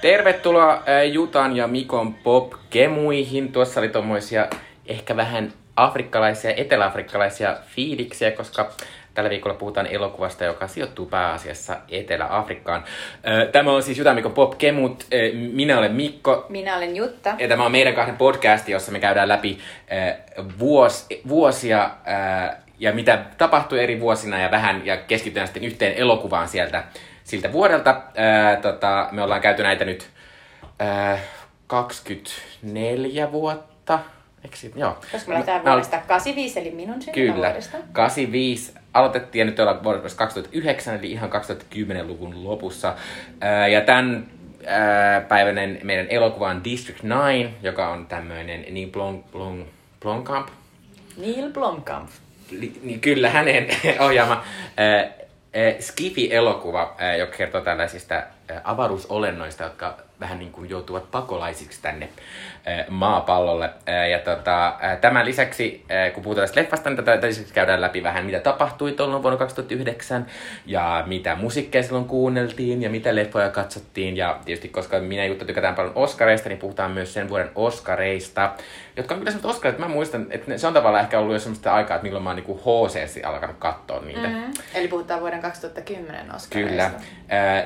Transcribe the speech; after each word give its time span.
Tervetuloa 0.00 0.72
äh, 0.72 1.12
Jutan 1.12 1.56
ja 1.56 1.66
Mikon 1.66 2.14
pop-kemuihin. 2.14 3.52
Tuossa 3.52 3.80
oli 3.80 3.88
tommoisia 3.88 4.46
ehkä 4.86 5.16
vähän 5.16 5.52
afrikkalaisia, 5.76 6.54
eteläafrikkalaisia 6.56 7.56
fiiliksiä, 7.66 8.30
koska 8.30 8.70
tällä 9.14 9.30
viikolla 9.30 9.56
puhutaan 9.56 9.86
elokuvasta, 9.86 10.44
joka 10.44 10.68
sijoittuu 10.68 11.06
pääasiassa 11.06 11.76
Etelä-Afrikkaan. 11.88 12.84
Äh, 12.84 13.48
Tämä 13.52 13.72
on 13.72 13.82
siis 13.82 13.98
Jutan 13.98 14.10
ja 14.10 14.14
Mikon 14.14 14.32
pop-kemut. 14.32 15.02
Äh, 15.02 15.40
Minä 15.52 15.78
olen 15.78 15.92
Mikko. 15.92 16.46
Minä 16.48 16.76
olen 16.76 16.96
Jutta. 16.96 17.34
Ja 17.38 17.48
tämä 17.48 17.64
on 17.64 17.72
meidän 17.72 17.94
kahden 17.94 18.16
podcast, 18.16 18.68
jossa 18.68 18.92
me 18.92 19.00
käydään 19.00 19.28
läpi 19.28 19.58
vuos, 20.58 21.06
vuosia 21.28 21.90
ja 22.78 22.92
mitä 22.92 23.24
tapahtui 23.38 23.82
eri 23.82 24.00
vuosina 24.00 24.40
ja 24.40 24.50
vähän 24.50 24.86
ja 24.86 24.96
keskitytään 24.96 25.46
sitten 25.46 25.64
yhteen 25.64 25.94
elokuvaan 25.94 26.48
sieltä 26.48 26.84
siltä 27.24 27.52
vuodelta. 27.52 27.90
Äh, 27.90 28.60
tota, 28.62 29.08
me 29.12 29.22
ollaan 29.22 29.40
käyty 29.40 29.62
näitä 29.62 29.84
nyt 29.84 30.10
äh, 30.82 31.20
24 31.66 33.32
vuotta. 33.32 33.98
Eikö 34.44 34.56
sit? 34.56 34.76
Joo. 34.76 34.98
Koska 35.12 35.28
me 35.28 35.34
lähdetään 35.34 35.64
vuodesta 35.64 35.98
85, 36.08 36.60
eli 36.60 36.70
minun 36.70 36.94
Kyllä. 36.94 37.04
syntymävuodesta. 37.04 37.76
85 37.92 38.74
aloitettiin 38.94 39.40
ja 39.40 39.44
nyt 39.44 39.60
ollaan 39.60 39.84
vuodessa 39.84 40.18
2009, 40.18 40.94
eli 40.98 41.10
ihan 41.10 41.30
2010-luvun 41.30 42.44
lopussa. 42.44 42.94
Ää, 43.40 43.68
ja 43.68 43.80
tämän 43.80 44.26
ää, 44.66 45.20
päiväinen 45.20 45.80
meidän 45.82 46.06
elokuva 46.10 46.48
on 46.48 46.64
District 46.64 47.04
9, 47.04 47.54
joka 47.62 47.88
on 47.88 48.06
tämmöinen 48.06 48.64
niin 48.70 48.92
Blom, 48.92 49.22
Blom, 49.32 49.64
Blomkamp, 50.00 50.48
Neil 51.16 51.52
Blomkamp. 51.52 52.10
li, 52.50 52.72
niin 52.82 53.00
kyllä 53.00 53.30
hänen 53.30 53.66
ohjaama 54.06 54.44
ää, 54.76 54.96
ää, 54.96 55.10
Skifi-elokuva, 55.80 56.94
ää, 56.98 57.16
joka 57.16 57.36
kertoo 57.36 57.60
tällaisista 57.60 58.22
avaruusolennoista, 58.64 59.64
jotka 59.64 59.96
vähän 60.20 60.38
niin 60.38 60.52
kuin 60.52 60.70
joutuvat 60.70 61.10
pakolaisiksi 61.10 61.82
tänne 61.82 62.08
maapallolle. 62.88 63.70
Ja 64.10 64.18
tota, 64.18 64.78
tämän 65.00 65.26
lisäksi, 65.26 65.84
kun 66.14 66.22
puhutaan 66.22 66.42
tästä 66.42 66.60
leffasta, 66.60 66.90
niin 66.90 67.04
tätä 67.04 67.26
lisäksi 67.26 67.54
käydään 67.54 67.80
läpi 67.80 68.02
vähän, 68.02 68.26
mitä 68.26 68.40
tapahtui 68.40 68.92
tuolloin 68.92 69.22
vuonna 69.22 69.38
2009, 69.38 70.26
ja 70.66 71.04
mitä 71.06 71.34
musiikkeja 71.34 71.82
silloin 71.82 72.04
kuunneltiin, 72.04 72.82
ja 72.82 72.90
mitä 72.90 73.14
leffoja 73.14 73.50
katsottiin. 73.50 74.16
Ja 74.16 74.38
tietysti, 74.44 74.68
koska 74.68 75.00
minä 75.00 75.22
ja 75.22 75.28
Jutta 75.28 75.44
tykätään 75.44 75.74
paljon 75.74 75.92
Oscareista, 75.94 76.48
niin 76.48 76.58
puhutaan 76.58 76.90
myös 76.90 77.14
sen 77.14 77.28
vuoden 77.28 77.50
Oscareista, 77.54 78.52
jotka 78.96 79.14
on 79.14 79.20
kyllä 79.20 79.30
sellaiset 79.30 79.50
Oscarit, 79.50 79.74
että 79.74 79.88
mä 79.88 79.94
muistan, 79.94 80.26
että 80.30 80.58
se 80.58 80.66
on 80.66 80.74
tavallaan 80.74 81.04
ehkä 81.04 81.18
ollut 81.18 81.32
jo 81.34 81.38
semmoista 81.38 81.74
aikaa, 81.74 81.94
että 81.94 82.04
milloin 82.04 82.24
mä 82.24 82.30
oon 82.30 82.36
niinku 82.36 82.56
HC 82.56 83.24
alkanut 83.24 83.56
katsoa 83.58 84.00
niitä. 84.00 84.28
Mm. 84.28 84.34
Mm. 84.34 84.52
Eli 84.74 84.88
puhutaan 84.88 85.20
vuoden 85.20 85.40
2010 85.40 86.34
Oscarista. 86.34 86.70
Kyllä. 86.70 86.90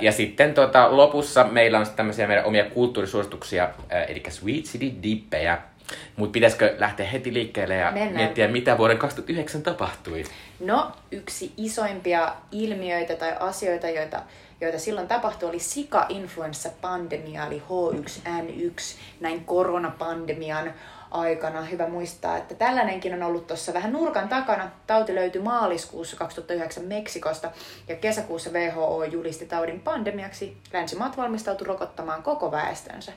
Ja 0.01 0.13
sitten 0.13 0.55
tota, 0.55 0.74
lopussa 0.91 1.45
meillä 1.45 1.79
on 1.79 1.87
sitten 1.87 1.97
tämmöisiä 1.97 2.27
meidän 2.27 2.45
omia 2.45 2.65
kulttuurisuosituksia, 2.65 3.69
ää, 3.91 4.05
eli 4.05 4.23
Sweet 4.29 4.65
City 4.65 4.93
Dippejä. 5.03 5.59
Mutta 6.17 6.33
pitäisikö 6.33 6.75
lähteä 6.79 7.07
heti 7.07 7.35
liikkeelle 7.35 7.75
ja 7.75 7.91
Mennään. 7.91 8.17
miettiä, 8.17 8.49
mitä 8.49 8.79
vuoden 8.79 8.99
2009 8.99 9.63
tapahtui? 9.63 10.25
No, 10.61 10.93
yksi 11.11 11.53
isoimpia 11.57 12.35
ilmiöitä 12.53 13.17
tai 13.17 13.37
asioita, 13.41 13.89
joita, 13.89 14.23
joita 14.61 14.79
silloin 14.79 15.09
tapahtui, 15.09 15.49
oli 15.49 15.59
Sika-influenssapandemia, 15.59 17.47
eli 17.47 17.63
H1N1, 17.69 18.97
näin 19.21 19.45
koronapandemian 19.45 20.75
aikana. 21.11 21.63
Hyvä 21.63 21.89
muistaa, 21.89 22.37
että 22.37 22.55
tällainenkin 22.55 23.15
on 23.15 23.23
ollut 23.23 23.47
tuossa 23.47 23.75
vähän 23.75 23.93
nurkan 23.93 24.29
takana. 24.29 24.71
Tauti 24.87 25.15
löytyi 25.15 25.43
maaliskuussa 25.43 26.17
2009 26.17 26.85
Meksikosta 26.85 27.51
ja 27.89 27.97
kesäkuussa 27.97 28.51
WHO 28.51 29.05
julisti 29.05 29.47
taudin 29.47 29.81
pandemiaksi. 29.81 30.57
Länsimaat 30.73 31.17
valmistautui 31.17 31.67
rokottamaan 31.67 32.23
koko 32.23 32.51
väestönsä. 32.51 33.13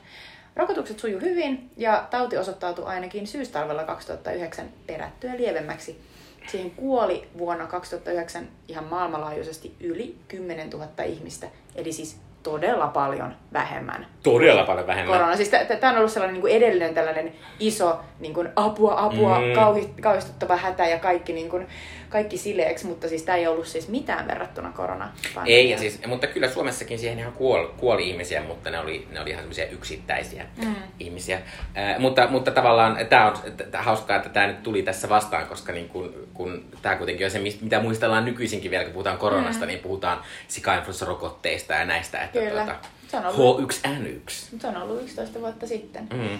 Rokotukset 0.56 0.98
suju 0.98 1.20
hyvin 1.20 1.70
ja 1.76 2.06
tauti 2.10 2.36
osoittautui 2.36 2.84
ainakin 2.84 3.26
syystalvella 3.26 3.84
2009 3.84 4.68
perättyä 4.86 5.36
lievemmäksi. 5.36 6.00
Siihen 6.46 6.70
kuoli 6.70 7.28
vuonna 7.38 7.66
2009 7.66 8.48
ihan 8.68 8.84
maailmanlaajuisesti 8.84 9.74
yli 9.80 10.16
10 10.28 10.70
000 10.70 11.02
ihmistä, 11.04 11.48
eli 11.74 11.92
siis 11.92 12.20
todella 12.50 12.86
paljon 12.86 13.34
vähemmän. 13.52 14.06
Todella 14.22 14.64
paljon 14.64 14.86
vähemmän. 14.86 15.18
Korona. 15.18 15.36
Siis 15.36 15.48
tämä 15.80 15.92
on 15.92 15.98
ollut 15.98 16.12
sellainen 16.12 16.34
niin 16.34 16.40
kuin 16.40 16.52
edellinen 16.52 16.94
tällainen 16.94 17.32
iso 17.60 18.00
niin 18.20 18.34
kuin 18.34 18.48
apua, 18.56 18.94
apua, 18.96 19.40
Mm. 19.40 19.52
kauhi, 19.54 19.90
kauhistuttava 20.02 20.56
hätä 20.56 20.86
ja 20.86 20.98
kaikki, 20.98 21.32
niin 21.32 21.50
kuin, 21.50 21.66
kaikki 22.08 22.38
sileeksi, 22.38 22.86
mutta 22.86 23.08
siis 23.08 23.22
tämä 23.22 23.38
ei 23.38 23.46
ollut 23.46 23.66
siis 23.66 23.88
mitään 23.88 24.26
verrattuna 24.28 24.72
korona. 24.72 25.12
Ei, 25.46 25.70
ja 25.70 25.78
siis, 25.78 26.00
mutta 26.06 26.26
kyllä 26.26 26.48
Suomessakin 26.48 26.98
siihen 26.98 27.18
ihan 27.18 27.32
kuoli, 27.32 27.68
kuoli 27.76 28.10
ihmisiä, 28.10 28.42
mutta 28.42 28.70
ne 28.70 28.78
oli, 28.78 29.08
ne 29.10 29.20
oli 29.20 29.30
ihan 29.30 29.42
semmoisia 29.42 29.66
yksittäisiä 29.66 30.46
mm. 30.64 30.74
ihmisiä. 31.00 31.36
Äh, 31.76 31.98
mutta, 31.98 32.26
mutta 32.28 32.50
tavallaan 32.50 33.06
tämä 33.08 33.26
on 33.26 33.32
t- 33.56 33.56
t- 33.70 33.74
hauskaa, 33.74 34.16
että 34.16 34.28
tämä 34.28 34.46
nyt 34.46 34.62
tuli 34.62 34.82
tässä 34.82 35.08
vastaan, 35.08 35.46
koska 35.46 35.72
niin 35.72 35.88
kun, 35.88 36.28
kun 36.34 36.64
tämä 36.82 36.96
kuitenkin 36.96 37.26
on 37.26 37.30
se, 37.30 37.38
mitä 37.60 37.80
muistellaan 37.80 38.24
nykyisinkin 38.24 38.70
vielä, 38.70 38.84
kun 38.84 38.92
puhutaan 38.92 39.18
koronasta, 39.18 39.64
mm. 39.64 39.68
niin 39.68 39.78
puhutaan 39.78 40.20
sikainfluenssarokotteista 40.48 41.72
ja 41.74 41.84
näistä, 41.84 42.22
että 42.22 42.38
Kyllä. 42.38 42.64
tuota, 42.64 42.74
Se 43.08 43.16
on 43.16 43.26
ollut- 43.26 43.72
H1N1. 43.72 44.30
Se 44.60 44.66
on 44.66 44.76
ollut 44.76 45.02
11 45.02 45.40
vuotta 45.40 45.66
sitten. 45.66 46.08
Mm. 46.12 46.38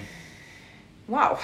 Wow. 1.11 1.37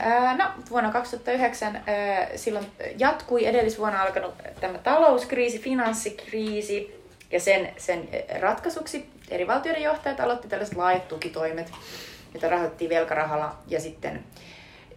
Ää, 0.00 0.36
No, 0.36 0.44
vuonna 0.70 0.92
2009 0.92 1.76
ää, 1.76 2.28
silloin 2.36 2.66
jatkui 2.98 3.46
edellisvuonna 3.46 4.02
alkanut 4.02 4.34
tämä 4.60 4.78
talouskriisi, 4.78 5.58
finanssikriisi 5.58 7.02
ja 7.30 7.40
sen, 7.40 7.72
sen 7.76 8.08
ratkaisuksi 8.40 9.10
eri 9.30 9.46
valtioiden 9.46 9.82
johtajat 9.82 10.20
aloitti 10.20 10.48
tällaiset 10.48 10.76
laajat 10.76 11.08
tukitoimet, 11.08 11.70
joita 12.34 12.48
rahoitettiin 12.48 12.90
velkarahalla 12.90 13.56
ja 13.68 13.80
sitten 13.80 14.24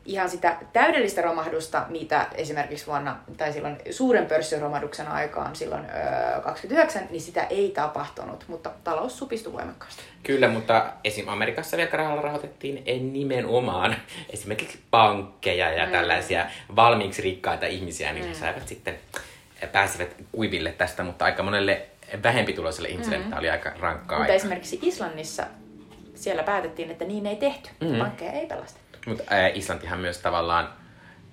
ihan 0.06 0.30
sitä 0.30 0.58
täydellistä 0.74 1.22
romahdusta, 1.22 1.86
mitä 1.90 2.28
esimerkiksi 2.36 2.88
vuonna, 2.88 3.18
tai 3.38 3.54
silloin 3.54 3.78
suuren 3.92 4.26
pörssiromahduksen 4.26 5.08
aikaan 5.08 5.56
silloin 5.56 5.86
öö, 5.86 6.42
29, 6.42 7.08
niin 7.10 7.22
sitä 7.22 7.44
ei 7.44 7.72
tapahtunut, 7.72 8.46
mutta 8.48 8.72
talous 8.84 9.18
supistui 9.18 9.54
voimakkaasti. 9.54 10.04
Kyllä, 10.24 10.48
mutta 10.48 10.94
esim. 11.04 11.28
Amerikassa 11.28 11.78
velkarahalla 11.78 12.22
rahoitettiin 12.22 12.84
en 12.86 13.14
nimenomaan 13.14 13.96
esimerkiksi 14.30 14.80
pankkeja 14.92 15.72
ja 15.72 15.86
mm. 15.86 15.92
tällaisia 15.92 16.46
valmiiksi 16.76 17.22
rikkaita 17.22 17.66
ihmisiä, 17.66 18.14
niin 18.14 18.26
mm. 18.26 18.34
saivat 18.34 18.68
sitten, 18.68 19.00
pääsivät 19.72 20.16
kuiville 20.32 20.72
tästä, 20.72 21.04
mutta 21.04 21.26
aika 21.26 21.44
monelle 21.44 21.86
vähempituloiselle 22.24 22.90
ihmiselle 22.90 23.18
mm. 23.18 23.24
tämä 23.24 23.40
oli 23.40 23.50
aika 23.50 23.70
rankkaa 23.80 24.18
Mutta 24.18 24.34
aika. 24.34 24.34
esimerkiksi 24.34 24.80
Islannissa 24.82 25.44
siellä 26.16 26.44
päätettiin, 26.44 26.92
että 26.92 27.06
niin 27.06 27.26
ei 27.26 27.36
tehty. 27.36 27.70
Mm. 27.80 27.98
Pankkeja 27.98 28.32
ei 28.32 28.48
pelastettu. 28.48 28.84
Mutta 29.06 29.24
Islantihan 29.54 30.00
myös 30.00 30.18
tavallaan, 30.18 30.70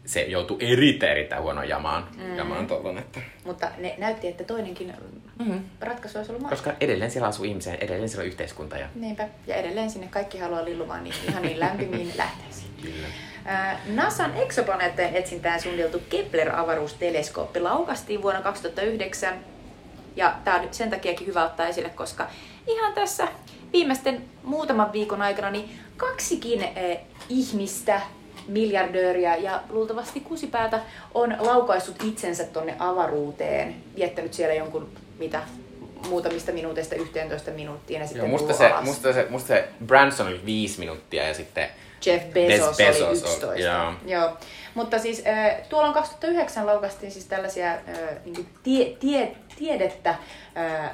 se 0.05 0.23
joutui 0.23 0.57
erittäin 0.61 1.13
erittäin 1.13 1.43
huonoon 1.43 1.69
jamaan, 1.69 2.09
mm. 2.17 2.37
jamaan 2.37 2.67
tollon, 2.67 2.99
että... 2.99 3.21
Mutta 3.45 3.69
ne 3.79 3.95
näytti, 3.99 4.29
että 4.29 4.45
toinenkin 4.45 4.95
mm. 5.39 5.65
ratkaisu 5.81 6.19
olisi 6.19 6.33
ollut 6.33 6.43
mahdollista. 6.43 6.71
Koska 6.71 6.85
edelleen 6.85 7.11
siellä 7.11 7.29
asuu 7.29 7.45
ihmisiä, 7.45 7.75
edelleen 7.75 8.09
siellä 8.09 8.23
on 8.23 8.27
yhteiskunta 8.27 8.77
ja 8.77 8.89
Niinpä. 8.95 9.29
Ja 9.47 9.55
edelleen 9.55 9.91
sinne 9.91 10.09
kaikki 10.09 10.39
haluaa 10.39 10.65
lillumaan 10.65 11.05
niin 11.05 11.15
ihan 11.29 11.43
niin 11.43 11.61
lämpimiin 11.61 12.13
lähteisiin. 12.19 12.71
kyllä. 12.83 13.09
NASAn 13.87 14.37
eksoplaneettojen 14.37 15.17
etsintään 15.17 15.61
suunniteltu 15.61 16.03
Kepler-avaruusteleskooppi 16.11 17.61
laukastiin 17.61 18.23
vuonna 18.23 18.43
2009. 18.43 19.35
Ja 20.17 20.35
tämä 20.45 20.57
on 20.57 20.63
nyt 20.63 20.75
sen 20.75 20.91
takiakin 20.91 21.27
hyvä 21.27 21.45
ottaa 21.45 21.67
esille, 21.67 21.91
koska 21.91 22.29
ihan 22.67 22.93
tässä 22.93 23.29
viimeisten 23.73 24.25
muutaman 24.43 24.93
viikon 24.93 25.23
aikana 25.23 25.51
niin 25.51 25.79
kaksikin 25.97 26.69
ihmistä, 27.29 28.01
miljardööriä 28.49 29.37
ja 29.37 29.63
luultavasti 29.71 30.21
kusipäätä 30.21 30.81
on 31.15 31.37
laukaissut 31.39 32.03
itsensä 32.05 32.45
tonne 32.45 32.77
avaruuteen, 32.79 33.75
viettänyt 33.97 34.35
siellä 34.35 34.55
jonkun 34.55 34.89
mitä 35.19 35.43
muutamista 36.09 36.53
minuuteista 36.53 36.95
11 36.95 37.51
minuuttiin 37.51 38.01
ja 38.01 38.07
sitten 38.07 38.29
Joo, 38.31 38.39
musta, 38.39 38.53
se, 38.53 38.67
alas. 38.67 38.85
musta, 38.85 39.13
se, 39.13 39.27
musta 39.31 39.47
se 39.47 39.69
Branson 39.87 40.27
oli 40.27 40.41
viisi 40.45 40.79
minuuttia 40.79 41.29
ja 41.29 41.35
sitten 41.35 41.69
Jeff 42.07 42.33
Bezos, 42.33 42.77
Bezos 42.77 43.01
oli 43.03 43.09
oli- 43.09 43.19
11. 43.19 43.55
joo. 43.57 43.93
Joo. 44.07 44.37
Mutta 44.75 44.99
siis 44.99 45.23
äh, 45.27 45.69
tuolloin 45.69 45.95
2009 45.95 46.67
laukastiin 46.67 47.13
siis 47.13 47.25
tällaisia 47.25 47.71
äh, 47.73 47.79
niin 48.25 48.49
tie, 48.63 48.85
tie, 49.01 49.37
tiedettä 49.59 50.11
äh, 50.11 50.91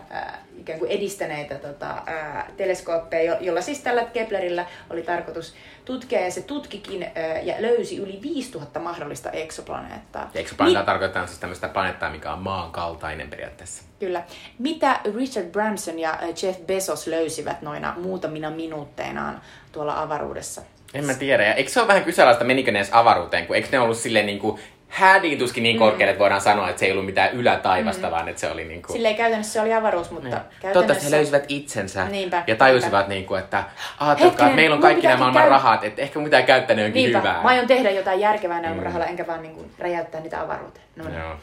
ikään 0.59 0.79
kuin 0.79 0.91
edistäneitä 0.91 1.55
tota, 1.55 1.91
äh, 1.91 2.45
teleskooppeja, 2.57 3.33
jo, 3.35 3.39
jolla 3.41 3.61
siis 3.61 3.81
tällä 3.81 4.05
Keplerillä 4.05 4.67
oli 4.91 5.03
tarkoitus 5.03 5.55
tutkia 5.85 6.21
ja 6.21 6.31
se 6.31 6.43
tutkikin 6.43 7.03
äh, 7.03 7.11
ja 7.47 7.55
löysi 7.59 7.97
yli 7.97 8.19
5000 8.23 8.81
mahdollista 8.81 9.31
eksoplaneettaa. 9.31 10.31
Ja 10.35 10.41
eksoplaneettaa 10.41 10.85
tarkoittaa 10.85 11.27
siis 11.27 11.39
tämmöistä 11.39 11.69
planeettaa, 11.69 12.11
mikä 12.11 12.33
on 12.33 12.39
maan 12.39 12.71
kaltainen 12.73 13.31
periaatteessa. 13.31 13.83
Kyllä. 14.01 14.23
Mitä 14.59 15.01
Richard 15.17 15.47
Branson 15.47 15.99
ja 15.99 16.19
Jeff 16.43 16.61
Bezos 16.67 17.07
löysivät 17.07 17.63
noina 17.63 17.95
muutamina 17.99 18.51
minuutteinaan 18.51 19.41
tuolla 19.73 20.03
avaruudessa? 20.03 20.63
En 20.95 21.05
mä 21.05 21.15
tiedä. 21.15 21.45
Ja 21.45 21.55
eikö 21.55 21.71
se 21.71 21.81
ole 21.81 21.89
vähän 21.89 22.05
kyseenalaista, 22.05 22.45
menikö 22.45 22.71
ne 22.73 22.79
edes 22.79 22.89
avaruuteen, 22.93 23.47
kun 23.47 23.57
eikö 23.57 23.69
ne 23.73 23.79
ollut 23.81 23.97
silleen 23.97 24.27
niin 24.27 24.39
kuin 24.39 24.61
hädin 24.89 25.39
tuskin 25.39 25.63
niin 25.63 25.79
korkealle, 25.79 26.11
että 26.11 26.19
voidaan 26.21 26.41
sanoa, 26.41 26.69
että 26.69 26.81
se 26.81 26.87
ei 26.87 26.93
ollut 26.93 27.07
mitään 27.07 27.33
ylätaivasta, 27.33 28.07
mm. 28.07 28.11
vaan 28.11 28.29
että 28.29 28.41
se 28.41 28.51
oli 28.51 28.65
niin 28.65 28.83
kuin... 28.83 28.93
Silleen 28.93 29.17
käytännössä 29.17 29.53
se 29.53 29.61
oli 29.61 29.75
avaruus, 29.75 30.11
mutta 30.11 30.29
Niin. 30.29 30.33
käytännössä... 30.41 30.73
Toivottavasti 30.73 31.07
he 31.07 31.11
löysivät 31.11 31.45
itsensä 31.49 32.05
Niinpä, 32.05 32.43
ja 32.47 32.57
tajusivat, 32.57 33.09
niin 33.09 33.25
kuin, 33.27 33.41
että, 33.41 33.65
ajatelkaa, 34.01 34.47
että 34.47 34.57
meillä 34.57 34.77
on 34.77 34.83
kaikki 34.83 35.07
nämä 35.07 35.19
maailman 35.19 35.43
käy- 35.43 35.51
rahat, 35.51 35.85
että 35.85 36.03
ehkä 36.03 36.21
käyttää 36.47 36.77
ne 36.77 36.83
jonkin 36.83 37.03
Niinpä, 37.03 37.19
hyvää. 37.19 37.43
mä 37.43 37.49
aion 37.49 37.67
tehdä 37.67 37.91
jotain 37.91 38.21
järkevää 38.21 38.61
näillä 38.61 38.75
Mm. 38.77 38.81
mm. 38.81 38.85
rahalla, 38.85 39.07
enkä 39.07 39.27
vaan 39.27 39.43
niin 39.43 39.55
kuin 39.55 39.71
räjäyttää 39.79 40.21
niitä 40.21 40.41
avaruuteen. 40.41 40.85
No 40.97 41.05
niin. 41.05 41.19
Joo. 41.19 41.35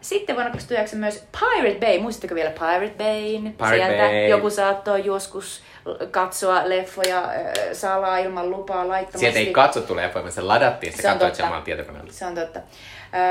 Sitten 0.00 0.36
vuonna 0.36 0.50
2009 0.50 0.98
myös 0.98 1.24
Pirate 1.40 1.86
Bay. 1.86 1.98
Muistatteko 1.98 2.34
vielä 2.34 2.50
Pirate 2.50 2.94
Bayn? 2.98 3.42
Pirate 3.42 3.76
Sieltä 3.76 4.02
Bay. 4.02 4.28
joku 4.28 4.50
saattoi 4.50 5.04
joskus 5.04 5.62
katsoa 6.10 6.68
leffoja 6.68 7.22
salaa 7.72 8.18
ilman 8.18 8.50
lupaa 8.50 8.88
laittomasti. 8.88 9.18
Sieltä 9.18 9.38
ei 9.38 9.46
katsottu 9.46 9.96
leffoja, 9.96 10.22
vaan 10.22 10.32
se 10.32 10.40
ladattiin, 10.40 10.92
se, 10.92 11.02
Se 11.02 11.08
katsoit 11.08 11.40
omalla 11.40 11.60
tietokoneella. 11.64 12.12
Se 12.12 12.26
on 12.26 12.34
totta. 12.34 12.60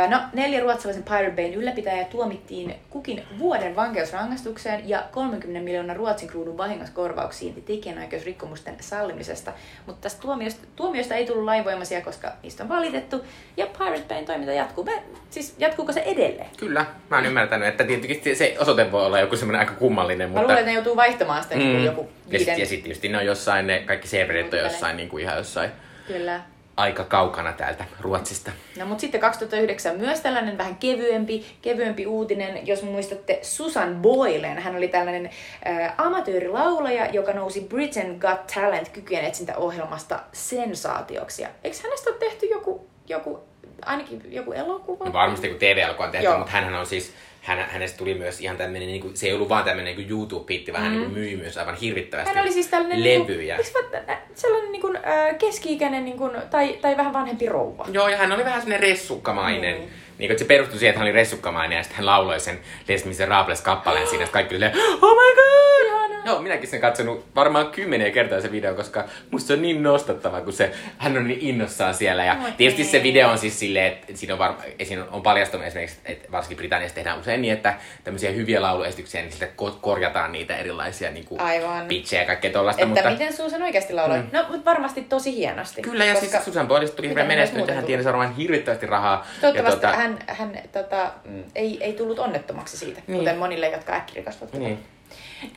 No, 0.10 0.20
neljä 0.34 0.60
ruotsalaisen 0.60 1.04
Pirate 1.04 1.36
Bayn 1.36 1.54
ylläpitäjää 1.54 2.06
tuomittiin 2.06 2.76
kukin 2.90 3.24
vuoden 3.40 3.76
vankeusrangaistukseen 3.76 4.90
ja 4.90 5.04
30 5.12 5.64
miljoonan 5.64 5.96
ruotsin 5.96 6.30
kruunun 6.30 6.58
vahingouskorvauksiin 6.58 7.64
tekijänoikeusrikkomusten 7.64 8.76
sallimisesta. 8.80 9.54
Mutta 9.86 10.02
tästä 10.02 10.22
tuomiosta, 10.22 10.68
tuomiosta 10.76 11.16
ei 11.16 11.26
tullut 11.26 11.46
lainvoimaisia, 11.46 12.02
koska 12.02 12.32
niistä 12.44 12.64
on 12.64 12.70
valitettu. 12.70 13.26
Ja 13.58 13.68
Pirate 13.78 14.06
Bayn 14.08 14.26
toiminta 14.26 14.54
jatkuu. 14.54 14.84
Mä, 14.84 14.92
siis 15.30 15.56
jatkuuko 15.58 15.92
se 15.92 16.00
edelleen? 16.00 16.50
Kyllä, 16.58 16.86
mä 17.10 17.16
oon 17.16 17.26
ymmärtänyt, 17.26 17.68
että 17.68 17.84
tietenkin 17.84 18.36
se 18.38 18.56
osoite 18.60 18.92
voi 18.92 19.06
olla 19.06 19.20
joku 19.20 19.38
semmoinen 19.38 19.60
aika 19.60 19.74
kummallinen, 19.74 20.30
Mä 20.30 20.32
mutta... 20.32 20.42
luulen, 20.42 20.58
että 20.58 20.70
ne 20.70 20.74
joutuu 20.74 20.96
vaihtamaan 20.96 21.44
sitä 21.44 21.56
mm. 21.56 21.62
Mm. 21.62 21.86
joku 21.86 22.02
Ja 22.02 22.40
sitten 22.40 22.40
viiden... 22.40 22.60
ja 22.60 22.66
sit 22.66 22.84
tietysti 22.84 23.10
ne 23.10 23.18
on 23.18 23.26
jossain, 23.26 23.68
ne 23.68 23.84
kaikki 23.86 24.08
serverit 24.08 24.54
on 24.54 24.60
jossain, 24.60 24.98
niin 24.98 25.10
kuin 25.10 25.24
ihan 25.24 25.38
jossain 25.38 25.72
Kyllä. 26.08 26.42
Aika 26.78 27.04
kaukana 27.04 27.54
täältä 27.54 27.86
Ruotsista. 28.00 28.52
No 28.80 28.86
mutta 28.86 29.02
sitten 29.02 29.22
2009 29.22 29.98
myös 29.98 30.20
tällainen 30.20 30.58
vähän 30.58 30.76
kevyempi, 30.76 31.46
kevyempi 31.62 32.06
uutinen, 32.06 32.68
jos 32.68 32.84
muistatte 32.84 33.40
Susan 33.42 33.96
Boylen. 33.96 34.58
Hän 34.60 34.76
oli 34.76 34.88
tällainen 34.88 35.30
ä, 35.66 35.94
amatöörilaulaja, 35.98 37.06
joka 37.06 37.34
nousi 37.34 37.62
Britain 37.62 38.18
Got 38.20 38.48
Talent 38.54 38.90
kykyjen 38.90 39.26
etsintäohjelmasta 39.26 40.20
sensaatioksi. 40.32 41.42
Ja 41.42 41.50
Eikö 41.64 41.78
hänestä 41.84 42.10
ole 42.10 42.18
tehty 42.20 42.46
joku, 42.46 42.88
joku 43.08 43.40
ainakin 43.86 44.22
joku 44.30 44.52
elokuva? 44.52 45.06
No 45.06 45.14
varmasti 45.14 45.50
kun 45.50 45.58
TV-elokuva 45.60 46.06
on 46.06 46.12
tehty, 46.12 46.26
Joo. 46.26 46.38
mutta 46.38 46.52
hänhän 46.52 46.76
on 46.76 46.86
siis, 46.86 47.14
hän, 47.46 47.66
hänestä 47.70 47.98
tuli 47.98 48.14
myös 48.14 48.42
ihan 48.42 48.58
tämmöinen, 48.58 48.88
niin 48.88 49.02
kuin, 49.02 49.18
se 49.18 49.28
ei 49.28 49.34
ollut 49.34 49.50
vaan 49.50 49.64
tämmöinen 49.64 49.98
niin 49.98 50.10
YouTube-hitti, 50.10 50.74
vaan 50.74 50.84
hän 50.84 50.92
niin 50.92 51.04
kuin 51.04 51.14
myi 51.14 51.36
myös 51.36 51.58
aivan 51.58 51.76
hirvittävästi 51.76 52.34
Hän 52.36 52.44
oli 52.44 52.54
siis 52.54 52.68
tällainen 52.68 53.04
levyjä. 53.04 53.58
Niin 53.58 53.74
kuin, 53.74 54.04
sellainen 54.36 54.72
niin 54.72 54.82
kuin, 54.82 54.98
keski-ikäinen 55.40 56.06
niin 56.06 56.18
kuin, 56.18 56.32
tai, 56.52 56.78
tai 56.82 56.98
vähän 56.98 57.14
vanhempi 57.14 57.50
rouva. 57.50 57.86
Joo, 57.92 58.08
ja 58.08 58.18
hän 58.18 58.32
oli 58.32 58.46
vähän 58.46 58.62
semmoinen 58.62 58.90
ressukkamainen. 58.90 59.78
Mm. 59.78 59.88
Niin 60.18 60.28
kuin, 60.28 60.32
että 60.32 60.44
se 60.44 60.48
perustui 60.48 60.80
siihen, 60.80 60.90
että 60.90 61.00
hän 61.00 61.08
oli 61.08 61.16
ressukkamainen 61.16 61.76
ja 61.76 61.84
sitten 61.84 61.98
hän 61.98 62.06
lauloi 62.06 62.40
sen 62.40 62.60
Les 62.88 63.06
Miserables 63.06 63.62
kappaleen 63.62 64.08
siinä, 64.08 64.24
että 64.24 64.34
kaikki 64.34 64.56
oli 64.56 64.66
oh 64.66 65.16
my 65.16 65.36
god! 65.36 65.66
Ihanaa. 66.06 66.26
Joo, 66.26 66.42
minäkin 66.42 66.70
sen 66.70 66.82
katsonut 66.82 67.26
varmaan 67.36 67.68
kymmeniä 67.68 68.12
kertaa 68.12 68.42
se 68.42 68.52
video, 68.52 68.76
koska 68.76 69.04
musta 69.32 69.48
se 69.48 69.54
on 69.54 69.62
niin 69.62 69.84
nostattava, 69.84 70.42
kun 70.42 70.54
se, 70.54 70.72
hän 70.98 71.18
on 71.18 71.28
niin 71.28 71.40
innossaan 71.42 71.94
siellä. 71.94 72.26
Ja 72.26 72.38
Oi 72.44 72.52
tietysti 72.58 72.84
se 72.84 73.04
video 73.04 73.30
on 73.30 73.38
siis 73.38 73.60
silleen, 73.60 73.88
että 73.88 74.06
siinä 74.14 74.34
on, 74.34 74.40
varma, 74.40 74.58
siinä 74.84 75.06
on 75.12 75.22
paljastunut 75.22 75.68
esimerkiksi, 75.68 75.98
että 76.06 76.32
varsinkin 76.32 76.58
Britanniassa 76.58 76.96
tehdään 76.96 77.20
usein 77.20 77.42
niin, 77.42 77.54
että 77.54 77.74
tämmöisiä 78.04 78.32
hyviä 78.32 78.62
lauluesityksiä, 78.62 79.22
niin 79.22 79.32
sitten 79.32 79.50
ko- 79.62 79.78
korjataan 79.82 80.32
niitä 80.32 80.58
erilaisia 80.58 81.12
niin 81.12 81.26
kuin 81.26 81.42
Aivan. 81.42 81.86
pitchejä 81.88 82.22
ja 82.22 82.26
kaikkea 82.26 82.52
tollaista. 82.52 82.82
Että 82.82 82.96
mutta... 82.96 83.10
miten 83.10 83.34
Susan 83.34 83.62
oikeasti 83.62 83.94
lauloi? 83.94 84.18
Mm. 84.18 84.28
No, 84.32 84.46
mutta 84.50 84.66
varmasti 84.66 85.02
tosi 85.02 85.36
hienosti. 85.36 85.82
Kyllä, 85.82 86.06
ja 86.06 86.14
koska 86.14 86.30
siis 86.30 86.46
Susan 86.46 86.68
Boylista 86.68 86.96
tuli 86.96 87.08
hirveän 87.08 87.28
menestynyt 87.28 87.76
hän 87.76 87.86
tienasi 87.86 88.08
varmaan 88.08 88.36
hirvittävästi 88.36 88.86
rahaa. 88.86 89.28
Toivottavasti 89.42 89.86
ja 89.86 89.92
tota... 89.92 89.98
hän, 90.02 90.05
hän 90.28 90.60
tota, 90.72 91.12
mm, 91.26 91.44
ei, 91.56 91.84
ei 91.84 91.94
tullut 91.94 92.20
onnettomaksi 92.20 92.78
siitä, 92.78 93.00
niin. 93.00 93.04
Niin. 93.08 93.20
kuten 93.20 93.38
monille, 93.38 93.70
jotka 93.70 93.94
äkkirikastuvat. 93.94 94.54
Niin. 94.54 94.80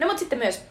No 0.00 0.06
mutta 0.06 0.18
sitten 0.18 0.38
myös 0.38 0.62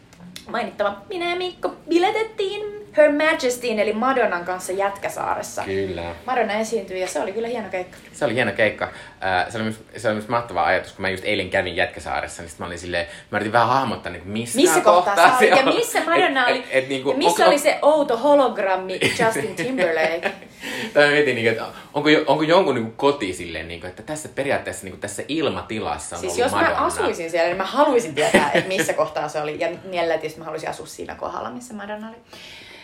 mainittava, 0.48 0.96
minä 1.08 1.30
ja 1.30 1.36
Mikko 1.36 1.76
biletettiin 1.88 2.87
Her 2.98 3.12
Majestyin 3.12 3.78
eli 3.78 3.92
Madonnan 3.92 4.44
kanssa 4.44 4.72
Jätkäsaaressa. 4.72 5.62
Kyllä. 5.64 6.02
Madonna 6.26 6.54
esiintyi 6.54 7.00
ja 7.00 7.06
se 7.08 7.20
oli 7.20 7.32
kyllä 7.32 7.48
hieno 7.48 7.68
keikka. 7.68 7.96
Se 8.12 8.24
oli 8.24 8.34
hieno 8.34 8.52
keikka. 8.52 8.88
Ää, 9.20 9.50
Se 9.50 9.56
oli, 9.58 9.64
myös, 9.64 9.80
se 9.96 10.08
oli 10.08 10.14
myös 10.14 10.28
mahtava 10.28 10.64
ajatus, 10.64 10.92
kun 10.92 11.02
mä 11.02 11.08
just 11.08 11.24
eilen 11.24 11.50
kävin 11.50 11.76
Jätkäsaaressa, 11.76 12.42
niin 12.42 12.50
sit 12.50 12.58
mä 12.58 12.66
olin 12.66 12.78
silleen, 12.78 13.06
mä 13.30 13.38
yritin 13.38 13.52
vähän 13.52 13.68
hahmottaa, 13.68 14.12
niin 14.12 14.28
missä, 14.28 14.56
Missä 14.58 14.80
kohtaa 14.80 15.16
sä 15.16 15.22
olit 15.22 15.50
ja 15.50 15.56
siellä- 15.56 15.72
missä 15.74 16.00
Madonna 16.04 16.46
et- 16.48 16.50
oli? 16.54 16.58
et- 16.58 16.66
et 16.70 16.88
niinku, 16.88 17.10
ja 17.10 17.16
missä 17.16 17.30
onko- 17.44 17.50
oli 17.50 17.58
se 17.58 17.78
outo 17.82 18.16
hologrammi 18.16 19.00
Justin 19.24 19.56
Timberlake? 19.56 20.32
Tai 20.94 21.04
mä 21.06 21.10
mietin, 21.10 21.34
niin, 21.34 21.48
että 21.48 21.64
onko, 21.94 22.08
onko 22.26 22.42
jonkun 22.42 22.74
niin 22.74 22.92
koti 22.92 23.32
silleen, 23.32 23.68
niin 23.68 23.80
kuin, 23.80 23.88
että 23.90 24.02
tässä 24.02 24.28
periaatteessa 24.34 24.84
niin 24.86 25.00
tässä 25.00 25.22
ilmatilassa 25.28 26.16
on 26.16 26.20
Siis 26.20 26.32
ollut 26.32 26.44
jos 26.44 26.52
mä 26.52 26.60
Madonna. 26.60 26.86
asuisin 26.86 27.30
siellä, 27.30 27.46
niin 27.48 27.56
mä 27.56 27.64
haluaisin 27.64 28.14
tietää, 28.14 28.50
että 28.54 28.68
missä 28.68 28.92
kohtaa 28.92 29.28
se 29.28 29.40
oli. 29.42 29.56
Ja 29.60 29.68
mielellään 29.84 30.20
tietysti 30.20 30.38
mä 30.38 30.44
haluaisin 30.44 30.68
asua 30.70 30.86
siinä 30.86 31.14
kohdalla, 31.14 31.50
missä 31.50 31.74
Madonna 31.74 32.08
oli. 32.08 32.16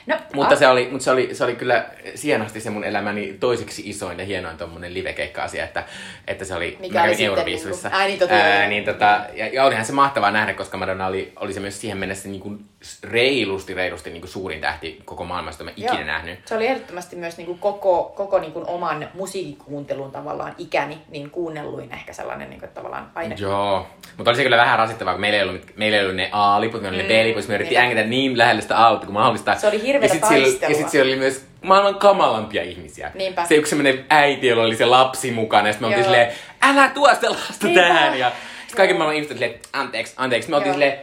No, 0.06 0.16
Mutta 0.34 0.54
a- 0.54 0.58
se 0.58 0.68
oli, 0.68 0.88
mutta 0.90 1.04
se 1.04 1.10
oli, 1.10 1.28
se 1.34 1.44
oli 1.44 1.54
kyllä 1.54 1.84
sienosti 2.14 2.60
se 2.60 2.70
mun 2.70 2.84
elämäni 2.84 3.36
toiseksi 3.40 3.82
isoin 3.90 4.18
ja 4.18 4.24
hienoin 4.24 4.56
tommonen 4.56 4.94
livekeikka-asia, 4.94 5.64
että, 5.64 5.84
että 6.26 6.44
se 6.44 6.54
oli, 6.54 6.76
Mikä 6.80 6.98
mä 7.00 7.04
kävin 7.08 7.26
Euroviisuissa. 7.26 7.88
niinku- 7.88 8.00
ai 8.02 8.06
niin, 8.08 8.18
totta, 8.18 8.34
joo, 8.34 8.44
Ää, 8.44 8.68
niin, 8.68 8.84
tota, 8.84 9.20
ja, 9.34 9.46
ja, 9.46 9.64
olihan 9.64 9.84
se 9.84 9.92
mahtavaa 9.92 10.30
nähdä, 10.30 10.54
koska 10.54 10.76
Madonna 10.76 11.06
oli, 11.06 11.32
oli 11.36 11.52
se 11.52 11.60
myös 11.60 11.80
siihen 11.80 11.98
mennessä 11.98 12.28
niin 12.28 12.40
kuin 12.40 12.64
reilusti, 13.04 13.74
reilusti 13.74 14.10
niin 14.10 14.20
kuin 14.20 14.30
suurin 14.30 14.60
tähti 14.60 15.02
koko 15.04 15.24
maailmasta, 15.24 15.64
mä 15.64 15.70
ikinä 15.70 15.94
Joo. 15.94 16.04
nähnyt. 16.04 16.38
Se 16.48 16.54
oli 16.56 16.66
ehdottomasti 16.66 17.16
myös 17.16 17.36
niin 17.36 17.46
kuin 17.46 17.58
koko, 17.58 18.12
koko 18.16 18.38
niin 18.38 18.52
kuin 18.52 18.66
oman 18.68 19.08
musiikkikuuntelun 19.14 20.12
tavallaan 20.12 20.54
ikäni, 20.58 20.98
niin 21.08 21.30
kuunnelluin 21.30 21.92
ehkä 21.92 22.12
sellainen 22.12 22.50
niin 22.50 22.60
kuin, 22.60 22.70
tavallaan 22.70 23.10
aine. 23.14 23.34
Joo, 23.38 23.86
mutta 24.16 24.30
oli 24.30 24.36
se 24.36 24.42
kyllä 24.42 24.56
vähän 24.56 24.78
rasittavaa, 24.78 25.14
kun 25.14 25.20
meillä 25.20 25.36
ei 25.38 25.42
ollut, 25.48 25.62
meillä 25.76 25.96
ei 25.98 26.02
ollut 26.04 26.16
ne 26.16 26.28
A-liput, 26.32 26.82
meillä 26.82 26.96
oli 26.96 27.02
Mm, 27.04 27.08
ne 27.08 27.22
B-liput, 27.22 27.48
me 27.48 27.54
yritettiin 27.54 27.80
niinpä. 27.82 27.90
ängetä 28.00 28.08
niin 28.10 28.38
lähelle 28.38 28.62
sitä 28.62 28.86
A-liputta 28.86 29.06
kuin 29.06 29.14
mahdollista. 29.14 29.54
Se 29.54 29.68
oli 29.68 29.82
hirveätä 29.82 30.14
ja 30.14 30.20
sit 30.20 30.28
siellä, 30.28 30.44
taistelua. 30.46 30.70
ja 30.70 30.74
sitten 30.74 30.90
siellä 30.90 31.08
oli 31.08 31.16
myös 31.16 31.46
maailman 31.62 31.94
kamalampia 31.94 32.62
ihmisiä. 32.62 33.10
Niinpä. 33.14 33.44
Se 33.44 33.54
yksi 33.54 33.70
semmoinen 33.70 34.04
äiti, 34.10 34.46
jolla 34.46 34.62
oli 34.62 34.76
se 34.76 34.84
lapsi 34.86 35.30
mukana, 35.30 35.68
ja 35.68 35.72
sitten 35.72 35.88
me 35.88 35.96
oltiin 35.96 36.04
silleen, 36.04 36.32
älä 36.62 36.88
tuo 36.88 37.14
sitä 37.14 37.30
lasta 37.30 37.66
Niinpä. 37.66 37.80
tähän. 37.80 38.18
Ja 38.18 38.32
sitten 38.58 38.76
kaiken 38.76 38.96
maailman 38.96 39.14
ihmiset 39.16 39.38
silleen, 39.38 39.60
anteeksi, 39.72 40.14
anteeksi. 40.16 40.50
Me 40.50 40.56
oltiin 40.56 40.72
silleen, 40.74 40.98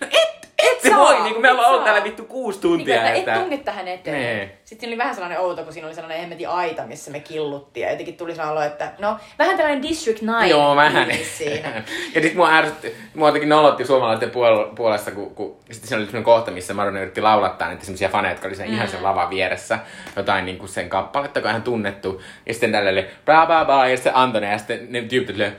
no 0.00 0.06
et, 0.10 0.48
et, 0.62 0.80
se 0.80 0.88
saa, 0.88 0.98
voi, 0.98 1.20
niin 1.20 1.32
kuin 1.32 1.42
me 1.42 1.50
ollaan 1.50 1.70
ollut 1.70 1.84
täällä 1.84 2.04
vittu 2.04 2.24
kuusi 2.24 2.58
Niin, 2.58 2.62
tuntia. 2.62 3.12
että 3.12 3.34
et 3.34 3.40
tunge 3.40 3.56
tähän 3.56 3.88
eteen. 3.88 4.16
Nee. 4.22 4.58
Sitten 4.64 4.80
siinä 4.80 4.90
oli 4.90 4.98
vähän 4.98 5.14
sellainen 5.14 5.40
outo, 5.40 5.64
kun 5.64 5.72
siinä 5.72 5.86
oli 5.86 5.94
sellainen 5.94 6.20
hemmetin 6.20 6.48
aita, 6.48 6.82
missä 6.86 7.10
me 7.10 7.20
killuttiin. 7.20 7.84
Ja 7.84 7.90
jotenkin 7.90 8.16
tuli 8.16 8.34
sellainen 8.34 8.52
olo, 8.58 8.66
että 8.66 8.92
no, 8.98 9.16
vähän 9.38 9.56
tällainen 9.56 9.82
District 9.82 10.22
9 10.22 10.50
Joo, 10.50 10.76
vähän. 10.76 11.08
siinä. 11.38 11.68
ja 12.14 12.20
sitten 12.20 12.36
mua 12.36 12.52
ärsytti, 12.54 12.94
mua 13.14 13.28
jotenkin 13.28 13.48
nolotti 13.48 13.84
suomalaisten 13.84 14.30
puol- 14.30 14.74
puolesta, 14.74 15.10
kun, 15.10 15.34
kun 15.34 15.56
sitten 15.70 15.88
siinä 15.88 15.98
oli 15.98 16.06
sellainen 16.06 16.24
kohta, 16.24 16.50
missä 16.50 16.74
Madonna 16.74 17.00
yritti 17.00 17.20
laulattaa 17.20 17.68
niitä 17.68 17.84
semmoisia 17.84 18.08
faneja, 18.08 18.32
jotka 18.32 18.48
oli 18.48 18.56
sen, 18.56 18.68
mm. 18.68 18.74
ihan 18.74 18.88
sen 18.88 19.02
lavan 19.02 19.30
vieressä, 19.30 19.78
jotain 20.16 20.44
niin 20.46 20.58
kuin 20.58 20.68
sen 20.68 20.88
kappaletta, 20.88 21.38
joka 21.38 21.48
on 21.48 21.52
ihan 21.52 21.62
tunnettu. 21.62 22.22
Ja 22.46 22.52
sitten 22.54 22.72
tällä 22.72 22.90
oli 22.90 23.06
bla 23.26 23.46
bla 23.46 23.64
bla, 23.64 23.88
ja 23.88 23.96
sitten 23.96 24.16
Antone, 24.16 24.50
ja 24.52 24.58
sitten 24.58 24.86
ne 24.90 25.02
tyypit 25.02 25.36
oli, 25.36 25.52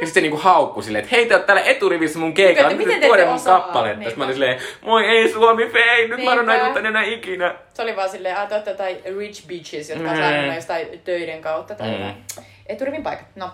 ja 0.00 0.06
sitten 0.06 0.14
se 0.14 0.20
niinku 0.20 0.36
haukkui 0.36 0.82
silleen, 0.82 1.04
että 1.04 1.16
hei 1.16 1.26
te 1.26 1.34
oot 1.36 1.46
täällä 1.46 1.62
eturivissä 1.62 2.18
mun 2.18 2.34
keikalla, 2.34 2.68
nyt 2.68 2.78
miten 2.78 2.94
te 2.94 3.00
te 3.00 3.06
tuoda 3.06 3.26
mun 3.26 3.40
kappaletta. 3.44 4.02
Sitten 4.02 4.18
mä 4.18 4.24
olin 4.24 4.34
silleen, 4.34 4.60
moi 4.82 5.04
ei 5.04 5.28
Suomi 5.32 5.66
fei, 5.66 6.08
nyt 6.08 6.16
Niinpä. 6.18 6.36
tuu 6.64 6.74
tänne 6.74 6.88
enää 6.88 7.02
ikinä. 7.04 7.54
Se 7.74 7.82
oli 7.82 7.96
vaan 7.96 8.08
silleen, 8.10 8.36
että 8.42 8.54
olette 8.54 8.70
jotain 8.70 8.96
rich 9.18 9.46
bitches, 9.46 9.90
jotka 9.90 10.10
on 10.10 10.16
Mm. 10.16 10.22
saanut 10.22 10.54
jostain 10.54 11.00
töiden 11.04 11.42
kautta 11.42 11.74
tai 11.74 11.86
Mm. 11.88 11.92
jotain. 11.94 12.14
Eturivin 12.66 13.02
paikat. 13.02 13.26
No. 13.36 13.50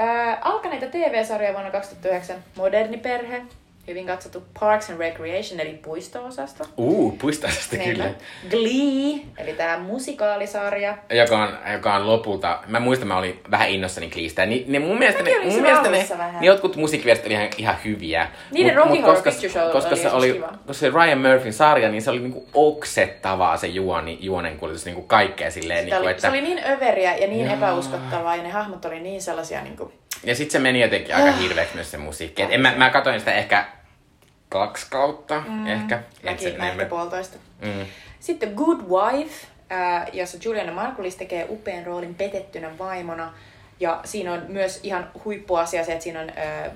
Äh, 0.00 0.38
alkaneita 0.40 0.86
TV-sarjoja 0.86 1.52
vuonna 1.52 1.70
2009. 1.70 2.44
Moderni 2.56 2.96
perhe. 2.96 3.42
Hyvin 3.88 4.06
katsottu 4.06 4.42
Parks 4.60 4.90
and 4.90 4.98
Recreation, 4.98 5.60
eli 5.60 5.74
puisto-osasto. 5.84 6.64
Uu, 6.76 7.10
puistaisesta 7.20 7.76
Niinpä. 7.76 7.92
kyllä. 8.04 8.10
Glee, 8.50 9.20
eli 9.38 9.52
tämä 9.52 9.78
musikaalisarja. 9.78 10.98
joka 11.10 11.38
on, 11.42 11.58
joka 11.72 11.94
on 11.94 12.06
lopulta, 12.06 12.58
mä 12.66 12.80
muistan, 12.80 13.08
mä 13.08 13.18
olin 13.18 13.40
vähän 13.50 13.68
innossani 13.68 14.08
Gleestä. 14.10 14.46
Ni, 14.46 14.64
ne 14.68 14.78
mun 14.78 14.98
mielestä, 14.98 15.22
ne, 15.22 15.30
Mäkin 15.34 15.52
mun 15.52 15.62
mielestä 15.62 15.88
ne, 15.90 16.06
vähän. 16.18 16.40
ne 16.40 16.46
jotkut 16.46 16.76
musiikkiversit 16.76 17.26
oli 17.26 17.34
ihan, 17.34 17.48
ihan 17.58 17.76
hyviä. 17.84 18.28
Niiden 18.50 18.74
Rocky 18.76 18.90
Horror 19.00 19.14
koska, 19.14 19.30
Picture 19.30 19.52
Show 19.52 19.70
koska 19.72 19.90
oli 19.90 19.98
se 20.00 20.10
oli, 20.10 20.32
kiva. 20.32 20.46
koska 20.66 20.80
se 20.80 20.90
Ryan 20.90 21.18
Murphyn 21.18 21.52
sarja, 21.52 21.88
niin 21.88 22.02
se 22.02 22.10
oli 22.10 22.18
niinku 22.18 22.48
oksettavaa 22.54 23.56
se 23.56 23.66
juoni, 23.66 24.18
juonenkuljetus, 24.20 24.84
niinku 24.84 25.02
kaikkea 25.02 25.50
silleen. 25.50 25.84
Sitä 25.84 25.94
Niinku, 25.96 26.04
oli, 26.04 26.10
että, 26.10 26.20
se 26.20 26.28
oli 26.28 26.40
niin 26.40 26.60
överiä 26.70 27.16
ja 27.16 27.26
niin 27.26 27.44
Joo. 27.46 27.54
epäuskottavaa 27.54 28.36
ja 28.36 28.42
ne 28.42 28.48
hahmot 28.50 28.84
oli 28.84 29.00
niin 29.00 29.22
sellaisia 29.22 29.62
niin 29.62 29.76
kuin, 29.76 29.92
Ja 30.24 30.34
sitten 30.34 30.52
se 30.52 30.58
meni 30.58 30.80
jotenkin 30.80 31.14
aika 31.14 31.32
hirveäksi 31.32 31.74
myös 31.74 31.90
se 31.90 31.96
musiikki. 31.98 32.42
Et 32.42 32.48
en, 32.52 32.60
mä, 32.60 32.72
mä 32.76 32.90
katsoin 32.90 33.18
sitä 33.20 33.32
ehkä 33.34 33.64
kaksi 34.48 34.86
kautta, 34.90 35.42
mm, 35.48 35.66
ehkä. 35.66 36.02
Mäkin, 36.22 36.58
mä 36.58 36.68
ehkä 36.68 36.84
puolitoista. 36.84 37.38
Mm. 37.60 37.86
Sitten 38.20 38.52
Good 38.54 38.80
Wife, 38.80 39.46
äh, 39.72 40.06
jossa 40.12 40.38
Juliana 40.44 40.72
Margulis 40.72 41.16
tekee 41.16 41.46
upean 41.48 41.86
roolin 41.86 42.14
petettynä 42.14 42.78
vaimona. 42.78 43.32
Ja 43.80 44.00
siinä 44.04 44.32
on 44.32 44.42
myös 44.48 44.80
ihan 44.82 45.10
huippuasia 45.24 45.84
se, 45.84 45.92
että 45.92 46.02
siinä 46.02 46.20
on 46.20 46.30
äh, 46.30 46.70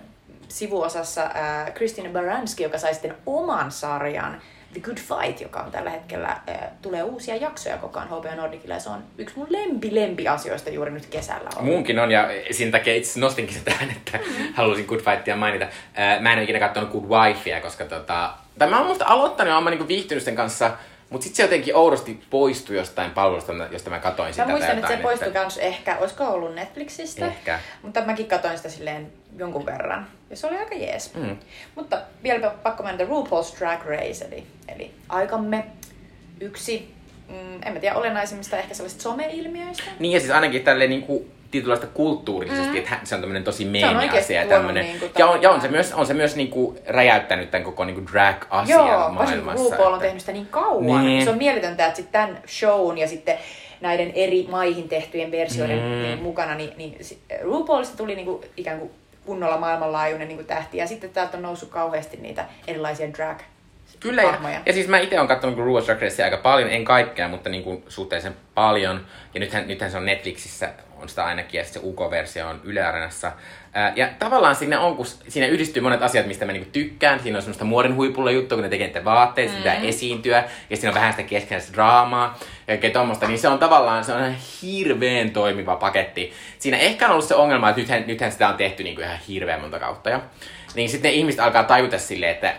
sivuosassa 0.49 1.23
äh, 1.23 1.73
Christina 1.75 2.11
Baranski, 2.11 2.63
joka 2.63 2.79
sai 2.79 2.95
sitten 2.95 3.15
oman 3.27 3.73
sarjan 3.73 4.43
The 4.73 4.81
Good 4.81 4.99
Fight, 4.99 5.41
joka 5.41 5.61
on 5.61 5.71
tällä 5.71 5.91
hetkellä, 5.91 6.29
äh, 6.29 6.57
tulee 6.83 7.03
uusia 7.03 7.37
jaksoja 7.37 7.77
koko 7.77 7.99
ajan 7.99 8.09
HBO 8.09 8.35
Nordicilla 8.37 8.79
se 8.79 8.91
on 8.91 9.03
yksi 9.19 9.39
mun 9.39 9.47
lempi 9.51 9.95
lempi 9.95 10.29
asioista 10.29 10.71
juuri 10.71 10.91
nyt 10.91 11.07
kesällä 11.07 11.51
ollut. 11.57 11.71
Muunkin 11.71 11.99
on, 11.99 12.11
ja 12.11 12.29
siinä 12.51 12.71
takia 12.71 12.95
itse 12.95 13.21
nostinkin 13.21 13.55
sitä 13.55 13.71
tähän, 13.71 13.91
että 13.91 14.19
mm-hmm. 14.19 14.55
halusin 14.55 14.85
Good 14.87 15.01
Fightia 15.01 15.37
mainita. 15.37 15.65
Äh, 15.65 16.21
mä 16.21 16.33
en 16.33 16.39
ole 16.39 16.45
ikinä 16.45 16.59
katsonut 16.59 16.91
Good 16.91 17.05
Wifea, 17.05 17.61
koska 17.61 17.85
tota... 17.85 18.35
Tai 18.59 18.71
mä 18.71 18.79
oon 18.79 18.87
musta 18.87 19.05
aloittanut 19.05 19.51
ja 19.51 19.59
oon 19.59 19.65
niinku 19.65 19.89
viihtynyt 19.89 20.25
sen 20.25 20.37
kanssa, 20.37 20.71
mutta 21.11 21.25
sitten 21.25 21.37
se 21.37 21.43
jotenkin 21.43 21.77
oudosti 21.77 22.23
poistui 22.31 22.77
jostain 22.77 23.11
palvelusta, 23.11 23.53
josta 23.71 23.91
mä 23.91 23.99
katoin 23.99 24.33
sitä. 24.33 24.45
Mä 24.45 24.51
muistan, 24.51 24.79
että 24.79 24.89
se 24.89 24.97
poistui 24.97 25.33
kans 25.33 25.59
ehkä, 25.59 25.97
olisiko 25.99 26.25
ollut 26.25 26.55
Netflixistä? 26.55 27.27
Ehkä. 27.27 27.61
Mutta 27.83 28.01
mäkin 28.05 28.27
katoin 28.27 28.57
sitä 28.57 28.69
silleen 28.69 29.13
jonkun 29.39 29.67
verran. 29.67 30.07
Ja 30.31 30.37
se 30.37 30.47
oli 30.47 30.57
aika 30.57 30.75
jees. 30.75 31.15
Mm. 31.15 31.37
Mutta 31.75 31.99
vielä 32.23 32.51
pakko 32.63 32.83
mennä 32.83 33.05
RuPaul's 33.05 33.59
Drag 33.59 33.85
Race, 33.87 34.25
eli, 34.25 34.47
eli 34.69 34.91
aikamme 35.09 35.65
yksi, 36.41 36.95
mm, 37.29 37.63
en 37.67 37.73
mä 37.73 37.81
tiedä, 37.81 37.97
olennaisimmista 37.97 38.57
ehkä 38.57 38.75
sellaisista 38.75 39.03
some-ilmiöistä. 39.03 39.85
Niin 39.99 40.13
ja 40.13 40.21
siis 40.21 40.33
ainakin 40.33 40.65
tälleen 40.65 40.91
niinku 40.91 41.27
tietynlaista 41.51 41.87
kulttuurisesti, 41.87 42.71
mm. 42.71 42.77
että 42.77 42.99
se 43.05 43.15
on 43.15 43.21
tämmöinen 43.21 43.45
tosi 43.45 43.65
meemi 43.65 44.09
asia. 44.09 44.45
Ja, 44.45 44.63
niinku 44.73 45.07
ja, 45.19 45.27
on, 45.27 45.43
ja 45.43 45.51
on 45.51 45.61
se 45.61 45.69
myös, 45.69 45.93
on 45.93 46.07
se 46.07 46.15
myös 46.15 46.37
niinku 46.37 46.77
räjäyttänyt 46.87 47.51
tämän 47.51 47.65
koko 47.65 47.85
niinku 47.85 48.13
drag-asian 48.13 48.89
Joo, 48.89 49.11
maailmassa. 49.11 49.65
RuPaul 49.65 49.87
on 49.87 49.95
että- 49.95 50.05
tehnyt 50.07 50.21
sitä 50.21 50.33
niin 50.33 50.47
kauan. 50.47 51.05
Niin. 51.05 51.25
Se 51.25 51.31
on 51.31 51.39
mieletöntä, 51.39 51.87
että 51.87 51.97
sitten 51.97 52.13
tämän 52.13 52.43
shown 52.49 52.99
ja 52.99 53.09
sitten 53.09 53.39
näiden 53.81 54.13
eri 54.15 54.47
maihin 54.51 54.89
tehtyjen 54.89 55.31
versioiden 55.31 55.79
Mm. 55.79 55.85
niin 56.03 56.23
mukana, 56.23 56.55
niin, 56.55 56.71
niin 56.77 56.99
RuPaulista 57.43 57.97
tuli 57.97 58.15
niinku 58.15 58.45
ikään 58.57 58.79
kuin 58.79 58.91
kunnolla 59.27 59.59
maailmanlaajuinen 59.59 60.29
niinku 60.29 60.45
tähti. 60.45 60.77
Ja 60.77 60.87
sitten 60.87 61.11
täältä 61.11 61.37
on 61.37 61.43
noussut 61.43 61.71
kauheasti 61.71 62.17
niitä 62.17 62.47
erilaisia 62.67 63.13
drag 63.13 63.39
Kyllä, 64.01 64.23
ja, 64.23 64.61
ja 64.67 64.73
siis 64.73 64.89
mä 64.89 64.99
itse 64.99 65.17
olen 65.17 65.29
katsonut 65.29 65.59
RuPaul's 65.59 65.87
Drag 65.87 66.03
Racea 66.03 66.25
aika 66.25 66.37
paljon, 66.37 66.71
en 66.71 66.85
kaikkea, 66.85 67.29
mutta 67.29 67.51
niin 67.51 67.63
kuin 67.63 67.85
suhteellisen 67.89 68.37
paljon. 68.55 69.07
Ja 69.35 69.41
nythän, 69.41 69.69
nythän 69.69 69.91
se 69.91 69.97
on 69.97 70.07
Netflixissä, 70.07 70.73
on 70.97 71.09
sitä 71.09 71.25
ainakin, 71.25 71.59
ja 71.59 71.65
se 71.65 71.81
UK-versio 71.83 72.49
on 72.49 72.61
Yle 72.65 72.83
Areenassa. 72.83 73.33
Ja 73.97 74.09
tavallaan 74.19 74.55
siinä 74.55 74.81
on, 74.81 74.97
kun 74.97 75.07
siinä 75.07 75.47
yhdistyy 75.47 75.83
monet 75.83 76.03
asiat, 76.03 76.27
mistä 76.27 76.45
mä 76.45 76.53
niinku 76.53 76.71
tykkään. 76.73 77.21
Siinä 77.21 77.39
on 77.39 77.43
semmoista 77.43 77.65
muodin 77.65 77.95
huipulla 77.95 78.31
juttua, 78.31 78.57
kun 78.57 78.63
ne 78.63 78.69
tekee 78.69 78.87
niitä 78.87 79.05
vaatteita, 79.05 79.53
mm. 79.53 79.59
pitää 79.59 79.75
esiintyä, 79.75 80.45
ja 80.71 80.77
siinä 80.77 80.91
on 80.91 80.95
vähän 80.95 81.13
sitä 81.13 81.23
keskenäistä 81.23 81.73
draamaa, 81.73 82.39
ja 82.41 82.67
kaikkea 82.67 82.91
tommoista, 82.91 83.29
niin 83.29 83.39
se 83.39 83.49
on 83.49 83.59
tavallaan 83.59 84.05
se 84.05 84.13
on 84.13 84.19
ihan 84.19 84.37
hirveän 84.63 85.31
toimiva 85.31 85.77
paketti. 85.77 86.33
Siinä 86.59 86.77
ehkä 86.77 87.07
on 87.07 87.13
ollut 87.13 87.25
se 87.25 87.35
ongelma, 87.35 87.69
että 87.69 87.81
nythän, 87.81 88.05
nythän 88.07 88.33
sitä 88.33 88.49
on 88.49 88.57
tehty 88.57 88.83
niinku 88.83 89.01
ihan 89.01 89.19
hirveän 89.29 89.61
monta 89.61 89.79
kautta 89.79 90.11
jo. 90.11 90.21
Niin 90.75 90.89
sitten 90.89 91.13
ihmiset 91.13 91.41
alkaa 91.41 91.65
tajuta 91.65 91.99
silleen, 91.99 92.33
että 92.33 92.55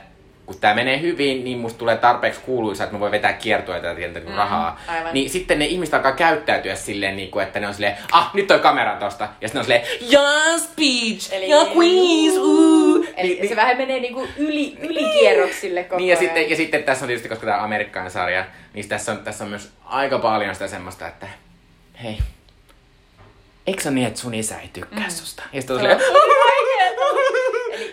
kun 0.46 0.60
tämä 0.60 0.74
menee 0.74 1.02
hyvin, 1.02 1.44
niin 1.44 1.58
musta 1.58 1.80
tulee 1.80 1.98
tarpeeksi 1.98 2.42
kuuluisa, 2.46 2.84
että 2.84 2.96
mä 2.96 3.00
voin 3.00 3.12
vetää 3.12 3.34
kiertueita 3.34 3.88
ja 3.88 3.96
tietää 3.96 4.22
mm, 4.22 4.36
rahaa. 4.36 4.82
aivan. 4.88 5.14
Niin 5.14 5.30
sitten 5.30 5.60
ne 5.60 5.66
ihmiset 5.66 5.94
alkaa 5.94 6.12
käyttäytyä 6.12 6.76
silleen, 6.76 7.16
niin 7.16 7.32
kuin, 7.32 7.44
että 7.44 7.60
ne 7.60 7.68
on 7.68 7.74
silleen, 7.74 7.98
ah, 8.12 8.32
nyt 8.34 8.48
toi 8.48 8.60
kamera 8.60 8.96
tosta. 8.96 9.30
Ja 9.42 9.48
sitten 9.48 9.54
ne 9.54 9.60
on 9.60 9.66
silleen, 9.66 10.12
yes, 10.14 10.70
Peach, 10.76 11.34
Eli- 11.34 11.50
ja 11.50 11.58
queens, 11.58 12.38
uu. 12.38 13.06
Eli 13.18 13.38
niin, 13.40 13.50
se 13.50 13.56
vähän 13.56 13.78
menee 13.78 14.00
niinku 14.00 14.28
yli, 14.38 14.78
ylikierroksille 14.80 15.84
koko 15.84 15.98
niin, 15.98 16.10
ja 16.10 16.18
ajan. 16.18 16.26
sitten, 16.26 16.50
ja 16.50 16.56
sitten 16.56 16.84
tässä 16.84 17.06
on 17.06 17.08
tietysti, 17.08 17.30
koska 17.30 17.46
tämä 17.46 17.58
on 17.58 17.64
Amerikkaan 17.64 18.12
sarja, 18.12 18.46
niin 18.74 18.90
tässä 18.90 19.12
on, 19.12 19.18
tässä 19.18 19.44
on 19.44 19.50
myös 19.50 19.70
aika 19.86 20.20
paljon 20.20 20.56
sitä 20.56 20.68
semmoista, 20.68 21.08
että 21.08 21.28
hei, 22.04 22.18
eikö 23.68 23.82
se 23.84 23.92
niin, 23.92 24.08
että 24.08 24.20
sun 24.20 24.34
isä 24.34 24.60
ei 24.60 24.70
tykkää 24.74 25.08
mm. 25.08 25.10
susta? 25.10 25.44
Ja 25.54 25.62
sitten 25.62 25.76
on 25.76 25.80
silleen, 25.82 26.00
tosi 26.00 26.12
vaikeeta. 26.14 26.62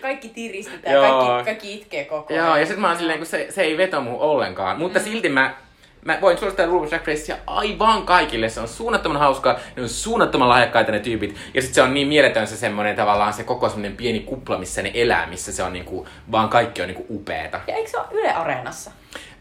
Kaikki 0.01 0.29
tiristetään, 0.29 0.95
Joo. 0.95 1.19
kaikki, 1.21 1.45
kaikki 1.45 1.75
itkee 1.75 2.05
koko 2.05 2.35
ajan. 2.35 2.47
Joo, 2.47 2.57
ja 2.57 2.67
sitten 2.67 2.81
mä 2.81 2.89
oon 2.89 2.97
silleen, 2.97 3.19
kun 3.19 3.27
se, 3.27 3.47
se 3.51 3.63
ei 3.63 3.77
veto 3.77 4.01
muuhun 4.01 4.21
ollenkaan. 4.21 4.79
Mutta 4.79 4.99
mm. 4.99 5.05
silti 5.05 5.29
mä, 5.29 5.55
mä 6.05 6.19
voin 6.21 6.39
suositella 6.39 6.73
RuPaul's 6.73 6.89
Drag 6.91 7.09
Racea 7.09 7.37
aivan 7.47 8.03
kaikille. 8.03 8.49
Se 8.49 8.61
on 8.61 8.69
suunnattoman 8.69 9.19
hauskaa, 9.19 9.59
ne 9.77 9.83
on 9.83 9.89
suunnattoman 9.89 10.49
lahjakkaita 10.49 10.93
ne 10.93 10.99
tyypit. 10.99 11.37
Ja 11.55 11.63
sitten 11.63 11.75
se 11.75 11.83
on 11.83 11.95
niin 11.95 12.09
mieletön 12.09 12.47
se 12.47 12.57
semmonen 12.57 12.97
tavallaan 12.97 13.33
se 13.33 13.45
koko 13.45 13.69
semmonen 13.69 13.97
pieni 13.97 14.21
kupla, 14.21 14.59
missä 14.59 14.83
ne 14.83 14.91
elää, 14.95 15.27
missä 15.27 15.53
se 15.53 15.63
on 15.63 15.73
niinku, 15.73 16.09
vaan 16.33 16.49
kaikki 16.49 16.83
on 16.83 16.89
niinku 16.89 17.07
upeeta. 17.11 17.61
Ja 17.67 17.75
eikö 17.77 17.91
se 17.91 17.97
ole 17.99 18.07
Yle 18.11 18.33
Areenassa? 18.33 18.91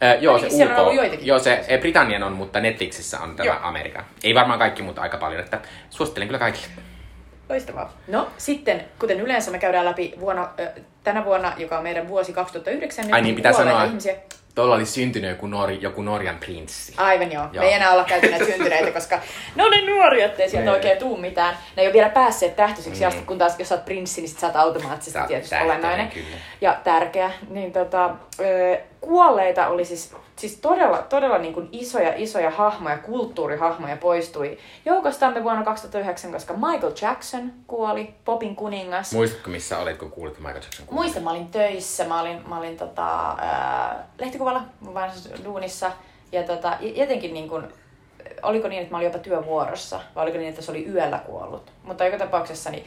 Öö, 0.03 0.13
joo, 0.13 0.39
se 0.39 0.45
Ainakin 0.45 0.75
on 0.75 0.87
UK, 0.87 0.93
joitakin. 0.93 1.27
joo, 1.27 1.39
se 1.39 1.65
eh, 1.67 1.79
Britannian 1.79 2.23
on, 2.23 2.33
mutta 2.33 2.59
Netflixissä 2.59 3.19
on 3.19 3.35
tämä 3.35 3.47
Joo. 3.47 3.57
Amerikan. 3.61 4.05
Ei 4.23 4.35
varmaan 4.35 4.59
kaikki, 4.59 4.83
mutta 4.83 5.01
aika 5.01 5.17
paljon, 5.17 5.39
että 5.43 5.59
suosittelen 5.89 6.27
kyllä 6.27 6.39
kaikille. 6.39 6.67
Loistavaa. 7.49 7.93
No 8.07 8.27
sitten, 8.37 8.85
kuten 8.99 9.19
yleensä 9.19 9.51
me 9.51 9.59
käydään 9.59 9.85
läpi 9.85 10.13
vuonna, 10.19 10.49
tänä 11.03 11.25
vuonna, 11.25 11.53
joka 11.57 11.77
on 11.77 11.83
meidän 11.83 12.07
vuosi 12.07 12.33
2009, 12.33 13.05
nyt 13.05 13.13
Ai 13.13 13.21
niin, 13.21 13.35
pitää 13.35 13.53
sanoa, 13.53 13.83
ihmisiä. 13.83 14.15
tuolla 14.55 14.75
oli 14.75 14.85
syntynyt 14.85 15.29
joku, 15.29 15.47
Nor, 15.47 15.71
joku 15.71 16.01
Norjan 16.01 16.37
prinssi. 16.39 16.93
Aivan 16.97 17.31
joo. 17.31 17.43
Joo. 17.43 17.49
joo. 17.53 17.63
Me 17.63 17.67
ei 17.69 17.73
enää 17.73 17.91
olla 17.91 18.03
käyty 18.03 18.29
näitä 18.29 18.45
syntyneitä, 18.45 18.91
koska 18.91 19.19
ne 19.55 19.63
on 19.63 19.71
niin 19.71 19.85
nuoria, 19.85 20.25
ettei 20.25 20.49
sieltä 20.49 20.69
Ei. 20.69 20.75
oikein 20.75 20.97
tuu 20.97 21.17
mitään. 21.17 21.57
Ne 21.75 21.81
ei 21.81 21.87
ole 21.87 21.93
vielä 21.93 22.09
päässeet 22.09 22.55
tähtöisiksi 22.55 23.01
Mm. 23.01 23.07
asti, 23.07 23.21
kun 23.21 23.37
taas 23.37 23.59
jos 23.59 23.69
sä 23.69 23.75
oot 23.75 23.85
prinssi, 23.85 24.21
niin 24.21 24.29
sit 24.29 24.39
sä 24.39 24.47
oot 24.47 24.55
automaattisesti 24.55 25.11
Sä 25.11 25.19
oot 25.19 25.27
tietysti 25.27 25.55
olennainen. 25.55 26.07
kyllä. 26.07 26.37
Ja 26.61 26.77
tärkeä. 26.83 27.31
Niin 27.49 27.73
tota, 27.73 28.09
kuolleita 29.01 29.67
oli 29.67 29.85
siis, 29.85 30.15
siis 30.35 30.57
todella, 30.57 30.97
todella 30.97 31.37
niin 31.37 31.53
kuin 31.53 31.69
isoja, 31.71 32.13
isoja 32.15 32.49
hahmoja, 32.49 32.97
kulttuurihahmoja 32.97 33.97
poistui 33.97 34.57
joukostamme 34.85 35.43
vuonna 35.43 35.63
2009, 35.63 36.31
koska 36.31 36.53
Michael 36.53 36.93
Jackson 37.01 37.51
kuoli, 37.67 38.13
popin 38.25 38.55
kuningas. 38.55 39.13
Muistatko, 39.13 39.49
missä 39.49 39.79
olit, 39.79 39.97
kun 39.97 40.11
kuulit 40.11 40.37
Michael 40.39 40.61
Jackson 40.63 40.85
kuulun? 40.85 41.03
Muistan, 41.03 41.23
mä 41.23 41.31
olin 41.31 41.47
töissä, 41.47 42.05
mä 42.05 42.21
olin, 42.21 42.49
mä 42.49 42.57
olin 42.57 42.77
tota, 42.77 43.29
ää, 43.29 44.07
lehtikuvalla, 44.19 44.61
vanhassa 44.93 45.29
duunissa. 45.43 45.91
Ja 46.31 46.43
tota, 46.43 46.77
jotenkin 46.95 47.33
niin 47.33 47.49
kun, 47.49 47.73
oliko 48.43 48.67
niin, 48.67 48.81
että 48.81 48.91
mä 48.91 48.97
olin 48.97 49.05
jopa 49.05 49.19
työvuorossa, 49.19 49.99
vai 50.15 50.23
oliko 50.23 50.37
niin, 50.37 50.49
että 50.49 50.61
se 50.61 50.71
oli 50.71 50.87
yöllä 50.87 51.19
kuollut. 51.25 51.71
Mutta 51.83 52.05
joka 52.05 52.17
tapauksessa, 52.17 52.69
niin 52.69 52.85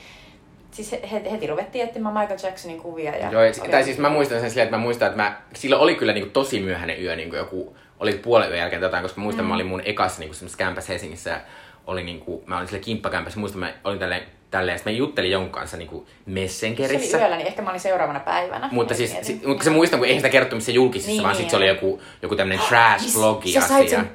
siis 0.72 0.92
he, 0.92 1.00
he, 1.12 1.22
heti 1.30 1.46
ruvettiin 1.46 1.84
etsimään 1.84 2.14
Michael 2.14 2.38
Jacksonin 2.42 2.80
kuvia. 2.80 3.16
Ja 3.16 3.30
Joo, 3.30 3.42
et, 3.42 3.60
tai 3.70 3.84
siis 3.84 3.98
mä 3.98 4.08
muistan 4.08 4.40
sen 4.40 4.50
silleen, 4.50 4.64
että 4.66 4.76
mä 4.76 4.82
muistan, 4.82 5.08
että 5.08 5.22
mä, 5.22 5.40
silloin 5.54 5.82
oli 5.82 5.94
kyllä 5.94 6.12
niinku 6.12 6.30
tosi 6.30 6.60
myöhäinen 6.60 7.02
yö, 7.02 7.16
niinku 7.16 7.36
joku, 7.36 7.76
oli 8.00 8.12
puolen 8.12 8.48
yön 8.48 8.58
jälkeen 8.58 8.82
jotain, 8.82 9.02
koska 9.02 9.20
mä 9.20 9.22
muistan, 9.22 9.44
mm. 9.44 9.48
mä 9.48 9.54
olin 9.54 9.66
mun 9.66 9.82
ekassa 9.84 10.20
niinku 10.20 10.34
semmoisessa 10.34 10.58
kämpässä 10.58 10.92
Helsingissä 10.92 11.30
ja 11.30 11.40
oli 11.86 12.02
niinku, 12.02 12.42
mä 12.46 12.56
olin 12.56 12.68
sille 12.68 12.80
kimppakämpässä, 12.80 13.40
muistan, 13.40 13.60
mä 13.60 13.72
olin 13.84 13.98
tälleen, 13.98 14.22
tälleen, 14.50 14.78
sitten 14.78 14.92
mä 14.92 14.98
juttelin 14.98 15.30
jonkun 15.30 15.52
kanssa 15.52 15.76
niinku 15.76 15.96
se 15.96 16.12
oli 16.26 16.34
Messengerissä. 16.34 17.18
yöllä, 17.18 17.36
niin 17.36 17.46
ehkä 17.46 17.62
mä 17.62 17.70
olin 17.70 17.80
seuraavana 17.80 18.20
päivänä. 18.20 18.68
Mutta 18.72 18.94
siis, 18.94 19.16
si, 19.22 19.40
mutta 19.46 19.64
se 19.64 19.70
muistan, 19.70 19.98
kun 19.98 20.08
ei 20.08 20.16
sitä 20.16 20.28
kerrottu 20.28 20.56
missä 20.56 20.72
julkisessa, 20.72 21.10
Niin, 21.12 21.22
vaan 21.22 21.32
niin, 21.32 21.42
sit 21.42 21.50
se 21.50 21.56
oli 21.56 21.68
joku, 21.68 22.00
joku 22.22 22.36
tämmönen 22.36 22.64
trash-blogi 22.64 23.52
Sä 23.52 23.60
sait 23.60 23.86
asia. 23.86 23.98
sen 23.98 24.10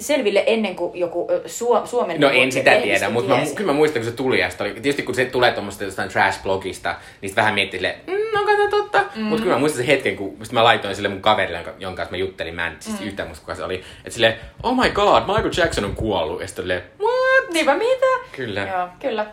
selville 0.00 0.44
ennen 0.46 0.76
kuin 0.76 1.00
joku 1.00 1.28
Suo, 1.46 1.86
Suomen... 1.86 2.20
No 2.20 2.30
en 2.30 2.52
sitä 2.52 2.74
tiedä, 2.74 3.10
mutta 3.10 3.34
mä, 3.34 3.42
kyllä 3.54 3.72
mä 3.72 3.76
muistan, 3.76 4.02
kun 4.02 4.10
se 4.10 4.16
tuli 4.16 4.40
ja 4.40 4.50
oli, 4.60 4.70
tietysti 4.70 5.02
kun 5.02 5.14
se 5.14 5.24
tulee 5.24 5.52
tuommoista 5.52 5.84
jostain 5.84 6.10
trash-blogista, 6.10 6.94
niin 7.20 7.36
vähän 7.36 7.54
miettii 7.54 7.78
silleen, 7.78 8.00
mm, 8.06 8.38
onko 8.38 8.52
tämä 8.52 8.70
totta? 8.70 9.04
Mm. 9.16 9.22
Mutta 9.22 9.42
kyllä 9.42 9.54
mä 9.54 9.60
muistan 9.60 9.76
sen 9.76 9.86
hetken, 9.86 10.16
kun 10.16 10.36
sit 10.42 10.52
mä 10.52 10.64
laitoin 10.64 10.96
sille 10.96 11.08
mun 11.08 11.22
kaverille, 11.22 11.58
jonka, 11.58 11.74
jonka 11.78 11.96
kanssa 11.96 12.10
mä 12.10 12.16
juttelin, 12.16 12.54
mä 12.54 12.66
en 12.66 12.76
siis 12.80 13.00
mm. 13.00 13.06
yhtään 13.06 13.28
muista 13.28 13.42
kuka 13.44 13.54
se 13.54 13.64
oli, 13.64 13.74
että 13.98 14.10
silleen, 14.10 14.34
oh 14.62 14.76
my 14.76 14.90
god, 14.90 15.22
Michael 15.26 15.50
Jackson 15.56 15.84
on 15.84 15.94
kuollut. 15.94 16.40
Ja 16.40 16.46
sitten 16.46 16.62
silleen, 16.62 16.82
what? 17.00 17.50
Niinpä 17.52 17.74
mitä? 17.74 18.36
Kyllä. 18.36 18.60
Joo, 18.60 18.88
kyllä. 19.00 19.26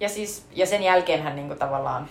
Ja, 0.00 0.08
siis, 0.08 0.46
ja 0.54 0.66
sen 0.66 0.82
jälkeenhän 0.82 1.36
niinku 1.36 1.54
tavallaan, 1.54 2.08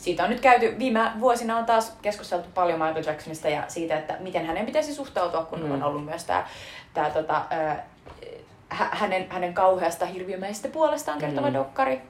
siitä 0.00 0.24
on 0.24 0.30
nyt 0.30 0.40
käyty, 0.40 0.78
viime 0.78 1.12
vuosina 1.20 1.56
on 1.56 1.66
taas 1.66 1.96
keskusteltu 2.02 2.48
paljon 2.54 2.78
Michael 2.78 3.04
Jacksonista 3.06 3.48
ja 3.48 3.64
siitä, 3.68 3.98
että 3.98 4.16
miten 4.20 4.46
hänen 4.46 4.66
pitäisi 4.66 4.94
suhtautua, 4.94 5.44
kun 5.44 5.62
mm. 5.62 5.70
on 5.70 5.82
ollut 5.82 6.04
myös 6.04 6.24
tämä 6.24 6.46
tää, 6.94 7.10
tota, 7.10 7.42
hänen, 8.70 9.26
hänen 9.30 9.54
kauheasta 9.54 10.06
hirviömäisestä 10.06 10.68
puolestaan 10.68 11.18
kertova 11.18 11.48
mm. 11.48 11.54
dokkari. 11.54 12.00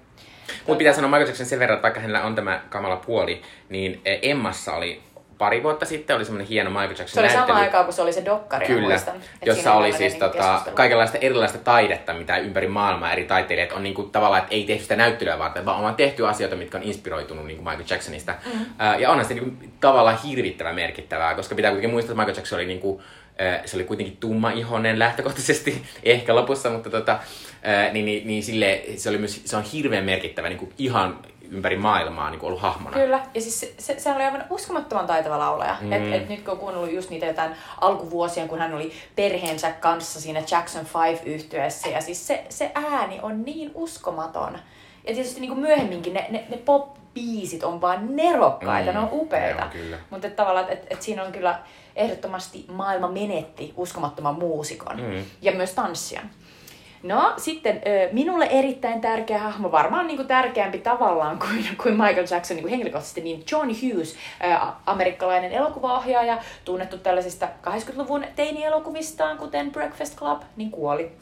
Mutta 0.66 0.78
pitää 0.78 0.92
sanoa 0.92 1.10
Michael 1.10 1.26
Jackson 1.26 1.46
sen 1.46 1.58
verran, 1.58 1.74
että 1.74 1.82
vaikka 1.82 2.00
hänellä 2.00 2.22
on 2.22 2.34
tämä 2.34 2.60
kamala 2.68 2.96
puoli, 2.96 3.42
niin 3.68 4.00
eh, 4.04 4.18
Emmassa 4.22 4.74
oli 4.74 5.02
pari 5.40 5.62
vuotta 5.62 5.86
sitten 5.86 6.16
oli 6.16 6.24
semmoinen 6.24 6.48
hieno 6.48 6.70
Michael 6.70 6.90
Jackson 6.90 7.08
Se 7.08 7.20
oli 7.20 7.26
näyttely. 7.26 7.46
sama 7.46 7.60
aikaa, 7.60 7.84
kun 7.84 7.92
se 7.92 8.02
oli 8.02 8.12
se 8.12 8.24
dokkari, 8.24 8.66
Kyllä, 8.66 8.88
muistan. 8.88 9.14
jossa 9.46 9.72
oli 9.72 9.92
siis 9.92 10.12
niinku 10.12 10.36
tota, 10.36 10.62
kaikenlaista 10.74 11.18
erilaista 11.18 11.58
taidetta, 11.58 12.14
mitä 12.14 12.36
ympäri 12.36 12.66
maailmaa 12.66 13.12
eri 13.12 13.24
taiteilijat 13.24 13.72
on 13.72 13.82
niinku, 13.82 14.02
tavallaan, 14.02 14.42
että 14.42 14.54
ei 14.54 14.64
tehty 14.64 14.82
sitä 14.82 14.96
näyttelyä 14.96 15.38
varten, 15.38 15.64
vaan 15.64 15.84
on 15.84 15.94
tehty 15.94 16.26
asioita, 16.28 16.56
mitkä 16.56 16.78
on 16.78 16.84
inspiroitunut 16.84 17.46
niinku 17.46 17.62
Michael 17.62 17.84
Jacksonista. 17.90 18.34
Mm. 18.46 18.60
Uh, 18.60 19.00
ja 19.00 19.10
onhan 19.10 19.26
se 19.26 19.34
niinku, 19.34 19.66
tavallaan 19.80 20.18
hirvittävän 20.24 20.74
merkittävää, 20.74 21.34
koska 21.34 21.54
pitää 21.54 21.70
kuitenkin 21.70 21.90
muistaa, 21.90 22.12
että 22.12 22.22
Michael 22.22 22.36
Jackson 22.36 22.56
oli 22.56 22.66
niinku, 22.66 23.02
äh, 23.42 23.60
se 23.64 23.76
oli 23.76 23.84
kuitenkin 23.84 24.16
tumma-ihonen 24.16 24.98
lähtökohtaisesti, 24.98 25.82
ehkä 26.02 26.34
lopussa, 26.34 26.70
mutta 26.70 26.90
tota, 26.90 27.18
niin, 27.92 28.04
niin, 28.04 28.26
niin 28.26 28.42
sille, 28.42 28.82
se, 28.96 29.08
oli 29.08 29.18
myös, 29.18 29.42
se 29.44 29.56
on 29.56 29.62
hirveän 29.62 30.04
merkittävä 30.04 30.48
niinku 30.48 30.72
ihan 30.78 31.18
ympäri 31.50 31.76
maailmaa 31.76 32.30
niin 32.30 32.40
kuin 32.40 32.48
ollut 32.48 32.62
hahmona. 32.62 32.96
Kyllä, 32.96 33.20
ja 33.34 33.40
siis 33.40 33.60
se, 33.60 33.74
se, 33.78 33.98
se 33.98 34.12
oli 34.12 34.24
aivan 34.24 34.44
uskomattoman 34.50 35.06
taitava 35.06 35.38
laulaja. 35.38 35.76
Mm. 35.80 35.92
Et, 35.92 36.12
et 36.12 36.28
nyt 36.28 36.42
kun 36.42 36.52
on 36.52 36.58
kuunnellut 36.58 36.92
just 36.92 37.10
niitä 37.10 37.26
jotain 37.26 37.52
alkuvuosia, 37.80 38.48
kun 38.48 38.58
hän 38.58 38.74
oli 38.74 38.92
perheensä 39.16 39.70
kanssa 39.72 40.20
siinä 40.20 40.42
Jackson 40.50 40.86
5 41.10 41.22
yhtyeessä 41.24 41.88
ja 41.88 42.00
siis 42.00 42.26
se, 42.26 42.44
se 42.48 42.70
ääni 42.74 43.20
on 43.22 43.44
niin 43.44 43.70
uskomaton. 43.74 44.58
Ja 45.06 45.14
tietysti 45.14 45.40
niin 45.40 45.50
kuin 45.50 45.60
myöhemminkin 45.60 46.14
ne, 46.14 46.26
ne, 46.30 46.44
ne 46.48 46.56
pop-biisit 46.56 47.64
on 47.64 47.80
vaan 47.80 48.16
nerokkaita, 48.16 48.92
mm, 48.92 48.98
ne 48.98 49.04
on 49.04 49.08
upeita. 49.12 49.68
Mutta 50.10 50.30
tavallaan, 50.30 50.68
että 50.68 50.86
et 50.90 51.02
siinä 51.02 51.22
on 51.22 51.32
kyllä 51.32 51.58
ehdottomasti 51.96 52.64
maailma 52.68 53.08
menetti 53.08 53.74
uskomattoman 53.76 54.34
muusikon 54.34 55.00
mm. 55.00 55.24
ja 55.42 55.52
myös 55.52 55.72
tanssijan. 55.72 56.30
No 57.02 57.34
sitten 57.36 57.82
minulle 58.12 58.44
erittäin 58.44 59.00
tärkeä 59.00 59.38
hahmo, 59.38 59.72
varmaan 59.72 60.06
niin 60.06 60.16
kuin 60.16 60.28
tärkeämpi 60.28 60.78
tavallaan 60.78 61.38
kuin, 61.38 61.68
kuin 61.82 61.94
Michael 61.94 62.26
Jackson 62.30 62.54
niin 62.54 62.62
kuin 62.62 62.70
henkilökohtaisesti, 62.70 63.20
niin 63.20 63.44
John 63.52 63.68
Hughes, 63.68 64.16
amerikkalainen 64.86 65.52
elokuvaohjaaja, 65.52 66.38
tunnettu 66.64 66.98
tällaisista 66.98 67.48
80-luvun 67.66 68.24
teini-elokuvistaan, 68.36 69.38
kuten 69.38 69.70
Breakfast 69.70 70.18
Club, 70.18 70.42
niin 70.56 70.70
kuoli. 70.70 71.12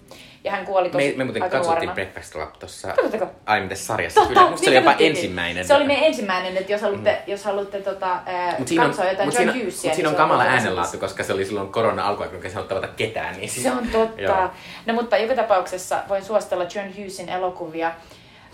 Ja 0.48 0.52
hän 0.56 0.64
kuoli 0.64 0.90
tosi 0.90 1.10
Me, 1.10 1.14
me 1.16 1.24
muuten 1.24 1.42
aika 1.42 1.56
katsottiin 1.58 1.86
nuorena. 1.88 1.94
Breakfast 1.94 2.32
Club 2.32 2.52
tuossa 2.58 2.88
Katsotteko? 2.88 3.26
aiemmin 3.46 3.68
tässä 3.68 3.86
sarjassa. 3.86 4.20
Totta, 4.20 4.34
Kyllä, 4.34 4.50
musta 4.50 4.64
se 4.64 4.70
oli 4.70 4.74
niin 4.76 4.84
jopa 4.84 4.90
katsottiin. 4.90 5.16
ensimmäinen. 5.16 5.66
Se 5.66 5.74
oli 5.74 5.84
meidän 5.84 6.04
ensimmäinen, 6.04 6.56
että 6.56 6.72
jos 6.72 6.82
haluatte, 6.82 7.10
mm. 7.26 7.32
jos 7.32 7.44
haluatte 7.44 7.80
tota, 7.80 8.18
ää, 8.26 8.54
Mut 8.58 8.68
siinä 8.68 8.82
on, 8.84 8.88
katsoa 8.90 9.04
jotain 9.10 9.28
mut 9.28 9.34
John 9.34 9.44
siinä, 9.44 9.52
Hughesia. 9.52 9.88
mut 9.88 9.94
siinä 9.94 10.08
on 10.08 10.12
niin 10.12 10.16
se 10.16 10.16
kamala 10.16 10.42
tosi 10.44 10.54
äänenlaatu, 10.56 10.98
koska 10.98 11.22
se 11.24 11.32
oli 11.32 11.44
silloin 11.44 11.72
korona 11.72 12.06
alkuaikoina, 12.08 12.38
kun 12.38 12.46
ei 12.46 12.52
saanut 12.52 12.68
tavata 12.68 12.88
ketään. 12.88 13.36
Niin 13.36 13.50
Se 13.50 13.70
on 13.70 13.88
totta. 13.92 14.20
Joo. 14.22 14.50
no 14.86 14.94
mutta 14.94 15.16
joka 15.16 15.34
tapauksessa 15.34 15.98
voin 16.08 16.24
suositella 16.24 16.64
John 16.74 16.88
Hughesin 16.96 17.28
elokuvia. 17.28 17.92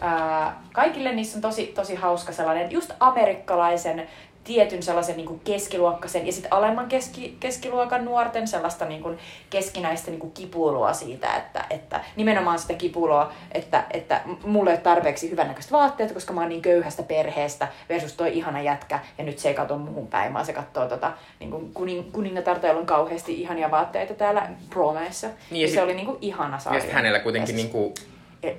Ää, 0.01 0.63
kaikille 0.73 1.13
niissä 1.13 1.39
on 1.39 1.43
tosi, 1.43 1.67
tosi 1.67 1.95
hauska 1.95 2.33
sellainen 2.33 2.71
just 2.73 2.91
amerikkalaisen 3.01 4.09
tietyn 4.45 4.83
sellaisen 4.83 5.17
niin 5.17 5.27
kuin 5.27 5.41
keskiluokkaisen 5.45 6.27
ja 6.27 6.33
sitten 6.33 6.53
alemman 6.53 6.89
keski, 6.89 7.37
keskiluokan 7.41 8.05
nuorten 8.05 8.49
sellaista 8.49 8.85
niin 8.85 9.03
kuin 9.03 9.19
keskinäistä 9.51 10.11
niin 10.11 10.21
kuin 10.21 10.33
kipuilua 10.33 10.93
siitä, 10.93 11.37
että, 11.37 11.65
että 11.71 12.01
nimenomaan 12.17 12.59
sitä 12.59 12.75
kipuilua, 12.75 13.33
että, 13.53 13.85
että 13.91 14.21
mulle 14.45 14.71
ei 14.71 14.75
ole 14.77 14.83
tarpeeksi 14.83 15.31
hyvännäköistä 15.31 15.73
vaatteet, 15.73 16.13
koska 16.13 16.33
mä 16.33 16.41
oon 16.41 16.49
niin 16.49 16.63
köyhästä 16.63 17.03
perheestä 17.03 17.69
versus 17.89 18.13
toi 18.13 18.39
ihana 18.39 18.63
jätkä 18.63 19.01
ja 19.19 19.25
nyt 19.25 19.39
se 19.39 19.49
ei 19.49 19.55
katso 19.55 19.79
muuhun 19.79 20.07
päin, 20.07 20.35
vaan 20.35 20.47
se 20.47 20.53
katsoo 20.53 20.89
tota, 20.89 21.13
niin 21.41 21.51
kuin 21.51 21.75
kuning, 21.75 22.13
kuningatarta, 22.13 22.67
jolla 22.67 22.81
on 22.81 22.87
kauheasti 22.87 23.41
ihania 23.41 23.71
vaatteita 23.71 24.15
täällä 24.15 24.49
promeissa. 24.71 25.27
Niin 25.27 25.37
Niin 25.51 25.61
ja 25.61 25.65
ja 25.65 25.69
sit- 25.69 25.75
se 25.75 25.83
oli 25.83 25.95
niin 25.95 26.07
kuin 26.07 26.19
ihana 26.21 26.59
sarja. 26.59 26.85
Ja 26.85 26.95
hänellä 26.95 27.19
kuitenkin 27.19 27.55
siis 27.55 27.63
niinku 27.63 27.95
e- 27.99 28.15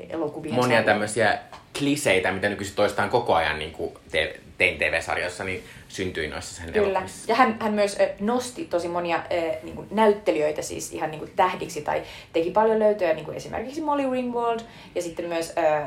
elokuvien 0.09 0.55
monia 0.55 0.77
sarja. 0.77 0.83
tämmöisiä 0.83 1.39
kliseitä, 1.77 2.31
mitä 2.31 2.49
nykyisin 2.49 2.75
toistaan 2.75 3.09
koko 3.09 3.33
ajan 3.33 3.59
niin 3.59 3.71
kuin 3.71 3.93
te, 4.11 4.39
tein 4.57 4.77
TV-sarjoissa, 4.77 5.43
niin 5.43 5.63
syntyi 5.87 6.27
noissa 6.27 6.55
sen 6.55 6.73
Kyllä. 6.73 6.87
elokuvissa. 6.89 7.31
Ja 7.31 7.35
hän, 7.35 7.57
hän 7.59 7.73
myös 7.73 7.97
nosti 8.19 8.65
tosi 8.65 8.87
monia 8.87 9.23
niin 9.63 9.75
kuin 9.75 9.87
näyttelijöitä 9.91 10.61
siis 10.61 10.93
ihan 10.93 11.11
niin 11.11 11.19
kuin 11.19 11.31
tähdiksi 11.35 11.81
tai 11.81 12.03
teki 12.33 12.51
paljon 12.51 12.79
löytöjä, 12.79 13.13
niin 13.13 13.25
kuin 13.25 13.37
esimerkiksi 13.37 13.81
Molly 13.81 14.11
Ringwald. 14.11 14.59
Ja 14.95 15.01
sitten 15.01 15.25
myös 15.25 15.53
ö, 15.57 15.85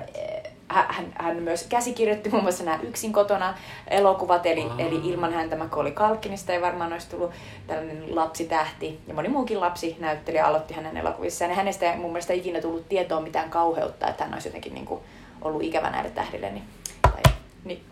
hän, 0.69 1.07
hän- 1.15 1.43
myös 1.43 1.67
käsikirjoitti 1.69 2.31
muun 2.31 2.43
muassa 2.43 2.65
nämä 2.65 2.79
yksin 2.83 3.13
kotona 3.13 3.55
elokuvat, 3.89 4.47
eli, 4.47 4.63
Aa. 4.65 4.75
eli 4.79 5.01
ilman 5.05 5.33
häntä 5.33 5.57
Macaulay 5.57 5.93
Culkinista 5.93 6.53
ei 6.53 6.61
varmaan 6.63 6.93
olisi 6.93 7.09
tullut 7.11 7.31
tällainen 7.67 8.17
lapsitähti. 8.17 9.01
Ja 9.07 9.15
moni 9.15 9.29
muukin 9.29 9.61
lapsinäyttelijä 9.61 10.47
aloitti 10.47 10.75
hänen 10.75 10.97
elokuvissaan. 10.97 11.51
Ja 11.51 11.57
hänestä 11.57 11.93
ei 11.93 11.99
mun 11.99 12.11
mielestä 12.13 12.33
ikinä 12.33 12.61
tullut 12.61 12.89
tietoa 12.89 13.21
mitään 13.21 13.51
kauheutta, 13.51 14.09
että 14.09 14.25
hän 14.25 14.33
olisi 14.35 14.49
jotenkin 14.49 14.75
niin 14.75 14.87
kuin 14.87 15.01
ollut 15.43 15.63
ikävä 15.63 15.91
näille 15.91 16.11
tähdille. 16.11 16.51
Niin, 16.51 16.65
tai, 17.03 17.23
niin, 17.65 17.83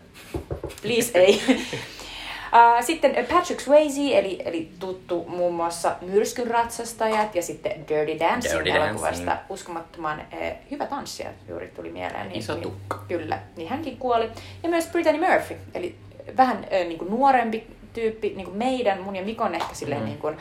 please 0.81 1.11
ei. 1.19 1.41
Sitten 2.81 3.25
Patrick 3.29 3.59
Swayze, 3.61 4.17
eli, 4.17 4.41
eli 4.45 4.69
tuttu 4.79 5.25
muun 5.27 5.53
muassa 5.53 5.95
Myrskyn 6.01 6.47
ratsastajat 6.47 7.35
ja 7.35 7.41
sitten 7.41 7.87
Dirty 7.87 8.19
Dancing 8.19 8.53
Dirty 8.53 8.69
elokuvasta. 8.69 9.25
Dancing. 9.25 9.49
Uskomattoman 9.49 10.21
eh, 10.31 10.55
hyvä 10.71 10.85
tanssija 10.85 11.29
juuri 11.49 11.67
tuli 11.67 11.89
mieleen. 11.89 12.31
Iso 12.31 12.53
niin, 12.53 12.63
tukka. 12.63 12.99
Kyllä, 13.07 13.39
niin 13.55 13.69
hänkin 13.69 13.97
kuoli. 13.97 14.29
Ja 14.63 14.69
myös 14.69 14.87
Brittany 14.87 15.19
Murphy, 15.27 15.55
eli 15.73 15.95
vähän 16.37 16.67
eh, 16.69 16.87
niin 16.87 16.97
kuin 16.99 17.11
nuorempi 17.11 17.67
tyyppi, 17.93 18.33
niin 18.35 18.45
kuin 18.45 18.57
meidän, 18.57 19.01
mun 19.01 19.15
ja 19.15 19.23
Mikon 19.23 19.55
ehkä 19.55 19.73
silleen 19.73 20.01
Mm. 20.01 20.05
niin 20.05 20.17
kuin, 20.17 20.37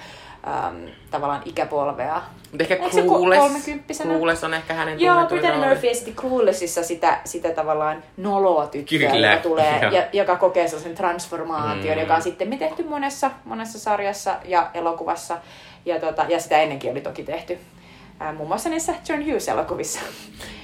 um, 0.47 0.89
tavallaan 1.11 1.43
ikäpolvea. 1.45 2.23
Mutta 2.51 2.63
ehkä 2.63 2.77
Clueless? 2.77 3.67
Clueless 4.03 4.45
on 4.45 4.55
ehkä 4.55 4.75
hänen 4.75 5.01
Joo, 5.01 5.27
Brittany. 5.27 5.67
Murphy 5.67 5.89
esitti 5.91 6.13
Cluelessissa 6.13 6.83
sitä, 6.83 7.19
sitä 7.25 7.51
tavallaan 7.51 8.03
noloa 8.17 8.67
tyttöä, 8.67 8.99
Kyllä, 9.11 9.31
joka, 9.31 9.43
tulee, 9.43 9.79
joo. 9.83 9.93
ja, 9.93 10.07
joka 10.13 10.37
kokee 10.37 10.69
sellaisen 10.69 10.95
transformaation, 10.95 11.95
Mm. 11.97 12.01
joka 12.01 12.15
on 12.15 12.23
sitten 12.23 12.59
tehty 12.59 12.85
monessa, 12.85 13.31
monessa 13.45 13.79
sarjassa 13.79 14.37
ja 14.45 14.71
elokuvassa. 14.75 15.39
Ja, 15.85 16.01
tota, 16.01 16.25
ja 16.29 16.41
sitä 16.41 16.59
ennenkin 16.61 16.91
oli 16.91 17.01
toki 17.01 17.23
tehty. 17.23 17.59
Ää, 18.21 18.33
muun 18.33 18.49
muassa 18.49 18.69
niissä 18.71 18.95
John 19.09 19.23
Hughes-elokuvissa. 19.27 20.01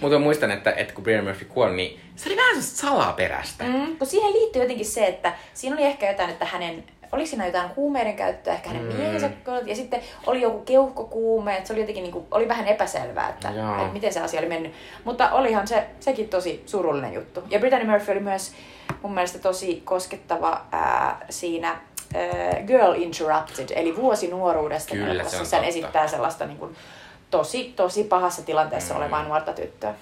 Mutta 0.00 0.18
muistan, 0.18 0.50
että, 0.50 0.70
että 0.70 0.94
kun 0.94 1.04
Brian 1.04 1.24
Murphy 1.24 1.44
kuoli, 1.44 1.76
niin 1.76 2.00
se 2.16 2.28
oli 2.28 2.36
vähän 2.36 2.62
salaperäistä. 2.62 3.64
Mm, 3.64 3.96
kun 3.96 4.06
siihen 4.06 4.32
liittyy 4.32 4.62
jotenkin 4.62 4.86
se, 4.86 5.06
että 5.06 5.32
siinä 5.54 5.76
oli 5.76 5.84
ehkä 5.84 6.08
jotain, 6.10 6.30
että 6.30 6.44
hänen, 6.44 6.84
oliko 7.12 7.26
siinä 7.26 7.46
jotain 7.46 7.70
huumeiden 7.76 8.16
käyttöä, 8.16 8.54
ehkä 8.54 8.68
hänen 8.68 8.84
Mm. 8.84 8.94
miehensä 8.94 9.30
ja 9.66 9.76
sitten 9.76 10.00
oli 10.26 10.40
joku 10.40 10.58
keuhkokuume, 10.58 11.56
että 11.56 11.66
se 11.66 11.72
oli 11.72 11.80
jotenkin 11.80 12.02
niin 12.02 12.12
kuin, 12.12 12.26
oli 12.30 12.48
vähän 12.48 12.68
epäselvää, 12.68 13.28
että, 13.28 13.48
että 13.48 13.92
miten 13.92 14.12
se 14.12 14.20
asia 14.20 14.40
oli 14.40 14.48
mennyt. 14.48 14.72
Mutta 15.04 15.30
olihan 15.30 15.68
se, 15.68 15.86
sekin 16.00 16.28
tosi 16.28 16.62
surullinen 16.66 17.14
juttu. 17.14 17.42
Ja 17.50 17.58
Brittany 17.58 17.84
Murphy 17.90 18.12
oli 18.12 18.20
myös 18.20 18.52
mun 19.02 19.14
mielestä 19.14 19.38
tosi 19.38 19.82
koskettava 19.84 20.60
ää, 20.72 21.26
siinä 21.30 21.68
ää, 21.68 22.60
Girl 22.66 22.92
Interrupted, 22.96 23.68
eli 23.76 23.96
vuosi 23.96 24.28
nuoruudesta, 24.28 24.94
Kyllä, 24.94 25.24
se 25.24 25.56
on 25.56 25.64
esittää 25.64 26.08
sellaista 26.08 26.46
niin 26.46 26.58
kuin, 26.58 26.76
tosi, 27.30 27.72
tosi 27.76 28.04
pahassa 28.04 28.42
tilanteessa 28.42 28.94
mm. 28.94 29.00
olevaa 29.00 29.24
nuorta 29.24 29.52
tyttöä. 29.52 29.94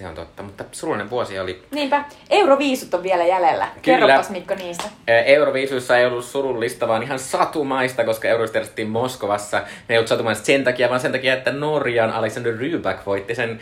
Se 0.00 0.06
on 0.06 0.14
totta, 0.14 0.42
mutta 0.42 0.64
surullinen 0.72 1.10
vuosi 1.10 1.38
oli. 1.38 1.62
Niinpä, 1.70 2.04
Euroviisut 2.30 2.94
on 2.94 3.02
vielä 3.02 3.24
jäljellä. 3.24 3.68
Kyllä. 3.82 3.98
Kerropas 3.98 4.30
Mikko 4.30 4.54
niistä. 4.54 4.84
Euroviisuissa 5.06 5.98
ei 5.98 6.06
ollut 6.06 6.24
surullista, 6.24 6.88
vaan 6.88 7.02
ihan 7.02 7.18
satumaista, 7.18 8.04
koska 8.04 8.28
Euroviisut 8.28 8.54
järjestettiin 8.54 8.88
Moskovassa. 8.88 9.58
Ne 9.58 9.64
ei 9.88 9.98
ollut 9.98 10.08
satumaista 10.08 10.44
sen 10.44 10.64
takia, 10.64 10.88
vaan 10.88 11.00
sen 11.00 11.12
takia, 11.12 11.34
että 11.34 11.52
Norjan 11.52 12.10
Alexander 12.10 12.56
Rybak 12.56 13.06
voitti 13.06 13.34
sen 13.34 13.60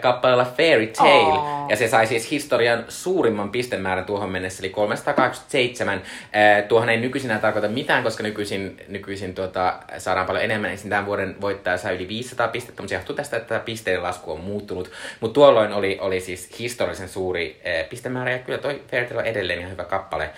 kappaleella 0.00 0.46
Fairy 0.56 0.86
Tale. 0.86 1.38
Aa. 1.38 1.66
Ja 1.68 1.76
se 1.76 1.88
sai 1.88 2.06
siis 2.06 2.30
historian 2.30 2.84
suurimman 2.88 3.50
pistemäärän 3.50 4.04
tuohon 4.04 4.30
mennessä, 4.30 4.62
eli 4.62 4.70
387. 4.70 6.02
Ää, 6.32 6.62
Tuohan 6.62 6.88
ei 6.88 7.00
nykyisin 7.00 7.40
tarkoita 7.40 7.68
mitään, 7.68 8.02
koska 8.02 8.22
nykyisin, 8.22 8.84
nykyisin 8.88 9.34
tuota, 9.34 9.74
saadaan 9.98 10.26
paljon 10.26 10.44
enemmän. 10.44 10.70
Ensin 10.70 10.90
tämän 10.90 11.06
vuoden 11.06 11.36
voittaja 11.40 11.78
sai 11.78 11.96
yli 11.96 12.08
500 12.08 12.48
pistettä, 12.48 12.82
mutta 12.82 12.88
se 12.88 12.94
johtuu 12.94 13.16
tästä, 13.16 13.36
että 13.36 13.58
pisteiden 13.58 14.02
lasku 14.02 14.32
on 14.32 14.40
muuttunut. 14.40 14.90
Mutta 15.20 15.34
tuolloin 15.34 15.71
oli, 15.72 15.98
oli 16.00 16.20
siis 16.20 16.58
historiallisen 16.58 17.08
suuri 17.08 17.60
ää, 17.64 17.84
pistemäärä, 17.84 18.30
ja 18.32 18.38
kyllä 18.38 18.58
toi 18.58 18.80
Fairy 18.90 19.06
Tale 19.08 19.20
on 19.20 19.26
edelleen 19.26 19.58
ihan 19.58 19.72
hyvä 19.72 19.84
kappale. 19.84 20.30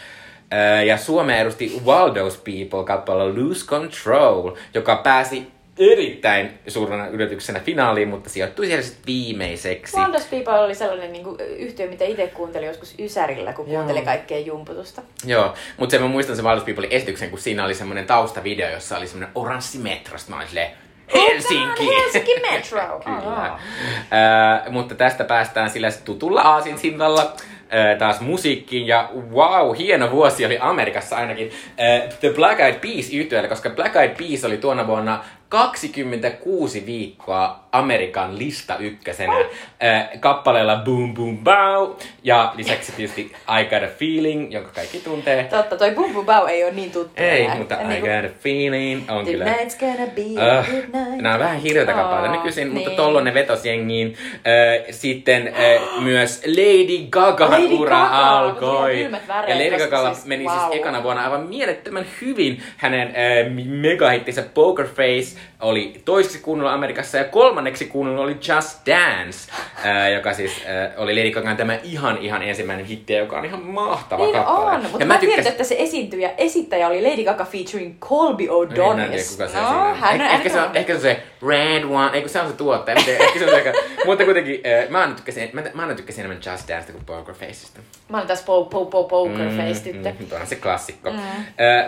Ää, 0.51 0.83
Ja 0.83 0.97
Suomea 0.97 1.37
edusti 1.37 1.83
Waldo's 1.85 2.38
People 2.44 2.85
kappaleella 2.87 3.42
Lose 3.49 3.66
Control, 3.66 4.57
joka 4.75 4.97
pääsi 4.97 5.55
erittäin 5.79 6.59
suurena 6.68 7.07
yllätyksenä 7.07 7.61
finaaliin, 7.61 8.09
mutta 8.09 8.31
sijoittui 8.31 8.66
siellä 8.66 8.83
sitten 8.83 9.07
viimeiseksi. 9.07 9.97
Waldos 9.97 10.25
People 10.25 10.59
oli 10.59 10.75
sellainen 10.75 11.12
niin 11.12 11.25
kuin, 11.25 11.40
yhtiö, 11.40 11.88
mitä 11.88 12.05
itse 12.05 12.27
kuuntelin 12.27 12.68
joskus 12.68 12.94
Ysärillä, 12.99 13.53
kun 13.53 13.70
Joo. 13.70 13.83
kuunteli 13.83 14.05
kaikkea 14.05 14.38
jumputusta. 14.38 15.03
Joo, 15.27 15.55
mutta 15.77 15.90
se 15.90 15.99
mä 15.99 16.09
muistan 16.09 16.37
sen 16.37 16.44
Waldo's 16.44 16.64
People 16.64 16.87
esityksen, 16.90 17.31
kun 17.31 17.38
siinä 17.38 17.64
oli 17.64 17.75
semmoinen 17.75 18.07
taustavideo, 18.07 18.70
jossa 18.70 18.97
oli 18.99 19.07
semmoinen 19.07 19.33
oranssi 19.35 19.79
metro. 19.79 20.18
Sitten 20.18 20.35
mä 20.35 20.38
olin 20.38 20.49
silleen, 20.49 20.70
Helsinki! 21.14 21.96
Helsinki 21.96 22.40
Metro! 22.50 23.00
Kyllä. 23.05 23.46
Äh, 23.46 24.70
mutta 24.70 24.94
tästä 24.94 25.24
päästään 25.24 25.70
sillä 25.70 25.88
tutulla 26.05 26.40
aasinsillalla 26.40 27.22
äh, 27.22 27.98
taas 27.98 28.20
musiikkiin. 28.20 28.87
Ja 28.87 29.09
wow, 29.31 29.77
hieno 29.77 30.11
vuosi 30.11 30.46
oli 30.46 30.59
Amerikassa 30.61 31.16
ainakin 31.16 31.50
äh, 31.81 32.18
The 32.20 32.31
Black 32.31 32.61
Eyed 32.61 32.74
Peas 32.81 33.11
yhtyeellä, 33.12 33.48
koska 33.48 33.70
Black 33.70 33.96
Eyed 33.96 34.16
Peas 34.16 34.44
oli 34.44 34.57
tuona 34.57 34.87
vuonna 34.87 35.24
26 35.55 36.87
viikkoa 36.87 37.64
Amerikan 37.73 38.38
lista 38.38 38.77
ykkösenä 38.79 39.40
äh, 39.85 40.09
kappaleella 40.21 40.77
Boom 40.77 41.14
Boom 41.14 41.38
Bow 41.45 41.90
ja 42.23 42.53
lisäksi 42.57 42.93
tietysti 42.93 43.21
I 43.61 43.64
Got 43.64 43.83
a 43.83 43.93
Feeling, 43.99 44.53
jonka 44.53 44.71
kaikki 44.75 44.99
tuntee. 44.99 45.45
Totta, 45.45 45.77
toi 45.77 45.90
Bum 45.90 46.12
Bum 46.14 46.27
Bau 46.27 46.47
ei 46.47 46.64
ole 46.64 46.73
niin 46.73 46.90
tuttu 46.90 47.23
Ei, 47.23 47.45
enää. 47.45 47.57
mutta 47.57 47.75
I 47.81 47.87
Niin 47.87 48.01
kuin, 48.01 48.12
Got 48.23 48.31
a 48.31 48.35
Feeling 48.43 49.11
on 49.11 49.25
kyllä... 49.25 49.45
night's 49.45 49.79
gonna 49.81 50.07
be 50.14 50.23
a 50.43 50.59
Uh, 50.61 50.67
good 50.67 50.85
night. 51.05 51.23
nämä 51.23 51.35
on 51.35 51.40
vähän 51.40 51.61
hirveitä 51.61 51.93
kappaleita 51.93 52.29
Aa, 52.31 52.37
nykyisin, 52.37 52.69
mutta 52.73 52.88
niin. 52.88 52.97
tolloin 52.97 53.25
ne 53.25 53.35
vetos 53.35 53.64
jengiin. 53.64 54.17
Ö, 54.47 54.93
sitten 54.93 55.49
ö, 55.49 55.81
myös 56.01 56.43
Lady 56.47 57.07
Gaga 57.11 57.51
Lady 57.51 57.75
ura 57.75 57.97
Gaga, 57.97 58.38
alkoi. 58.38 59.09
väreet, 59.29 59.49
Ja 59.61 59.64
Lady 59.73 59.85
Gaga 59.90 60.14
siis, 60.14 60.27
meni 60.27 60.45
wow. 60.45 60.59
siis 60.59 60.81
ekana 60.81 61.03
vuonna 61.03 61.25
aivan 61.25 61.47
mielettömän 61.47 62.07
hyvin 62.21 62.62
hänen 62.77 63.09
ö, 63.09 63.51
megahittinsä 63.64 64.43
Poker 64.55 64.87
Face. 64.87 65.38
Oli 65.61 66.01
toiseksi 66.05 66.39
kuunnella 66.39 66.73
Amerikassa 66.75 67.19
ja 67.19 67.25
kolmanneksi 67.25 67.87
kuunnella 67.87 68.21
oli 68.23 68.33
Just 68.33 68.79
Dance, 68.87 69.53
ää, 69.85 70.09
joka 70.09 70.33
siis 70.33 70.53
ää, 70.67 70.91
oli 70.97 71.17
Lady 71.17 71.31
Gagan 71.31 71.57
tämä 71.57 71.79
ihan 71.83 72.19
ihan 72.19 72.43
ensimmäinen 72.43 72.87
hitti, 72.87 73.13
joka 73.13 73.39
on 73.39 73.45
ihan 73.45 73.63
mahtava 73.67 74.23
Niin 74.23 74.35
kappale. 74.35 74.71
on, 74.77 74.83
mutta 74.83 74.99
ja 75.01 75.07
mä, 75.07 75.15
mä 75.15 75.21
tiedän, 75.21 75.37
tykkäsin, 75.37 75.53
että 75.53 75.65
se 75.65 75.77
esiintyjä, 75.79 76.31
esittäjä 76.39 76.89
oli 76.89 77.03
Lady 77.11 77.25
Gaga 77.25 77.45
featuring 77.45 78.01
Colby 78.01 78.43
Niin, 78.43 78.69
tiedä, 78.75 78.89
O'Donis. 78.89 79.31
kuka 79.33 79.49
se 79.49 79.59
no, 79.61 79.69
siinä 79.69 79.83
on. 79.85 79.97
hän 79.97 80.21
on 80.21 80.27
Eh- 80.27 80.31
ehkä, 80.35 80.49
se 80.49 80.61
on, 80.61 80.71
ehkä 80.77 80.93
se 80.93 80.97
on 80.97 81.01
se 81.03 81.23
Red 81.49 81.85
One, 81.85 82.11
ei 82.13 82.21
kun 82.21 82.31
se 82.31 82.41
on 82.41 82.49
se 82.49 82.57
tuottaja. 82.57 82.97
Miten- 82.97 83.21
ehkä 83.23 83.39
se 83.39 83.45
on 83.45 83.51
se, 83.51 83.57
aika- 83.57 83.79
mutta 84.07 84.25
kuitenkin, 84.25 84.61
äh, 84.85 84.89
mä 84.91 85.01
aina 85.01 85.15
tykkäsin, 85.15 85.51
mä, 85.53 85.63
mä 85.75 85.83
aina 85.83 85.95
tykkäsin 85.95 86.21
enemmän 86.25 86.43
Just 86.53 86.69
Dancesta 86.69 86.93
kuin 86.93 87.05
Poker 87.05 87.35
Faceista. 87.35 87.81
Mä 88.09 88.17
olin 88.17 88.29
tässä 88.29 88.45
po, 88.45 88.65
po, 88.65 88.85
po, 88.87 89.05
poker 89.05 89.51
face 89.57 89.81
tyttö. 89.93 90.13
Mm, 90.21 90.41
on 90.41 90.47
se 90.47 90.57
klassikko. 90.57 91.11
Mm. 91.11 91.19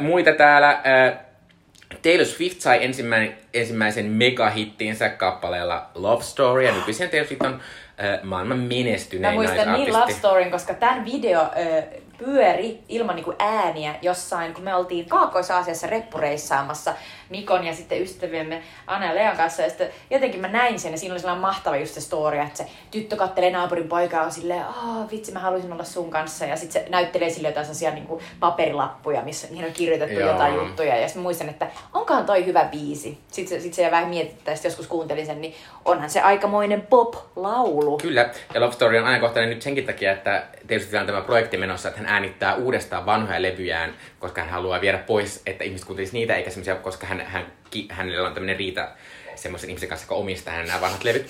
Muita 0.00 0.32
täällä. 0.32 0.80
Taylor 2.02 2.26
Swift 2.26 2.60
sai 2.60 2.84
ensimmäinen, 2.84 3.36
ensimmäisen 3.54 4.06
megahittiinsä 4.06 5.08
kappaleella 5.08 5.90
Love 5.94 6.22
Story, 6.22 6.64
ja 6.64 6.72
nykyisin 6.72 7.10
Taylor 7.10 7.26
Swift 7.26 7.42
on 7.42 7.60
äh, 8.00 8.22
maailman 8.22 8.58
Mä 8.58 8.68
menestynein 8.68 9.34
muistan 9.34 9.72
niin. 9.72 9.92
Love 9.92 10.12
Storyn, 10.12 10.50
koska 10.50 10.74
tämän 10.74 11.04
video 11.04 11.40
ö, 11.40 11.82
pyöri 12.18 12.78
ilman 12.88 13.16
niinku 13.16 13.34
ääniä 13.38 13.94
jossain, 14.02 14.54
kun 14.54 14.64
me 14.64 14.74
oltiin 14.74 15.06
Kaakkois-Aasiassa 15.08 15.86
reppureissaamassa 15.86 16.94
Mikon 17.30 17.64
ja 17.64 17.74
sitten 17.74 18.02
ystäviemme 18.02 18.62
Anna 18.86 19.06
ja 19.06 19.14
Leon 19.14 19.36
kanssa. 19.36 19.62
Ja 19.62 19.68
sitten 19.68 19.88
jotenkin 20.10 20.40
mä 20.40 20.48
näin 20.48 20.80
sen 20.80 20.92
ja 20.92 20.98
siinä 20.98 21.12
oli 21.12 21.20
sellainen 21.20 21.40
mahtava 21.40 21.76
just 21.76 21.94
se 21.94 22.00
story, 22.00 22.38
että 22.38 22.58
se 22.58 22.66
tyttö 22.90 23.16
kattelee 23.16 23.50
naapurin 23.50 23.88
poikaa 23.88 24.24
on 24.24 24.32
silleen, 24.32 24.64
aah 24.64 25.10
vitsi 25.10 25.32
mä 25.32 25.38
haluaisin 25.38 25.72
olla 25.72 25.84
sun 25.84 26.10
kanssa. 26.10 26.44
Ja 26.44 26.56
sitten 26.56 26.82
se 26.82 26.88
näyttelee 26.90 27.30
sille 27.30 27.48
jotain 27.48 27.66
sellaisia 27.66 27.90
niinku 27.90 28.22
paperilappuja, 28.40 29.22
missä 29.22 29.46
niihin 29.50 29.66
on 29.66 29.72
kirjoitettu 29.72 30.20
Joo. 30.20 30.30
jotain 30.30 30.54
juttuja. 30.54 30.96
Ja 30.96 31.08
sitten 31.08 31.22
muistan, 31.22 31.48
että 31.48 31.66
onkohan 31.94 32.26
toi 32.26 32.46
hyvä 32.46 32.64
biisi. 32.64 33.18
Sitten 33.30 33.58
se, 33.58 33.62
sit 33.62 33.74
se 33.74 33.82
jäi 33.82 33.90
vähän 33.90 34.08
mietittää, 34.08 34.54
sitten 34.54 34.68
joskus 34.68 34.86
kuuntelin 34.86 35.26
sen, 35.26 35.40
niin 35.40 35.54
onhan 35.84 36.10
se 36.10 36.20
aikamoinen 36.20 36.82
pop-laulu. 36.82 37.98
Kyllä, 37.98 38.30
ja 38.54 38.60
Love 38.60 38.72
Story 38.72 38.98
on 38.98 39.06
ajankohtainen 39.06 39.50
nyt 39.50 39.62
senkin 39.62 39.86
takia, 39.86 40.12
että 40.12 40.44
tietysti 40.66 40.96
on 40.96 41.06
tämä 41.06 41.20
projekti 41.20 41.56
menossa, 41.56 41.88
että 41.88 42.00
hän 42.00 42.08
äänittää 42.08 42.54
uudestaan 42.54 43.06
vanhoja 43.06 43.42
levyjään, 43.42 43.94
koska 44.20 44.40
hän 44.40 44.50
haluaa 44.50 44.80
viedä 44.80 44.98
pois, 44.98 45.42
että 45.46 45.64
ihmiset 45.64 45.86
kuuntelisi 45.86 46.12
niitä, 46.12 46.36
eikä 46.36 46.50
semmoisia, 46.50 46.74
koska 46.74 47.06
hän, 47.06 47.15
hän, 47.20 47.52
ki- 47.70 47.88
hänellä 47.90 48.28
on 48.28 48.34
tämmöinen 48.34 48.56
riita 48.56 48.88
semmoisen 49.34 49.70
ihmisen 49.70 49.88
kanssa, 49.88 50.04
joka 50.04 50.14
omistaa 50.14 50.52
hänen 50.54 50.66
nämä 50.68 50.80
vanhat 50.80 51.04
levyt. 51.04 51.26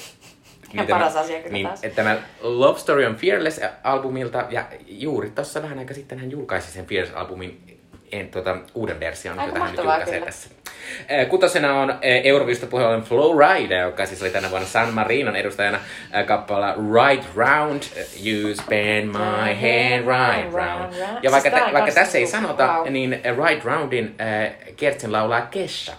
Ihan 0.75 0.87
tämä- 0.87 0.99
paras 0.99 1.17
asia 1.17 1.39
kyllä 1.39 1.53
niin, 1.53 1.67
taas. 1.67 1.85
että 1.85 1.97
tämä 1.97 2.19
Love 2.41 2.79
Story 2.79 3.05
on 3.07 3.17
Fearless-albumilta, 3.17 4.47
ja 4.51 4.67
juuri 4.87 5.31
tuossa 5.31 5.63
vähän 5.63 5.79
aika 5.79 5.95
sitten 5.95 6.19
hän 6.19 6.31
julkaisi 6.31 6.73
sen 6.73 6.87
Fearless-albumin 6.87 7.76
en, 8.13 8.29
tuota, 8.29 8.57
uuden 8.75 9.01
version, 9.01 9.39
Aika 9.39 9.51
jota 9.51 9.61
hän 9.61 9.71
nyt 9.71 9.79
julkaisee 9.79 10.15
kyllä. 10.15 10.27
tässä. 10.27 10.49
Kutosena 11.29 11.81
on 11.81 11.95
Eurovista 12.03 12.67
puhelujen 12.67 13.03
Flowride, 13.03 13.79
joka 13.79 14.07
siis 14.07 14.23
oli 14.23 14.31
tänä 14.31 14.51
vuonna 14.51 14.67
San 14.69 14.95
Marinon 14.95 15.37
edustajana 15.37 15.79
kappaleella 16.27 17.07
Right 17.07 17.25
Round, 17.37 17.83
You 18.27 18.55
spin 18.55 19.09
my 19.09 19.55
hand 19.55 20.05
right 20.07 20.53
round. 20.55 20.93
Ja 21.23 21.31
vaikka, 21.31 21.51
Siis 21.51 21.63
vaikka 21.63 21.81
kans 21.81 21.95
tässä 21.95 22.19
ei 22.19 22.25
niinku- 22.25 22.37
sanota, 22.41 22.83
niin 22.91 23.21
Right 23.47 23.65
Roundin 23.65 24.15
äh, 24.21 24.53
kertsin 24.77 25.13
laulaa 25.13 25.41
Kesha, 25.41 25.93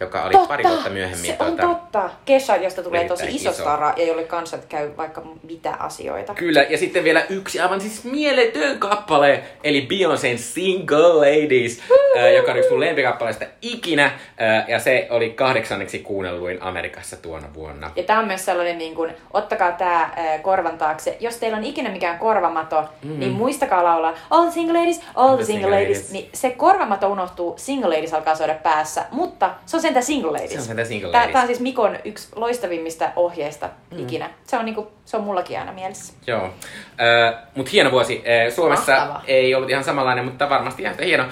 joka 0.00 0.22
oli 0.22 0.32
Totta, 0.32 0.48
pari 0.48 0.64
vuotta 0.64 0.90
myöhemmin. 0.90 1.26
se 1.26 1.36
on 1.38 1.56
tuota, 1.56 1.62
totta. 1.62 2.10
Kesha, 2.24 2.56
josta 2.56 2.82
tulee 2.82 3.08
tosi 3.08 3.26
iso 3.28 3.50
iso. 3.50 3.62
stara 3.62 3.94
ja 3.96 4.06
jolle 4.06 4.24
kansat 4.24 4.64
käy 4.64 4.90
vaikka 4.96 5.22
mitä 5.42 5.72
asioita. 5.78 6.34
Kyllä, 6.34 6.62
ja 6.62 6.78
sitten 6.78 7.04
vielä 7.04 7.24
yksi 7.28 7.60
aivan 7.60 7.80
siis 7.80 8.04
mieletön 8.04 8.78
kappale, 8.78 9.42
eli 9.64 9.88
Beyoncé'n 9.90 10.38
Single 10.38 11.14
Ladies, 11.14 11.80
äh, 12.18 12.32
joka 12.34 12.52
on 12.52 12.58
yksi 12.58 12.70
mun 12.70 12.80
lempikappaleista 12.80 13.44
ikinä, 13.62 14.04
äh, 14.04 14.68
ja 14.68 14.78
se 14.78 15.06
oli 15.10 15.30
kahdeksanneksi 15.30 15.98
kuunnelluin 15.98 16.62
Amerikassa 16.62 17.16
tuona 17.16 17.54
vuonna. 17.54 17.90
Ja 17.96 18.02
tämä 18.02 18.18
on 18.18 18.26
myös 18.26 18.44
sellainen, 18.44 18.78
niin 18.78 18.94
kuin, 18.94 19.12
ottakaa 19.32 19.72
tämä 19.72 20.10
korvan 20.42 20.78
taakse. 20.78 21.16
Jos 21.20 21.36
teillä 21.36 21.58
on 21.58 21.64
ikinä 21.64 21.90
mikään 21.90 22.18
korvamato, 22.18 22.84
mm. 23.02 23.18
niin 23.18 23.32
muistakaa 23.32 23.84
laulaa 23.84 24.14
All 24.30 24.44
the 24.44 24.52
single 24.52 24.78
ladies, 24.78 25.00
all 25.14 25.36
the 25.36 25.44
single 25.44 25.70
ladies. 25.70 26.12
Niin 26.12 26.28
se 26.34 26.50
korvamato 26.50 27.08
unohtuu, 27.08 27.54
single 27.56 27.94
ladies 27.94 28.14
alkaa 28.14 28.34
soida 28.34 28.54
päässä, 28.54 29.04
mutta 29.10 29.50
se 29.66 29.76
on 29.76 29.82
sentään 29.90 30.06
single 30.06 30.32
ladies. 30.32 30.52
Se 30.52 30.58
on 30.58 30.64
sentään 30.64 30.88
Single 30.88 31.12
Ladies. 31.12 31.32
tää 31.32 31.40
on 31.42 31.46
siis 31.46 31.60
Mikon 31.60 31.98
yksi 32.04 32.28
loistavimmista 32.36 33.10
ohjeista 33.16 33.68
mm. 33.90 33.98
ikinä. 33.98 34.30
Se 34.44 34.56
on, 34.56 34.64
niinku, 34.64 34.92
se 35.04 35.16
on 35.16 35.24
mullakin 35.24 35.58
aina 35.58 35.72
mielessä. 35.72 36.12
Joo. 36.26 36.44
Äh, 36.44 37.42
mutta 37.54 37.70
hieno 37.70 37.90
vuosi. 37.90 38.22
Äh, 38.46 38.54
Suomessa 38.54 38.92
Mahtava. 38.92 39.22
ei 39.26 39.54
ollut 39.54 39.70
ihan 39.70 39.84
samanlainen, 39.84 40.24
mutta 40.24 40.50
varmasti 40.50 40.82
ihan 40.82 40.94
hieno. 41.04 41.22
Äh, 41.22 41.30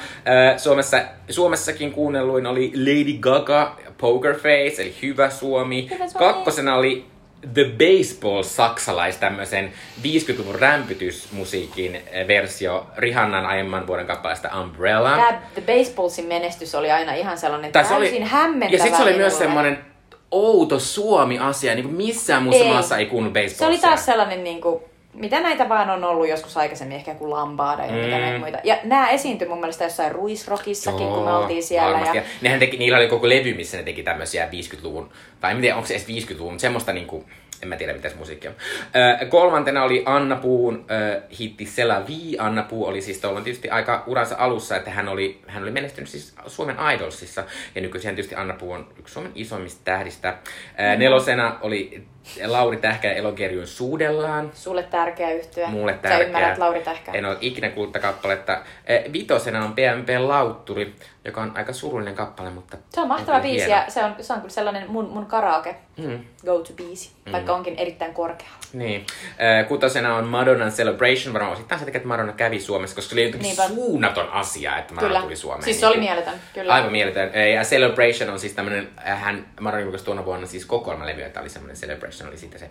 Suomessa, 0.56 1.00
Suomessakin 1.30 1.92
kuunnelluin 1.92 2.46
oli 2.46 2.72
Lady 2.74 3.18
Gaga, 3.20 3.76
Poker 3.98 4.34
Face, 4.34 4.82
eli 4.82 4.94
Hyvä 5.02 5.30
Suomi. 5.30 5.88
Hyvä 5.90 6.08
Suomi. 6.08 6.26
Kakkosena 6.26 6.76
oli 6.76 7.06
The 7.54 7.64
Baseball 7.64 8.42
saksalais, 8.42 9.16
tämmöisen 9.16 9.72
50-luvun 10.02 10.54
rämpytysmusiikin 10.54 11.96
äh, 11.96 12.28
versio 12.28 12.86
Rihannan 12.96 13.46
aiemman 13.46 13.86
vuoden 13.86 14.06
kappaleesta 14.06 14.60
Umbrella. 14.60 15.16
Tää 15.16 15.50
The 15.54 15.62
Baseballsin 15.62 16.26
menestys 16.26 16.74
oli 16.74 16.90
aina 16.90 17.14
ihan 17.14 17.38
sellainen 17.38 17.72
se 17.82 17.88
täysin 17.88 18.24
hämmentävä 18.24 18.76
Ja 18.76 18.82
sitten 18.82 18.96
se 18.96 19.02
oli 19.02 19.16
myös 19.16 19.38
semmoinen 19.38 19.78
outo 20.30 20.78
Suomi-asia, 20.78 21.74
niin 21.74 21.84
kuin 21.84 21.96
missään 21.96 22.42
muussa 22.42 22.64
Ei. 22.64 22.72
maassa 22.72 22.96
ei 22.96 23.06
kuulu 23.06 23.26
Se 23.26 23.32
baseball. 23.42 23.70
oli 23.70 23.78
taas 23.78 24.04
sellainen, 24.04 24.44
niin 24.44 24.60
kuin, 24.60 24.82
mitä 25.18 25.40
näitä 25.40 25.68
vaan 25.68 25.90
on 25.90 26.04
ollut 26.04 26.28
joskus 26.28 26.56
aikaisemmin, 26.56 26.96
ehkä 26.96 27.14
kuin 27.14 27.30
Lambada 27.30 27.84
ja 27.84 27.92
mm. 27.92 27.98
mitä 27.98 28.18
näitä 28.18 28.38
muita. 28.38 28.58
Ja 28.64 28.78
nämä 28.84 29.10
esiintyi 29.10 29.48
mun 29.48 29.60
mielestä 29.60 29.84
jossain 29.84 30.12
Ruisrockissakin, 30.12 31.08
kun 31.08 31.24
me 31.24 31.32
oltiin 31.32 31.62
siellä. 31.62 31.90
Varmasti. 31.90 32.16
Ja... 32.16 32.22
Nehän 32.42 32.60
teki, 32.60 32.76
niillä 32.76 32.98
oli 32.98 33.08
koko 33.08 33.28
levy, 33.28 33.54
missä 33.54 33.76
ne 33.76 33.82
teki 33.82 34.02
tämmöisiä 34.02 34.48
50-luvun, 34.52 35.10
tai 35.40 35.52
en 35.52 35.60
tiedä, 35.60 35.76
onko 35.76 35.88
se 35.88 35.94
edes 35.94 36.06
50-luvun, 36.06 36.52
mutta 36.52 36.62
semmoista 36.62 36.92
niinku, 36.92 37.24
en 37.62 37.68
mä 37.68 37.76
tiedä 37.76 37.92
mitä 37.92 38.08
se 38.08 38.16
musiikki 38.16 38.48
on. 38.48 38.54
Ö, 39.22 39.26
kolmantena 39.26 39.84
oli 39.84 40.02
Anna 40.06 40.36
Puun 40.36 40.84
ö, 40.90 41.22
hitti 41.38 41.66
Sela 41.66 42.06
Vi. 42.06 42.36
Anna 42.38 42.62
Puu 42.62 42.86
oli 42.86 43.02
siis 43.02 43.20
tuolla 43.20 43.40
tietysti 43.40 43.70
aika 43.70 44.04
uransa 44.06 44.34
alussa, 44.38 44.76
että 44.76 44.90
hän 44.90 45.08
oli, 45.08 45.40
hän 45.46 45.62
oli 45.62 45.70
menestynyt 45.70 46.08
siis 46.10 46.34
Suomen 46.46 46.76
Idolsissa. 46.94 47.44
Ja 47.74 47.80
nykyisin 47.80 48.14
tietysti 48.14 48.34
Anna 48.34 48.54
Puu 48.54 48.72
on 48.72 48.88
yksi 48.98 49.14
Suomen 49.14 49.32
isommista 49.34 49.80
tähdistä. 49.84 50.28
Ö, 50.28 50.96
nelosena 50.96 51.58
oli 51.62 52.02
Lauri 52.46 52.76
Tähkä 52.76 53.12
Elogerjun 53.12 53.66
Suudellaan. 53.66 54.50
Sulle 54.54 54.82
tärkeä 54.82 55.30
yhtyä. 55.32 55.66
Mulle 55.68 55.92
Sä 55.92 55.98
tärkeä. 55.98 56.26
ymmärrät 56.26 56.58
Lauri 56.58 56.80
Tähkää. 56.80 57.14
En 57.14 57.24
ole 57.24 57.36
ikinä 57.40 57.70
tätä 57.92 57.98
kappaletta. 57.98 58.60
Eh, 58.86 59.12
Vitosena 59.12 59.64
on 59.64 59.72
PMP 59.72 60.08
Lautturi, 60.18 60.94
joka 61.24 61.40
on 61.42 61.52
aika 61.56 61.72
surullinen 61.72 62.14
kappale, 62.14 62.50
mutta... 62.50 62.76
Se 62.90 63.00
on 63.00 63.08
mahtava 63.08 63.36
on 63.36 63.42
biisi 63.42 63.66
hieno. 63.66 63.82
ja 63.84 63.90
se 63.90 64.04
on, 64.04 64.14
se 64.20 64.32
on 64.32 64.38
kyllä 64.40 64.52
sellainen 64.54 64.90
mun, 64.90 65.08
mun 65.08 65.26
karaoke 65.26 65.76
Mm. 65.98 66.18
go-to-biisi, 66.46 67.10
vaikka 67.32 67.54
onkin 67.54 67.74
erittäin 67.78 68.14
korkea. 68.14 68.48
Niin. 68.72 69.06
Eh, 69.38 69.68
Kutosena 69.68 70.16
on 70.16 70.26
Madonnan 70.26 70.72
Celebration, 70.72 71.32
varmaan 71.34 71.52
osittain 71.52 71.78
se 71.78 71.84
takia, 71.84 71.96
että 71.98 72.08
Madonna 72.08 72.32
kävi 72.32 72.60
Suomessa, 72.60 72.96
koska 72.96 73.08
se 73.08 73.14
oli 73.14 73.22
jotenkin 73.24 73.42
Niinpä. 73.48 73.68
suunnaton 73.68 74.28
asia, 74.28 74.78
että 74.78 74.94
Madonna 74.94 75.08
Kyllä. 75.08 75.22
tuli 75.22 75.36
Suomeen. 75.36 75.62
Siis 75.64 75.80
se 75.80 75.86
oli 75.86 75.96
mieletön, 75.96 76.34
kyllä. 76.54 76.72
Aivan 76.74 76.92
mieletön. 76.92 77.30
Eh, 77.32 77.54
Ja 77.54 77.62
Celebration 77.62 78.30
on 78.30 78.38
siis 78.40 78.52
tämmönen, 78.52 78.88
äh, 79.08 79.20
hän 79.22 79.46
Madonna 79.60 79.82
julkaisi 79.82 80.04
tuona 80.04 80.24
vuonna 80.24 80.46
siis 80.46 80.66
kokoelmalevy, 80.66 81.22
että 81.22 81.40
oli 81.40 81.48
semmoinen 81.48 81.76
Celebration, 81.76 82.17
oli 82.26 82.38
siitä 82.38 82.58
se 82.58 82.70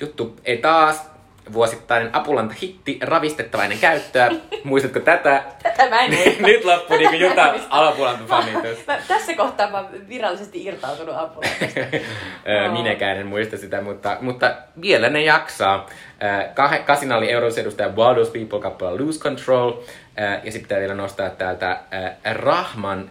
juttu. 0.00 0.36
Ei 0.44 0.58
taas 0.58 1.10
vuosittainen 1.52 2.14
Apulanta-hitti, 2.14 2.98
ravistettavainen 3.02 3.78
käyttöä. 3.78 4.30
Muistatko 4.64 5.00
tätä? 5.00 5.42
Tätä 5.62 5.88
mä 5.90 6.00
en 6.00 6.10
muista. 6.10 6.42
Nyt 6.46 6.64
loppui 6.64 6.98
niinku 6.98 7.12
Mä 7.12 7.16
en 7.16 7.30
Juta. 7.30 7.54
Mä, 8.86 8.98
tässä 9.08 9.34
kohtaa 9.34 9.70
mä 9.70 9.78
oon 9.78 10.08
virallisesti 10.08 10.64
irtautunut 10.64 11.14
Oo. 11.14 12.72
Minäkään 12.72 13.16
en 13.16 13.26
muista 13.26 13.56
sitä, 13.56 13.80
mutta, 13.80 14.16
mutta 14.20 14.54
vielä 14.82 15.08
ne 15.08 15.22
jaksaa. 15.22 15.86
Kasina 16.84 17.16
oli 17.16 17.30
Euronsin 17.30 17.62
edustaja 17.62 17.88
Wild 17.88 18.14
Those 18.14 18.30
People 18.32 18.60
kappale 18.60 19.04
Lose 19.04 19.20
Control. 19.20 19.72
Ja 20.16 20.52
sitten 20.52 20.62
pitää 20.62 20.80
vielä 20.80 20.94
nostaa 20.94 21.30
täältä 21.30 21.80
Rahman, 22.32 23.10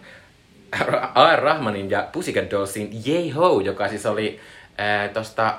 A.R. 1.14 1.38
Rahmanin 1.42 1.90
ja 1.90 2.08
Pussycat 2.12 2.50
Dollsin 2.50 2.90
Yay 3.08 3.30
Ho, 3.30 3.60
joka 3.60 3.88
siis 3.88 4.06
oli 4.06 4.40
tosta 5.12 5.54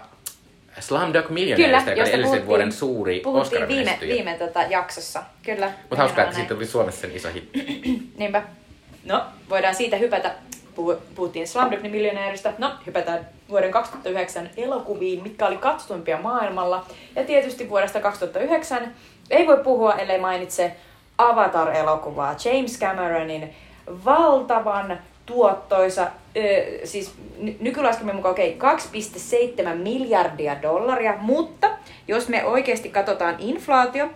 Slumdog 0.80 1.30
Millionaireista, 1.30 1.92
joka 1.92 2.30
oli 2.32 2.46
vuoden 2.46 2.72
suuri 2.72 3.20
puhuttiin 3.20 3.68
viime, 3.68 3.98
viime 4.02 4.34
tota, 4.34 4.62
jaksossa. 4.64 5.24
Kyllä. 5.44 5.72
Mutta 5.82 5.96
hauskaa, 5.96 6.24
että 6.24 6.36
siitä 6.36 6.54
tuli 6.54 6.66
Suomessa 6.66 7.02
sen 7.02 7.16
iso 7.16 7.30
hitti. 7.34 7.60
Niinpä. 8.18 8.44
No, 9.06 9.24
voidaan 9.50 9.76
siitä 9.76 9.98
hypätä. 9.98 10.32
Puhu- 10.76 10.98
Puhuttiin 11.16 11.48
Slumdog 11.48 11.82
Millionaireista. 11.82 12.54
No, 12.58 12.72
hypätään 12.86 13.28
vuoden 13.50 13.72
2009 13.72 14.50
elokuviin, 14.58 15.24
mitkä 15.24 15.48
oli 15.48 15.58
katsotuimpia 15.58 16.18
maailmalla. 16.18 16.86
Ja 17.16 17.24
tietysti 17.24 17.70
vuodesta 17.70 18.00
2009 18.00 18.94
ei 19.30 19.48
voi 19.48 19.58
puhua, 19.58 19.94
ellei 19.96 20.20
mainitse 20.20 20.76
Avatar-elokuvaa. 21.18 22.36
James 22.46 22.80
Cameronin 22.80 23.56
valtavan 24.06 25.00
tuottoisa, 25.32 26.08
ö, 26.38 26.40
siis 26.84 27.14
ny- 27.38 27.56
nykylaskelmien 27.60 28.16
mukaan 28.16 28.32
okei, 28.32 28.58
2,7 28.58 29.76
miljardia 29.76 30.62
dollaria, 30.62 31.14
mutta 31.20 31.70
jos 32.08 32.30
me 32.30 32.46
oikeasti 32.46 32.90
katsotaan 32.90 33.36
inflaatio, 33.40 34.10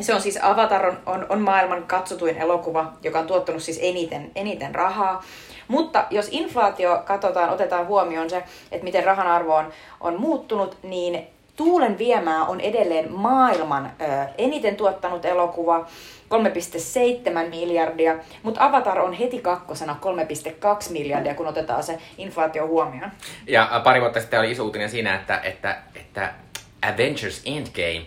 se 0.00 0.14
on 0.14 0.22
siis 0.22 0.38
Avatar 0.42 0.86
on, 0.86 0.98
on, 1.06 1.26
on 1.28 1.40
maailman 1.40 1.84
katsotuin 1.84 2.38
elokuva, 2.38 2.92
joka 3.02 3.18
on 3.18 3.26
tuottanut 3.26 3.62
siis 3.62 3.78
eniten, 3.82 4.30
eniten 4.34 4.74
rahaa. 4.74 5.22
Mutta 5.68 6.04
jos 6.10 6.28
inflaatio 6.30 7.02
katsotaan, 7.04 7.50
otetaan 7.50 7.86
huomioon 7.86 8.30
se, 8.30 8.42
että 8.72 8.84
miten 8.84 9.04
rahan 9.04 9.26
arvo 9.26 9.54
on, 9.54 9.72
on 10.00 10.20
muuttunut, 10.20 10.76
niin 10.82 11.26
Tuulen 11.58 11.98
viemää 11.98 12.44
on 12.44 12.60
edelleen 12.60 13.12
maailman 13.12 13.92
ö, 14.00 14.04
eniten 14.38 14.76
tuottanut 14.76 15.24
elokuva, 15.24 15.86
3,7 16.34 17.48
miljardia, 17.50 18.16
mutta 18.42 18.64
Avatar 18.64 19.00
on 19.00 19.12
heti 19.12 19.38
kakkosena 19.38 19.96
3,2 20.84 20.92
miljardia, 20.92 21.34
kun 21.34 21.46
otetaan 21.46 21.82
se 21.82 21.98
inflaatio 22.18 22.66
huomioon. 22.66 23.10
Ja 23.46 23.80
pari 23.84 24.00
vuotta 24.00 24.20
sitten 24.20 24.40
oli 24.40 24.50
iso 24.50 24.64
uutinen 24.64 24.90
siinä, 24.90 25.14
että, 25.14 25.40
että, 25.42 25.78
että 25.96 26.34
Avengers 26.82 27.42
Endgame 27.44 28.06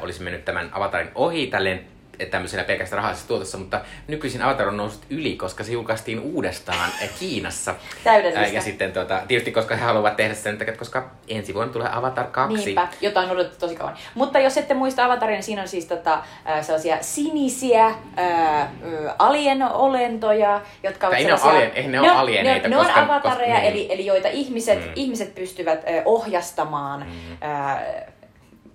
olisi 0.00 0.22
mennyt 0.22 0.44
tämän 0.44 0.70
Avatarin 0.72 1.10
ohi 1.14 1.46
tälleen 1.46 1.91
tämmöisenä 2.30 2.64
pelkästään 2.64 2.96
rahallisessa 2.96 3.28
tuotossa, 3.28 3.58
mutta 3.58 3.80
nykyisin 4.08 4.42
Avatar 4.42 4.68
on 4.68 4.76
noussut 4.76 5.02
yli, 5.10 5.36
koska 5.36 5.64
se 5.64 5.72
julkaistiin 5.72 6.20
uudestaan 6.20 6.90
Kiinassa. 7.20 7.74
Täydellistä. 8.04 8.46
Ja 8.46 8.60
sitten 8.60 8.92
tuota, 8.92 9.22
tietysti 9.28 9.52
koska 9.52 9.76
he 9.76 9.84
haluavat 9.84 10.16
tehdä 10.16 10.34
sen 10.34 10.58
takia, 10.58 10.76
koska 10.76 11.10
ensi 11.28 11.54
vuonna 11.54 11.72
tulee 11.72 11.88
Avatar 11.92 12.26
2. 12.26 12.56
Niinpä, 12.56 12.88
jota 13.00 13.20
on 13.20 13.30
odotettu 13.30 13.58
tosi 13.58 13.76
kauan. 13.76 13.96
Mutta 14.14 14.38
jos 14.38 14.56
ette 14.56 14.74
muista 14.74 15.04
Avataria, 15.04 15.34
niin 15.34 15.42
siinä 15.42 15.62
on 15.62 15.68
siis 15.68 15.86
tota, 15.86 16.22
sellaisia 16.60 16.98
sinisiä 17.00 17.94
ää, 18.16 18.72
alien-olentoja, 19.18 20.60
jotka 20.82 21.06
ovat 21.06 21.18
ei 21.18 21.24
ne 21.24 21.36
sellaisia... 21.36 21.50
Alien, 21.50 21.72
eihän 21.74 21.92
ne, 21.92 22.00
ne 22.00 22.10
ole 22.10 22.20
alieneita. 22.20 22.68
Ne, 22.68 22.76
koska, 22.76 22.94
ne 22.94 23.02
on 23.02 23.10
avatareja, 23.10 23.54
koska, 23.54 23.68
eli, 23.68 23.86
eli 23.90 24.06
joita 24.06 24.28
ihmiset, 24.28 24.78
mm. 24.78 24.92
ihmiset 24.94 25.34
pystyvät 25.34 25.84
ohjastamaan 26.04 27.00
mm. 27.00 27.36
ää, 27.40 27.82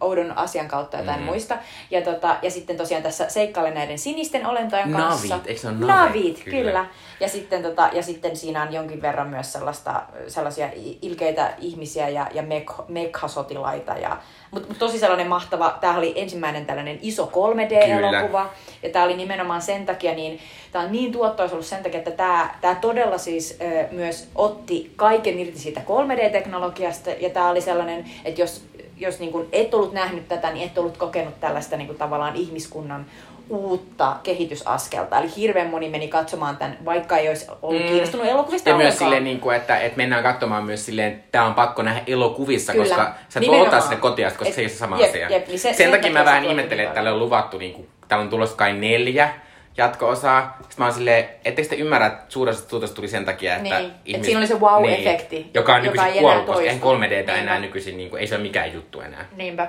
oudon 0.01 0.38
asian 0.38 0.67
kautta 0.67 0.97
jotain 0.97 1.19
mm. 1.19 1.25
muista. 1.25 1.57
Ja, 1.91 2.01
tota, 2.01 2.36
ja 2.41 2.51
sitten 2.51 2.77
tosiaan 2.77 3.03
tässä 3.03 3.29
seikkailen 3.29 3.73
näiden 3.73 3.99
sinisten 3.99 4.45
olentojen 4.45 4.91
kanssa. 4.91 5.36
Navit, 5.36 5.47
eikö 5.47 5.62
se 5.62 5.67
ole 5.67 5.75
navit? 5.75 5.95
Navit, 5.95 6.43
kyllä. 6.43 6.57
kyllä. 6.57 6.86
Ja, 7.19 7.29
sitten, 7.29 7.63
tota, 7.63 7.89
ja 7.93 8.03
sitten 8.03 8.38
siinä 8.38 8.62
on 8.62 8.73
jonkin 8.73 9.01
verran 9.01 9.27
myös 9.27 9.53
sellaista, 9.53 10.03
sellaisia 10.27 10.69
ilkeitä 11.01 11.53
ihmisiä 11.60 12.10
ja, 12.10 12.27
ja 12.33 12.43
mekhasotilaita. 12.88 13.93
Ja, 13.93 14.17
mutta 14.51 14.67
mut 14.67 14.79
tosi 14.79 14.99
sellainen 14.99 15.27
mahtava, 15.27 15.77
tämä 15.81 15.97
oli 15.97 16.13
ensimmäinen 16.15 16.65
tällainen 16.65 16.99
iso 17.01 17.31
3D-elokuva. 17.33 18.41
Kyllä. 18.41 18.49
Ja 18.83 18.89
tämä 18.89 19.05
oli 19.05 19.17
nimenomaan 19.17 19.62
sen 19.62 19.86
takia, 19.86 20.13
niin 20.13 20.39
tämä 20.71 20.86
on 20.86 20.91
niin 20.91 21.12
tuottoisa 21.12 21.55
ollut 21.55 21.65
sen 21.65 21.83
takia, 21.83 21.97
että 21.97 22.12
tämä, 22.12 22.55
tämä 22.62 22.75
todella 22.75 23.17
siis 23.17 23.57
ö, 23.62 23.88
myös 23.91 24.29
otti 24.36 24.93
kaiken 24.95 25.39
irti 25.39 25.60
siitä 25.60 25.81
3D-teknologiasta. 25.81 27.10
Ja 27.19 27.29
tämä 27.29 27.49
oli 27.49 27.62
sellainen, 27.62 28.05
että 28.25 28.41
jos 28.41 28.65
jos 28.99 29.19
niin 29.19 29.31
kuin 29.31 29.47
et 29.51 29.73
ollut 29.73 29.93
nähnyt 29.93 30.27
tätä, 30.27 30.51
niin 30.51 30.65
et 30.65 30.77
ollut 30.77 30.97
kokenut 30.97 31.39
tällaista 31.39 31.77
niin 31.77 31.88
kuin 31.88 31.97
tavallaan 31.97 32.36
ihmiskunnan 32.36 33.05
uutta 33.49 34.15
kehitysaskelta. 34.23 35.19
Eli 35.19 35.36
hirveän 35.38 35.69
moni 35.69 35.89
meni 35.89 36.07
katsomaan 36.07 36.57
tämän, 36.57 36.77
vaikka 36.86 37.17
ei 37.17 37.29
olisi 37.29 37.47
ollut 37.62 37.81
mm. 37.81 37.88
kiinnostunut 37.88 38.27
elokuvista 38.27 38.69
Ja 38.69 38.77
myös 38.77 38.97
silleen, 38.97 39.23
niin 39.23 39.39
kuin, 39.39 39.55
että, 39.55 39.79
että 39.79 39.97
mennään 39.97 40.23
katsomaan 40.23 40.63
myös 40.63 40.86
silleen, 40.86 41.13
että 41.13 41.27
tämä 41.31 41.45
on 41.45 41.53
pakko 41.53 41.81
nähdä 41.81 42.01
elokuvissa, 42.07 42.71
Kyllä. 42.71 42.86
koska 42.86 43.13
sä 43.29 43.39
et 43.39 43.47
voi 43.47 43.62
ottaa 43.62 43.81
sinne 43.81 43.95
kotiin 43.95 44.27
koska 44.27 44.45
et, 44.45 44.53
se 44.53 44.62
ei 44.62 44.65
ole 44.65 44.73
sama 44.73 44.99
jep, 44.99 45.10
asia. 45.10 45.29
Jep, 45.29 45.47
niin 45.47 45.60
se, 45.60 45.63
sen, 45.67 45.75
sen 45.75 45.91
takia 45.91 46.12
mä 46.12 46.25
vähän 46.25 46.45
ihmettelen, 46.45 46.86
että 46.86 46.95
tälle 46.95 47.12
on 47.12 47.19
luvattu, 47.19 47.57
niin 47.57 47.73
kuin, 47.73 47.88
täällä 48.07 48.23
on 48.23 48.29
tulossa 48.29 48.55
kai 48.55 48.73
neljä 48.73 49.29
jatko-osaa. 49.78 50.58
Sitten 50.62 50.76
mä 50.78 50.86
oon 50.86 50.94
silleen, 50.94 51.30
ettekö 51.46 51.70
te 51.70 51.76
ymmärrä, 51.76 52.08
että 52.08 52.26
suuresta 52.30 52.70
tuutosta 52.70 52.96
tuli 52.96 53.08
sen 53.08 53.26
takia, 53.26 53.56
että 53.56 53.80
niin. 53.80 53.92
ihmis... 54.06 54.20
Et 54.20 54.24
siinä 54.24 54.40
oli 54.40 54.48
se 54.48 54.54
wow-efekti. 54.54 55.36
Niin, 55.36 55.52
joka 55.54 55.76
on 55.76 55.82
nykyisin 55.82 56.08
joka 56.08 56.20
kuollut, 56.20 56.46
koska 56.46 56.62
eihän 56.62 56.80
3 56.80 57.10
d 57.10 57.12
enää 57.12 57.60
nykyisin, 57.60 57.98
niin 57.98 58.10
kuin, 58.10 58.20
ei 58.20 58.28
se 58.28 58.36
ole 58.36 58.44
mikään 58.44 58.74
juttu 58.74 59.02
enää. 59.02 59.26
Niinpä. 59.36 59.68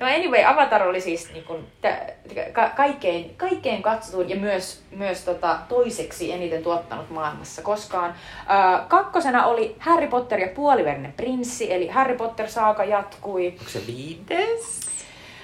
No 0.00 0.06
anyway, 0.06 0.44
Avatar 0.44 0.82
oli 0.88 1.00
siis 1.00 1.32
niin 1.32 1.44
kuin, 1.44 1.66
t- 1.82 2.52
ka- 2.52 2.70
kaikkein, 2.76 3.34
kaikkein 3.36 3.82
katsotuin 3.82 4.30
ja 4.30 4.36
myös, 4.36 4.82
myös 4.90 5.24
tota, 5.24 5.58
toiseksi 5.68 6.32
eniten 6.32 6.62
tuottanut 6.62 7.10
maailmassa 7.10 7.62
koskaan. 7.62 8.14
Äh, 8.50 8.88
kakkosena 8.88 9.46
oli 9.46 9.76
Harry 9.78 10.06
Potter 10.06 10.40
ja 10.40 10.48
puoliverinen 10.54 11.12
prinssi, 11.12 11.72
eli 11.72 11.88
Harry 11.88 12.16
Potter-saaka 12.16 12.84
jatkui. 12.84 13.46
Onko 13.58 13.70
se 13.70 13.86
viides? 13.86 14.80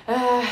Äh, 0.08 0.48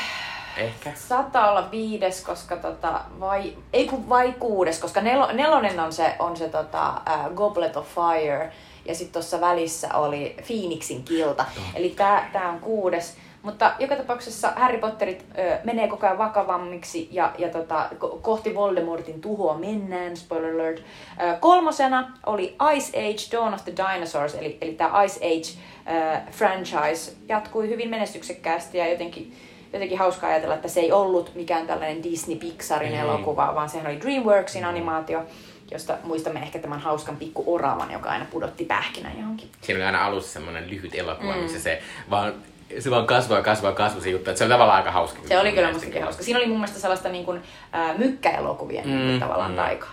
Ehkä. 0.59 0.93
Saattaa 0.95 1.51
olla 1.51 1.71
viides, 1.71 2.25
koska 2.25 2.57
tota, 2.57 3.01
vai, 3.21 3.57
ei 3.73 3.89
kun 3.89 4.09
vai 4.09 4.33
kuudes, 4.33 4.79
koska 4.79 5.01
nel, 5.01 5.27
nelonen 5.33 5.81
on 5.81 5.93
se, 5.93 6.15
on 6.19 6.37
se 6.37 6.49
tota, 6.49 6.89
uh, 6.91 7.35
Goblet 7.35 7.77
of 7.77 7.87
Fire, 7.95 8.53
ja 8.85 8.95
sitten 8.95 9.13
tuossa 9.13 9.41
välissä 9.41 9.95
oli 9.95 10.37
Phoenixin 10.47 11.05
kilta. 11.05 11.45
Oh. 11.59 11.63
Eli 11.75 11.97
tämä 12.33 12.49
on 12.49 12.61
kuudes. 12.61 13.17
Mutta 13.43 13.73
joka 13.79 13.97
tapauksessa 13.97 14.53
Harry 14.57 14.79
Potterit 14.79 15.25
ö, 15.39 15.59
menee 15.65 15.89
koko 15.89 16.07
ajan 16.07 16.19
vakavammiksi 16.19 17.09
ja, 17.11 17.33
ja 17.39 17.49
tota, 17.49 17.89
ko- 17.95 18.19
kohti 18.23 18.55
Voldemortin 18.55 19.21
tuhoa 19.21 19.59
mennään, 19.59 20.17
spoiler 20.17 20.55
alert. 20.55 20.79
Ö, 20.79 21.37
kolmosena 21.41 22.13
oli 22.27 22.57
Ice 22.77 22.99
Age 22.99 23.37
Dawn 23.37 23.55
of 23.55 23.65
the 23.65 23.73
Dinosaurs, 23.77 24.35
eli, 24.35 24.59
eli 24.61 24.73
tämä 24.73 25.03
Ice 25.03 25.21
Age 25.27 25.61
ö, 25.95 26.31
franchise 26.31 27.13
jatkui 27.29 27.69
hyvin 27.69 27.91
menestyksekkäästi 27.91 28.79
ja 28.79 28.89
jotenkin 28.91 29.37
jotenkin 29.73 29.99
hauska 29.99 30.27
ajatella, 30.27 30.55
että 30.55 30.69
se 30.69 30.81
ei 30.81 30.93
ollut 30.93 31.35
mikään 31.35 31.67
tällainen 31.67 32.03
Disney-Pixarin 32.05 32.93
mm. 32.93 33.01
elokuva, 33.01 33.55
vaan 33.55 33.69
sehän 33.69 33.87
oli 33.87 34.01
DreamWorksin 34.01 34.63
mm. 34.63 34.69
animaatio, 34.69 35.23
josta 35.71 35.97
muistamme 36.05 36.41
ehkä 36.41 36.59
tämän 36.59 36.81
hauskan 36.81 37.17
pikku 37.17 37.55
oravan, 37.55 37.93
joka 37.93 38.11
aina 38.11 38.27
pudotti 38.31 38.65
pähkinän 38.65 39.19
johonkin. 39.19 39.49
Siinä 39.61 39.79
oli 39.79 39.87
aina 39.87 40.05
alussa 40.05 40.33
semmoinen 40.33 40.71
lyhyt 40.71 40.95
elokuva, 40.95 41.35
mm. 41.35 41.43
missä 41.43 41.61
se 41.61 41.83
vaan 42.11 42.35
se 42.79 42.91
vaan 42.91 43.07
kasvaa, 43.07 43.43
kasvaa, 43.43 43.73
kasvaa 43.73 44.03
se 44.03 44.11
juttu. 44.11 44.31
Että 44.31 44.39
se 44.39 44.45
oli 44.45 44.53
tavallaan 44.53 44.79
aika 44.79 44.91
hauska. 44.91 45.19
Se 45.29 45.39
oli 45.39 45.53
kyllä 45.53 45.73
mustakin 45.73 46.03
hauska. 46.03 46.23
Siinä 46.23 46.39
oli 46.39 46.47
mun 46.47 46.57
mielestä 46.57 46.81
sellaista 46.81 47.09
niin 47.09 47.25
kuin, 47.25 47.43
äh, 47.75 47.99
mykkäelokuvien 47.99 48.87
mm, 48.87 48.97
niin 48.97 49.21
tavallaan 49.21 49.51
mm. 49.51 49.57
taikaa. 49.57 49.91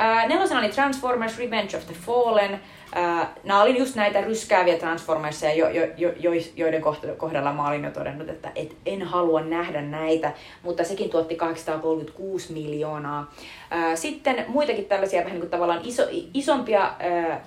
Äh, 0.00 0.28
nelosena 0.28 0.60
oli 0.60 0.68
Transformers 0.68 1.38
Revenge 1.38 1.76
of 1.76 1.86
the 1.86 1.94
Fallen. 1.94 2.60
Äh, 2.96 3.28
nämä 3.44 3.62
oli 3.62 3.78
just 3.78 3.94
näitä 3.94 4.20
ryskääviä 4.20 4.78
Transformersia, 4.78 5.54
jo, 5.54 5.68
jo, 5.68 5.86
jo, 5.96 6.12
jo, 6.18 6.30
joiden 6.56 6.82
kohdalla 7.16 7.52
mä 7.52 7.68
olin 7.68 7.84
jo 7.84 7.90
todennut, 7.90 8.28
että 8.28 8.52
et 8.54 8.76
en 8.86 9.02
halua 9.02 9.40
nähdä 9.40 9.82
näitä, 9.82 10.32
mutta 10.62 10.84
sekin 10.84 11.10
tuotti 11.10 11.36
836 11.36 12.52
miljoonaa. 12.52 13.34
Äh, 13.72 13.94
sitten 13.94 14.44
muitakin 14.48 14.84
tällaisia 14.84 15.20
vähän 15.20 15.32
niin 15.32 15.40
kuin 15.40 15.50
tavallaan 15.50 15.80
iso, 15.84 16.02
isompia 16.34 16.82
äh, 16.82 17.40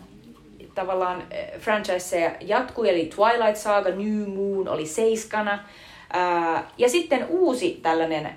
tavallaan 0.75 1.23
franchiseja 1.59 2.31
jatkui, 2.41 2.89
eli 2.89 3.09
Twilight 3.15 3.55
Saga, 3.55 3.89
New 3.89 4.27
Moon 4.35 4.67
oli 4.67 4.85
seiskana, 4.85 5.59
ja 6.77 6.89
sitten 6.89 7.25
uusi 7.29 7.79
tällainen 7.83 8.29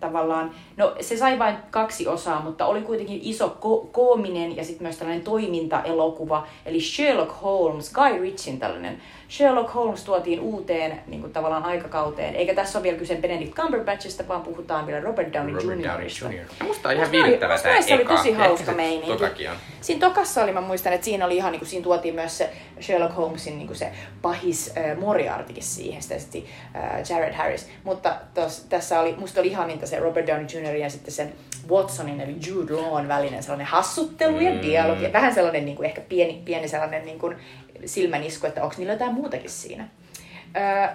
tavallaan, 0.00 0.50
no 0.76 0.94
se 1.00 1.16
sai 1.16 1.38
vain 1.38 1.56
kaksi 1.70 2.06
osaa, 2.06 2.42
mutta 2.42 2.66
oli 2.66 2.82
kuitenkin 2.82 3.20
iso 3.22 3.56
ko- 3.60 3.86
koominen 3.92 4.56
ja 4.56 4.64
sitten 4.64 4.82
myös 4.82 4.96
tällainen 4.96 5.24
toimintaelokuva, 5.24 6.46
eli 6.66 6.80
Sherlock 6.80 7.42
Holmes, 7.42 7.92
Guy 7.92 8.18
Ritchin 8.20 8.58
tällainen 8.58 9.02
Sherlock 9.30 9.74
Holmes 9.74 10.04
tuotiin 10.04 10.40
uuteen 10.40 11.00
niin 11.06 11.20
kuin 11.20 11.32
tavallaan 11.32 11.64
aikakauteen. 11.64 12.34
Eikä 12.34 12.54
tässä 12.54 12.78
ole 12.78 12.82
vielä 12.82 12.98
kyse 12.98 13.16
Benedict 13.16 13.54
Cumberbatchista, 13.54 14.28
vaan 14.28 14.42
puhutaan 14.42 14.86
vielä 14.86 15.00
Robert 15.00 15.32
Downey 15.32 15.54
Robert 15.54 15.80
Jr. 15.80 15.88
Downey 15.88 16.06
Jr. 16.06 16.66
Musta 16.66 16.88
on 16.88 16.94
ihan 16.94 17.10
viihdyttävä 17.10 17.58
tämä 17.58 17.76
eka. 17.76 17.94
oli 17.94 18.04
tosi 18.04 18.32
hauska 18.32 18.72
meininki. 18.72 19.06
Tokakin 19.06 19.50
on. 19.50 19.56
Siinä 19.80 20.08
tokassa 20.08 20.42
oli, 20.42 20.52
mä 20.52 20.60
muistan, 20.60 20.92
että 20.92 21.04
siinä 21.04 21.26
oli 21.26 21.36
ihan, 21.36 21.52
niin 21.52 21.60
kuin, 21.60 21.68
siinä 21.68 21.84
tuotiin 21.84 22.14
myös 22.14 22.38
se 22.38 22.50
Sherlock 22.80 23.16
Holmesin 23.16 23.56
niin 23.58 23.66
kuin 23.66 23.76
se 23.76 23.92
pahis 24.22 24.72
äh, 24.76 24.98
Moriartykin 24.98 25.62
siihen, 25.62 26.02
sitten 26.02 26.42
äh, 26.76 27.10
Jared 27.10 27.34
Harris. 27.34 27.68
Mutta 27.84 28.14
tos, 28.34 28.66
tässä 28.68 29.00
oli, 29.00 29.14
musta 29.18 29.40
oli 29.40 29.48
ihan 29.48 29.70
se 29.84 29.98
Robert 29.98 30.26
Downey 30.26 30.46
Jr. 30.46 30.76
ja 30.76 30.90
sitten 30.90 31.14
sen 31.14 31.32
Watsonin 31.68 32.20
eli 32.20 32.36
Jude 32.46 32.72
Lawn 32.72 33.08
välinen 33.08 33.42
sellainen 33.42 33.66
hassuttelu 33.66 34.40
ja 34.40 34.54
mm. 34.54 34.60
dialogi. 34.60 35.12
Vähän 35.12 35.34
sellainen 35.34 35.64
niin 35.64 35.76
kuin, 35.76 35.86
ehkä 35.86 36.00
pieni, 36.00 36.42
pieni 36.44 36.68
sellainen 36.68 37.04
niin 37.04 37.18
kuin, 37.18 37.36
silmänisku, 37.84 38.46
että 38.46 38.62
onko 38.62 38.74
niillä 38.78 38.92
jotain 38.92 39.14
muutakin 39.14 39.50
siinä. 39.50 39.88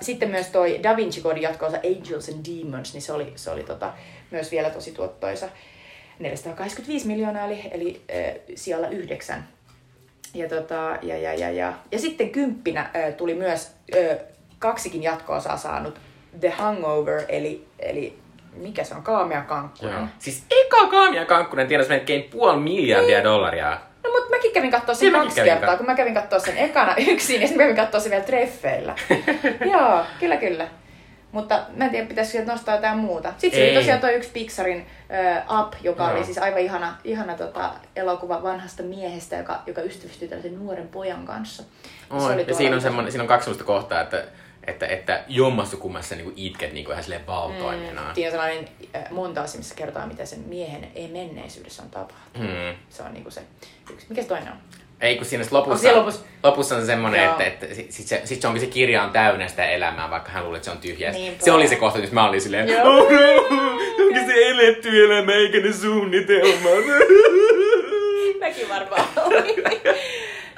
Sitten 0.01 0.29
myös 0.29 0.47
toi 0.47 0.79
Da 0.83 0.97
Vinci 0.97 1.21
Code 1.21 1.39
jatkoosa 1.39 1.77
Angels 1.77 2.29
and 2.29 2.45
Demons, 2.45 2.93
niin 2.93 3.01
se 3.01 3.13
oli, 3.13 3.33
se 3.35 3.51
oli 3.51 3.63
tota, 3.63 3.93
myös 4.31 4.51
vielä 4.51 4.69
tosi 4.69 4.91
tuottoisa. 4.91 5.49
485 6.21 7.07
miljoonaa 7.07 7.45
eli, 7.45 7.61
eli 7.71 8.01
äh, 8.11 8.35
siellä 8.55 8.87
yhdeksän. 8.87 9.47
Ja, 10.33 10.49
tota, 10.49 10.97
ja, 11.01 11.17
ja, 11.17 11.33
ja, 11.33 11.51
ja. 11.51 11.73
ja 11.91 11.99
sitten 11.99 12.29
kymppinä 12.29 12.81
äh, 12.81 13.13
tuli 13.17 13.33
myös 13.33 13.71
äh, 13.95 14.17
kaksikin 14.59 15.03
jatkoosaa 15.03 15.57
saanut 15.57 15.99
The 16.39 16.49
Hangover, 16.49 17.21
eli, 17.29 17.67
eli 17.79 18.19
mikä 18.55 18.83
se 18.83 18.95
on, 18.95 19.03
Kaamia 19.03 19.41
Kankkunen. 19.41 20.07
Siis 20.19 20.43
eka 20.51 20.87
Kaamia 20.87 21.25
Kankkunen 21.25 21.67
tienasi 21.67 21.89
melkein 21.89 22.23
puoli 22.23 22.59
miljardia 22.59 23.17
niin. 23.17 23.23
dollaria. 23.23 23.79
No 24.03 24.09
mutta 24.09 24.29
mäkin 24.29 24.51
kävin 24.51 24.71
katsoa 24.71 24.95
sen 24.95 25.11
kaksi 25.11 25.35
kävin 25.35 25.51
kertaa, 25.51 25.77
kun 25.77 25.85
mä 25.85 25.95
kävin 25.95 26.13
katsoa 26.13 26.39
sen 26.39 26.57
ekana 26.57 26.95
yksin 27.11 27.41
ja 27.41 27.47
sitten 27.47 27.57
mä 27.57 27.63
kävin 27.63 27.85
katsoa 27.85 27.99
sen 27.99 28.11
vielä 28.11 28.23
treffeillä. 28.23 28.95
Joo, 29.73 30.05
kyllä 30.19 30.37
kyllä. 30.37 30.67
Mutta 31.31 31.65
mä 31.75 31.85
en 31.85 31.91
tiedä, 31.91 32.07
pitäisikö 32.07 32.45
nostaa 32.45 32.75
jotain 32.75 32.97
muuta. 32.97 33.33
Sitten 33.37 33.63
oli 33.63 33.73
tosiaan 33.73 33.99
tuo 33.99 34.09
yksi 34.09 34.29
Pixarin 34.33 34.85
uh, 35.49 35.59
Up, 35.59 35.73
joka 35.81 36.07
no. 36.07 36.13
oli 36.13 36.23
siis 36.23 36.37
aivan 36.37 36.59
ihana, 36.59 36.97
ihana 37.03 37.37
tota, 37.37 37.73
elokuva 37.95 38.43
vanhasta 38.43 38.83
miehestä, 38.83 39.35
joka, 39.35 39.61
joka 39.67 39.81
ystävystyi 39.81 40.27
tällaisen 40.27 40.59
nuoren 40.59 40.87
pojan 40.87 41.25
kanssa. 41.25 41.63
Oh, 42.09 42.31
ja 42.47 42.55
siinä 42.55 42.75
on, 42.75 42.81
semmoinen, 42.81 43.11
siinä 43.11 43.23
on 43.23 43.27
kaksi 43.27 43.43
sellaista 43.45 43.65
kohtaa, 43.65 44.01
että 44.01 44.23
Että, 44.67 44.87
että 44.87 45.23
jommassa 45.27 45.77
kummassa 45.77 46.15
niin 46.15 46.33
itket 46.35 46.73
niin 46.73 46.85
kuin 46.85 46.93
ihan 46.93 47.03
silleen 47.03 47.27
valtoimena. 47.27 48.01
Mm, 48.01 48.13
siinä 48.13 48.27
on 48.27 48.31
sellainen 48.31 48.67
montaasi, 49.11 49.57
missä 49.57 49.75
kerrotaan, 49.75 50.07
mitä 50.07 50.25
sen 50.25 50.39
miehen 50.39 50.91
ei 50.95 51.07
menneisyydessä 51.07 51.83
on 51.83 51.89
tapahtunut. 51.89 52.49
Hmm. 52.49 52.75
Se 52.89 53.03
on 53.03 53.13
niinku 53.13 53.31
se 53.31 53.41
yksi. 53.93 54.05
Mikä 54.09 54.21
se 54.21 54.27
toinen 54.27 54.47
on? 54.51 54.57
Ei, 55.01 55.15
kun 55.15 55.25
siinä 55.25 55.45
lopussa, 55.51 55.89
On 55.89 55.95
lopussa. 55.97 56.21
lopussa 56.43 56.75
on 56.75 56.85
semmoinen, 56.85 57.23
Joo. 57.23 57.31
että, 57.31 57.43
että 57.43 57.75
sit, 57.75 57.91
sit, 57.91 58.07
se, 58.07 58.21
sit 58.25 58.41
se 58.41 58.47
onkin 58.47 58.61
se 58.61 58.67
kirja 58.67 59.03
on 59.03 59.11
täynnä 59.11 59.47
sitä 59.47 59.65
elämää, 59.65 60.09
vaikka 60.09 60.31
hän 60.31 60.43
luulee, 60.43 60.57
että 60.57 60.65
se 60.65 60.71
on 60.71 60.77
tyhjää. 60.77 61.11
Niinpä. 61.11 61.45
Se 61.45 61.51
oli 61.51 61.67
se 61.67 61.75
kohta, 61.75 61.99
missä 61.99 62.13
mä 62.15 62.29
olin 62.29 62.41
silleen, 62.41 62.69
Joo. 62.69 62.81
oh 62.83 63.11
no, 63.11 63.31
onko 64.05 64.19
se 64.25 64.49
eletty 64.49 65.05
elämä 65.05 65.31
eikä 65.31 65.59
ne 65.59 65.73
suunnitelmat. 65.73 66.85
Mäkin 68.39 68.69
varmaan 68.69 69.05
olin. 69.25 69.63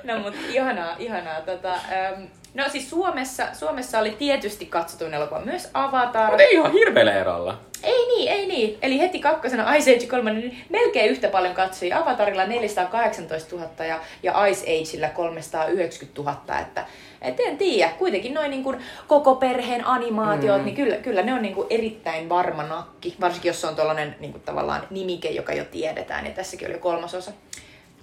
No 0.04 0.20
mut 0.20 0.34
ihanaa, 0.50 0.96
ihanaa. 1.00 1.42
Tota, 1.42 1.74
äm, 1.74 2.28
no 2.54 2.70
siis 2.70 2.90
Suomessa, 2.90 3.48
Suomessa 3.54 4.00
oli 4.00 4.12
tietysti 4.12 4.66
katsotuin 4.66 5.14
elokuva 5.14 5.40
myös 5.40 5.70
Avatar. 5.74 6.28
Mutta 6.28 6.44
ei 6.44 6.54
ihan 6.54 6.72
hirveellä 6.72 7.14
erolla. 7.14 7.60
Ei 7.84 8.08
niin, 8.08 8.32
ei 8.32 8.48
niin. 8.48 8.78
Eli 8.82 9.00
heti 9.00 9.20
kakkosena 9.20 9.76
Ice 9.76 9.96
Age 9.96 10.08
3, 10.08 10.34
niin 10.34 10.66
melkein 10.70 11.10
yhtä 11.12 11.28
paljon 11.28 11.54
katsoi 11.54 11.94
Avatarilla 11.94 12.46
418 12.46 13.56
000 13.56 13.86
ja, 13.86 14.00
ja 14.24 14.46
Ice 14.46 14.62
Ageillä 14.62 15.10
390 15.10 16.22
000. 16.22 16.60
Että, 16.60 16.86
et 17.22 17.40
en 17.40 17.58
tiedä, 17.58 17.92
kuitenkin 18.00 18.34
noin 18.34 18.52
niin 18.52 18.64
kuin 18.64 18.78
koko 19.08 19.36
perheen 19.36 19.88
animaatiot, 19.88 20.58
mm. 20.58 20.66
niin 20.66 20.76
kyllä, 20.76 20.96
kyllä 20.96 21.22
ne 21.22 21.34
on 21.34 21.42
niin 21.42 21.56
kuin 21.56 21.68
erittäin 21.70 22.30
varma 22.30 22.64
nakki. 22.64 23.16
Varsinkin 23.22 23.50
jos 23.50 23.62
se 23.62 23.68
on 23.68 23.76
tuollainen 23.76 24.16
niin 24.20 24.32
kuin 24.32 24.44
tavallaan 24.44 24.88
nimike, 24.90 25.30
joka 25.30 25.54
jo 25.54 25.66
tiedetään. 25.66 26.26
Ja 26.26 26.32
tässäkin 26.32 26.68
oli 26.68 26.76
jo 26.76 26.80
kolmasosa. 26.80 27.32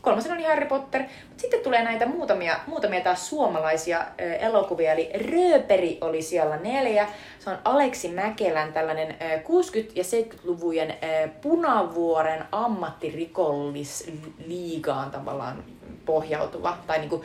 Kolmasena 0.02 0.34
oli 0.34 0.44
Harry 0.44 0.66
Potter. 0.66 1.02
Mutta 1.02 1.40
sitten 1.40 1.60
tulee 1.60 1.84
näitä 1.84 2.06
muutamia, 2.06 2.56
muutamia 2.66 3.00
taas 3.00 3.28
suomalaisia 3.28 4.04
ö, 4.20 4.34
elokuvia. 4.34 4.92
Eli 4.92 5.10
Rööperi 5.14 5.98
oli 6.00 6.22
siellä 6.22 6.56
neljä. 6.56 7.08
Se 7.38 7.50
on 7.50 7.58
Aleksi 7.64 8.08
Mäkelän 8.08 8.72
tällainen 8.72 9.10
ö, 9.10 9.36
60- 9.36 9.40
ja 9.94 10.02
70-luvujen 10.02 10.90
ö, 10.90 10.94
Punavuoren 11.42 12.44
ammattirikollisliigaan 12.52 15.10
tavallaan 15.10 15.64
pohjautuva. 16.04 16.78
Tai 16.86 16.98
niinku 16.98 17.24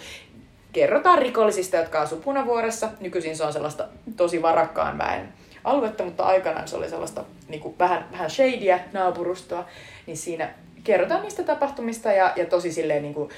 kerrotaan 0.74 1.20
rikollisista, 1.20 1.78
jotka 1.78 2.02
asuu 2.02 2.20
Punavuoressa. 2.20 2.90
Nykyisin 3.00 3.38
se 3.38 3.44
on 3.44 3.54
sellaista 3.54 3.88
tosi 4.16 4.42
varakkaan 4.42 4.98
väen 4.98 5.34
aluetta, 5.64 6.04
mutta 6.04 6.24
aikanaan 6.24 6.68
se 6.68 6.76
oli 6.76 6.90
sellaista 6.90 7.24
niin 7.48 7.62
kuin 7.62 7.80
vähän, 7.80 8.08
vähän 8.12 8.30
shadyä 8.30 8.80
naapurustoa. 8.94 9.66
Niin 10.06 10.18
siinä 10.18 10.50
kerrotaan 10.86 11.22
niistä 11.22 11.44
tapahtumista 11.44 12.12
ja, 12.12 12.34
ja 12.36 12.46
tosi 12.46 12.72
silleen 12.72 13.02
niin 13.02 13.14
kuin, 13.14 13.30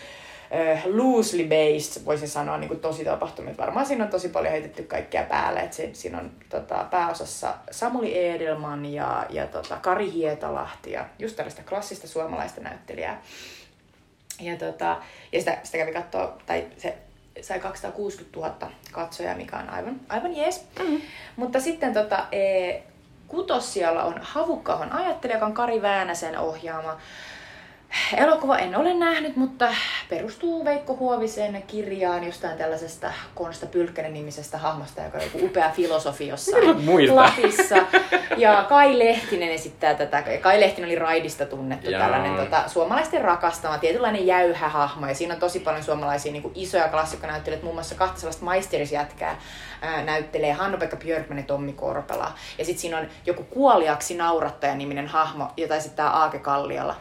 äh, 0.72 0.86
loosely 0.86 1.44
based, 1.44 2.06
voisin 2.06 2.30
sanoa, 2.30 2.58
niin 2.58 2.68
kuin 2.68 2.80
tosi 2.80 3.06
tapahtumia. 3.06 3.58
Varmaan 3.58 3.86
siinä 3.86 4.04
on 4.04 4.10
tosi 4.10 4.30
paljon 4.30 4.52
heitetty 4.52 4.84
kaikkea 4.84 5.24
päälle. 5.24 5.60
Et 5.60 5.74
se, 5.74 5.90
siinä 5.94 6.18
on 6.18 6.32
tota, 6.50 6.86
pääosassa 6.92 7.54
Samuli 7.72 8.28
Edelman 8.30 8.86
ja, 8.86 9.26
ja 9.30 9.48
tota, 9.48 9.78
Kari 9.82 10.12
Hietalahti 10.12 10.92
ja 10.92 11.06
just 11.20 11.36
tällaista 11.36 11.62
klassista 11.70 12.08
suomalaista 12.08 12.62
näyttelijää. 12.62 13.22
Ja, 14.42 14.58
tota, 14.58 14.98
ja 15.32 15.40
sitä, 15.40 15.58
sitä 15.64 15.78
kävi 15.78 15.94
katsoa, 15.94 16.38
tai 16.46 16.66
se 16.78 16.98
sai 17.42 17.60
260 17.60 18.40
000 18.40 18.72
katsojaa, 18.92 19.36
mikä 19.36 19.58
on 19.58 19.70
aivan, 19.70 20.00
aivan 20.10 20.36
jees. 20.36 20.66
Mm. 20.80 21.02
Mutta 21.36 21.60
sitten 21.60 21.94
tota, 21.94 22.26
e, 22.32 22.74
kutossialla 23.28 24.04
on 24.04 24.16
Havukkahon 24.22 24.92
ajattelija, 24.92 25.36
joka 25.36 25.46
on 25.46 25.54
Kari 25.54 25.82
Väänäsen 25.82 26.40
ohjaama 26.40 26.98
elokuva. 28.18 28.58
En 28.58 28.76
ole 28.76 28.94
nähnyt, 28.94 29.36
mutta 29.36 29.68
perustuu 30.10 30.66
Veikko 30.66 30.96
Huovisen 30.96 31.64
kirjaan 31.68 32.24
jostain 32.24 32.58
tällaisesta 32.58 33.14
Konsta 33.36 33.66
Pylkkänen 33.66 34.14
nimisestä 34.14 34.58
hahmosta, 34.58 35.02
joka 35.02 35.18
on 35.18 35.24
joku 35.24 35.46
upea 35.46 35.70
filosofi 35.70 36.28
jossain. 36.28 36.66
Lapissa. 37.16 37.76
Ja 38.38 38.66
Kai 38.70 39.00
Lehtinen 39.00 39.50
esittää 39.50 39.94
tätä. 39.94 40.24
Kai 40.42 40.60
Lehtinen 40.60 40.90
oli 40.90 41.00
Raidista 41.00 41.46
tunnettu, 41.46 41.90
Jaa. 41.90 42.02
tällainen 42.02 42.36
tota, 42.36 42.64
suomalaisten 42.68 43.22
rakastama, 43.22 43.78
tietynlainen 43.78 44.28
jäyhä 44.28 44.70
hahmo. 44.70 45.08
Ja 45.08 45.16
siinä 45.16 45.34
on 45.34 45.40
tosi 45.40 45.60
paljon 45.60 45.84
suomalaisia 45.84 46.32
niin 46.32 46.44
kuin 46.44 46.54
isoja 46.56 46.88
klassikkonäyttelijöitä, 46.88 47.64
muun 47.64 47.76
muassa 47.76 47.96
kahta 47.96 48.20
sellaista 48.20 48.46
maisterisjätkää 48.46 49.40
ää, 49.82 50.04
näyttelee 50.04 50.54
Hannu-Pekka 50.54 50.98
Björkman 50.98 51.38
ja 51.38 51.44
Tommi 51.44 51.74
Korpela. 51.74 52.32
Ja 52.58 52.66
sitten 52.66 52.82
siinä 52.82 52.98
on 52.98 53.08
joku 53.26 53.44
kuoliaksi 53.44 54.16
naurattaja-niminen 54.18 55.08
hahmo, 55.08 55.48
jota 55.58 55.76
esittää 55.76 56.10
Aake 56.10 56.40
Kalliola. 56.40 56.96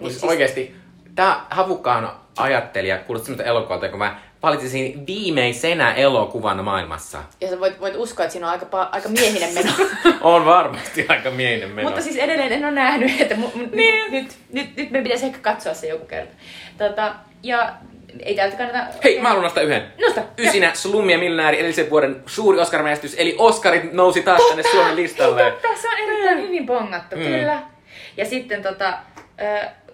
Niin 0.00 0.10
siis 0.10 0.24
oikeesti, 0.24 0.76
tää 1.14 1.40
havukkaan 1.50 2.10
ajattelija 2.38 2.98
kuulostaa 2.98 3.26
semmoista 3.26 3.50
elokuvalta, 3.50 3.88
kun 3.88 3.98
mä 3.98 4.16
valitsisin 4.42 5.06
viimeisenä 5.06 5.94
elokuvana 5.94 6.62
maailmassa. 6.62 7.18
Ja 7.40 7.48
sä 7.48 7.60
voit, 7.60 7.80
voit 7.80 7.94
uskoa, 7.96 8.24
että 8.24 8.32
siinä 8.32 8.46
on 8.46 8.52
aika, 8.52 8.66
pa- 8.66 8.88
aika 8.92 9.08
miehinen 9.08 9.54
meno. 9.54 9.72
On 10.20 10.44
varmasti 10.46 11.06
aika 11.08 11.30
miehinen 11.30 11.70
meno. 11.70 11.88
Mutta 11.88 12.02
siis 12.04 12.16
edelleen 12.16 12.52
en 12.52 12.64
ole 12.64 12.72
nähnyt, 12.72 13.20
että 13.20 13.34
mu- 13.34 13.56
mu- 13.58 13.76
niin. 13.76 14.12
nyt, 14.12 14.36
nyt, 14.52 14.76
nyt 14.76 14.90
me 14.90 15.02
pitäisi 15.02 15.26
ehkä 15.26 15.38
katsoa 15.38 15.74
se 15.74 15.86
joku 15.88 16.06
kerta. 16.06 16.34
Tota, 16.78 17.14
ja 17.42 17.72
ei 18.24 18.34
täältä 18.34 18.56
kannata... 18.56 18.78
Hei, 19.04 19.20
mä 19.20 19.28
haluan 19.28 19.42
nostaa 19.44 19.62
yhden. 19.62 19.82
Nosta. 20.00 20.22
Ysinä 20.38 20.70
Slummi 20.74 21.12
ja 21.12 21.18
miljonääri 21.18 21.58
edellisen 21.58 21.90
vuoden 21.90 22.22
suuri 22.26 22.58
Oscar-menestys, 22.60 23.14
eli 23.18 23.34
Oscarit 23.38 23.92
nousi 23.92 24.22
taas 24.22 24.42
tänne 24.48 24.62
Suomen 24.62 24.96
listalle. 24.96 25.50
Totta, 25.50 25.68
se 25.82 25.88
on 25.88 25.94
erittäin 26.08 26.42
hyvin 26.42 26.66
bongattu, 26.66 27.16
Mm. 27.16 27.22
kyllä. 27.22 27.62
Ja 28.16 28.24
sitten 28.24 28.62
tota, 28.62 28.98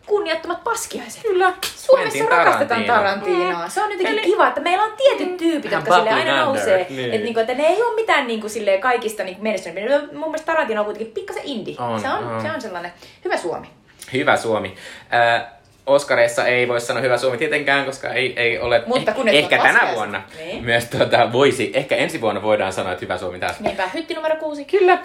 kunniattomat 0.07 0.65
paskiaiset. 0.65 1.23
Kyllä. 1.23 1.53
Suomessa 1.77 2.25
rakastetaan 2.29 2.85
Tarantino. 2.85 3.37
Tarantinoa. 3.37 3.69
Se 3.69 3.83
on 3.83 3.91
jotenkin 3.91 4.19
Eli- 4.19 4.23
kiva, 4.27 4.49
että 4.49 4.61
meillä 4.61 4.85
on 4.85 4.93
tietyt 4.97 5.37
tyypit, 5.37 5.71
Vähän 5.71 5.83
jotka 5.85 5.95
sille 5.97 6.11
aina 6.11 6.45
nousee. 6.45 6.87
niin. 6.91 7.05
Että, 7.13 7.25
niinku, 7.25 7.41
että 7.41 7.55
ne 7.55 7.67
ei 7.67 7.83
ole 7.83 7.95
mitään 7.95 8.27
niinku, 8.27 8.49
silleen, 8.49 8.81
kaikista 8.81 9.25
niinku, 9.25 9.43
menestyneitä. 9.43 9.99
Mun 9.99 10.21
mielestä 10.29 10.47
Tarantino 10.53 10.81
on 10.81 10.85
kuitenkin 10.85 11.15
pikkasen 11.15 11.43
indie. 11.45 11.77
On, 11.79 12.01
se, 12.01 12.09
on, 12.09 12.27
on. 12.27 12.43
se 12.43 12.51
on 12.53 12.61
sellainen 12.61 12.93
hyvä 13.25 13.37
Suomi. 13.37 13.67
Hyvä 14.13 14.37
Suomi. 14.37 14.75
Äh, 15.15 15.45
Oscareissa 15.87 16.47
ei 16.47 16.69
voi 16.69 16.81
sanoa 16.81 17.03
hyvä 17.03 17.19
Suomi 17.19 17.39
tietenkään, 17.39 17.85
koska 17.85 18.09
ei, 18.09 18.33
ei 18.37 18.59
ole 18.59 18.83
Mutta 18.87 19.13
kun 19.13 19.27
ne 19.27 19.33
ehkä 19.33 19.57
ovat 19.57 19.63
tänä 19.67 19.73
laskiaiset. 19.73 19.97
vuonna 19.97 20.23
Niin. 20.39 20.65
myös 20.65 20.85
tuota, 20.85 21.33
voisi, 21.33 21.71
ehkä 21.75 21.97
ensi 21.97 22.21
vuonna 22.21 22.43
voidaan 22.43 22.73
sanoa, 22.73 22.93
että 22.93 23.05
hyvä 23.05 23.19
Suomi 23.19 23.39
taas. 23.39 23.61
Niinpä, 23.61 23.89
hytti 23.95 24.15
numero 24.15 24.37
kuusi. 24.37 24.65
Kyllä. 24.65 24.93
Äh, 24.93 25.01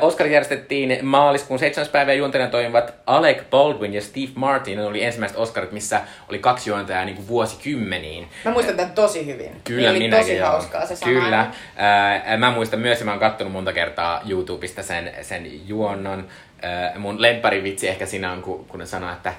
Oscarit 0.00 0.32
järjestettiin 0.32 0.98
maaliskuun 1.02 1.58
7. 1.58 1.88
päivä 1.92 2.12
ja 2.12 2.18
juontajana 2.18 2.50
toimivat 2.50 2.94
Alec 3.06 3.38
Baldwin 3.50 3.94
ja 3.94 4.00
Steve 4.00 4.30
Martin. 4.34 4.78
Ne 4.78 4.84
oli 4.84 5.04
ensimmäiset 5.04 5.38
Oscarit, 5.38 5.72
missä 5.72 6.00
oli 6.28 6.38
kaksi 6.38 6.70
juontajaa 6.70 7.04
niin 7.04 7.16
kuin 7.16 7.28
vuosikymmeniin. 7.28 8.28
Mä 8.44 8.50
muistan 8.50 8.76
tämän 8.76 8.92
tosi 8.92 9.26
hyvin. 9.26 9.60
Kyllä, 9.64 9.90
niin 9.90 10.02
minäkin. 10.02 10.26
tosi 10.26 10.38
hauskaa 10.38 10.86
se 10.86 10.96
sama. 10.96 11.12
Kyllä. 11.12 11.46
Ää, 11.76 12.36
mä 12.36 12.50
muistan 12.50 12.80
myös, 12.80 12.98
ja 12.98 13.04
mä 13.04 13.10
oon 13.10 13.20
kattonut 13.20 13.52
monta 13.52 13.72
kertaa 13.72 14.20
YouTubesta 14.28 14.82
sen, 14.82 15.12
sen 15.22 15.68
juonnon. 15.68 16.28
Ää, 16.62 16.92
mun 16.98 17.22
lempparivitsi 17.22 17.88
ehkä 17.88 18.06
siinä 18.06 18.32
on, 18.32 18.42
kun, 18.42 18.64
kun 18.64 18.80
ne 18.80 18.86
sanoo, 18.86 19.12
että 19.12 19.32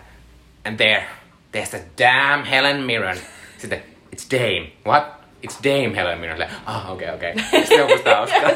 And 0.66 0.78
there, 0.78 1.04
there's 1.52 1.70
the 1.70 1.82
damn 1.98 2.44
Helen 2.46 2.82
Mirren. 2.86 3.18
Sitten, 3.58 3.80
it's 4.16 4.26
Dame. 4.32 4.72
What? 4.86 5.04
It's 5.44 5.58
Dame 5.64 5.96
Helen 5.96 6.20
Mirren. 6.20 6.38
Silleen, 6.38 6.52
Ah, 6.66 6.92
okei, 6.92 7.10
okay, 7.10 7.32
okei. 7.32 7.44
Okay. 7.74 7.88
Musta 7.88 8.16
hauskaa. 8.16 8.50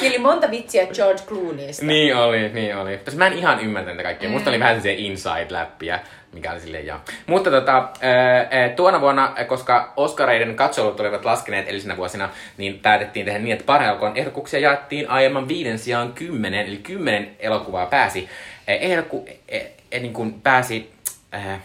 Niin 0.00 0.10
oli 0.12 0.18
monta 0.18 0.50
vitsiä 0.50 0.86
George 0.86 1.22
Clooneysta. 1.26 1.84
niin 1.86 2.16
oli, 2.16 2.48
niin 2.48 2.76
oli. 2.76 2.90
Mutta 2.96 3.10
mä 3.16 3.26
en 3.26 3.32
ihan 3.32 3.60
ymmärtänyt 3.60 3.96
tätä 3.96 4.02
kaikkea. 4.08 4.30
Musta 4.30 4.50
oli 4.50 4.60
vähän 4.60 4.82
se 4.82 4.94
inside-läppiä, 4.94 5.98
mikä 6.32 6.52
oli 6.52 6.60
silleen 6.60 6.86
joo. 6.86 6.98
Mutta 7.26 7.50
tota, 7.50 7.88
tuona 8.76 9.00
vuonna, 9.00 9.34
koska 9.46 9.92
Oscareiden 9.96 10.56
katselut 10.56 11.00
olivat 11.00 11.24
laskeneet 11.24 11.64
edellisinä 11.64 11.96
vuosina, 11.96 12.28
niin 12.56 12.78
päätettiin 12.78 13.26
tehdä 13.26 13.38
niin, 13.38 13.52
että 13.52 13.64
parhaan 13.64 13.90
elokuvan 13.90 14.16
ehdokkuuksia 14.16 14.60
jaettiin 14.60 15.10
aiemman 15.10 15.48
viiden 15.48 15.78
sijaan 15.78 16.12
kymmenen, 16.12 16.66
eli 16.66 16.76
kymmenen 16.76 17.30
elokuvaa 17.38 17.86
pääsi 17.86 18.28
ää, 18.68 18.74
ehdokku, 18.76 19.28
ää, 19.52 19.58
niin 19.92 20.12
kuin 20.12 20.40
pääsi 20.40 20.90
ää, 21.32 21.60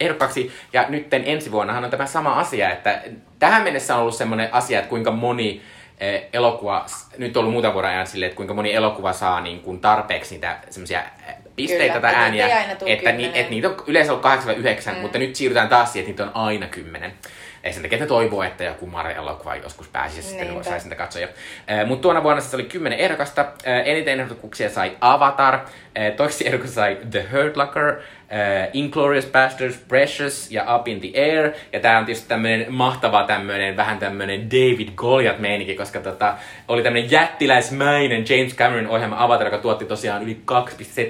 ehdokkaaksi. 0.00 0.52
Ja 0.72 0.86
nytten 0.88 1.22
ensi 1.26 1.52
vuonnahan 1.52 1.84
on 1.84 1.90
tämä 1.90 2.06
sama 2.06 2.32
asia, 2.40 2.72
että 2.72 3.02
tähän 3.38 3.62
mennessä 3.62 3.94
on 3.94 4.00
ollut 4.00 4.14
semmoinen 4.14 4.54
asia, 4.54 4.78
että 4.78 4.88
kuinka 4.88 5.10
moni 5.10 5.62
eh, 6.00 6.28
elokuva, 6.32 6.86
nyt 7.18 7.36
on 7.36 7.40
ollut 7.40 7.52
muutaman 7.52 7.74
vuoden 7.74 7.90
ajan 7.90 8.06
silleen, 8.06 8.28
että 8.28 8.36
kuinka 8.36 8.54
moni 8.54 8.74
elokuva 8.74 9.12
saa 9.12 9.40
niin 9.40 9.60
kuin 9.60 9.80
tarpeeksi 9.80 10.34
niitä 10.34 10.58
semmoisia 10.70 11.02
pisteitä 11.56 11.84
Kyllä, 11.94 12.00
tai 12.00 12.10
että 12.10 12.22
ääniä, 12.22 12.64
että, 12.86 13.12
ni, 13.12 13.30
että 13.34 13.50
niitä 13.50 13.68
on 13.68 13.76
yleensä 13.86 14.12
ollut 14.12 14.22
8 14.22 14.46
vai 14.48 14.56
9, 14.56 14.94
mm. 14.94 15.00
mutta 15.00 15.18
nyt 15.18 15.36
siirrytään 15.36 15.68
taas 15.68 15.92
siihen, 15.92 16.10
että 16.10 16.24
niitä 16.24 16.38
on 16.38 16.46
aina 16.46 16.66
10. 16.66 17.12
Ei 17.64 17.72
sen 17.72 17.82
takia, 17.82 17.96
että 17.96 18.08
toivoo, 18.08 18.42
että 18.42 18.64
joku 18.64 18.86
Mare-elokuva 18.86 19.56
joskus 19.56 19.88
pääsisi 19.88 20.18
ja 20.20 20.22
sitten 20.22 20.46
Niinpä. 20.48 20.62
saisi 20.64 20.86
niitä 20.86 20.96
katsoja. 20.96 21.28
Mutta 21.86 22.02
tuona 22.02 22.22
vuonna 22.22 22.40
se 22.40 22.56
oli 22.56 22.64
10 22.64 22.98
ehdokasta. 22.98 23.40
Eh, 23.64 23.82
Eniten 23.92 24.20
ehdokkuuksia 24.20 24.70
sai 24.70 24.96
Avatar, 25.00 25.58
toiseksi 26.16 26.46
ehdokas 26.46 26.74
sai 26.74 26.98
The 27.10 27.26
Hurt 27.32 27.56
Locker, 27.56 28.00
äh, 28.32 28.68
Inglorious 28.72 29.26
Bastards, 29.26 29.76
Precious 29.88 30.50
ja 30.50 30.76
Up 30.76 30.88
in 30.88 31.00
the 31.00 31.10
Air. 31.14 31.50
Ja 31.72 31.80
tää 31.80 31.98
on 31.98 32.04
tietysti 32.04 32.28
tämmönen 32.28 32.66
mahtava 32.68 33.24
tämmönen, 33.24 33.76
vähän 33.76 33.98
tämmönen 33.98 34.50
David 34.50 34.88
Goliath 34.96 35.40
meininki, 35.40 35.74
koska 35.74 36.00
tota, 36.00 36.34
oli 36.68 36.82
tämmönen 36.82 37.10
jättiläismäinen 37.10 38.24
James 38.28 38.54
Cameron 38.56 38.86
ohjelma 38.86 39.16
Avatar, 39.18 39.46
joka 39.46 39.58
tuotti 39.58 39.84
tosiaan 39.84 40.22
yli 40.22 40.40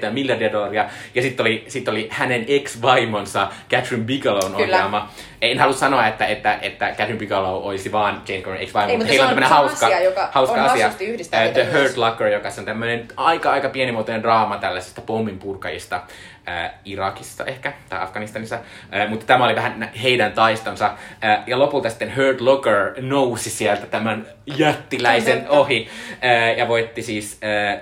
2,7 0.05 0.11
miljardia 0.11 0.51
dollaria. 0.51 0.85
Ja 1.15 1.21
sitten 1.21 1.43
oli, 1.43 1.65
sit 1.67 1.87
oli 1.87 2.07
hänen 2.11 2.45
ex-vaimonsa 2.47 3.47
Catherine 3.69 4.05
Bigelown 4.05 4.55
ohjelma. 4.55 5.09
En 5.41 5.59
halua 5.59 5.75
sanoa, 5.75 6.07
että, 6.07 6.25
että, 6.25 6.59
että 6.61 6.87
Catherine 6.87 7.19
Bigelow 7.19 7.63
olisi 7.63 7.91
vaan 7.91 8.21
James 8.27 8.43
Cameron 8.43 8.63
ex-vaimo, 8.63 8.97
mutta 8.97 9.07
heillä 9.07 9.21
se 9.21 9.21
on 9.21 9.29
tämmönen 9.29 9.49
hauska, 9.49 9.85
asia, 9.85 10.03
joka 10.03 10.29
hauska 10.31 10.55
on 10.55 10.69
asia. 10.69 10.91
heitä 11.33 11.65
The. 11.65 11.79
Hurt 11.79 11.97
Locker, 11.97 12.27
joka 12.27 12.49
on 12.57 12.65
tämmöinen 12.65 13.07
aika, 13.17 13.51
aika 13.51 13.69
pienimuotoinen 13.69 14.23
draama 14.23 14.57
tällaisista 14.57 15.01
pomminpurkajista 15.01 16.01
äh, 16.49 16.71
Irakissa 16.85 17.45
ehkä, 17.45 17.73
tai 17.89 18.03
Afganistanissa. 18.03 18.55
Äh, 18.95 19.09
mutta 19.09 19.25
tämä 19.25 19.45
oli 19.45 19.55
vähän 19.55 19.91
heidän 20.03 20.31
taistonsa. 20.31 20.85
Äh, 21.23 21.43
ja 21.47 21.59
lopulta 21.59 21.89
sitten 21.89 22.15
Hurt 22.15 22.41
Locker 22.41 22.93
nousi 23.01 23.49
sieltä 23.49 23.85
tämän 23.85 24.27
jättiläisen 24.45 25.49
ohi 25.49 25.89
äh, 26.25 26.57
ja 26.57 26.67
voitti 26.67 27.01
siis 27.01 27.39
äh, 27.43 27.81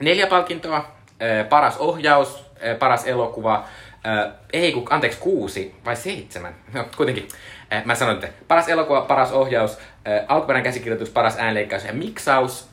neljä 0.00 0.26
palkintoa. 0.26 1.02
Äh, 1.22 1.48
paras 1.48 1.76
ohjaus, 1.76 2.44
äh, 2.66 2.78
paras 2.78 3.06
elokuva, 3.06 3.64
äh, 4.06 4.32
ei 4.52 4.72
kun, 4.72 4.86
anteeksi, 4.90 5.18
kuusi 5.18 5.74
vai 5.84 5.96
seitsemän. 5.96 6.54
No, 6.72 6.84
kuitenkin. 6.96 7.28
Mä 7.84 7.94
sanoin, 7.94 8.14
että 8.14 8.28
paras 8.48 8.68
elokuva, 8.68 9.00
paras 9.00 9.32
ohjaus, 9.32 9.78
alkuperäinen 10.28 10.64
käsikirjoitus, 10.64 11.10
paras 11.10 11.36
äänleikkaus 11.38 11.84
ja 11.84 11.92
miksaus 11.92 12.68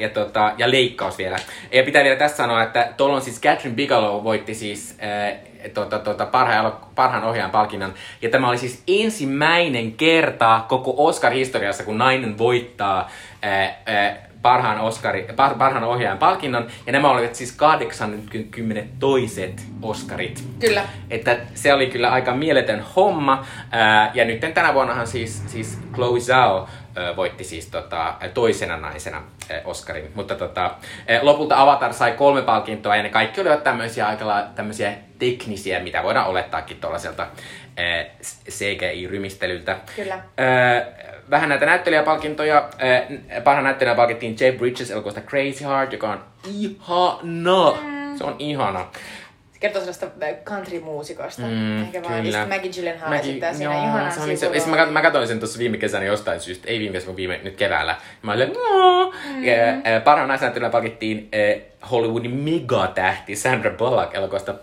ja, 0.00 0.08
tota, 0.08 0.52
ja 0.58 0.70
leikkaus 0.70 1.18
vielä. 1.18 1.36
Ja 1.72 1.82
pitää 1.82 2.04
vielä 2.04 2.16
tässä 2.16 2.36
sanoa, 2.36 2.62
että 2.62 2.88
tuolla 2.96 3.16
on 3.16 3.22
siis 3.22 3.40
Catherine 3.40 3.76
Bigelow 3.76 4.24
voitti 4.24 4.54
siis 4.54 4.98
äh, 5.02 5.38
tota, 5.74 5.98
tota, 5.98 6.26
parhaan, 6.26 6.72
parhaan 6.94 7.24
ohjaajan 7.24 7.50
palkinnon. 7.50 7.94
Ja 8.22 8.30
tämä 8.30 8.48
oli 8.48 8.58
siis 8.58 8.82
ensimmäinen 8.88 9.92
kerta 9.92 10.64
koko 10.68 10.94
Oscar-historiassa, 10.96 11.84
kun 11.84 11.98
nainen 11.98 12.38
voittaa 12.38 13.10
parhaan, 14.42 14.80
Oscari, 14.80 15.26
par, 15.36 15.54
parhaan 15.54 15.84
ohjaajan 15.84 16.18
palkinnon. 16.18 16.66
Ja 16.86 16.92
nämä 16.92 17.10
olivat 17.10 17.34
siis 17.34 17.52
82 17.52 19.54
Oscarit. 19.82 20.44
Kyllä. 20.60 20.84
Että 21.10 21.36
se 21.54 21.74
oli 21.74 21.86
kyllä 21.86 22.10
aika 22.10 22.34
mieletön 22.34 22.84
homma. 22.96 23.46
Ja 24.14 24.24
nyt 24.24 24.40
tänä 24.54 24.74
vuonnahan 24.74 25.06
siis, 25.06 25.42
siis 25.46 25.78
Chloe 25.94 26.20
Zhao 26.20 26.68
voitti 27.16 27.44
siis 27.44 27.66
tota, 27.66 28.14
toisena 28.34 28.76
naisena 28.76 29.22
Oscarin. 29.64 30.10
Mutta 30.14 30.34
tota, 30.34 30.74
lopulta 31.22 31.62
Avatar 31.62 31.92
sai 31.92 32.12
kolme 32.12 32.42
palkintoa 32.42 32.96
ja 32.96 33.02
ne 33.02 33.08
kaikki 33.08 33.40
olivat 33.40 33.64
tämmöisiä 33.64 34.06
aika 34.06 34.46
tämmöisiä 34.54 34.92
teknisiä, 35.18 35.80
mitä 35.80 36.02
voidaan 36.02 36.26
olettaakin 36.26 36.76
tuollaiselta 36.76 37.26
CGI-rymistelyltä. 38.50 39.76
Kyllä. 39.96 40.18
Ää, 40.36 40.86
vähän 41.32 41.48
näitä 41.48 41.66
näyttelijäpalkintoja. 41.66 42.68
Parhaan 43.44 43.64
näyttelijän 43.64 43.96
palkittiin 43.96 44.36
Jeff 44.40 44.58
Bridges 44.58 44.90
elokuvasta 44.90 45.20
Crazy 45.20 45.64
Heart, 45.64 45.92
joka 45.92 46.10
on 46.10 46.20
ihana. 46.58 47.78
Se 48.18 48.24
on 48.24 48.36
ihana. 48.38 48.86
Se 49.52 49.58
kertoo 49.60 49.80
sellaista 49.80 50.06
country-muusikosta. 50.44 51.42
Mm, 51.42 51.82
Ehkä 51.82 52.02
vaan. 52.02 52.22
Kyllä. 52.22 52.46
Maggie 52.46 52.70
Gyllenhaal 52.72 53.10
Maggie- 53.12 53.20
esittää 53.20 53.54
siinä 53.54 53.74
joo, 53.74 53.84
ihanan 53.84 54.12
se 54.12 54.36
se, 54.36 54.48
siis 54.52 54.66
mä, 54.66 54.86
mä 54.86 55.02
katsoin 55.02 55.28
sen 55.28 55.38
tuossa 55.38 55.58
viime 55.58 55.76
kesänä 55.78 56.04
jostain 56.04 56.40
syystä, 56.40 56.68
ei 56.68 56.78
viime 56.78 56.92
kesänä, 56.92 57.06
vaan 57.06 57.16
viime 57.16 57.40
nyt 57.42 57.56
keväällä. 57.56 57.96
Mä 58.22 58.32
olin, 58.32 58.52
no. 58.52 59.12
ää, 59.84 60.00
parhaan 60.00 60.28
naisnäyttelijän 60.28 60.72
palkittiin 60.72 61.28
Hollywoodin 61.90 62.34
megatähti 62.34 63.36
Sandra 63.36 63.70
Bullock 63.70 64.14
elokuvasta 64.14 64.54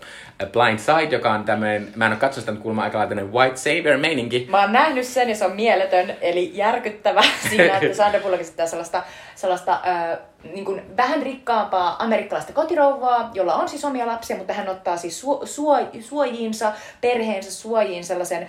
Blind 0.46 0.78
Side, 0.78 1.16
joka 1.16 1.32
on 1.32 1.44
tämmöinen, 1.44 1.88
mä 1.96 2.06
en 2.06 2.12
ole 2.12 2.20
katsonut 2.20 2.48
sitä, 2.48 2.62
kuulemma 2.62 2.82
aika 2.82 2.98
lailla 2.98 3.22
white 3.22 3.56
savior 3.56 3.96
meininki. 3.96 4.46
Mä 4.50 4.60
oon 4.60 4.72
nähnyt 4.72 5.04
sen 5.04 5.28
ja 5.28 5.34
se 5.34 5.44
on 5.44 5.56
mieletön, 5.56 6.12
eli 6.20 6.50
järkyttävä 6.54 7.22
siinä, 7.50 7.78
että 7.78 7.96
Sandra 7.96 8.20
Bullock 8.20 8.40
esittää 8.40 8.66
sellaista, 8.66 9.02
sellaista 9.40 9.72
äh, 9.72 10.18
niin 10.52 10.64
kuin 10.64 10.96
vähän 10.96 11.22
rikkaampaa 11.22 12.04
amerikkalaista 12.04 12.52
kotirouvaa, 12.52 13.30
jolla 13.34 13.54
on 13.54 13.68
siis 13.68 13.84
omia 13.84 14.06
lapsia, 14.06 14.36
mutta 14.36 14.52
hän 14.52 14.68
ottaa 14.68 14.96
siis 14.96 15.20
suo, 15.20 15.46
suo, 15.46 15.78
suojiinsa, 16.00 16.72
perheensä 17.00 17.52
suojiin 17.52 18.04
sellaisen 18.04 18.42
äh, 18.42 18.48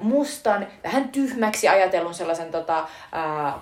mustan, 0.00 0.66
vähän 0.84 1.08
tyhmäksi 1.08 1.68
ajatellun 1.68 2.14
sellaisen 2.14 2.50
tota, 2.50 2.78
äh, 2.78 2.86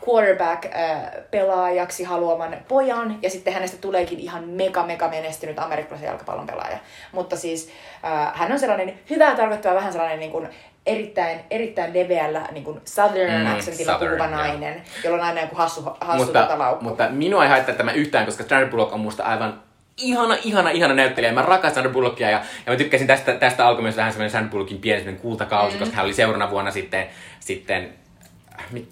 quarterback-pelaajaksi 0.09 2.05
haluaman 2.05 2.57
pojan, 2.69 3.19
ja 3.23 3.31
sitten 3.31 3.55
hänestä 3.55 3.77
tuleekin 3.77 4.21
ihan 4.21 4.49
mega, 4.49 4.83
mega 4.83 5.09
menestynyt 5.09 5.59
amerikkalaisen 5.59 6.07
jalkapallon 6.07 6.47
pelaaja. 6.47 6.79
Mutta 7.13 7.37
siis 7.37 7.69
äh, 8.05 8.33
hän 8.35 8.53
on 8.53 8.59
sellainen 8.59 8.99
hyvää 9.11 9.37
tarkoittava, 9.37 9.75
vähän 9.75 9.93
sellainen 9.93 10.21
niin 10.21 10.33
kuin, 10.33 10.49
erittäin, 10.87 11.41
erittäin 11.51 11.95
leveällä 11.95 12.49
niin 12.53 12.65
kuin 12.65 12.81
southern 12.85 13.43
Mm, 13.43 13.53
accentilla 13.53 13.93
southern, 13.93 14.17
puhuva 14.17 14.37
nainen, 14.37 14.83
jolla 15.05 15.19
on 15.19 15.25
aina 15.25 15.41
joku 15.41 15.57
hassu, 15.57 15.83
hassu 16.01 16.25
mutta, 16.25 16.59
laukku. 16.59 16.85
mutta 16.85 17.09
minua 17.11 17.45
ei 17.45 17.51
haittaa 17.51 17.75
tämä 17.75 17.93
yhtään, 17.93 18.27
koska 18.27 18.45
Sandra 18.45 18.71
Bullock 18.71 18.93
on 18.93 19.01
musta 19.01 19.23
aivan 19.23 19.63
ihana, 19.97 20.37
ihana, 20.45 20.71
ihana 20.71 20.95
näyttelijä. 20.95 21.33
Mä 21.33 21.43
rakastan 21.43 21.75
Sandra 21.75 21.93
Bullockia 21.93 22.31
ja, 22.31 22.43
ja 22.67 22.73
mä 22.73 22.77
tykkäsin 22.77 23.07
tästä, 23.07 23.35
tästä 23.35 23.67
alkoi 23.67 23.83
myös 23.83 23.97
vähän 23.97 24.13
semmoinen 24.13 24.31
Sandra 24.31 24.51
Bullockin 24.51 24.79
pieni 24.79 25.13
kultakausi, 25.13 25.77
mm. 25.77 25.81
koska 25.81 25.97
hän 25.97 26.05
oli 26.05 26.15
seuraavana 26.15 26.51
vuonna 26.51 26.71
sitten, 26.71 27.07
sitten 27.41 27.93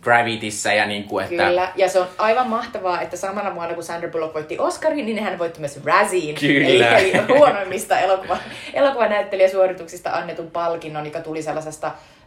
Gravityssä 0.02 0.72
ja 0.72 0.86
niin 0.86 1.04
kuin, 1.04 1.24
että... 1.24 1.46
Kyllä, 1.46 1.72
ja 1.76 1.88
se 1.88 2.00
on 2.00 2.06
aivan 2.18 2.48
mahtavaa, 2.48 3.00
että 3.00 3.16
samana 3.16 3.54
vuonna 3.54 3.74
kun 3.74 3.82
Sandra 3.84 4.08
Bullock 4.08 4.34
voitti 4.34 4.58
Oscarin, 4.58 5.06
niin 5.06 5.22
hän 5.22 5.38
voitti 5.38 5.60
myös 5.60 5.84
Razziin, 5.84 6.34
Kyllä. 6.34 6.68
eli, 6.96 7.10
eli 7.10 7.38
huonoimmista 7.38 7.98
elokuva, 7.98 8.38
elokuvanäyttelijäsuorituksista 8.74 10.10
annetun 10.10 10.50
palkinnon, 10.50 11.06
joka 11.06 11.20
tuli 11.20 11.42
sellaisesta 11.42 11.86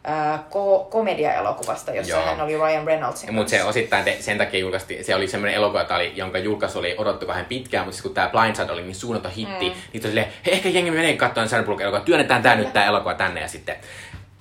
äh, 0.10 0.40
ko- 0.40 0.86
komediaelokuvasta, 0.90 1.92
jossa 1.92 2.16
Joo. 2.16 2.26
hän 2.26 2.42
oli 2.42 2.58
Ryan 2.58 2.88
Reynoldsin 2.88 3.34
Mutta 3.34 3.50
se 3.50 3.64
osittain 3.64 4.04
te, 4.04 4.18
sen 4.20 4.38
takia 4.38 4.60
julkaistiin, 4.60 5.06
se 5.06 5.16
oli 5.16 5.28
semmoinen 5.28 5.56
elokuva, 5.56 5.96
oli, 5.96 6.14
jonka 6.16 6.38
julkaisu 6.38 6.80
oli 6.80 6.96
odotettu 6.98 7.28
vähän 7.28 7.46
pitkään, 7.46 7.86
mutta 7.86 7.96
siis 7.96 8.04
kun 8.04 8.14
tämä 8.14 8.30
Blindside 8.30 8.72
oli 8.72 8.84
niin 8.84 8.96
suunnaton 8.96 9.32
hitti, 9.32 9.70
mm. 9.70 9.76
niin 9.94 10.02
oli 10.02 10.02
silleen, 10.02 10.28
ehkä 10.48 10.70
jengi 10.70 10.92
menee 10.92 11.18
katsomaan 11.18 11.50
Sandra 11.50 11.66
Bullock 11.66 11.82
elokuva, 11.82 12.06
työnnetään 12.06 12.42
tää 12.42 12.56
nyt 12.56 12.74
tää 12.74 12.86
elokuva 12.86 13.14
tänne 13.14 13.42
ja 13.42 13.48
sitten. 13.48 13.76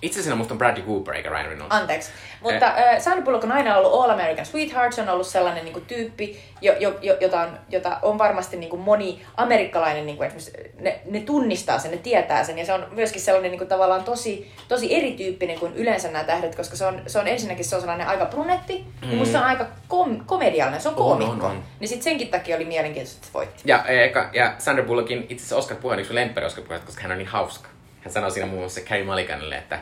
Itse 0.02 0.20
asiassa 0.20 0.36
musta 0.36 0.54
on 0.54 0.58
Bradley 0.58 0.86
Cooper 0.86 1.14
eikä 1.14 1.30
Ryan 1.30 1.46
Reynolds. 1.46 1.74
Anteeksi. 1.74 2.10
Mutta 2.40 2.66
äh, 2.66 2.98
Sandra 2.98 3.24
Bullock 3.24 3.44
on 3.44 3.52
aina 3.52 3.76
ollut 3.76 3.92
All 3.92 4.10
American 4.10 4.46
Sweetheart, 4.46 4.92
se 4.92 5.02
on 5.02 5.08
ollut 5.08 5.26
sellainen 5.26 5.64
niin 5.64 5.72
kuin, 5.72 5.84
tyyppi, 5.84 6.40
jo, 6.60 6.74
jo, 6.80 6.98
jo, 7.02 7.16
jota, 7.20 7.40
on, 7.40 7.58
jota 7.68 7.98
on 8.02 8.18
varmasti 8.18 8.56
niin 8.56 8.70
kuin, 8.70 8.80
moni 8.82 9.22
amerikkalainen, 9.36 10.06
niin 10.06 10.16
kuin, 10.16 10.26
esimerkiksi 10.26 10.74
ne, 10.80 11.00
ne 11.10 11.20
tunnistaa 11.20 11.78
sen, 11.78 11.90
ne 11.90 11.96
tietää 11.96 12.44
sen, 12.44 12.58
ja 12.58 12.66
se 12.66 12.72
on 12.72 12.86
myöskin 12.90 13.20
sellainen 13.20 13.50
niin 13.50 13.58
kuin, 13.58 13.68
tavallaan 13.68 14.04
tosi, 14.04 14.52
tosi 14.68 14.94
erityyppinen 14.96 15.60
kuin 15.60 15.74
yleensä 15.74 16.10
nämä 16.10 16.24
tähdet, 16.24 16.54
koska 16.54 16.76
se 16.76 16.86
on, 16.86 17.02
se 17.06 17.18
on 17.18 17.28
ensinnäkin 17.28 17.64
se 17.64 17.74
on 17.74 17.82
sellainen 17.82 18.08
aika 18.08 18.26
brunetti, 18.26 18.86
mm. 19.04 19.10
ja 19.10 19.16
musta 19.16 19.32
se 19.32 19.38
on 19.38 19.44
aika 19.44 19.66
kom, 19.88 20.24
komediallinen, 20.26 20.80
se 20.80 20.88
on 20.88 20.94
On, 20.94 21.02
koomikko. 21.18 21.46
on, 21.46 21.52
on. 21.52 21.62
Niin 21.80 21.88
sit 21.88 22.02
senkin 22.02 22.28
takia 22.28 22.56
oli 22.56 22.64
mielenkiintoista, 22.64 23.16
että 23.16 23.26
se 23.26 23.32
voitti. 23.32 23.62
Ja, 23.64 23.84
eka, 23.84 24.30
ja 24.32 24.54
Sandra 24.58 24.84
Bullockin 24.84 25.18
itse 25.18 25.34
asiassa 25.34 25.56
Oscar 25.56 25.76
puhe 25.76 25.94
on 25.94 26.00
yksi 26.00 26.14
lemppari 26.14 26.46
Oscar 26.46 26.64
puhe, 26.64 26.78
koska 26.78 27.02
hän 27.02 27.12
on 27.12 27.18
niin 27.18 27.28
hauska. 27.28 27.68
Hän 28.06 28.12
sanoi 28.12 28.30
siinä 28.30 28.46
muun 28.46 28.62
muassa 28.62 28.80
Carey 28.80 29.04
Mulliganille, 29.04 29.56
että 29.56 29.78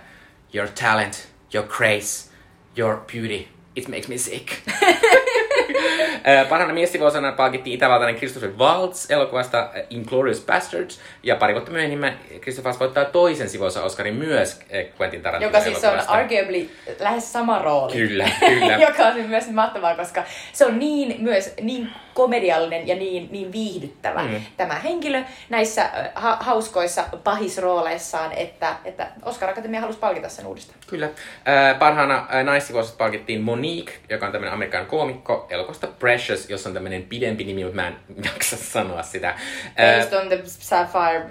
your 0.54 0.68
talent, 0.80 1.28
your 1.54 1.68
grace, 1.68 2.30
your 2.76 2.96
beauty, 2.96 3.48
it 3.76 3.88
makes 3.88 4.08
me 4.08 4.18
sick. 4.18 4.52
Parhaana 6.48 6.74
miestivosana 6.74 7.32
palkittiin 7.32 7.74
itävaltainen 7.74 8.16
Christopher 8.16 8.50
Waltz 8.58 9.10
elokuvasta 9.10 9.70
Inglourious 9.90 10.40
Bastards. 10.40 11.00
Ja 11.22 11.36
pari 11.36 11.54
vuotta 11.54 11.70
myöhemmin 11.70 12.12
Christopher 12.40 12.68
Waltz 12.70 12.80
voittaa 12.80 13.04
toisen 13.04 13.48
sivuosa 13.48 13.82
Oscarin 13.82 14.14
myös 14.14 14.60
Quentin 15.00 15.22
Tarantinon 15.22 15.52
Joka 15.54 15.64
siis 15.64 15.84
on 15.84 16.00
arguably 16.08 16.70
lähes 17.00 17.32
sama 17.32 17.58
rooli. 17.58 17.92
Kyllä, 17.92 18.30
kyllä. 18.40 18.76
joka 18.88 19.02
on 19.02 19.20
myös 19.20 19.50
mahtavaa, 19.50 19.96
koska 19.96 20.24
se 20.52 20.66
on 20.66 20.78
niin 20.78 21.16
myös 21.22 21.54
niin 21.60 21.90
komediallinen 22.14 22.88
ja 22.88 22.94
niin, 22.96 23.28
niin 23.32 23.52
viihdyttävä 23.52 24.22
Mm. 24.24 24.40
tämä 24.56 24.74
henkilö 24.74 25.22
näissä 25.48 25.90
ha- 26.14 26.36
hauskoissa 26.40 27.04
pahisrooleissaan, 27.24 28.32
että, 28.32 28.76
että 28.84 29.06
Oscar 29.24 29.50
Akatemia 29.50 29.80
halusi 29.80 29.98
palkita 29.98 30.28
sen 30.28 30.46
uudestaan. 30.46 30.78
Kyllä. 30.86 31.06
Äh, 31.06 31.78
parhaana 31.78 32.26
äh, 32.34 32.44
naisivosasta 32.44 32.96
palkittiin 32.98 33.40
Monique, 33.40 33.94
joka 34.10 34.26
on 34.26 34.32
tämmöinen 34.32 34.54
amerikkalainen 34.54 34.90
koomikko 34.90 35.46
elokuvasta 35.64 35.86
Precious, 35.98 36.50
jossa 36.50 36.68
on 36.68 36.74
tämmöinen 36.74 37.02
pidempi 37.02 37.44
nimi, 37.44 37.64
mutta 37.64 37.76
mä 37.76 37.88
en 37.88 37.96
jaksa 38.34 38.56
sanoa 38.56 39.02
sitä. 39.02 39.34
Based 39.76 40.20
on 40.20 40.28
the 40.28 40.40
Sapphire 40.44 41.24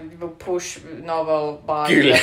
Push 0.45 0.79
novel 1.03 1.57
by 1.57 1.95
Kyllä, 1.95 2.17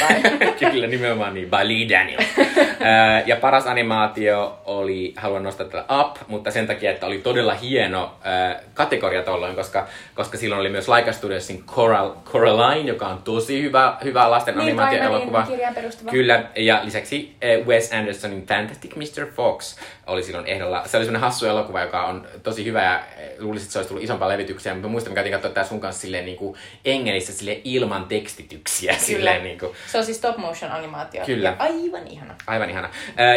kyllä, 0.70 0.86
nimenomaan 0.86 1.34
niin, 1.34 1.50
by 1.50 1.68
Lee 1.68 1.88
Daniel. 1.88 2.20
Äh, 2.20 3.22
ja 3.26 3.36
paras 3.36 3.66
animaatio 3.66 4.58
oli, 4.64 5.14
haluan 5.16 5.42
nostaa 5.42 5.66
tätä 5.66 5.84
Up, 6.00 6.16
mutta 6.28 6.50
sen 6.50 6.66
takia, 6.66 6.90
että 6.90 7.06
oli 7.06 7.18
todella 7.18 7.54
hieno 7.54 8.14
äh, 8.26 8.62
kategoria 8.74 9.22
tolloin, 9.22 9.56
koska, 9.56 9.86
koska 10.14 10.38
silloin 10.38 10.60
oli 10.60 10.68
myös 10.68 10.88
Laika 10.88 11.12
Studiosin 11.12 11.64
Coral, 11.64 12.12
Coraline, 12.24 12.88
joka 12.88 13.06
on 13.06 13.22
tosi 13.22 13.62
hyvä, 13.62 13.96
hyvä 14.04 14.30
lasten 14.30 14.54
Niin, 14.54 14.62
animaatioelokuva. 14.62 15.42
Kirjaan 15.42 15.74
perustuva. 15.74 16.10
Kyllä, 16.10 16.44
ja 16.56 16.80
lisäksi 16.84 17.36
äh, 17.44 17.66
Wes 17.66 17.92
Andersonin 17.92 18.46
Fantastic 18.46 18.96
Mr. 18.96 19.26
Fox 19.36 19.76
oli 20.10 20.22
silloin 20.22 20.46
ehdolla. 20.46 20.82
Se 20.86 20.96
oli 20.96 21.04
semmoinen 21.04 21.20
hassu 21.20 21.46
elokuva, 21.46 21.80
joka 21.80 22.04
on 22.04 22.26
tosi 22.42 22.64
hyvä 22.64 22.82
ja 22.82 23.00
luulisin, 23.38 23.66
että 23.66 23.72
se 23.72 23.78
olisi 23.78 23.88
tullut 23.88 24.04
isompaa 24.04 24.28
levityksiä, 24.28 24.74
mutta 24.74 24.88
muistan, 24.88 25.10
me 25.10 25.14
käytiin 25.14 25.32
katsoa 25.32 25.50
tää 25.50 25.64
sun 25.64 25.80
kanssa 25.80 26.00
silleen 26.00 26.24
niin 26.24 26.36
kuin 26.36 26.56
Engelissä 26.84 27.32
silleen 27.32 27.60
ilman 27.64 28.04
tekstityksiä. 28.04 28.94
Silleen, 28.98 29.44
niin 29.44 29.58
kuin. 29.58 29.72
Se 29.86 29.98
on 29.98 30.04
siis 30.04 30.16
stop 30.16 30.36
motion 30.36 30.72
animaatio. 30.72 31.24
Kyllä. 31.26 31.48
Ja 31.48 31.56
aivan 31.58 32.06
ihana. 32.06 32.34
Aivan 32.46 32.70
ihana. 32.70 32.90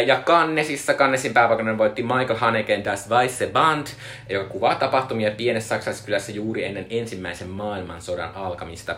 Ja 0.06 0.22
Cannesissa, 0.24 0.94
Cannesin 0.94 1.34
pääpaikainen 1.34 1.78
voitti 1.78 2.02
Michael 2.02 2.38
Haneken 2.38 2.84
Das 2.84 3.10
Weiße 3.10 3.50
Band, 3.52 3.86
joka 4.28 4.48
kuvaa 4.48 4.74
tapahtumia 4.74 5.30
pienessä 5.30 5.68
saksalaisessa 5.68 6.06
kylässä 6.06 6.32
juuri 6.32 6.64
ennen 6.64 6.86
ensimmäisen 6.90 7.48
maailmansodan 7.48 8.34
alkamista. 8.34 8.96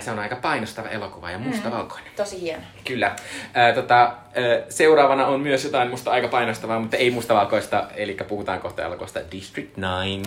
Se 0.00 0.10
on 0.10 0.18
aika 0.18 0.36
painostava 0.36 0.88
elokuva 0.88 1.30
ja 1.30 1.38
mustavalkoinen. 1.38 2.12
Tosi 2.16 2.40
hieno. 2.40 2.62
Kyllä. 2.84 3.16
Tota, 3.74 4.12
seuraavana 4.68 5.26
on 5.26 5.40
myös 5.40 5.64
jotain 5.64 5.90
musta 5.90 6.10
aika 6.10 6.28
painostavaa, 6.28 6.80
mutta 6.80 6.96
ei 6.96 7.07
mustavalkoista, 7.10 7.88
eli 7.96 8.16
puhutaan 8.28 8.60
kohta 8.60 8.82
elokuvasta 8.82 9.20
District 9.32 9.78
9. 9.78 10.22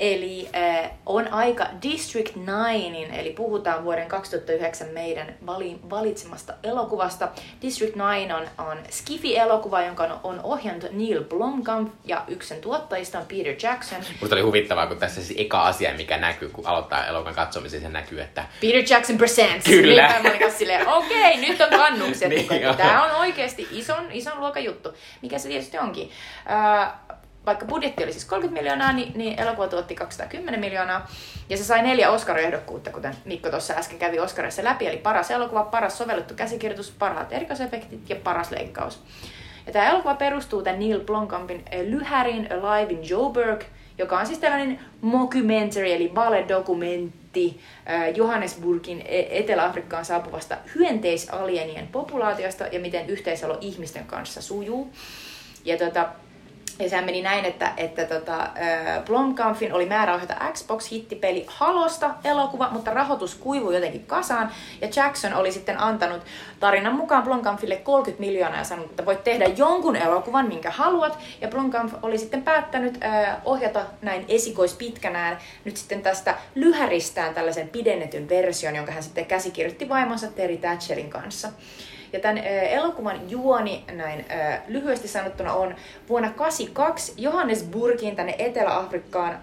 Eli 0.00 0.48
äh, 0.56 0.90
on 1.06 1.32
aika 1.32 1.66
District 1.82 2.36
9, 2.36 2.94
eli 3.12 3.30
puhutaan 3.30 3.84
vuoden 3.84 4.08
2009 4.08 4.88
meidän 4.88 5.34
vali, 5.46 5.80
valitsemasta 5.90 6.54
elokuvasta. 6.62 7.28
District 7.62 7.96
9 7.96 8.36
on, 8.36 8.66
on 8.66 8.78
Skifi-elokuva, 8.90 9.82
jonka 9.82 10.04
on, 10.04 10.20
on 10.22 10.40
ohjannut 10.42 10.92
Neil 10.92 11.24
Blomkamp, 11.24 11.94
ja 12.04 12.24
yksi 12.28 12.48
sen 12.48 12.60
tuottajista 12.60 13.18
on 13.18 13.26
Peter 13.26 13.54
Jackson. 13.62 13.98
Musta 14.20 14.36
oli 14.36 14.42
huvittavaa, 14.42 14.86
kun 14.86 14.96
tässä 14.96 15.24
se 15.24 15.34
eka 15.36 15.62
asia, 15.62 15.94
mikä 15.94 16.16
näkyy, 16.16 16.48
kun 16.48 16.66
aloittaa 16.66 17.06
elokuvan 17.06 17.34
katsomisen, 17.34 17.80
se 17.80 17.88
näkyy, 17.88 18.20
että 18.20 18.44
Peter 18.60 18.82
Jackson 18.90 19.18
Presents. 19.18 19.66
Kyllä. 19.66 20.20
Niin, 20.22 20.52
silleen, 20.52 20.88
okei, 20.88 21.36
nyt 21.36 21.60
on 21.60 21.70
kannukset. 21.70 22.30
Niin. 22.40 22.76
Tämä 22.76 23.04
on 23.04 23.10
oikeasti 23.10 23.68
ison, 23.72 24.12
ison 24.12 24.40
luokan 24.40 24.64
juttu, 24.64 24.94
mikä 25.22 25.38
se 25.38 25.48
tietysti 25.48 25.78
onkin. 25.78 26.10
Äh, 26.50 26.92
vaikka 27.50 27.66
budjetti 27.66 28.04
oli 28.04 28.12
siis 28.12 28.24
30 28.24 28.60
miljoonaa, 28.60 28.92
niin, 28.92 29.12
niin 29.14 29.40
elokuva 29.40 29.68
tuotti 29.68 29.94
210 29.94 30.60
miljoonaa. 30.60 31.08
Ja 31.48 31.56
se 31.56 31.64
sai 31.64 31.82
neljä 31.82 32.10
Oscar-ehdokkuutta, 32.10 32.90
kuten 32.90 33.16
Mikko 33.24 33.50
tuossa 33.50 33.74
äsken 33.74 33.98
kävi 33.98 34.18
Oscarissa 34.18 34.64
läpi. 34.64 34.86
Eli 34.86 34.96
paras 34.96 35.30
elokuva, 35.30 35.62
paras 35.62 35.98
sovellettu 35.98 36.34
käsikirjoitus, 36.34 36.90
parhaat 36.90 37.32
erikoisefektit 37.32 38.10
ja 38.10 38.16
paras 38.16 38.50
leikkaus. 38.50 39.02
Ja 39.66 39.72
tämä 39.72 39.90
elokuva 39.90 40.14
perustuu 40.14 40.62
tämän 40.62 40.80
Neil 40.80 41.00
Blomkampin 41.00 41.64
eh, 41.70 41.86
lyhärin 41.86 42.48
Alive 42.52 42.92
in 42.92 43.08
Joburg, 43.08 43.62
joka 43.98 44.18
on 44.18 44.26
siis 44.26 44.38
tällainen 44.38 44.80
mockumentary, 45.00 45.92
eli 45.92 46.14
vale-dokumentti 46.14 47.60
eh, 47.86 48.16
Johannesburgin 48.16 49.02
e- 49.04 49.38
Etelä-Afrikkaan 49.38 50.04
saapuvasta 50.04 50.56
hyönteisalienien 50.74 51.86
populaatiosta 51.86 52.66
ja 52.66 52.80
miten 52.80 53.10
yhteiselo 53.10 53.58
ihmisten 53.60 54.04
kanssa 54.04 54.42
sujuu. 54.42 54.92
Ja 55.64 55.78
tota, 55.78 56.08
ja 56.80 56.90
sehän 56.90 57.04
meni 57.04 57.22
näin, 57.22 57.44
että, 57.44 57.72
että 57.76 58.04
tota, 58.04 58.48
Blomkampfin 59.06 59.72
oli 59.72 59.86
määrä 59.86 60.14
ohjata 60.14 60.34
Xbox-hittipeli 60.52 61.44
Halosta 61.46 62.14
elokuva, 62.24 62.68
mutta 62.70 62.90
rahoitus 62.90 63.34
kuivui 63.34 63.74
jotenkin 63.74 64.06
kasaan. 64.06 64.50
Ja 64.80 64.88
Jackson 64.96 65.34
oli 65.34 65.52
sitten 65.52 65.80
antanut 65.80 66.22
tarinan 66.60 66.94
mukaan 66.94 67.22
Blomkampfille 67.22 67.76
30 67.76 68.20
miljoonaa 68.20 68.58
ja 68.58 68.64
sanonut, 68.64 68.90
että 68.90 69.06
voit 69.06 69.24
tehdä 69.24 69.44
jonkun 69.44 69.96
elokuvan, 69.96 70.48
minkä 70.48 70.70
haluat. 70.70 71.18
Ja 71.40 71.48
Blomkamp 71.48 71.94
oli 72.02 72.18
sitten 72.18 72.42
päättänyt 72.42 73.04
äh, 73.04 73.36
ohjata 73.44 73.80
näin 74.02 74.24
esikoispitkänään 74.28 75.38
nyt 75.64 75.76
sitten 75.76 76.02
tästä 76.02 76.34
lyhäristään 76.54 77.34
tällaisen 77.34 77.68
pidennetyn 77.68 78.28
version, 78.28 78.76
jonka 78.76 78.92
hän 78.92 79.02
sitten 79.02 79.26
käsikirjoitti 79.26 79.88
vaimonsa 79.88 80.26
Terry 80.26 80.56
Thatcherin 80.56 81.10
kanssa. 81.10 81.48
Ja 82.12 82.20
tämän 82.20 82.38
elokuvan 82.70 83.30
juoni 83.30 83.84
näin 83.92 84.26
lyhyesti 84.68 85.08
sanottuna 85.08 85.52
on 85.52 85.74
vuonna 86.08 86.30
82 86.30 87.14
Johannesburgiin 87.16 88.16
tänne 88.16 88.34
Etelä-Afrikkaan 88.38 89.38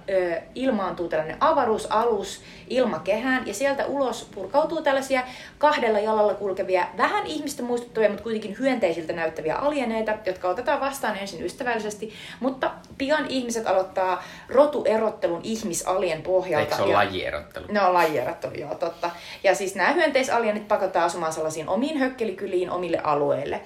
ilmaantuu 0.56 1.08
tällainen 1.08 1.38
avaruusalus 1.40 2.42
ilmakehään 2.70 3.48
ja 3.48 3.54
sieltä 3.54 3.86
ulos 3.86 4.28
purkautuu 4.36 4.82
tällaisia 4.82 5.24
kahdella 5.58 6.00
jalalla 6.00 6.34
kulkevia, 6.34 6.88
vähän 6.98 7.26
ihmistä 7.26 7.64
muistuttavia, 7.64 8.10
mutta 8.10 8.24
kuitenkin 8.24 8.56
hyönteisiltä 8.60 9.14
näyttäviä 9.14 9.56
alieneita, 9.56 10.14
jotka 10.26 10.50
otetaan 10.50 10.80
vastaan 10.80 11.18
ensin 11.18 11.46
ystävällisesti, 11.46 12.14
mutta 12.40 12.72
pian 12.98 13.26
ihmiset 13.30 13.68
aloittaa 13.68 14.24
rotuerottelun 14.50 15.42
ihmisalien 15.44 16.22
pohjalta. 16.22 16.66
eikö 16.66 16.76
se 16.76 16.82
ole 16.82 16.92
ja- 16.92 16.98
lajierottelu? 16.98 17.66
Ne 17.72 17.82
on 17.82 17.94
lajierottelu, 17.94 18.54
joo, 18.54 18.76
totta. 18.76 19.12
Ja 19.44 19.56
siis 19.56 19.76
nämä 19.76 19.92
hyönteisalienit 19.92 20.68
pakotetaan 20.68 21.06
asumaan 21.06 21.34
sellaisiin 21.34 21.70
omiin 21.70 21.98
hökkelikyliin, 21.98 22.57
omille 22.66 23.00
alueille. 23.04 23.62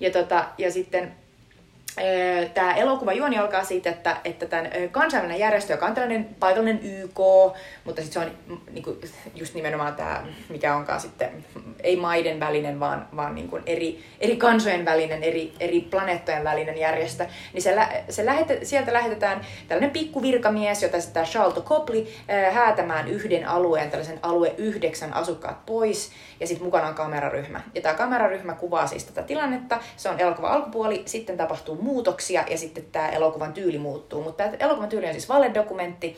Ja, 0.00 0.10
tota, 0.10 0.44
ja 0.58 0.72
sitten 0.72 1.12
tämä 2.54 2.74
elokuva 2.74 3.12
juoni 3.12 3.38
alkaa 3.38 3.64
siitä, 3.64 3.90
että, 3.90 4.16
että 4.24 4.46
tämän 4.46 4.70
kansainvälinen 4.90 5.40
järjestö, 5.40 5.72
joka 5.72 5.86
on 5.86 5.94
tällainen 5.94 6.24
paikallinen 6.40 6.80
YK, 6.82 7.18
mutta 7.84 8.02
sitten 8.02 8.22
se 8.22 8.28
on 8.28 8.58
niinku, 8.70 8.96
just 9.34 9.54
nimenomaan 9.54 9.94
tämä, 9.94 10.24
mikä 10.48 10.76
onkaan 10.76 11.00
sitten, 11.00 11.44
ei 11.82 11.96
maiden 11.96 12.40
välinen, 12.40 12.80
vaan, 12.80 13.08
vaan 13.16 13.34
niinku 13.34 13.58
eri, 13.66 14.04
eri 14.20 14.36
kansojen 14.36 14.84
välinen, 14.84 15.22
eri, 15.22 15.54
eri 15.60 15.80
planeettojen 15.80 16.44
välinen 16.44 16.78
järjestö, 16.78 17.26
niin 17.52 17.62
se, 17.62 17.76
se 18.08 18.26
lähete, 18.26 18.58
sieltä 18.62 18.92
lähetetään 18.92 19.40
tällainen 19.68 19.90
pikkuvirkamies, 19.90 20.82
jota 20.82 21.00
sitten 21.00 21.24
Charles 21.24 21.64
Copley 21.64 22.06
häätämään 22.52 23.08
yhden 23.08 23.48
alueen, 23.48 23.90
tällaisen 23.90 24.18
alue 24.22 24.54
yhdeksän 24.58 25.14
asukkaat 25.14 25.66
pois, 25.66 26.12
ja 26.42 26.46
sitten 26.46 26.64
mukana 26.64 26.88
on 26.88 26.94
kameraryhmä. 26.94 27.60
Ja 27.74 27.80
tämä 27.80 27.94
kameraryhmä 27.94 28.54
kuvaa 28.54 28.86
siis 28.86 29.04
tätä 29.04 29.22
tilannetta, 29.22 29.80
se 29.96 30.08
on 30.08 30.20
elokuva 30.20 30.48
alkupuoli, 30.48 31.02
sitten 31.06 31.36
tapahtuu 31.36 31.82
muutoksia 31.82 32.44
ja 32.50 32.58
sitten 32.58 32.84
tämä 32.92 33.08
elokuvan 33.08 33.52
tyyli 33.52 33.78
muuttuu. 33.78 34.22
Mutta 34.22 34.44
tämä 34.44 34.56
elokuvan 34.60 34.88
tyyli 34.88 35.06
on 35.06 35.12
siis 35.12 35.28
valedokumentti, 35.28 36.16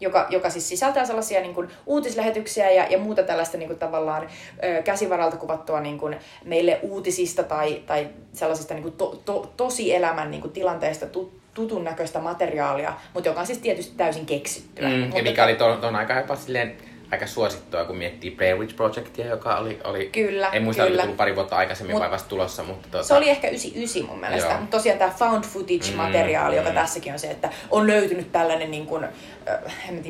joka, 0.00 0.26
joka 0.30 0.50
siis 0.50 0.68
sisältää 0.68 1.04
sellaisia 1.04 1.40
niin 1.40 1.54
kuin, 1.54 1.68
uutislähetyksiä 1.86 2.70
ja, 2.70 2.86
ja 2.90 2.98
muuta 2.98 3.22
tällaista 3.22 3.58
niin 3.58 3.68
kuin, 3.68 3.78
tavallaan 3.78 4.28
ö, 4.64 4.82
käsivaralta 4.82 5.36
kuvattua 5.36 5.80
niin 5.80 5.98
kuin, 5.98 6.16
meille 6.44 6.78
uutisista 6.82 7.42
tai, 7.42 7.82
tai 7.86 8.08
sellaisista 8.32 8.74
niin 8.74 8.82
kuin, 8.82 8.94
to, 8.94 9.22
to, 9.24 9.52
tosielämän 9.56 10.30
niin 10.30 10.40
kuin, 10.40 10.52
tilanteista 10.52 11.06
tut, 11.06 11.32
tutun 11.54 11.84
näköistä 11.84 12.18
materiaalia, 12.18 12.92
mutta 13.14 13.28
joka 13.28 13.40
on 13.40 13.46
siis 13.46 13.58
tietysti 13.58 13.96
täysin 13.96 14.26
keksittyä. 14.26 14.88
Mm, 14.88 15.00
ja 15.00 15.06
Mutta 15.06 15.22
mikä 15.22 15.44
oli 15.44 15.54
ton, 15.54 15.80
ton 15.80 15.96
aika 15.96 16.14
jopa 16.14 16.36
silleen 16.36 16.76
aika 17.12 17.26
suosittua, 17.26 17.84
kun 17.84 17.96
miettii 17.96 18.30
Blair 18.30 18.56
Witch 18.56 18.76
Projectia, 18.76 19.26
joka 19.26 19.56
oli, 19.56 19.78
oli 19.84 20.06
Kyllä, 20.12 20.48
en 20.52 20.62
muista, 20.62 20.82
kyllä. 20.82 20.94
oli 20.94 21.02
tullut 21.02 21.16
pari 21.16 21.34
vuotta 21.36 21.56
aikaisemmin 21.56 21.96
Mut- 21.96 22.00
vai 22.00 22.10
vasta 22.10 22.28
tulossa, 22.28 22.62
mutta 22.62 22.88
tota, 22.90 23.04
Se 23.04 23.14
oli 23.14 23.28
ehkä 23.28 23.48
99 23.48 24.02
mun 24.10 24.20
mielestä, 24.20 24.56
mutta 24.60 24.76
tosiaan 24.76 24.98
tämä 24.98 25.12
found 25.18 25.44
footage-materiaali, 25.44 26.50
Mm, 26.54 26.56
joka 26.56 26.68
mm. 26.68 26.74
tässäkin 26.74 27.12
on 27.12 27.18
se, 27.18 27.30
että 27.30 27.50
on 27.70 27.86
löytynyt 27.86 28.32
tällainen 28.32 28.70
niin 28.70 28.86
kuin, 28.86 29.04
äh, 29.04 29.10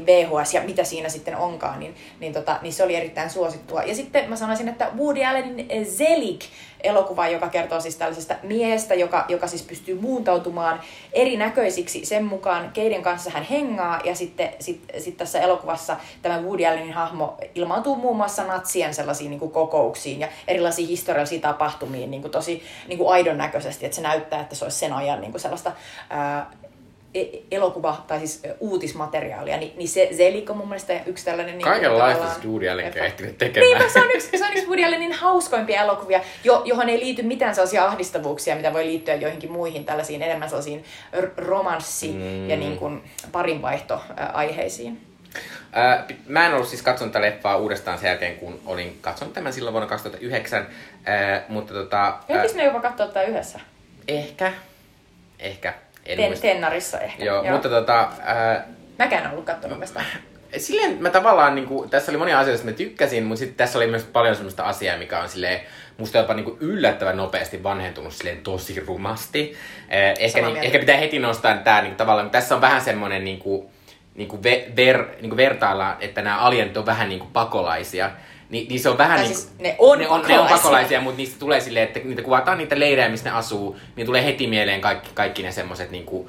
VHS 0.06 0.54
ja 0.54 0.62
mitä 0.62 0.84
siinä 0.84 1.08
sitten 1.08 1.36
onkaan, 1.36 1.80
niin, 1.80 1.94
niin, 2.20 2.32
tota, 2.32 2.58
niin 2.62 2.72
se 2.72 2.84
oli 2.84 2.94
erittäin 2.94 3.30
suosittua. 3.30 3.82
Ja 3.82 3.94
sitten 3.94 4.28
mä 4.30 4.36
sanoisin, 4.36 4.68
että 4.68 4.90
Woody 4.96 5.24
Allenin 5.24 5.68
Zelig 5.86 6.40
elokuva, 6.80 7.28
joka 7.28 7.48
kertoo 7.48 7.80
siis 7.80 7.96
tällaisesta 7.96 8.34
miehestä, 8.42 8.94
joka, 8.94 9.24
joka 9.28 9.46
siis 9.46 9.62
pystyy 9.62 10.00
muuntautumaan 10.00 10.80
erinäköisiksi 11.12 12.04
sen 12.04 12.24
mukaan, 12.24 12.70
keiden 12.72 13.02
kanssa 13.02 13.30
hän 13.30 13.42
hengaa. 13.42 14.00
Ja 14.04 14.14
sitten 14.14 14.52
sit, 14.60 14.80
sit 14.98 15.16
tässä 15.16 15.40
elokuvassa 15.40 15.96
tämä 16.22 16.40
Woody 16.40 16.66
Allenin 16.66 16.92
hahmo 16.92 17.36
ilmaantuu 17.54 17.96
muun 17.96 18.16
muassa 18.16 18.44
natsien 18.44 18.94
sellaisiin 18.94 19.30
niin 19.30 19.40
kuin 19.40 19.50
kokouksiin 19.50 20.20
ja 20.20 20.28
erilaisiin 20.48 20.88
historiallisiin 20.88 21.40
tapahtumiin 21.40 22.10
niin 22.10 22.22
kuin 22.22 22.32
tosi 22.32 22.62
niin 22.88 22.98
kuin 22.98 23.12
aidon 23.12 23.38
näköisesti, 23.38 23.86
että 23.86 23.96
se 23.96 24.02
näyttää, 24.02 24.40
että 24.40 24.54
se 24.54 24.64
olisi 24.64 24.78
sen 24.78 24.92
ajan 24.92 25.20
niin 25.20 25.30
kuin 25.30 25.40
sellaista 25.40 25.72
ää, 26.10 26.50
elokuva- 27.50 28.04
tai 28.06 28.18
siis 28.18 28.42
uutismateriaalia, 28.60 29.56
niin, 29.56 29.72
niin 29.76 29.88
se 29.88 30.08
Zelig 30.16 30.50
on 30.50 30.56
mun 30.56 30.68
mielestä 30.68 31.00
yksi 31.06 31.24
tällainen... 31.24 31.58
Niin 31.58 31.64
kaikenlaista 31.64 32.34
se 32.42 32.48
Woody 32.48 32.68
Allen 32.68 32.86
Leffa. 32.86 33.04
ehtinyt 33.04 33.38
tekemään. 33.38 33.70
Niinpä, 33.70 33.92
se 33.92 34.00
on 34.00 34.10
yksi, 34.14 34.38
se 34.38 34.44
on 34.44 34.50
yksi 34.52 34.66
Woody 34.66 34.84
Allenin 34.84 35.12
hauskoimpia 35.12 35.82
elokuvia, 35.82 36.20
jo, 36.44 36.62
johon 36.64 36.88
ei 36.88 36.98
liity 36.98 37.22
mitään 37.22 37.54
sellaisia 37.54 37.84
ahdistavuuksia, 37.86 38.56
mitä 38.56 38.72
voi 38.72 38.84
liittyä 38.86 39.14
joihinkin 39.14 39.52
muihin 39.52 39.84
tällaisiin 39.84 40.22
enemmän 40.22 40.48
sellaisiin 40.48 40.84
romanssi- 41.36 42.12
Mm. 42.12 42.50
ja 42.50 42.56
niin 42.56 42.76
kuin 42.78 43.02
parinvaihto-aiheisiin. 43.32 45.00
Mä 46.26 46.46
en 46.46 46.54
ollut 46.54 46.68
siis 46.68 46.82
katsonut 46.82 47.12
tätä 47.12 47.24
leffaa 47.24 47.56
uudestaan 47.56 47.98
sen 47.98 48.08
jälkeen, 48.08 48.36
kun 48.36 48.60
olin 48.66 48.98
katsonut 49.00 49.34
tämän 49.34 49.52
silloin 49.52 49.72
vuonna 49.72 49.88
2009, 49.88 50.66
ää, 51.04 51.44
mutta 51.48 51.74
tota, 51.74 52.14
Eikö 52.28 52.54
me 52.54 52.64
jopa 52.64 52.80
katsoa 52.80 53.06
tätä 53.06 53.22
yhdessä? 53.22 53.60
ehkä, 54.08 54.52
ehkä, 55.38 55.74
en 56.06 56.16
Ten, 56.16 56.26
muista. 56.26 56.42
tennarissa 56.42 57.00
ehkä. 57.00 57.24
Joo, 57.24 57.44
mutta 57.44 57.68
tota, 57.68 58.08
ää, 58.22 58.66
Mäkään 58.98 59.24
en 59.24 59.30
ollut 59.30 59.44
katsonut 59.44 59.76
uudestaan. 59.76 60.06
silleen 60.56 60.96
mä 61.00 61.10
tavallaan, 61.10 61.54
niin 61.54 61.66
kuin, 61.66 61.90
tässä 61.90 62.12
oli 62.12 62.18
monia 62.18 62.38
asioita, 62.38 62.50
joista 62.50 62.70
mä 62.70 62.72
tykkäsin, 62.72 63.24
mutta 63.24 63.38
sitten 63.38 63.56
tässä 63.56 63.78
oli 63.78 63.86
myös 63.86 64.04
paljon 64.04 64.34
semmoista 64.34 64.64
asiaa, 64.64 64.98
mikä 64.98 65.20
on 65.20 65.28
silleen, 65.28 65.60
musta 65.98 66.18
jopa 66.18 66.34
niin 66.34 66.44
kuin 66.44 66.56
yllättävän 66.60 67.16
nopeasti 67.16 67.62
vanhentunut 67.62 68.12
silleen 68.12 68.42
tosi 68.42 68.80
rumasti. 68.86 69.56
Eh, 69.88 70.14
ehkä, 70.18 70.42
niin, 70.42 70.56
ehkä 70.56 70.78
pitää 70.78 70.96
heti 70.96 71.18
nostaa 71.18 71.56
tämä 71.56 71.82
niin 71.82 71.96
tavallaan, 71.96 72.30
tässä 72.30 72.54
on 72.54 72.60
vähän 72.60 72.80
semmoinen 72.80 73.24
niin 73.24 73.38
kuin, 73.38 73.68
niin 74.14 74.28
kuin 74.28 74.42
ve, 74.42 74.66
ver, 74.76 75.04
niin 75.20 75.30
kuin 75.30 75.36
vertaillaan, 75.36 75.96
että 76.00 76.22
nämä 76.22 76.38
alienit 76.38 76.76
on 76.76 76.86
vähän 76.86 77.08
niin 77.08 77.18
kuin 77.18 77.30
pakolaisia, 77.32 78.10
niin, 78.50 78.68
niin 78.68 78.80
se 78.80 78.88
on 78.88 78.98
vähän 78.98 79.18
Tai 79.18 79.26
niin 79.26 79.36
siis 79.36 79.50
ne 79.58 79.76
on 79.78 79.98
ne 79.98 80.08
on, 80.08 80.20
ne 80.20 80.24
on 80.24 80.28
pakolaisia. 80.28 80.56
pakolaisia, 80.56 81.00
mutta 81.00 81.16
niistä 81.16 81.38
tulee 81.38 81.60
silleen, 81.60 81.86
että 81.86 82.00
niitä 82.04 82.22
kuvataan 82.22 82.58
niitä 82.58 82.80
leirejä, 82.80 83.08
missä 83.08 83.30
ne 83.30 83.36
asuu, 83.36 83.76
niin 83.96 84.06
tulee 84.06 84.24
heti 84.24 84.46
mieleen 84.46 84.80
kaikki, 84.80 85.10
kaikki 85.14 85.42
ne 85.42 85.52
semmoiset 85.52 85.90
niin 85.90 86.06
kuin, 86.06 86.28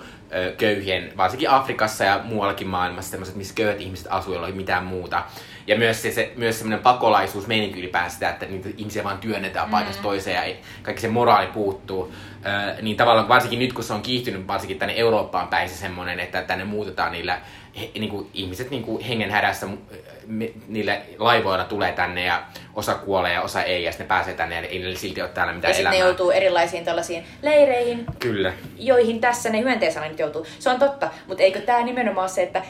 köyhien, 0.58 1.14
varsinkin 1.18 1.50
Afrikassa 1.50 2.04
ja 2.04 2.20
muuallakin 2.24 2.68
maailmassa, 2.68 3.12
semmoiset, 3.12 3.36
missä 3.36 3.54
köyhät 3.54 3.82
ihmiset 3.82 4.08
asuu, 4.10 4.34
joilla 4.34 4.48
ei 4.48 4.54
mitään 4.54 4.84
muuta. 4.84 5.24
Ja 5.68 5.78
myös, 5.78 6.02
se, 6.02 6.12
se, 6.12 6.32
myös 6.36 6.60
semmoinen 6.60 6.84
pakolaisuus 6.84 7.48
meininki 7.48 7.80
ylipäänsä 7.80 8.14
sitä, 8.14 8.30
että 8.30 8.46
niitä 8.46 8.70
ihmisiä 8.78 9.04
vaan 9.04 9.18
työnnetään 9.18 9.70
paikasta 9.70 10.02
toiseen 10.04 10.36
ja 10.36 10.44
ei, 10.44 10.60
kaikki 10.84 11.02
se 11.02 11.08
moraali 11.08 11.48
puuttuu. 11.48 12.14
Ö, 12.46 12.82
niin 12.82 12.98
tavallaan 12.98 13.28
varsinkin 13.28 13.60
nyt, 13.60 13.74
kun 13.74 13.84
se 13.84 13.94
on 13.94 14.02
kiihtynyt 14.02 14.48
varsinkin 14.48 14.80
tänne 14.80 14.94
Eurooppaan 14.98 15.48
päin 15.48 15.70
se 15.70 15.76
semmoinen, 15.76 16.20
että 16.20 16.42
tänne 16.42 16.66
muutetaan 16.66 17.12
niillä 17.12 17.42
he, 17.80 17.92
niin 18.00 18.10
kuin, 18.10 18.30
ihmiset 18.34 18.70
niin 18.70 18.84
kuin 18.84 19.04
hengen 19.04 19.32
hädässä 19.32 19.68
me, 20.28 20.50
niillä 20.68 20.98
laivoilla 21.18 21.64
tulee 21.64 21.92
tänne 21.92 22.26
ja 22.26 22.44
osa 22.76 22.96
kuolee 22.96 23.34
ja 23.34 23.42
osa 23.42 23.64
ei 23.64 23.84
ja 23.84 23.92
sitten 23.92 24.06
ne 24.06 24.08
pääsee 24.08 24.34
tänne 24.34 24.56
ja 24.56 24.62
ei 24.62 24.80
niillä 24.80 25.00
silti 25.00 25.22
ole 25.22 25.30
täällä 25.30 25.54
mitään 25.54 25.70
Ja 25.70 25.76
sitten 25.76 25.92
ne 25.92 25.98
elämää. 25.98 26.10
joutuu 26.10 26.32
erilaisiin 26.32 26.86
tällaisiin 26.86 27.26
leireihin, 27.42 28.06
Kyllä. 28.20 28.54
joihin 28.78 29.22
tässä 29.22 29.50
ne 29.50 29.62
hyönteisalennit 29.62 30.20
joutuu. 30.20 30.46
Se 30.60 30.70
on 30.70 30.80
totta, 30.80 31.10
mutta 31.28 31.44
eikö 31.44 31.62
tämä 31.62 31.82
nimenomaan 31.84 32.30
se, 32.30 32.44
että 32.44 32.62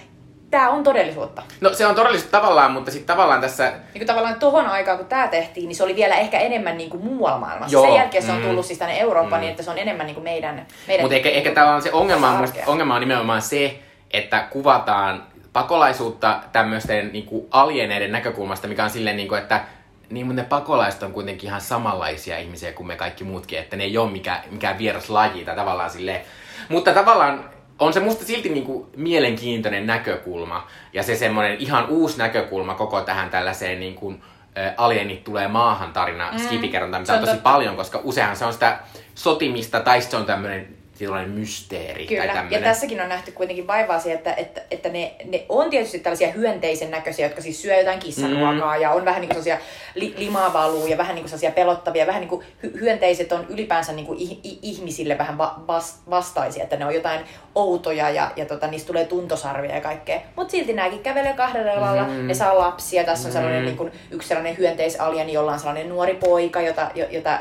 tämä 0.52 0.70
on 0.70 0.84
todellisuutta. 0.84 1.44
No 1.62 1.74
se 1.74 1.86
on 1.86 1.96
todellista 1.96 2.32
tavallaan, 2.32 2.72
mutta 2.72 2.92
sitten 2.92 3.16
tavallaan 3.16 3.42
tässä... 3.42 3.70
Niin 3.70 3.80
kuin 3.94 4.08
tavallaan 4.08 4.40
tohon 4.40 4.66
aikaan, 4.66 4.98
kun 4.98 5.08
tämä 5.08 5.28
tehtiin, 5.28 5.68
niin 5.68 5.76
se 5.76 5.84
oli 5.84 5.96
vielä 5.96 6.16
ehkä 6.16 6.40
enemmän 6.40 6.78
niin 6.78 6.90
kuin 6.90 7.04
muualla 7.06 7.38
maailmassa. 7.40 7.74
Joo, 7.74 7.86
Sen 7.86 7.96
jälkeen 7.96 8.24
se 8.24 8.32
on 8.32 8.38
mm. 8.38 8.48
tullut 8.48 8.66
siis 8.66 8.80
tänne 8.80 9.00
Eurooppaan 9.00 9.40
Mm. 9.40 9.44
niin, 9.44 9.52
että 9.52 9.64
se 9.64 9.72
on 9.72 9.78
enemmän 9.78 10.06
niin 10.06 10.16
kuin 10.16 10.24
meidän... 10.24 10.68
meidän 10.88 11.04
Mutta 11.04 11.16
ehkä, 11.16 11.30
ehkä 11.30 11.52
tavallaan 11.52 11.82
se 11.82 11.92
ongelma 11.92 12.30
on, 12.32 12.48
ongelma 12.66 12.96
on 12.96 13.00
nimenomaan 13.02 13.42
se, 13.42 13.80
että 14.12 14.48
kuvataan 14.52 15.24
pakolaisuutta 15.54 16.40
tämmöisten 16.52 17.10
niinku 17.14 17.48
alieneiden 17.52 18.12
näkökulmasta, 18.12 18.68
mikä 18.68 18.84
on 18.84 18.90
silleen, 18.90 19.18
niinku, 19.18 19.36
että 19.36 19.62
niin, 20.10 20.26
mutta 20.26 20.42
ne 20.42 20.48
pakolaiset 20.48 21.04
on 21.04 21.14
kuitenkin 21.14 21.48
ihan 21.48 21.62
samanlaisia 21.62 22.38
ihmisiä 22.38 22.74
kuin 22.74 22.88
me 22.88 22.96
kaikki 22.96 23.24
muutkin, 23.24 23.60
että 23.60 23.76
ne 23.76 23.84
ei 23.84 23.98
ole 23.98 24.12
mikään, 24.12 24.42
mikään 24.52 24.78
vieras 24.78 25.10
laji 25.10 25.46
tai 25.46 25.56
tavallaan 25.56 25.90
silleen. 25.90 26.22
Mutta 26.70 26.94
tavallaan 26.94 27.50
on 27.80 27.94
se 27.94 28.00
musta 28.00 28.26
silti 28.26 28.50
niinku 28.50 28.90
mielenkiintoinen 28.96 29.88
näkökulma 29.88 30.68
ja 30.94 31.04
se 31.04 31.16
semmoinen 31.16 31.58
ihan 31.60 31.90
uusi 31.90 32.18
näkökulma 32.18 32.74
koko 32.74 33.02
tähän 33.02 33.30
tällaiseen 33.30 33.80
niinku, 33.80 34.16
ä, 34.58 34.74
alienit 34.78 35.24
tulee 35.24 35.48
maahan 35.48 35.94
tarina 35.94 36.32
mm. 36.32 36.40
skifikerrontaan, 36.40 37.04
mitä 37.04 37.14
on 37.14 37.20
on 37.20 37.26
tosi 37.26 37.36
totta. 37.36 37.50
paljon, 37.50 37.76
koska 37.76 38.00
useinhan 38.04 38.36
se 38.36 38.46
on 38.46 38.54
sitä 38.54 38.80
sotimista 39.16 39.80
tai 39.80 40.02
se 40.02 40.18
on 40.18 40.26
tämmöinen 40.26 40.77
sellainen 40.98 41.30
mysteeri 41.32 41.94
tai 41.94 42.06
Kyllä, 42.06 42.26
ja 42.26 42.34
tämmöinen. 42.34 42.64
tässäkin 42.64 43.02
on 43.02 43.10
nähty 43.10 43.32
kuitenkin 43.32 43.68
vaivaa 43.68 44.00
siihen, 44.00 44.18
että, 44.18 44.34
että, 44.34 44.62
että 44.72 44.90
ne, 44.90 45.16
ne 45.26 45.46
on 45.50 45.70
tietysti 45.70 46.00
tällaisia 46.00 46.32
hyönteisen 46.32 46.92
näköisiä, 46.92 47.26
jotka 47.26 47.42
siis 47.42 47.62
syö 47.62 47.78
jotain 47.78 48.00
kissaruokaa 48.00 48.76
mm. 48.76 48.82
ja 48.82 48.92
on 48.92 49.06
vähän 49.06 49.22
niin 49.22 49.30
kuin 49.34 49.44
sellaisia 49.44 49.68
li, 49.96 50.14
limaa 50.18 50.54
valuu 50.54 50.88
ja 50.88 50.98
vähän 50.98 51.16
niin 51.16 51.24
kuin 51.24 51.30
sellaisia 51.30 51.52
pelottavia, 51.52 52.08
vähän 52.08 52.22
niin 52.22 52.30
kuin 52.30 52.46
hy, 52.64 52.74
hyönteiset 52.80 53.32
on 53.32 53.46
ylipäänsä 53.50 53.94
niin 53.94 54.06
kuin 54.06 54.20
ih, 54.20 54.40
ih, 54.44 54.60
ihmisille 54.62 55.18
vähän 55.18 55.38
va, 55.38 55.56
vas, 55.68 56.00
vastaisia, 56.10 56.64
että 56.64 56.76
ne 56.78 56.86
on 56.86 56.94
jotain 56.94 57.22
outoja 57.56 58.10
ja, 58.10 58.32
ja 58.36 58.46
tota, 58.46 58.68
niistä 58.68 58.88
tulee 58.88 59.06
tuntosarvia 59.06 59.76
ja 59.76 59.82
kaikkea. 59.82 60.20
Mutta 60.36 60.52
silti 60.52 60.74
nämäkin 60.74 61.00
kävelee 61.04 61.34
kahdella 61.34 61.72
jalalla, 61.72 62.04
Mm. 62.08 62.28
ne 62.28 62.34
saa 62.34 62.58
lapsia, 62.58 63.04
tässä 63.04 63.28
on 63.28 63.32
sellainen 63.34 63.62
Mm. 63.62 63.66
niin 63.66 63.78
kuin, 63.78 63.92
yksi 64.12 64.28
sellainen 64.28 64.58
hyönteisalieni, 64.58 65.34
jolla 65.34 65.52
on 65.52 65.60
sellainen 65.60 65.90
nuori 65.90 66.14
poika, 66.14 66.62
jota, 66.62 66.92
jo- 66.96 67.08
jota, 67.10 67.40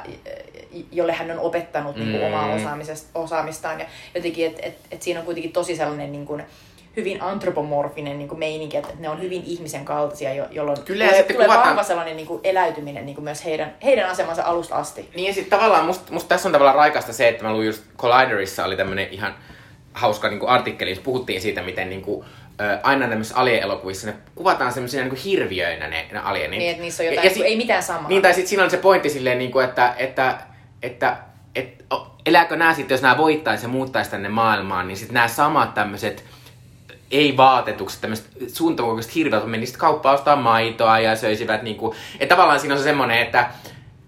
jolle 0.93 1.13
hän 1.13 1.31
on 1.31 1.39
opettanut 1.39 1.97
niin 1.97 2.11
kuin 2.11 2.21
Mm. 2.23 2.27
omaa 2.27 2.49
osaamistaan. 3.15 3.81
Ja 3.81 3.87
jotenkin, 4.15 4.47
että 4.47 4.67
et, 4.67 4.77
et 4.91 5.03
siinä 5.03 5.21
on 5.21 5.27
kuitenkin 5.27 5.53
tosi 5.53 5.77
sellainen 5.77 6.13
niin 6.13 6.27
kuin, 6.27 6.43
hyvin 6.97 7.23
antropomorfinen 7.23 8.19
niin 8.19 8.29
kuin 8.29 8.39
meininki, 8.39 8.77
että 8.77 8.93
ne 8.99 9.09
on 9.09 9.23
hyvin 9.23 9.43
ihmisen 9.47 9.85
kaltaisia, 9.85 10.35
jo, 10.35 10.47
jolloin 10.51 10.83
Kyllä, 10.85 11.07
tulee, 11.09 11.23
tulee 11.23 11.47
kuvataan- 11.47 11.69
vahva 11.69 11.83
sellainen 11.83 12.17
niin 12.17 12.27
kuin 12.27 12.41
eläytyminen 12.45 13.07
niin 13.07 13.15
kuin 13.15 13.25
myös 13.25 13.45
heidän, 13.45 13.75
heidän 13.85 14.11
asemansa 14.11 14.43
alusta 14.43 14.75
asti. 14.77 15.09
Niin 15.17 15.27
ja 15.29 15.35
sitten 15.35 15.59
tavallaan 15.59 15.87
musta, 15.87 16.13
musta 16.13 16.29
tässä 16.29 16.49
on 16.49 16.53
tavallaan 16.53 16.77
raikasta 16.77 17.13
se, 17.13 17.29
että 17.29 17.45
mä 17.45 17.53
luin 17.53 17.67
just 17.67 17.83
Colliderissa 17.99 18.65
oli 18.65 18.77
tämmönen 18.77 19.09
ihan 19.11 19.35
hauska 19.93 20.29
niin 20.29 20.49
artikkeli, 20.49 20.91
jossa 20.91 21.05
puhuttiin 21.05 21.41
siitä, 21.41 21.63
miten 21.63 21.89
niin 21.91 22.03
kuin, 22.03 22.27
aina 22.83 23.09
tämmöisissä 23.09 23.39
alien-elokuvissa 23.41 24.07
ne 24.07 24.15
kuvataan 24.35 24.73
semmoisina 24.73 25.05
niin 25.05 25.17
hirviöinä 25.17 25.89
ne, 25.89 26.07
ne 26.13 26.19
alienit. 26.19 26.59
Niin, 26.59 26.71
että 26.71 26.83
niissä 26.83 27.03
on 27.03 27.07
jotain, 27.07 27.25
ja 27.25 27.31
ja, 27.31 27.35
si- 27.35 27.45
ei 27.45 27.57
mitään 27.57 27.83
samaa. 27.83 28.09
Niin, 28.09 28.23
tai 28.23 28.35
sitten 28.35 28.49
siinä 28.49 28.65
on 28.65 28.71
se 28.71 28.77
pointti 28.77 29.11
silleen, 29.11 29.39
niin 29.39 29.53
kuin, 29.53 29.65
että, 29.65 29.95
että, 29.99 30.39
että, 30.83 31.17
o- 31.95 32.17
elääkö 32.27 32.57
nämä 32.57 32.75
sitten, 32.75 32.95
jos 32.95 33.03
nämä 33.03 33.17
voittaisi 33.17 33.65
ja 33.65 33.69
muuttaisi 33.69 34.11
tänne 34.11 34.29
maailmaan, 34.29 34.89
niin 34.89 34.97
sitten 34.97 35.15
nämä 35.15 35.29
samat 35.29 35.75
tämmöiset 35.75 36.25
ei-vaatetukset, 37.11 38.01
tämmöiset 38.01 38.27
suuntamuotoiset 38.49 39.15
hirveät 39.15 39.47
menisivät 39.47 39.81
kauppaan 39.81 40.15
ostaa 40.15 40.37
maitoa 40.37 40.99
ja 40.99 41.17
söisivät 41.17 41.63
niinku, 41.63 41.95
että 42.21 42.35
tavallaan 42.35 42.61
siinä 42.61 42.75
on 42.75 42.81
se 42.81 42.85
semmoinen, 42.85 43.19
että 43.19 43.51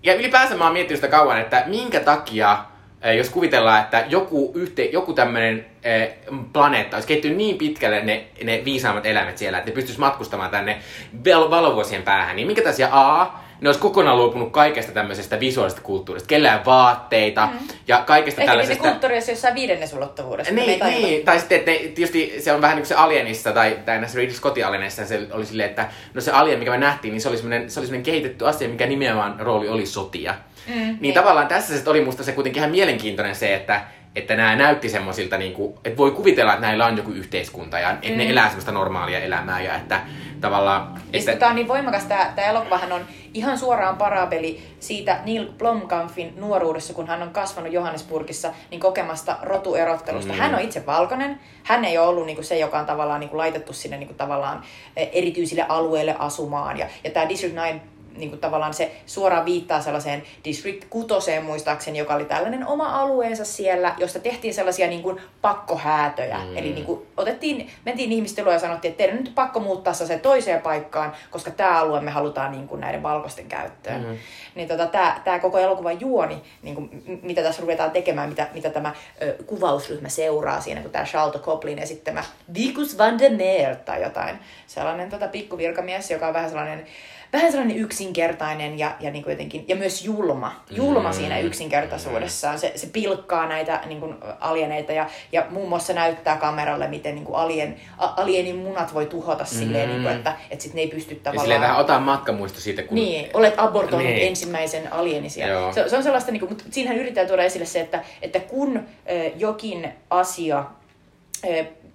ja 0.03 0.15
ylipäänsä 0.15 0.57
mä 0.57 0.65
oon 0.65 0.73
miettinyt 0.73 0.99
sitä 0.99 1.17
kauan, 1.17 1.41
että 1.41 1.65
minkä 1.67 2.01
takia, 2.01 2.59
eh, 3.03 3.17
jos 3.17 3.31
kuvitellaan, 3.31 3.81
että 3.81 4.05
joku, 4.09 4.53
yhte, 4.55 4.85
joku 4.85 5.13
tämmöinen 5.13 5.67
eh, 5.83 6.15
planeetta 6.53 6.97
olisi 6.97 7.09
kehittynyt 7.09 7.37
niin 7.37 7.59
pitkälle 7.59 8.01
ne, 8.01 8.27
ne 8.45 8.63
viisaammat 8.65 9.07
eläimet 9.07 9.39
siellä, 9.39 9.59
että 9.59 9.71
ne 9.71 9.75
pystyisi 9.75 10.01
matkustamaan 10.01 10.51
tänne 10.51 10.79
val- 11.27 11.51
valovuosien 11.51 12.03
päähän, 12.03 12.37
niin 12.37 12.47
minkä 12.47 12.63
takia 12.63 12.89
A, 12.93 13.39
ne 13.61 13.69
olisi 13.69 13.81
kokonaan 13.81 14.17
luopunut 14.17 14.53
kaikesta 14.53 14.93
tämmöisestä 14.93 15.41
visuaalisesta 15.41 15.83
kulttuurista, 15.83 16.27
kellään 16.27 16.65
vaatteita 16.65 17.49
mm. 17.53 17.69
ja 17.89 18.03
kaikesta 18.07 18.41
Ehkä 18.41 18.53
tällaisesta... 18.53 18.83
kulttuuri 18.83 19.15
olisi 19.15 19.33
jossain 19.33 19.55
viidennesulottuvuudessa. 19.55 20.55
Niin, 20.55 20.81
niin, 20.85 21.25
tai 21.25 21.39
sitten, 21.39 21.59
että 21.59 21.71
ne, 21.71 21.79
tietysti 21.79 22.35
se 22.39 22.53
on 22.53 22.61
vähän 22.61 22.77
niin 22.77 22.83
kuin 22.83 22.89
se 22.89 22.95
Alienissa 22.95 23.53
tai, 23.53 23.79
tai 23.85 23.99
näissä 23.99 24.19
Ridley 24.19 24.37
Scottin 24.37 24.65
se 24.91 25.27
oli 25.31 25.47
silleen, 25.47 25.69
että 25.69 25.89
no 26.15 26.21
se 26.21 26.31
Alien, 26.31 26.59
mikä 26.59 26.71
me 26.71 26.79
nähtiin, 26.79 27.13
niin 27.13 27.21
se 27.21 27.29
oli 27.29 27.37
semmoinen, 27.37 27.71
se 27.71 27.81
oli 27.81 27.87
semmoinen 27.87 28.05
kehitetty 28.05 28.47
asia, 28.49 28.69
mikä 28.69 28.87
nimenomaan 28.87 29.41
rooli 29.41 29.69
oli 29.69 29.87
sotia. 29.87 30.35
Mm, 30.69 30.75
Niin, 30.75 30.99
niin. 31.01 31.15
tavallaan 31.15 31.47
tässä 31.47 31.79
se 31.79 31.91
oli 31.91 32.05
musta 32.05 32.25
se 32.25 32.33
kuitenkin 32.33 32.61
ihan 32.61 32.71
mielenkiintoinen 32.71 33.35
se, 33.35 33.55
että, 33.55 33.81
että 34.19 34.37
nämä 34.37 34.57
näytti 34.57 34.89
semmoisilta, 34.89 35.39
niin 35.39 35.53
kuin, 35.53 35.75
että 35.85 35.97
voi 35.97 36.11
kuvitella, 36.11 36.53
että 36.53 36.67
näillä 36.67 36.87
on 36.87 36.97
joku 36.97 37.11
yhteiskunta 37.11 37.79
ja 37.79 37.91
että 37.91 38.09
Mm. 38.09 38.17
ne 38.19 38.31
elää 38.31 38.47
semmoista 38.47 38.73
normaalia 38.73 39.19
elämää 39.21 39.61
ja 39.63 39.77
että 39.77 40.01
tavallaan... 40.41 40.95
Ja 41.13 41.19
Että, 41.19 41.37
tämä 41.37 41.51
on 41.51 41.57
niin 41.57 41.69
voimakas, 41.69 42.05
tämä, 42.05 42.33
tämä 42.37 42.49
elokuvahan 42.49 42.93
on 42.93 43.01
ihan 43.35 43.59
suoraan 43.59 43.97
parabeli 43.97 44.63
siitä 44.81 45.21
Neil 45.25 45.49
Blomkampin 45.59 46.33
nuoruudessa, 46.37 46.95
kun 46.95 47.07
hän 47.07 47.23
on 47.23 47.31
kasvanut 47.31 47.73
Johannesburgissa, 47.73 48.53
niin 48.71 48.81
kokemasta 48.81 49.37
rotuerottelusta. 49.43 50.33
Mm. 50.33 50.39
Hän 50.39 50.55
on 50.55 50.61
itse 50.61 50.87
valkoinen, 50.87 51.41
hän 51.63 51.85
ei 51.85 51.99
ole 51.99 52.07
ollut 52.09 52.27
niinku 52.27 52.43
se, 52.43 52.59
joka 52.59 52.79
on 52.79 52.87
tavallaan 52.87 53.21
niinku 53.21 53.37
laitettu 53.37 53.73
sinne 53.73 53.97
niinku 53.97 54.15
tavallaan 54.15 54.63
eh, 54.97 55.09
erityisille 55.13 55.67
alueille 55.69 56.17
asumaan. 56.19 56.79
Ja, 56.79 56.87
ja 57.05 57.11
tämä 57.11 57.29
District 57.29 57.55
9 57.55 57.81
niin 58.19 58.31
kuin 58.31 58.41
tavallaan 58.41 58.75
se 58.75 58.93
suoraan 59.07 59.45
viittaa 59.45 59.81
sellaiseen 59.81 60.23
District 60.45 60.85
6 60.91 61.41
muistaakseni, 61.43 61.99
joka 61.99 62.15
oli 62.15 62.25
tällainen 62.25 62.67
oma 62.67 63.01
alueensa 63.01 63.45
siellä, 63.45 63.95
josta 63.99 64.19
tehtiin 64.19 64.55
sellaisia 64.55 64.89
niin 64.89 65.03
kuin 65.03 65.21
pakkohäätöjä. 65.43 66.39
Mm. 66.39 66.57
Eli 66.57 66.73
niin 66.73 66.87
kuin 66.87 67.07
otettiin, 67.17 67.71
mentiin 67.85 68.13
ihmisten 68.13 68.45
luo 68.45 68.53
ja 68.53 68.59
sanottiin, 68.59 68.91
että 68.91 68.99
teidän 68.99 69.19
on 69.19 69.25
nyt 69.25 69.35
pakko 69.35 69.61
muuttaa 69.61 69.95
se 69.95 70.19
toiseen 70.19 70.63
paikkaan, 70.63 71.13
koska 71.31 71.51
tämä 71.51 71.79
alue 71.79 72.01
me 72.01 72.11
halutaan 72.11 72.53
niin 72.53 72.69
kuin 72.69 72.81
näiden 72.81 73.03
valkoisten 73.03 73.47
käyttöön. 73.47 74.05
Mm. 74.05 74.19
Niin 74.55 74.69
tota, 74.69 74.87
tämä, 74.87 75.21
tämä 75.25 75.39
koko 75.39 75.59
elokuvan 75.59 76.01
juoni, 76.01 76.43
niin 76.63 76.75
kuin, 76.75 77.03
mitä 77.23 77.43
tässä 77.43 77.61
ruvetaan 77.61 77.91
tekemään, 77.91 78.29
mitä, 78.29 78.49
mitä 78.55 78.71
tämä 78.71 78.95
ö, 79.23 79.37
kuvausryhmä 79.47 80.09
seuraa 80.09 80.61
siinä, 80.61 80.81
kun 80.81 80.91
tämä 80.91 81.05
Charlotte 81.05 81.39
Coplin 81.39 81.79
esittämä 81.79 82.25
Vicus 82.55 82.99
van 82.99 83.19
der 83.19 83.33
Meer 83.33 83.77
tai 83.77 84.03
jotain. 84.03 84.39
Sellainen 84.67 85.11
tota, 85.11 85.29
pikkuvirkamies, 85.29 86.11
joka 86.11 86.29
on 86.29 86.35
vähän 86.35 86.49
sellainen 86.49 86.87
vähän 87.33 87.51
sellainen 87.53 87.77
yksinkertainen 87.77 88.79
ja, 88.79 88.97
ja, 89.01 89.11
niin 89.11 89.25
kuin 89.25 89.33
jotenkin, 89.33 89.65
ja 89.69 89.77
myös 89.77 90.05
julma. 90.05 90.65
Julma 90.71 91.09
Mm. 91.09 91.15
siinä 91.15 91.39
yksinkertaisuudessaan. 91.39 92.59
Se, 92.59 92.73
se 92.77 92.87
pilkkaa 92.87 93.47
näitä 93.49 93.81
niin 93.87 94.01
kuin, 94.01 94.15
alieneita 94.41 94.93
ja, 94.93 95.07
ja 95.33 95.47
muun 95.51 95.69
muassa 95.69 95.93
näyttää 95.93 96.37
kameralle, 96.37 96.89
miten 96.89 97.15
niin 97.15 97.25
kuin 97.25 97.37
alien, 97.37 97.77
a, 97.99 98.07
alienin 98.23 98.57
munat 98.57 98.95
voi 98.95 99.07
tuhota 99.07 99.45
silleen, 99.45 99.89
Mm. 99.89 99.93
niin 99.93 100.03
kuin, 100.03 100.15
että, 100.17 100.37
että 100.51 100.63
sit 100.63 100.75
ne 100.75 100.81
ei 100.81 100.89
pysty 100.89 101.15
ja 101.15 101.21
tavallaan... 101.23 101.45
silleen 101.45 101.61
vähän 101.61 101.77
ota 101.77 101.99
matkamuisto 102.01 102.61
siitä, 102.61 102.83
kun... 102.83 102.95
Niin, 102.95 103.31
olet 103.35 103.55
abortoinut 103.57 104.13
Niin. 104.13 104.29
ensimmäisen 104.29 104.93
alienisia. 104.93 105.47
Joo. 105.47 105.73
Se, 105.73 105.89
se 105.89 105.97
on 105.97 106.03
sellaista, 106.03 106.33
niin 106.33 106.41
kuin, 106.41 106.49
mutta 106.51 106.65
siinähän 106.71 106.99
yritetään 106.99 107.27
tuoda 107.27 107.43
esille 107.45 107.67
se, 107.67 107.81
että, 107.81 108.05
että 108.23 108.41
kun 108.41 108.77
ö, 109.11 109.31
jokin 109.37 109.89
asia 110.11 110.65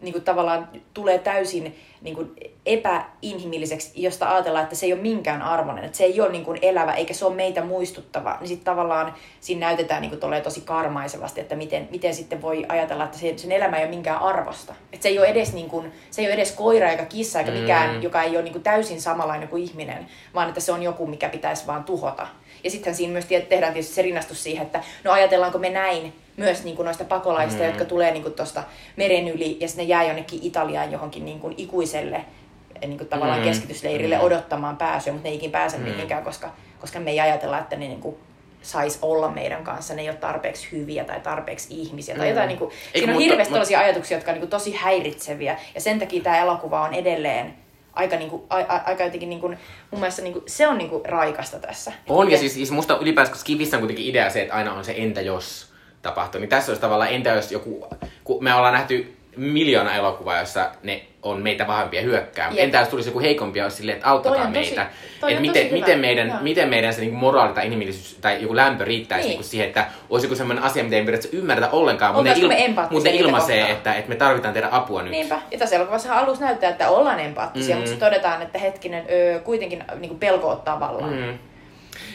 niin 0.04 0.14
kuin 0.14 0.24
tavallaan 0.24 0.70
tulee 0.93 1.20
täysin 1.20 1.76
niin 2.01 2.16
kuin 2.16 2.32
epäinhimilliseksi, 2.66 3.91
josta 3.95 4.30
ajatellaan, 4.32 4.64
että 4.64 4.76
se 4.76 4.86
ei 4.86 4.93
ole 4.93 5.01
minkään 5.01 5.41
arvoinen, 5.41 5.84
että 5.84 5.97
se 5.97 6.04
ei 6.04 6.22
ole 6.22 6.32
niin 6.32 6.45
kuin 6.45 6.60
elävä 6.62 6.93
eikä 6.93 7.14
se 7.14 7.26
ole 7.26 7.36
meitä 7.36 7.64
muistuttava, 7.64 8.38
niin 8.39 8.47
sitten 8.47 8.66
tavallaan 8.66 9.14
siinä 9.39 9.66
näytetään 9.66 10.01
niin 10.01 10.20
kuin 10.20 10.43
tosi 10.43 10.62
karmaisevasti, 10.62 11.41
että 11.41 11.56
miten, 11.56 11.88
miten 11.91 12.16
sitten 12.16 12.41
voi 12.41 12.66
ajatella, 12.70 13.04
että 13.04 13.18
sen, 13.18 13.39
sen 13.39 13.51
elämä 13.51 13.78
ei 13.78 13.84
ole 13.84 13.89
minkään 13.89 14.20
arvosta. 14.20 14.76
Että 14.93 15.04
se 15.04 15.10
ei 15.10 15.20
ole 15.20 15.28
edes, 15.28 15.54
niin 15.54 15.70
kuin, 15.70 15.91
se 16.12 16.22
ei 16.22 16.28
ole 16.28 16.34
edes 16.34 16.51
koira 16.51 16.89
eikä 16.89 17.06
kissa 17.06 17.39
eikä 17.39 17.51
mikään, 17.51 17.95
Mm. 17.95 18.01
joka 18.01 18.24
ei 18.24 18.36
ole 18.36 18.41
niin 18.43 18.54
kuin 18.54 18.64
täysin 18.64 19.01
samanlainen 19.01 19.47
kuin 19.47 19.64
ihminen, 19.64 20.08
vaan 20.34 20.47
että 20.49 20.62
se 20.62 20.72
on 20.72 20.84
joku, 20.84 21.08
mikä 21.08 21.30
pitäisi 21.30 21.68
vaan 21.68 21.84
tuhota. 21.84 22.28
Ja 22.64 22.70
sittenhän 22.70 22.95
siinä 22.95 23.14
myös 23.14 23.26
tehdään 23.26 23.74
tietysti 23.74 23.95
se 23.95 24.01
rinnastus 24.01 24.43
siihen, 24.43 24.66
että 24.66 24.84
no 25.04 25.12
ajatellaanko 25.12 25.58
me 25.58 25.70
näin 25.70 26.14
myös 26.38 26.63
niin 26.63 26.75
kuin 26.75 26.86
noista 26.86 27.03
pakolaista, 27.03 27.59
Mm. 27.63 27.65
jotka 27.67 27.86
tulee 27.86 28.11
niin 28.11 28.23
kuin 28.23 28.34
tuosta 28.34 28.63
meren 28.95 29.27
yli 29.27 29.57
ja 29.59 29.67
sitten 29.67 29.86
ne 29.86 29.89
jää 29.89 30.03
jonnekin 30.03 30.39
Italiaan 30.43 30.91
johonkin 30.91 31.25
niin 31.25 31.39
kuin 31.39 31.53
ikuiselle 31.57 32.25
niin 32.81 32.97
kuin 32.97 33.07
tavallaan 33.07 33.39
Mm. 33.39 33.45
keskitysleirille 33.45 34.17
Mm. 34.17 34.23
odottamaan 34.23 34.77
pääsyä, 34.77 35.13
mutta 35.13 35.27
ne 35.27 35.29
ei 35.31 35.36
ikin 35.36 35.51
pääse 35.51 35.77
Mm. 35.77 35.84
mihinkään, 35.84 36.23
koska, 36.23 36.49
koska 36.79 36.99
me 36.99 37.11
ei 37.11 37.19
ajatella, 37.19 37.59
että 37.59 37.75
ne 37.75 37.88
niin 37.88 38.01
kuin 38.01 38.15
sais 38.61 38.99
olla 39.01 39.29
meidän 39.31 39.63
kanssa, 39.63 39.93
ne 39.93 40.01
ei 40.01 40.09
ole 40.09 40.17
tarpeeksi 40.17 40.67
hyviä 40.71 41.03
tai 41.03 41.19
tarpeeksi 41.19 41.67
ihmisiä 41.81 42.15
tai 42.15 42.25
Mm. 42.25 42.29
jotain. 42.29 42.47
Niin 42.47 42.57
kuin, 42.59 42.69
Eikö, 42.71 42.91
siinä 42.93 43.11
on 43.11 43.13
mutta- 43.15 43.23
hirveästi 43.23 43.39
mutta- 43.39 43.53
tällaisia 43.53 43.79
ajatuksia, 43.79 44.17
jotka 44.17 44.31
on 44.31 44.36
niin 44.36 44.41
kuin 44.41 44.49
tosi 44.49 44.73
häiritseviä 44.75 45.57
ja 45.75 45.81
sen 45.81 45.99
takia 45.99 46.23
tämä 46.23 46.38
elokuva 46.39 46.81
on 46.81 46.93
edelleen 46.93 47.53
aika, 47.93 48.15
niin 48.15 48.29
kuin, 48.29 48.43
a, 48.49 48.55
a, 48.57 48.81
aika 48.86 49.03
jotenkin, 49.03 49.29
niin 49.29 49.41
kuin, 49.41 49.57
mun 49.91 49.99
mielestä 49.99 50.21
niin 50.21 50.34
kuin, 50.34 50.43
se 50.47 50.67
on 50.67 50.77
niin 50.77 50.89
kuin 50.89 51.05
raikasta 51.05 51.59
tässä. 51.59 51.91
On, 52.09 52.31
ja 52.31 52.38
siis, 52.38 52.53
siis 52.53 52.71
musta 52.71 52.97
ylipäänsä, 53.01 53.31
koska 53.31 53.41
Skifissä 53.41 53.77
on 53.77 53.81
kuitenkin 53.81 54.05
idea 54.05 54.29
se, 54.29 54.41
että 54.41 54.53
aina 54.53 54.73
on 54.73 54.86
se 54.86 54.93
entä 54.97 55.21
jos 55.21 55.72
tapahtuu. 56.04 56.41
Niin 56.41 56.49
tässä 56.49 56.72
olisi 56.72 56.82
tavallaan 56.82 57.12
entä 57.12 57.30
jos 57.30 57.51
joku, 57.51 57.88
kun 58.24 58.43
me 58.43 58.54
ollaan 58.54 58.74
nähty 58.74 59.14
miljoona 59.38 59.95
elokuvaa, 59.95 60.39
jossa 60.39 60.72
ne 60.84 61.01
on 61.24 61.41
meitä 61.41 61.68
vahvempia 61.68 62.01
hyökkää. 62.01 62.49
Jep. 62.49 62.60
entä 62.60 62.80
jos 62.80 62.88
tulisi 62.88 63.10
joku 63.10 63.20
heikompi 63.20 63.60
ja 63.60 63.66
olisi 63.66 63.78
silleen, 63.78 63.95
että 63.97 64.10
auttakaa 64.10 64.38
tosi- 64.45 64.51
meitä. 64.51 64.88
toi 65.20 65.34
Et 65.34 65.39
miten, 65.39 65.54
tosi 65.54 65.66
hyvä. 65.66 65.80
miten, 65.80 65.99
meidän, 65.99 66.28
Joo. 66.28 66.38
miten 66.41 66.70
meidän 66.70 66.93
se 66.93 67.01
niinku 67.01 67.18
moraali 67.18 67.54
tai 67.54 67.66
inhimillisyys 67.66 68.18
tai 68.22 68.41
joku 68.41 68.56
lämpö 68.56 68.86
riittäisi 68.86 69.24
Niin. 69.28 69.30
niinku 69.30 69.43
siihen, 69.43 69.68
että 69.68 69.86
olisi 70.10 70.26
joku 70.28 70.36
sellainen 70.36 70.64
asia, 70.64 70.84
mitä 70.84 70.95
ei 70.95 71.04
periaatteessa 71.06 71.38
ymmärretä 71.38 71.70
ollenkaan. 71.72 72.16
Mutta 72.16 72.34
ne, 72.47 72.66
empaattisia 72.66 72.95
mut 72.97 73.04
ne 73.04 73.10
ilmaisee, 73.26 73.58
kohtaan? 73.58 73.78
että, 73.78 73.93
että 73.93 74.10
me 74.10 74.16
tarvitaan 74.16 74.54
teidän 74.54 74.72
apua 74.74 75.01
nyt. 75.01 75.12
Niinpä. 75.12 75.41
Ja 75.51 75.58
tässä 75.60 75.76
elokuvassa 75.76 76.18
alussa 76.20 76.45
näyttää, 76.45 76.70
että 76.70 76.89
ollaan 76.89 77.20
empaattisia, 77.20 77.76
Mm. 77.76 77.82
mutta 77.82 78.06
todetaan, 78.06 78.41
että 78.41 78.60
hetkinen, 78.60 79.06
öö, 79.12 79.39
kuitenkin 79.39 79.84
niin 79.99 80.10
kuin 80.10 80.20
pelko 80.20 80.49
ottaa 80.49 80.80
vallan. 80.80 81.14
Mm. 81.14 81.38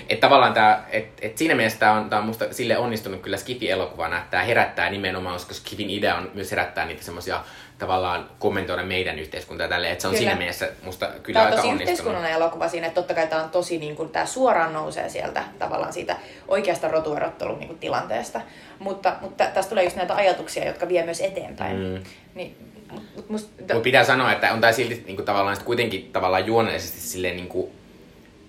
Että 0.08 0.26
tavallaan 0.26 0.52
tää, 0.54 0.86
et, 0.90 1.06
et 1.22 1.38
siinä 1.38 1.54
mielessä 1.54 1.78
tämä 1.78 1.92
on, 1.92 2.10
tää 2.10 2.18
on 2.18 2.26
musta 2.26 2.44
sille 2.50 2.78
onnistunut 2.78 3.20
kyllä 3.20 3.36
Skifi-elokuvana, 3.36 4.18
että 4.18 4.30
tämä 4.30 4.42
herättää 4.42 4.90
nimenomaan, 4.90 5.34
koska 5.34 5.54
Skifin 5.54 5.90
idea 5.90 6.14
on 6.14 6.30
myös 6.34 6.50
herättää 6.50 6.84
niitä 6.84 7.02
semmoisia 7.02 7.40
tavallaan 7.78 8.30
kommentoida 8.38 8.82
meidän 8.82 9.18
yhteiskuntaa 9.18 9.64
ja 9.64 9.68
tälleen, 9.68 9.92
että 9.92 10.02
se 10.02 10.08
on 10.08 10.14
Kyllä. 10.14 10.24
siinä 10.24 10.38
mielessä 10.38 10.68
musta 10.82 11.06
kyllä 11.22 11.38
Tämä 11.40 11.42
on 11.42 11.46
aika 11.46 11.56
tosi 11.56 11.68
onnistunut. 11.68 11.90
yhteiskunnallinen 11.90 12.36
elokuva 12.36 12.68
siinä, 12.68 12.86
että 12.86 12.94
totta 13.00 13.14
kai 13.14 13.26
tämä 13.26 13.42
on 13.42 13.50
tosi, 13.50 13.78
niin 13.78 13.96
kuin, 13.96 14.08
tämä 14.08 14.26
suoraan 14.26 14.72
nousee 14.72 15.08
sieltä 15.08 15.44
tavallaan 15.58 15.92
siitä 15.92 16.16
oikeasta 16.48 16.88
rotuerottelun 16.88 17.58
niin 17.58 17.68
kuin, 17.68 17.78
tilanteesta. 17.78 18.40
Mutta, 18.78 19.16
mutta 19.20 19.44
tästä 19.44 19.70
tulee 19.70 19.84
just 19.84 19.96
näitä 19.96 20.14
ajatuksia, 20.14 20.66
jotka 20.66 20.88
vie 20.88 21.04
myös 21.04 21.20
eteenpäin. 21.20 21.76
Mm. 21.76 22.02
Niin, 22.34 22.56
mut, 22.90 23.02
mut 23.16 23.28
musta, 23.28 23.50
Mutta 23.58 23.80
pitää 23.80 24.04
sanoa, 24.04 24.32
että 24.32 24.52
on 24.52 24.60
tämä 24.60 24.72
silti 24.72 25.02
niinku, 25.06 25.22
tavallaan 25.22 25.56
sit 25.56 25.64
kuitenkin 25.64 26.10
tavallaan 26.12 26.46
juonellisesti 26.46 27.00
silleen 27.00 27.36
niinku, 27.36 27.72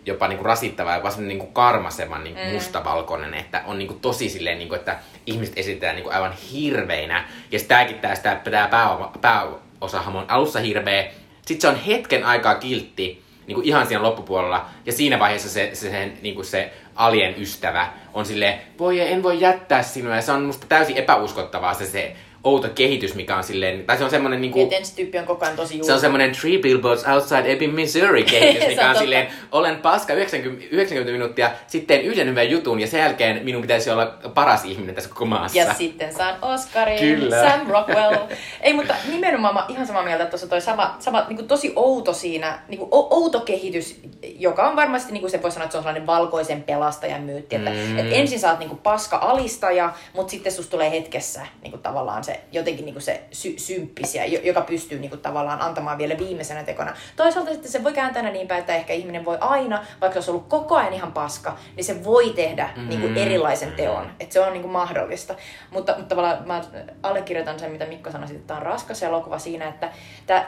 jopa 0.05 0.27
niinku 0.27 0.43
rasittava 0.43 0.89
ja 0.89 0.95
jopa 0.95 1.09
semmoinen 1.09 1.37
niinku 1.37 1.53
karmasevan 1.53 2.23
niinku 2.23 2.41
Mm. 2.41 2.51
mustavalkoinen, 2.53 3.33
että 3.33 3.61
on 3.65 3.77
niinku 3.77 3.93
tosi 3.93 4.29
silleen, 4.29 4.57
niinku, 4.57 4.75
että 4.75 4.99
ihmiset 5.25 5.57
esitetään 5.57 5.95
niinku 5.95 6.09
aivan 6.09 6.33
hirveinä. 6.51 7.27
Ja 7.51 7.59
sitten 7.59 7.77
tämäkin 7.77 7.99
tää, 7.99 8.15
tää, 8.15 8.35
tää 8.51 8.67
pää, 8.67 8.97
pääosahamo 9.21 10.19
on 10.19 10.25
alussa 10.27 10.59
hirveä, 10.59 11.07
sitten 11.45 11.61
se 11.61 11.67
on 11.67 11.83
hetken 11.83 12.25
aikaa 12.25 12.55
kiltti, 12.55 13.23
niinku 13.47 13.61
ihan 13.65 13.87
siinä 13.87 14.03
loppupuolella, 14.03 14.65
ja 14.85 14.91
siinä 14.91 15.19
vaiheessa 15.19 15.49
se, 15.49 15.69
se, 15.73 15.89
se, 15.89 16.11
niinku 16.21 16.43
se 16.43 16.73
alien 16.95 17.41
ystävä 17.41 17.89
on 18.13 18.25
silleen, 18.25 18.59
voi 18.79 19.01
en 19.01 19.23
voi 19.23 19.41
jättää 19.41 19.83
sinua, 19.83 20.15
ja 20.15 20.21
se 20.21 20.31
on 20.31 20.43
musta 20.43 20.65
täysin 20.69 20.97
epäuskottavaa 20.97 21.73
se, 21.73 21.85
se 21.85 22.15
outo 22.43 22.69
kehitys, 22.75 23.15
mikä 23.15 23.35
on 23.35 23.43
silleen, 23.43 23.85
tai 23.85 23.97
se 23.97 24.03
on 24.03 24.09
semmoinen 24.09 24.41
niinku... 24.41 24.61
että 24.61 24.75
ensi 24.75 24.95
tyyppi 24.95 25.17
on 25.19 25.25
koko 25.25 25.45
ajan 25.45 25.57
tosi 25.57 25.79
Se 25.83 25.93
on 25.93 25.99
semmoinen 25.99 26.31
Three 26.31 26.57
Billboards 26.57 27.03
Outside 27.07 27.51
Ebbing, 27.51 27.73
Missouri 27.75 28.23
kehitys, 28.31 28.63
Se 28.63 28.67
mikä 28.69 28.81
on 28.81 28.87
on 28.87 28.93
totta. 28.93 28.99
silleen, 29.03 29.27
olen 29.51 29.75
paska 29.75 30.13
90, 30.13 30.65
90 30.71 31.11
minuuttia, 31.11 31.51
sitten 31.67 32.01
yhden 32.01 32.27
hyvän 32.27 32.49
jutun 32.49 32.79
ja 32.79 32.87
sen 32.87 32.99
jälkeen 32.99 33.43
minun 33.43 33.61
pitäisi 33.61 33.89
olla 33.91 34.05
paras 34.33 34.65
ihminen 34.65 34.95
tässä 34.95 35.09
koko 35.09 35.25
maassa. 35.25 35.57
Ja 35.57 35.73
sitten 35.73 36.13
saan 36.15 36.35
Oscarin, 36.41 36.99
Kyllä. 36.99 37.49
Sam 37.49 37.67
Rockwell. 37.67 38.15
Ei, 38.61 38.73
mutta 38.73 38.95
nimenomaan 39.11 39.53
mä 39.53 39.65
ihan 39.67 39.87
samaa 39.87 40.03
mieltä, 40.03 40.23
että 40.23 40.31
tuossa 40.31 40.47
toi 40.47 40.61
sama, 40.61 40.95
sama 40.99 41.25
niin 41.27 41.37
kuin 41.37 41.47
tosi 41.47 41.73
outo 41.75 42.13
siinä, 42.13 42.59
niin 42.67 42.79
kuin 42.79 42.89
outo 42.91 43.39
kehitys, 43.39 43.99
joka 44.37 44.69
on 44.69 44.75
varmasti, 44.75 45.11
niin 45.13 45.21
kuin 45.21 45.31
se 45.31 45.41
voi 45.41 45.51
sanoa, 45.51 45.63
että 45.65 45.71
se 45.71 45.77
on 45.77 45.83
sellainen 45.83 46.07
valkoisen 46.07 46.63
pelastajan 46.63 47.21
myytti. 47.21 47.55
Että, 47.55 47.69
Mm. 47.69 47.99
että 47.99 48.15
ensin 48.15 48.39
sä 48.39 48.49
oot 48.49 48.59
niin 48.59 48.69
kuin 48.69 48.79
paska 48.79 49.17
alistaja, 49.17 49.93
mutta 50.13 50.31
sitten 50.31 50.51
susta 50.51 50.71
tulee 50.71 50.91
hetkessä 50.91 51.41
niin 51.61 51.71
kuin 51.71 51.81
tavallaan 51.81 52.23
se 52.31 52.39
jotenkin 52.51 52.85
niin 52.85 52.93
kuin 52.93 53.03
se 53.03 53.21
sy- 53.31 53.59
symppisiä, 53.59 54.25
jo- 54.25 54.39
joka 54.43 54.61
pystyy 54.61 54.99
niin 54.99 55.09
kuin 55.09 55.21
tavallaan 55.21 55.61
antamaan 55.61 55.97
vielä 55.97 56.17
viimeisenä 56.17 56.63
tekona. 56.63 56.93
Toisaalta 57.15 57.51
sitten 57.51 57.71
se 57.71 57.83
voi 57.83 57.93
kääntää 57.93 58.31
niin 58.31 58.47
päin, 58.47 58.59
että 58.59 58.75
ehkä 58.75 58.93
ihminen 58.93 59.25
voi 59.25 59.37
aina, 59.41 59.85
vaikka 60.01 60.13
se 60.13 60.17
olisi 60.19 60.31
ollut 60.31 60.47
koko 60.47 60.75
ajan 60.75 60.93
ihan 60.93 61.11
paska, 61.11 61.57
niin 61.75 61.85
se 61.85 62.03
voi 62.03 62.29
tehdä 62.29 62.69
niin 62.87 63.01
kuin 63.01 63.11
Mm. 63.11 63.17
erilaisen 63.17 63.71
teon. 63.71 64.11
Että 64.19 64.33
se 64.33 64.39
on 64.39 64.53
niin 64.53 64.61
kuin 64.61 64.71
mahdollista. 64.71 65.35
Mutta, 65.71 65.93
mutta 65.97 66.09
tavallaan 66.15 66.47
mä 66.47 66.61
allekirjoitan 67.03 67.59
sen, 67.59 67.71
mitä 67.71 67.85
Mikko 67.85 68.11
sanoi, 68.11 68.27
että 68.31 68.47
tämä 68.47 68.59
on 68.59 68.65
raskas 68.65 69.03
elokuva 69.03 69.39
siinä, 69.39 69.67
että 69.67 69.91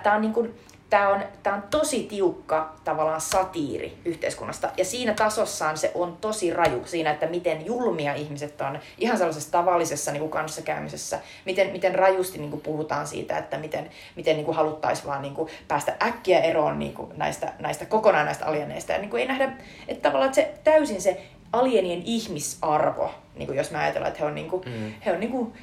tämä 0.04 0.16
on 0.16 0.22
niin 0.22 0.34
kuin, 0.34 0.56
Tämä 0.92 1.10
on, 1.10 1.24
tää 1.44 1.54
on 1.54 1.64
tosi 1.70 2.04
tiukka 2.04 2.76
tavallaan 2.84 3.22
satiiri 3.22 3.98
yhteiskunnasta. 4.06 4.70
Ja 4.78 4.86
siinä 4.86 5.14
tasossaan 5.14 5.78
se 5.78 5.92
on 5.96 6.18
tosi 6.22 6.54
raju 6.54 6.82
siinä, 6.86 7.12
että 7.12 7.26
miten 7.28 7.66
julmia 7.66 8.14
ihmiset 8.14 8.62
on 8.62 8.80
ihan 8.98 9.18
sellaisessa 9.18 9.52
tavallisessa 9.52 10.12
niin 10.12 10.20
kuin 10.20 10.32
kanssakäymisessä. 10.32 11.20
Miten, 11.46 11.72
miten 11.72 11.96
rajusti 11.96 12.38
niin 12.38 12.50
kuin 12.50 12.62
puhutaan 12.62 13.08
siitä, 13.08 13.38
että 13.38 13.58
miten, 13.58 13.90
miten 14.16 14.36
niin 14.36 14.46
kuin 14.46 14.56
haluttaisiin 14.56 15.08
vaan 15.08 15.22
niin 15.22 15.34
kuin 15.36 15.50
päästä 15.68 15.96
äkkiä 16.04 16.40
eroon 16.40 16.80
niin 16.80 16.94
kuin 16.94 17.12
näistä, 17.18 17.54
näistä 17.60 17.86
kokonaan 17.86 18.26
näistä 18.26 18.46
alieneista. 18.46 18.92
Ja 18.92 18.98
niin 18.98 19.10
kuin 19.10 19.22
ei 19.22 19.28
nähdä, 19.28 19.52
että 19.88 20.10
tavallaan 20.10 20.30
että 20.30 20.42
se 20.42 20.54
täysin 20.64 21.02
se 21.02 21.22
alienien 21.54 22.02
ihmisarvo, 22.06 23.12
niin 23.36 23.48
kuin 23.48 23.58
jos 23.58 23.72
me 23.72 23.78
ajatellaan, 23.78 24.12
että 24.12 24.20
he 24.24 24.26
on, 24.26 24.36
niin 24.36 24.50
kuin, 24.50 24.64
Mm. 24.66 24.94
he 25.06 25.12
on 25.12 25.20
niin 25.20 25.32
kuin 25.32 25.54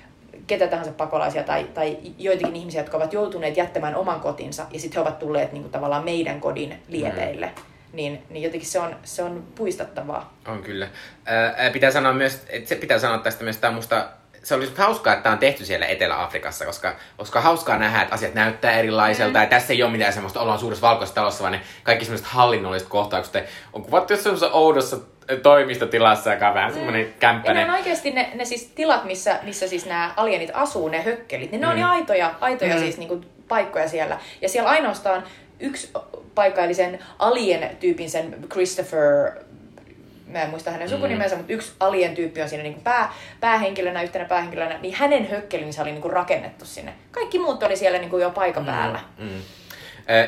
ketä 0.48 0.66
tahansa 0.66 0.92
pakolaisia 0.92 1.42
tai, 1.42 1.64
tai 1.64 1.96
joitakin 2.18 2.56
ihmisiä, 2.56 2.80
jotka 2.80 2.96
ovat 2.96 3.12
joutuneet 3.12 3.56
jättämään 3.56 3.94
oman 3.94 4.20
kotinsa 4.20 4.66
ja 4.72 4.80
sitten 4.80 4.96
he 4.96 5.08
ovat 5.08 5.18
tulleet 5.18 5.52
niin 5.52 5.62
kuin, 5.62 5.72
tavallaan 5.72 6.04
meidän 6.04 6.40
kodin 6.40 6.82
liepeille. 6.88 7.46
Mm. 7.46 7.62
Niin, 7.92 8.22
niin 8.30 8.42
jotenkin 8.42 8.68
se 8.68 8.80
on, 8.80 8.96
se 9.04 9.22
on 9.22 9.44
puistattavaa. 9.54 10.34
On 10.48 10.62
kyllä. 10.62 10.88
Ää, 11.24 11.70
pitää 11.72 11.90
sanoa 11.90 12.12
myös, 12.12 12.42
että 12.48 12.68
se 12.68 12.76
pitää 12.76 12.98
sanoa 12.98 13.18
tästä 13.18 13.44
myös, 13.44 13.56
tämä 13.56 13.74
musta 13.74 14.08
se 14.42 14.54
olisi 14.54 14.72
hauskaa, 14.76 15.12
että 15.12 15.22
tämä 15.22 15.32
on 15.32 15.38
tehty 15.38 15.64
siellä 15.64 15.86
Etelä-Afrikassa, 15.86 16.64
koska, 16.64 16.96
koska 17.16 17.40
hauskaa 17.40 17.78
nähdä, 17.78 18.02
että 18.02 18.14
asiat 18.14 18.34
näyttää 18.34 18.72
erilaiselta. 18.72 19.38
Mm. 19.38 19.42
Ja 19.42 19.48
tässä 19.48 19.72
ei 19.72 19.82
ole 19.82 19.92
mitään 19.92 20.12
semmoista, 20.12 20.40
ollaan 20.40 20.58
suuressa 20.58 20.86
valkoisessa 20.86 21.14
talossa, 21.14 21.42
vaan 21.42 21.52
ne 21.52 21.60
kaikki 21.82 22.04
semmoiset 22.04 22.26
hallinnolliset 22.26 22.88
kohtaukset 22.88 23.44
on 23.72 23.82
kuvattu 23.82 24.12
jossain 24.12 24.52
oudossa 24.52 24.96
toimistotilassa, 25.42 26.32
joka 26.32 26.48
on 26.48 26.54
vähän 26.54 26.72
semmoinen 26.74 27.00
Ja 27.00 27.06
kämppäinen. 27.20 27.66
ne 27.66 27.72
on 27.72 27.78
oikeasti 27.78 28.10
ne, 28.10 28.30
ne 28.34 28.44
siis 28.44 28.66
tilat, 28.74 29.04
missä, 29.04 29.38
missä 29.42 29.68
siis 29.68 29.86
nämä 29.86 30.12
alienit 30.16 30.50
asuu, 30.54 30.88
ne 30.88 31.02
hökkelit, 31.02 31.50
niin 31.50 31.60
ne 31.60 31.66
on 31.66 31.72
Mm. 31.72 31.76
niin 31.76 31.86
aitoja, 31.86 32.34
aitoja 32.40 32.74
Mm. 32.74 32.80
siis 32.80 32.98
niinku 32.98 33.20
paikkoja 33.48 33.88
siellä. 33.88 34.18
Ja 34.42 34.48
siellä 34.48 34.70
ainoastaan 34.70 35.22
yksi 35.60 35.90
paikka, 36.34 36.64
eli 36.64 36.74
sen 36.74 36.98
alien-tyypin, 37.18 38.10
sen 38.10 38.36
Christopher, 38.52 39.32
mä 40.26 40.42
en 40.42 40.50
muista 40.50 40.70
hänen 40.70 40.88
sukunimensä, 40.88 41.36
mutta 41.36 41.52
yksi 41.52 41.72
alien-tyyppi 41.80 42.42
on 42.42 42.48
siinä 42.48 42.62
niinku 42.62 42.80
pää, 42.80 43.12
päähenkilönä, 43.40 44.02
yhtenä 44.02 44.24
päähenkilönä, 44.24 44.78
niin 44.82 44.94
hänen 44.94 45.30
hökkelinsä 45.30 45.82
oli 45.82 45.92
niinku 45.92 46.08
rakennettu 46.08 46.64
sinne. 46.64 46.92
Kaikki 47.10 47.38
muut 47.38 47.62
oli 47.62 47.76
siellä 47.76 47.98
niinku 47.98 48.18
jo 48.18 48.30
paikan 48.30 48.64
päällä. 48.66 49.00
Mm, 49.18 49.24
mm. 49.24 49.30
Ö, 49.30 49.40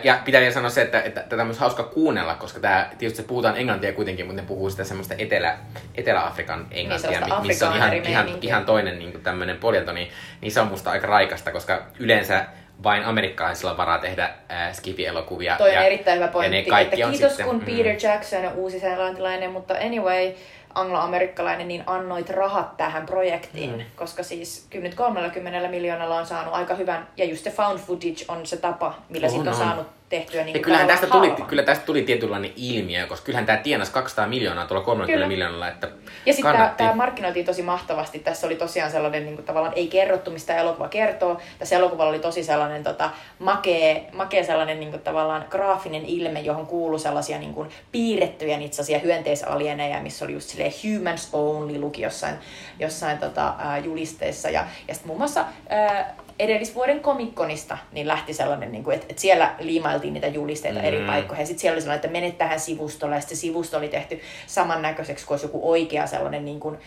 Ja 0.02 0.18
pitää 0.24 0.40
vielä 0.40 0.54
sanoa 0.54 0.70
se, 0.70 0.82
että, 0.82 1.02
että 1.02 1.20
tätä 1.20 1.42
on 1.42 1.46
myös 1.46 1.58
hauska 1.58 1.82
kuunnella, 1.82 2.34
koska 2.34 2.60
tää, 2.60 2.90
tietysti 2.98 3.22
se 3.22 3.28
puhutaan 3.28 3.56
englantia 3.56 3.92
kuitenkin, 3.92 4.26
mutta 4.26 4.42
ne 4.42 4.48
puhuu 4.48 4.70
sitä 4.70 4.84
semmoista 4.84 5.14
Etelä, 5.18 5.56
Etelä-Afrikan 5.94 6.66
englantia, 6.70 7.20
mi- 7.20 7.46
missä 7.46 7.70
on 7.70 7.76
ihan, 7.76 7.94
ihan, 7.94 8.28
ihan 8.40 8.64
toinen 8.64 8.98
niin 8.98 9.22
tämmöinen 9.22 9.56
poljento, 9.56 9.92
niin, 9.92 10.08
niin 10.40 10.52
se 10.52 10.60
on 10.60 10.68
musta 10.68 10.90
aika 10.90 11.06
raikasta, 11.06 11.52
koska 11.52 11.82
yleensä 11.98 12.46
vain 12.82 13.04
amerikkalaisilla 13.04 13.76
varaa 13.76 13.98
tehdä 13.98 14.30
äh, 14.50 14.72
skifi-elokuvia. 14.72 15.56
Toi 15.56 15.68
on 15.68 15.74
ja, 15.74 15.82
erittäin 15.82 16.16
hyvä 16.16 16.26
ja 16.26 16.32
pointti, 16.32 16.56
ne 16.56 16.64
kaikki 16.68 16.94
että 16.94 17.06
on 17.06 17.12
kiitos 17.12 17.28
sitten, 17.28 17.46
kun 17.46 17.56
mm. 17.56 17.64
Peter 17.64 17.96
Jackson 18.02 18.46
on 18.46 18.52
uusi 18.52 18.80
seelantilainen, 18.80 19.50
mutta 19.50 19.74
anyway, 19.74 20.32
angloamerikkalainen, 20.74 21.68
niin 21.68 21.82
annoit 21.86 22.30
rahat 22.30 22.76
tähän 22.76 23.06
projektiin, 23.06 23.70
Mm. 23.76 23.84
koska 23.96 24.22
siis 24.22 24.66
kyllä 24.70 24.82
nyt 24.82 24.94
30 24.94 25.68
miljoonalla 25.68 26.16
on 26.16 26.26
saanut 26.26 26.54
aika 26.54 26.74
hyvän, 26.74 27.08
ja 27.16 27.24
just 27.24 27.44
se 27.44 27.50
found 27.50 27.78
footage 27.78 28.24
on 28.28 28.46
se 28.46 28.56
tapa, 28.56 28.94
millä 29.08 29.24
On, 29.26 29.30
siitä 29.30 29.50
on, 29.50 29.56
on. 29.56 29.62
saanut 29.62 29.86
tehtyä 30.10 30.44
niin 30.44 30.56
Ja 30.56 30.62
kyllähän 30.62 30.86
tästä, 30.86 31.06
tuli, 31.06 31.30
kyllä 31.30 31.62
tästä 31.62 31.86
tuli 31.86 32.02
tietynlainen 32.02 32.52
ilmiö, 32.56 33.06
koska 33.06 33.24
kyllähän 33.24 33.46
tämä 33.46 33.58
tienasi 33.58 33.92
200 33.92 34.26
miljoonaa 34.26 34.66
tuolla 34.66 34.84
30 34.84 35.12
Kyllä. 35.12 35.28
miljoonalla, 35.28 35.68
että 35.68 35.88
Ja 36.26 36.32
sitten 36.32 36.70
tämä, 36.76 36.94
markkinoitiin 36.94 37.46
tosi 37.46 37.62
mahtavasti. 37.62 38.18
Tässä 38.18 38.46
oli 38.46 38.56
tosiaan 38.56 38.90
sellainen, 38.90 39.24
niin 39.24 39.34
kuin, 39.34 39.46
tavallaan 39.46 39.72
ei 39.76 39.88
kerrottu, 39.88 40.30
mistä 40.30 40.56
elokuva 40.56 40.88
kertoo. 40.88 41.40
Tässä 41.58 41.76
elokuvalla 41.76 42.10
oli 42.10 42.18
tosi 42.18 42.44
sellainen 42.44 42.82
tota, 42.82 43.10
makea, 43.38 44.00
makea 44.12 44.44
sellainen 44.44 44.80
niin 44.80 44.90
kuin, 44.90 45.02
tavallaan 45.02 45.44
graafinen 45.50 46.04
ilme, 46.04 46.40
johon 46.40 46.66
kuului 46.66 46.98
sellaisia 46.98 47.38
niin 47.38 47.54
kuin, 47.54 47.68
piirrettyjä 47.92 48.58
niitä 48.58 48.76
sellaisia 48.76 48.98
hyönteisalieneja, 48.98 50.02
missä 50.02 50.24
oli 50.24 50.32
just 50.32 50.48
silleen 50.48 50.72
humans 50.84 51.28
only 51.32 51.78
luki 51.78 52.02
jossain, 52.02 52.34
jossain 52.78 53.18
tota, 53.18 53.54
julisteessa. 53.84 54.50
Ja, 54.50 54.66
ja 54.88 54.94
sitten 54.94 55.06
muun 55.06 55.18
muassa 55.18 55.44
ää, 55.68 56.14
edellisvuoden 56.40 57.00
komikkonista 57.00 57.78
niin 57.92 58.08
lähti 58.08 58.34
sellainen, 58.34 58.72
niin 58.72 58.84
kuin, 58.84 58.94
että, 58.94 59.06
että 59.10 59.22
siellä 59.22 59.54
liimailtiin 59.58 60.14
niitä 60.14 60.26
julisteita 60.26 60.78
mm. 60.78 60.84
eri 60.84 61.00
paikkoihin. 61.06 61.42
Ja 61.42 61.46
sitten 61.46 61.60
siellä 61.60 61.74
oli 61.74 61.80
sellainen, 61.80 62.04
että 62.04 62.20
menet 62.20 62.38
tähän 62.38 62.60
sivustolle. 62.60 63.14
Ja 63.14 63.20
sitten 63.20 63.36
se 63.36 63.40
sivusto 63.40 63.76
oli 63.76 63.88
tehty 63.88 64.20
samannäköiseksi 64.46 65.26
kuin 65.26 65.34
olisi 65.34 65.46
joku 65.46 65.70
oikea 65.70 66.06
sellainen 66.06 66.44
niin 66.44 66.60
kuin, 66.60 66.78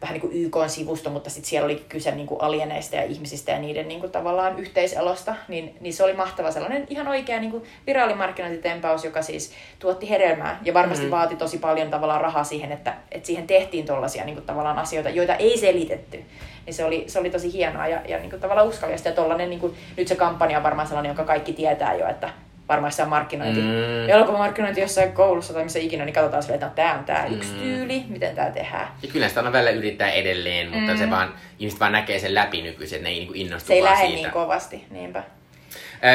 vähän 0.00 0.12
niin 0.12 0.20
kuin 0.20 0.32
YK-sivusto, 0.32 1.10
mutta 1.10 1.30
sitten 1.30 1.48
siellä 1.50 1.64
oli 1.64 1.84
kyse 1.88 2.10
niin 2.10 2.26
kuin 2.26 2.40
alieneista 2.40 2.96
ja 2.96 3.04
ihmisistä 3.04 3.52
ja 3.52 3.58
niiden 3.58 3.88
niin 3.88 4.00
kuin 4.00 4.12
tavallaan 4.12 4.58
yhteiselosta, 4.58 5.34
niin, 5.48 5.76
niin 5.80 5.94
se 5.94 6.04
oli 6.04 6.12
mahtava 6.12 6.50
sellainen 6.50 6.86
ihan 6.90 7.08
oikea 7.08 7.40
niin 7.40 7.50
kuin 7.50 7.62
viraalimarkkinointitempaus, 7.86 9.04
joka 9.04 9.22
siis 9.22 9.52
tuotti 9.78 10.10
hedelmää 10.10 10.60
ja 10.62 10.74
varmasti 10.74 11.04
mm. 11.04 11.10
vaati 11.10 11.36
tosi 11.36 11.58
paljon 11.58 11.90
tavallaan 11.90 12.20
rahaa 12.20 12.44
siihen, 12.44 12.72
että, 12.72 12.94
että 13.10 13.26
siihen 13.26 13.46
tehtiin 13.46 13.86
tuollaisia 13.86 14.24
niin 14.24 14.36
kuin 14.36 14.46
tavallaan 14.46 14.78
asioita, 14.78 15.10
joita 15.10 15.34
ei 15.34 15.58
selitetty. 15.58 16.24
Niin 16.66 16.74
se 16.74 16.84
oli, 16.84 17.04
se 17.06 17.18
oli 17.18 17.30
tosi 17.30 17.52
hienoa 17.52 17.86
ja, 17.86 18.00
ja 18.08 18.18
niin 18.18 18.30
kuin 18.30 18.40
tavallaan 18.40 18.68
uskallista. 18.68 19.08
Ja 19.08 19.14
tollainen, 19.14 19.50
niin 19.50 19.60
kuin, 19.60 19.74
nyt 19.96 20.08
se 20.08 20.14
kampanja 20.14 20.58
on 20.58 20.64
varmaan 20.64 20.88
sellainen, 20.88 21.10
joka 21.10 21.24
kaikki 21.24 21.52
tietää 21.52 21.94
jo, 21.94 22.08
että 22.08 22.30
varmaan 22.68 22.92
se 22.92 23.02
on 23.02 23.08
markkinointi. 23.08 23.60
Mm. 23.60 24.08
Elokuvamarkkinointi 24.08 24.80
jossain 24.80 25.12
koulussa 25.12 25.52
tai 25.52 25.64
missä 25.64 25.78
ikinä, 25.78 26.04
niin 26.04 26.14
katsotaan 26.14 26.42
silleen, 26.42 26.62
että 26.62 26.66
no, 26.66 26.72
tämä 26.74 26.98
on 26.98 27.04
tämä 27.04 27.24
mm. 27.28 27.34
yksi 27.34 27.54
tyyli, 27.54 28.04
miten 28.08 28.34
tämä 28.34 28.50
tehdään. 28.50 28.88
Ja 29.02 29.08
kyllä 29.12 29.28
sitä 29.28 29.40
on 29.40 29.52
välillä 29.52 29.70
yrittää 29.70 30.10
edelleen, 30.10 30.70
mutta 30.70 30.92
mm. 30.92 30.98
se 30.98 31.10
vaan, 31.10 31.34
ihmiset 31.58 31.80
vaan 31.80 31.92
näkee 31.92 32.18
sen 32.18 32.34
läpi 32.34 32.62
nykyisin, 32.62 32.96
että 32.96 33.08
ne 33.08 33.12
ei 33.12 33.18
niinku 33.18 33.34
innostu 33.36 33.66
Se 33.66 33.74
ei 33.74 33.82
lähde 33.82 34.06
siitä. 34.06 34.22
niin 34.22 34.30
kovasti, 34.30 34.84
niinpä. 34.90 35.22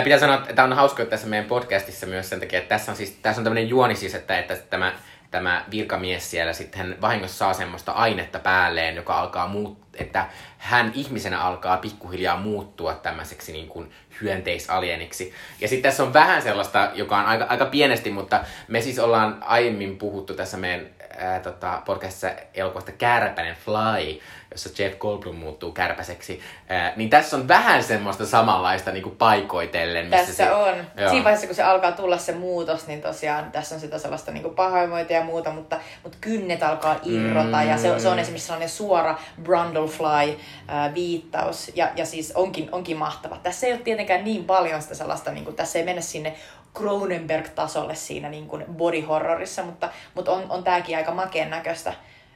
Pitää 0.03 0.19
sanoa, 0.19 0.35
että 0.35 0.53
tämä 0.53 0.65
on 0.65 0.73
hauska 0.73 1.05
tässä 1.05 1.27
meidän 1.27 1.47
podcastissa 1.47 2.05
myös 2.05 2.29
sen 2.29 2.39
takia, 2.39 2.59
että 2.59 2.69
tässä 2.69 2.91
on, 2.91 2.95
siis, 2.95 3.11
tässä 3.11 3.39
on 3.39 3.43
tämmöinen 3.43 3.69
juoni 3.69 3.95
siis, 3.95 4.15
että, 4.15 4.39
että 4.39 4.55
tämä, 4.55 4.93
tämä 5.31 5.65
virkamies 5.71 6.31
siellä 6.31 6.53
sitten 6.53 6.97
vahingossa 7.01 7.37
saa 7.37 7.53
semmoista 7.53 7.91
ainetta 7.91 8.39
päälleen, 8.39 8.95
joka 8.95 9.19
alkaa 9.19 9.47
muut, 9.47 9.77
että 9.93 10.27
hän 10.57 10.91
ihmisenä 10.95 11.41
alkaa 11.41 11.77
pikkuhiljaa 11.77 12.37
muuttua 12.37 12.93
tämmöiseksi 12.93 13.51
niin 13.51 13.67
kuin 13.67 13.91
hyönteisalieniksi. 14.21 15.33
Ja 15.61 15.67
sitten 15.67 15.91
tässä 15.91 16.03
on 16.03 16.13
vähän 16.13 16.41
sellaista, 16.41 16.91
joka 16.93 17.17
on 17.17 17.25
aika, 17.25 17.45
aika 17.49 17.65
pienesti, 17.65 18.11
mutta 18.11 18.43
me 18.67 18.81
siis 18.81 18.99
ollaan 18.99 19.37
aiemmin 19.41 19.97
puhuttu 19.97 20.33
tässä 20.33 20.57
meidän 20.57 20.89
ää, 21.19 21.39
tota, 21.39 21.81
podcastissa 21.85 22.31
elokuvasta 22.53 22.91
Kärpänen 22.91 23.55
Fly, 23.65 24.19
jossa 24.51 24.69
Jeff 24.77 24.97
Goldblum 24.99 25.35
muuttuu 25.35 25.71
kärpäseksi. 25.71 26.41
Ää, 26.69 26.93
niin 26.95 27.09
tässä 27.09 27.37
on 27.37 27.47
vähän 27.47 27.83
semmoista 27.83 28.25
samanlaista 28.25 28.91
niin 28.91 29.03
kuin 29.03 29.15
paikoitellen. 29.15 30.05
Missä 30.05 30.17
tässä 30.17 30.43
se, 30.43 30.51
on. 30.51 30.75
Joo. 30.97 31.09
Siinä 31.09 31.23
vaiheessa, 31.23 31.47
kun 31.47 31.55
se 31.55 31.63
alkaa 31.63 31.91
tulla 31.91 32.17
se 32.17 32.31
muutos, 32.31 32.87
niin 32.87 33.01
tosiaan 33.01 33.51
tässä 33.51 33.75
on 33.75 33.81
sitä 33.81 33.99
sellaista 33.99 34.31
niin 34.31 34.55
pahoinvointia 34.55 35.17
ja 35.17 35.23
muuta, 35.23 35.51
mutta, 35.51 35.79
mutta 36.03 36.17
kynnet 36.21 36.63
alkaa 36.63 36.99
irrota 37.03 37.57
mm. 37.57 37.69
ja 37.69 37.77
se, 37.77 37.99
se 37.99 38.09
on 38.09 38.19
esimerkiksi 38.19 38.47
sellainen 38.47 38.69
suora 38.69 39.17
Brundlefly 39.43 40.37
äh, 40.69 40.93
viittaus 40.93 41.71
ja, 41.75 41.89
ja 41.95 42.05
siis 42.05 42.31
onkin, 42.35 42.69
onkin 42.71 42.97
mahtava. 42.97 43.37
Tässä 43.43 43.67
ei 43.67 43.73
ole 43.73 43.81
tietenkään 43.81 44.23
niin 44.23 44.45
paljon 44.45 44.81
sitä 44.81 44.95
sellaista, 44.95 45.31
niin 45.31 45.43
kuin, 45.43 45.55
tässä 45.55 45.79
ei 45.79 45.85
mennä 45.85 46.01
sinne 46.01 46.35
Cronenberg-tasolle 46.75 47.95
siinä 47.95 48.29
niin 48.29 48.47
kuin 48.47 48.65
body 48.73 49.01
horrorissa, 49.01 49.63
mutta, 49.63 49.89
mutta 50.15 50.31
on, 50.31 50.45
on 50.49 50.63
tämäkin 50.63 50.97
aika 50.97 51.11
makeen 51.11 51.49
näköistä. 51.49 51.93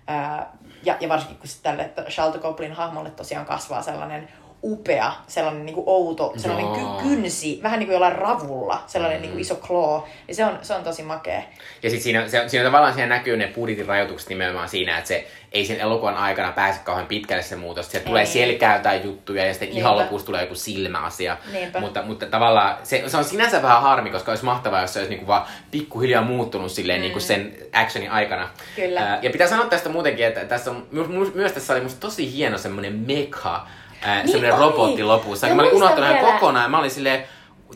Ää, 0.07 0.51
ja, 0.83 0.97
ja 0.99 1.09
varsinkin 1.09 1.37
kun 1.37 1.47
tälle 1.63 1.91
Charlotte 2.09 2.39
Coplin 2.39 2.73
hahmolle 2.73 3.11
tosiaan 3.11 3.45
kasvaa 3.45 3.81
sellainen 3.81 4.29
upea, 4.63 5.11
sellainen 5.27 5.65
niin 5.65 5.75
kuin 5.75 5.83
outo, 5.87 6.33
sellainen 6.37 6.73
ky- 6.73 7.09
kynsi, 7.09 7.59
vähän 7.63 7.79
niin 7.79 7.87
kuin 7.87 7.93
jollain 7.93 8.15
ravulla, 8.15 8.83
sellainen 8.87 9.19
mm. 9.19 9.21
niin 9.21 9.31
kuin 9.31 9.41
iso 9.41 9.55
claw, 9.55 10.01
niin 10.27 10.35
se 10.35 10.45
on, 10.45 10.59
se 10.61 10.73
on 10.73 10.83
tosi 10.83 11.03
makea. 11.03 11.41
Ja 11.83 11.89
sitten 11.89 12.01
siinä, 12.01 12.27
se, 12.27 12.49
siinä 12.49 12.65
tavallaan 12.65 12.93
siinä 12.93 13.07
näkyy 13.07 13.37
ne 13.37 13.47
budjetin 13.47 13.85
rajoitukset 13.85 14.29
nimenomaan 14.29 14.69
siinä, 14.69 14.97
että 14.97 15.07
se 15.07 15.27
ei 15.51 15.65
sen 15.65 15.79
elokuvan 15.79 16.15
aikana 16.17 16.51
pääse 16.51 16.79
kauhean 16.83 17.07
pitkälle 17.07 17.43
se 17.43 17.55
muutos. 17.55 17.91
Sieltä 17.91 18.07
tulee 18.07 18.25
selkää 18.25 18.79
tai 18.79 19.01
juttuja 19.03 19.45
ja 19.45 19.53
sitten 19.53 19.69
ihan 19.69 19.91
Niinpä. 19.91 20.03
lopussa 20.03 20.25
tulee 20.25 20.41
joku 20.41 20.55
silmäasia. 20.55 21.37
Niinpä. 21.51 21.79
Mutta, 21.79 22.01
mutta 22.01 22.25
tavallaan 22.25 22.77
se, 22.83 23.03
se, 23.07 23.17
on 23.17 23.23
sinänsä 23.23 23.61
vähän 23.61 23.81
harmi, 23.81 24.09
koska 24.09 24.31
olisi 24.31 24.45
mahtavaa, 24.45 24.81
jos 24.81 24.93
se 24.93 24.99
olisi 24.99 25.09
niinku 25.09 25.27
vaan 25.27 25.45
pikkuhiljaa 25.71 26.21
muuttunut 26.21 26.71
silleen 26.71 26.99
mm. 26.99 27.01
niinku 27.01 27.19
sen 27.19 27.53
actionin 27.73 28.11
aikana. 28.11 28.49
Kyllä. 28.75 28.99
Ää, 28.99 29.19
ja 29.21 29.29
pitää 29.29 29.47
sanoa 29.47 29.65
tästä 29.65 29.89
muutenkin, 29.89 30.25
että 30.25 30.45
tässä 30.45 30.71
on, 30.71 30.87
my, 30.91 31.07
my, 31.07 31.31
myös 31.35 31.51
tässä 31.51 31.73
oli 31.73 31.81
musta 31.81 31.99
tosi 31.99 32.33
hieno 32.33 32.57
semmoinen 32.57 32.93
mekha, 32.93 33.67
ää, 34.05 34.15
Niin 34.23 34.31
semmoinen 34.31 34.59
robotti 34.59 35.03
lopussa. 35.03 35.47
Mä 35.47 35.53
mä 35.55 35.61
olin 35.61 35.73
unohtanut 35.73 36.09
vielä. 36.09 36.31
kokonaan 36.33 36.63
ja 36.65 36.69
mä 36.69 36.79
olin 36.79 36.91
silleen, 36.91 37.23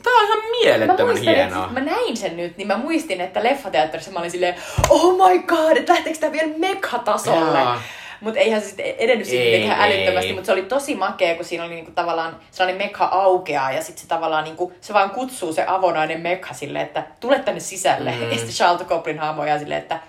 tää 0.03 0.13
on 0.13 0.25
ihan 0.25 0.37
Mä 0.39 0.45
mielettömän 0.61 1.05
muistan, 1.15 1.35
hienoa. 1.35 1.65
että 1.67 1.79
mä 1.79 1.85
näin 1.85 2.17
sen 2.17 2.37
nyt, 2.37 2.57
niin 2.57 2.67
mä 2.67 2.77
muistin, 2.77 3.21
että 3.21 3.43
leffateatterissa 3.43 4.11
mä 4.11 4.19
olin 4.19 4.31
silleen, 4.31 4.55
oh 4.89 5.29
my 5.29 5.39
god, 5.39 5.77
että 5.77 5.93
lähteekö 5.93 6.19
tää 6.19 6.31
vielä 6.31 6.51
mekha-tasolle? 6.57 7.59
Joo. 7.59 7.75
Mutta 8.21 8.39
eihän 8.39 8.61
se 8.61 8.67
sitten 8.67 8.85
edennyt 8.97 9.27
Ei, 9.27 9.31
sitten 9.31 9.51
mitenkään 9.51 9.91
ei. 9.91 9.97
älyttömästi, 9.97 10.33
mutta 10.33 10.45
se 10.45 10.51
oli 10.51 10.61
tosi 10.61 10.95
makea, 10.95 11.35
kun 11.35 11.45
siinä 11.45 11.63
oli 11.65 11.73
niinku 11.75 11.91
tavallaan 11.91 12.35
sellainen 12.51 12.87
mekha 12.87 13.05
aukeaa 13.05 13.71
ja 13.71 13.81
sitten 13.83 14.01
se 14.01 14.07
tavallaan 14.07 14.43
niinku, 14.43 14.73
se 14.81 14.93
vaan 14.93 15.09
kutsuu 15.09 15.53
se 15.53 15.63
avonainen 15.67 16.21
mekha 16.21 16.53
silleen, 16.53 16.85
että 16.85 17.03
tule 17.19 17.39
tänne 17.39 17.59
sisälle. 17.59 18.11
Mm. 18.11 18.21
Ja 18.23 18.29
sitten 18.35 18.55
Charlotte 18.55 18.85
Coplin 18.85 19.15
ihan 19.15 19.59
silleen, 19.59 19.81
että 19.81 19.99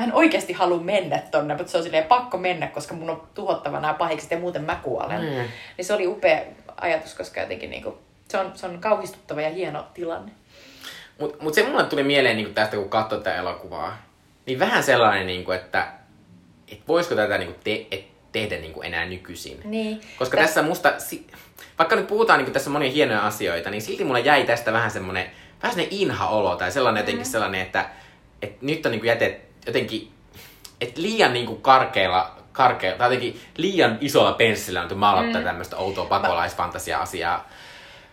mä 0.00 0.06
en 0.06 0.14
oikeasti 0.14 0.52
halua 0.52 0.78
mennä 0.80 1.18
tonne, 1.30 1.54
mutta 1.56 1.70
se 1.72 1.78
on 1.78 1.82
silleen 1.84 2.04
pakko 2.04 2.38
mennä, 2.38 2.66
koska 2.66 2.94
mun 2.94 3.10
on 3.10 3.22
tuhottava 3.34 3.80
nämä 3.80 3.94
pahikset 3.94 4.30
ja 4.30 4.38
muuten 4.38 4.64
mä 4.64 4.74
kuolen. 4.82 5.20
Mm. 5.20 5.48
Niin 5.76 5.84
se 5.84 5.94
oli 5.94 6.06
upea 6.06 6.40
ajatus, 6.80 7.14
koska 7.14 7.40
jotenkin 7.40 7.70
niinku, 7.70 7.98
se, 8.28 8.38
on, 8.38 8.52
se 8.54 8.66
on 8.66 8.78
kauhistuttava 8.80 9.40
ja 9.40 9.50
hieno 9.50 9.86
tilanne. 9.94 10.32
Mutta 11.18 11.44
mut 11.44 11.54
se 11.54 11.66
mulle 11.66 11.84
tuli 11.84 12.02
mieleen 12.02 12.36
niin 12.36 12.54
tästä, 12.54 12.76
kun 12.76 12.88
katsoi 12.88 13.18
tätä 13.18 13.36
elokuvaa, 13.36 13.98
niin 14.46 14.58
vähän 14.58 14.82
sellainen, 14.82 15.26
niin 15.26 15.44
kuin, 15.44 15.56
että 15.56 15.86
et 16.72 16.80
voisiko 16.88 17.14
tätä 17.14 17.38
niin 17.38 17.52
kuin 17.52 17.60
te, 17.64 17.86
et 17.96 18.04
tehdä 18.32 18.56
niin 18.56 18.72
kuin 18.72 18.86
enää 18.86 19.04
nykyisin. 19.06 19.60
Niin. 19.64 20.00
Koska 20.18 20.36
Täs- 20.38 20.40
tässä 20.40 20.62
musta, 20.62 20.92
si- 20.98 21.26
vaikka 21.78 21.96
nyt 21.96 22.06
puhutaan 22.06 22.38
niin 22.38 22.44
kuin 22.44 22.52
tässä 22.52 22.70
on 22.70 22.72
monia 22.72 22.90
hienoja 22.90 23.26
asioita, 23.26 23.70
niin 23.70 23.82
silti 23.82 24.04
mulle 24.04 24.20
jäi 24.20 24.44
tästä 24.44 24.72
vähän 24.72 24.90
semmoinen, 24.90 25.26
vähän 25.62 25.74
semmoinen 25.74 26.00
inha-olo 26.00 26.56
tai 26.56 26.72
sellainen 26.72 27.00
jotenkin 27.00 27.26
Mm. 27.26 27.30
sellainen, 27.30 27.60
että, 27.60 27.84
että 28.42 28.58
nyt 28.60 28.86
on 28.86 28.92
niin 28.92 29.00
kuin 29.00 29.08
jätet 29.08 29.49
jotenkin, 29.66 30.12
että 30.80 31.02
liian 31.02 31.32
niin 31.32 31.46
kuin 31.46 31.62
karkeilla, 31.62 32.36
karkeilla, 32.52 32.98
tai 32.98 33.06
jotenkin 33.06 33.40
liian 33.56 33.98
isolla 34.00 34.32
penssillä 34.32 34.82
on 34.82 34.98
maalattaa 34.98 35.40
mm. 35.40 35.44
tämmöistä 35.44 35.76
outoa 35.76 36.04
pakolaisfantasia-asiaa. 36.04 37.48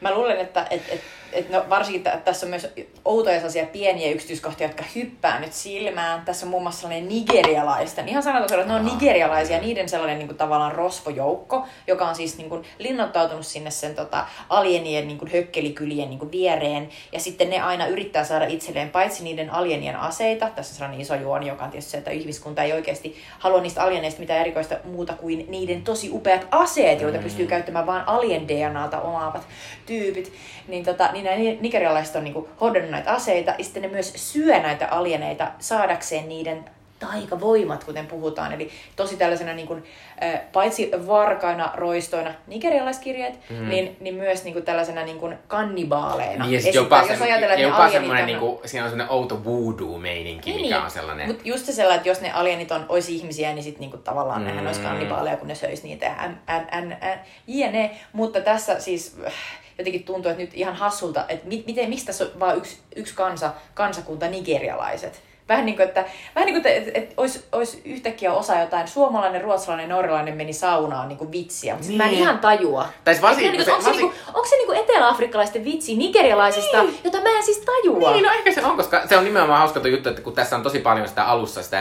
Mä 0.02 0.14
luulen, 0.14 0.38
että 0.38 0.68
et, 0.70 0.84
et, 0.90 1.02
et 1.34 1.50
no 1.50 1.66
varsinkin 1.70 2.04
t- 2.04 2.24
tässä 2.24 2.46
on 2.46 2.50
myös 2.50 2.68
outoja 3.06 3.36
sellaisia 3.36 3.66
pieniä 3.66 4.12
yksityiskohtia, 4.12 4.68
jotka 4.68 4.84
hyppää 4.96 5.40
nyt 5.40 5.54
silmään. 5.54 6.22
Tässä 6.26 6.46
on 6.46 6.50
muun 6.50 6.64
muassa 6.64 6.82
sellainen 6.82 7.10
nigerialaisten, 7.10 8.10
ihan 8.10 8.24
sanatasolla, 8.24 8.62
että 8.62 8.74
ne 8.74 8.80
on 8.80 8.86
nigerialaisia, 8.86 9.60
niiden 9.60 9.90
sellainen 9.90 10.20
niin 10.20 10.28
kuin, 10.28 10.38
tavallaan 10.38 10.72
rosvojoukko, 10.72 11.66
joka 11.88 12.08
on 12.08 12.16
siis 12.16 12.38
niin 12.38 12.50
kuin, 12.50 12.64
linnoittautunut 12.80 13.46
sinne 13.46 13.72
sen 13.72 13.96
tota, 13.96 14.26
alienien 14.50 15.08
niin 15.08 15.18
kuin, 15.18 15.32
hökkelikylien 15.32 16.10
niin 16.10 16.20
kuin, 16.20 16.32
viereen. 16.32 16.90
Ja 17.12 17.20
sitten 17.20 17.50
ne 17.50 17.62
aina 17.62 17.88
yrittää 17.88 18.24
saada 18.24 18.46
itselleen 18.46 18.90
paitsi 18.90 19.24
niiden 19.24 19.50
alienien 19.50 19.96
aseita, 19.96 20.50
tässä 20.56 20.72
on 20.72 20.76
sellainen 20.76 21.02
iso 21.02 21.16
juoni, 21.16 21.48
joka 21.48 21.64
on 21.64 21.72
tietysti 21.72 21.92
se, 21.92 21.98
että 21.98 22.12
ihmiskunta 22.12 22.64
ei 22.64 22.74
oikeasti 22.74 23.18
halua 23.40 23.62
niistä 23.62 23.84
alieneista 23.84 24.20
mitään 24.20 24.42
erikoista 24.42 24.76
muuta 24.84 25.14
kuin 25.14 25.46
niiden 25.50 25.82
tosi 25.82 26.10
upeat 26.12 26.48
aseet, 26.52 27.02
joita 27.02 27.18
pystyy 27.18 27.48
käyttämään 27.48 27.86
vain 27.86 28.08
alien 28.08 28.48
DNAta 28.48 29.02
omaavat 29.02 29.48
tyypit. 29.86 30.34
Niin, 30.68 30.86
tota, 30.86 31.10
niin 31.24 31.26
nämä 31.46 31.62
nigerialaiset 31.62 32.16
on 32.16 32.24
niinku 32.24 32.50
hoidannut 32.62 32.92
näitä 32.92 33.12
aseita 33.12 33.54
ja 33.58 33.64
sitten 33.64 33.82
ne 33.84 33.88
myös 33.88 34.14
syö 34.16 34.60
näitä 34.60 34.88
alieneita 34.88 35.52
saadakseen 35.60 36.30
niiden 36.30 36.66
taikavoimat, 37.00 37.84
kuten 37.84 38.08
puhutaan. 38.08 38.54
Eli 38.54 38.70
tosi 38.96 39.18
tällaisena 39.18 39.54
niin 39.54 39.68
kuin, 39.68 39.84
äh, 40.24 40.40
paitsi 40.54 40.92
varkaina, 41.08 41.72
roistoina, 41.76 42.34
nigerialaiskirjeet, 42.48 43.40
mm. 43.50 43.70
niin, 43.70 43.98
niin 44.00 44.16
myös 44.16 44.44
niin 44.44 44.54
kuin 44.54 44.66
tällaisena 44.66 45.04
niin 45.04 45.20
kuin 45.20 45.38
kannibaaleina. 45.48 46.46
Niin, 46.46 46.54
ja 46.54 46.60
sit 46.62 46.70
Esittää, 46.76 47.00
jopa, 47.00 47.12
jos 47.12 47.20
se, 47.20 47.24
ajatellaan, 47.24 47.62
jopa 47.62 47.76
alienit 47.76 47.94
semmoinen, 47.94 48.22
on- 48.24 48.28
niinku, 48.28 48.62
siinä 48.66 48.84
on 48.86 48.90
semmoinen 48.92 49.14
outo 49.16 49.44
voodoo-meininki, 49.44 50.52
Niin, 50.52 50.62
mikä 50.62 50.82
on 50.82 50.92
sellainen. 50.92 51.28
Mut 51.28 51.42
just 51.46 51.66
se 51.66 51.72
sellainen, 51.74 51.98
että 51.98 52.10
jos 52.10 52.22
ne 52.22 52.32
alienit 52.32 52.72
on, 52.72 52.86
olisi 52.90 53.16
ihmisiä, 53.16 53.54
niin 53.54 53.64
sitten 53.64 53.82
niinku 53.82 53.98
tavallaan 53.98 54.42
mm. 54.42 54.48
nehän 54.48 54.64
Mm. 54.64 54.68
olisi 54.68 54.82
kannibaaleja, 54.82 55.38
kun 55.38 55.48
ne 55.48 55.56
söisi 55.56 55.88
niitä 55.88 56.06
ja 56.06 56.28
n, 56.28 56.32
n, 56.32 56.88
n, 56.88 56.90
n, 56.90 57.20
jne. 57.48 57.92
Mutta 58.14 58.42
tässä 58.42 58.80
siis 58.80 59.18
äh, 59.26 59.34
jotenkin 59.78 60.04
tuntuu, 60.04 60.32
että 60.32 60.44
nyt 60.44 60.52
ihan 60.54 60.76
hassulta, 60.76 61.26
että 61.30 61.48
mit, 61.48 61.66
miten, 61.66 61.90
miksi 61.90 62.06
tässä 62.06 62.24
on 62.24 62.40
vaan 62.40 62.58
yksi, 62.58 62.78
yksi 62.96 63.16
kansa, 63.16 63.52
kansakunta 63.74 64.28
nigerialaiset. 64.28 65.22
Vähän 65.50 65.66
niin 65.66 65.76
kuin, 65.76 65.88
että, 65.88 66.06
vähän 66.36 66.46
niin 66.46 66.62
kuin, 66.62 66.68
että, 66.74 66.90
että, 66.90 67.00
että 67.00 67.14
olisi, 67.18 67.46
olisi 67.52 67.82
yhtäkkiä 67.86 68.34
osa 68.34 68.60
jotain, 68.60 68.88
suomalainen, 68.88 69.42
ruotsalainen, 69.42 69.90
norjalainen 69.90 70.36
meni 70.36 70.54
saunaan 70.54 71.08
niin 71.08 71.18
kuin 71.18 71.32
vitsiä, 71.32 71.74
mutta 71.74 71.88
niin. 71.88 71.98
mä 71.98 72.04
en 72.04 72.10
Niin. 72.10 72.22
ihan 72.22 72.40
tajua. 72.40 72.88
Tai 73.04 73.14
siis 73.16 73.26
kun 73.26 73.38
niin, 73.38 73.66
se- 73.66 73.72
onko, 73.72 73.82
se, 73.84 73.88
varsin- 73.90 74.02
niinku, 74.02 74.16
onko 74.28 74.46
se 74.48 74.56
niinku 74.56 74.72
etelä-afrikkalaisten 74.72 75.64
vitsi 75.64 75.96
nigerialaisista, 75.96 76.84
Niin. 76.84 77.00
jota 77.04 77.22
mä 77.22 77.30
en 77.38 77.44
siis 77.44 77.58
tajua? 77.58 78.12
Niin, 78.12 78.24
no 78.26 78.32
ehkä 78.32 78.52
se 78.52 78.66
on, 78.66 78.78
koska 78.78 79.08
se 79.08 79.18
on 79.18 79.24
nimenomaan 79.24 79.60
hauska 79.60 79.80
juttu, 79.88 80.10
että 80.10 80.22
kun 80.22 80.34
tässä 80.34 80.56
on 80.56 80.64
tosi 80.64 80.80
paljon 80.80 81.08
sitä 81.08 81.24
alussa 81.26 81.64
sitä 81.64 81.80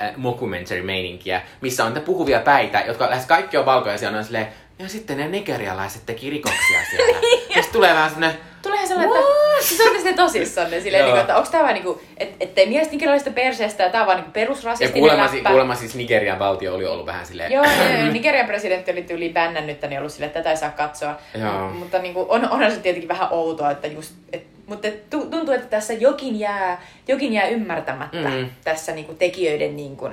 äh, 0.00 0.12
mockumentary-meininkiä, 0.16 1.42
missä 1.60 1.84
on 1.84 1.94
niitä 1.94 2.06
puhuvia 2.06 2.40
päitä, 2.40 2.80
jotka 2.86 3.10
lähes 3.10 3.26
kaikki 3.26 3.56
on 3.56 3.66
valkoisia, 3.66 3.98
siellä 3.98 4.18
on 4.18 4.24
silleen, 4.24 4.48
ja 4.78 4.88
sitten 4.88 5.16
ne 5.16 5.28
nigerialaiset 5.28 6.02
teki 6.06 6.30
rikoksia 6.30 6.78
siellä. 6.90 7.20
Niin. 7.20 7.40
ja 7.48 7.54
sitten 7.54 7.72
tulee 7.72 7.94
vähän 7.94 8.10
semmoinen, 8.10 8.38
Tulee 8.62 8.86
sellainen, 8.86 9.16
että 9.16 9.28
siis 9.60 9.82
sitten 9.94 10.14
tosissaan 10.16 10.70
ne 10.70 10.80
silleen, 10.80 11.00
Joo. 11.04 11.12
niin 11.12 11.20
että 11.20 11.36
onko 11.36 11.48
tämä 11.50 11.62
vaan 11.62 11.74
niinku, 11.74 12.00
et, 12.16 12.28
ettei 12.40 12.66
mielestä 12.66 12.92
nigerialaisesta 12.92 13.32
perseestä 13.34 13.82
ja 13.82 13.90
tämä 13.90 14.02
on 14.02 14.06
vaan 14.06 14.16
niinku 14.18 14.30
ja 14.30 14.46
perusrasistinen 14.46 14.92
kuulemma, 14.92 15.28
si- 15.28 15.40
kuulemma 15.40 15.74
siis 15.74 15.94
Nigerian 15.94 16.38
valtio 16.38 16.74
oli 16.74 16.86
ollut 16.86 17.06
vähän 17.06 17.26
silleen, 17.26 17.52
Joo, 17.52 17.64
joo. 17.64 18.12
Nigerian 18.12 18.46
presidentti 18.46 18.90
oli 18.90 19.02
tyyli 19.02 19.28
bännännyt 19.28 19.80
tänne 19.80 19.98
ollut 19.98 20.12
silleen, 20.12 20.26
että 20.28 20.40
tätä 20.40 20.50
ei 20.50 20.56
saa 20.56 20.70
katsoa. 20.70 21.14
Joo. 21.40 21.68
M- 21.70 21.76
mutta 21.76 21.98
niinku, 21.98 22.26
on, 22.28 22.50
onhan 22.50 22.70
se 22.72 22.78
tietenkin 22.78 23.08
vähän 23.08 23.28
outoa, 23.30 23.70
että 23.70 23.86
just, 23.86 24.12
et, 24.32 24.44
mutta 24.66 24.88
tuntuu, 25.10 25.54
että 25.54 25.66
tässä 25.66 25.92
jokin 25.92 26.38
jää, 26.40 26.82
jokin 27.08 27.32
jää 27.32 27.46
ymmärtämättä 27.48 28.28
Mm. 28.28 28.48
tässä 28.64 28.92
niinku 28.92 29.14
tekijöiden 29.14 29.76
niinku, 29.76 30.08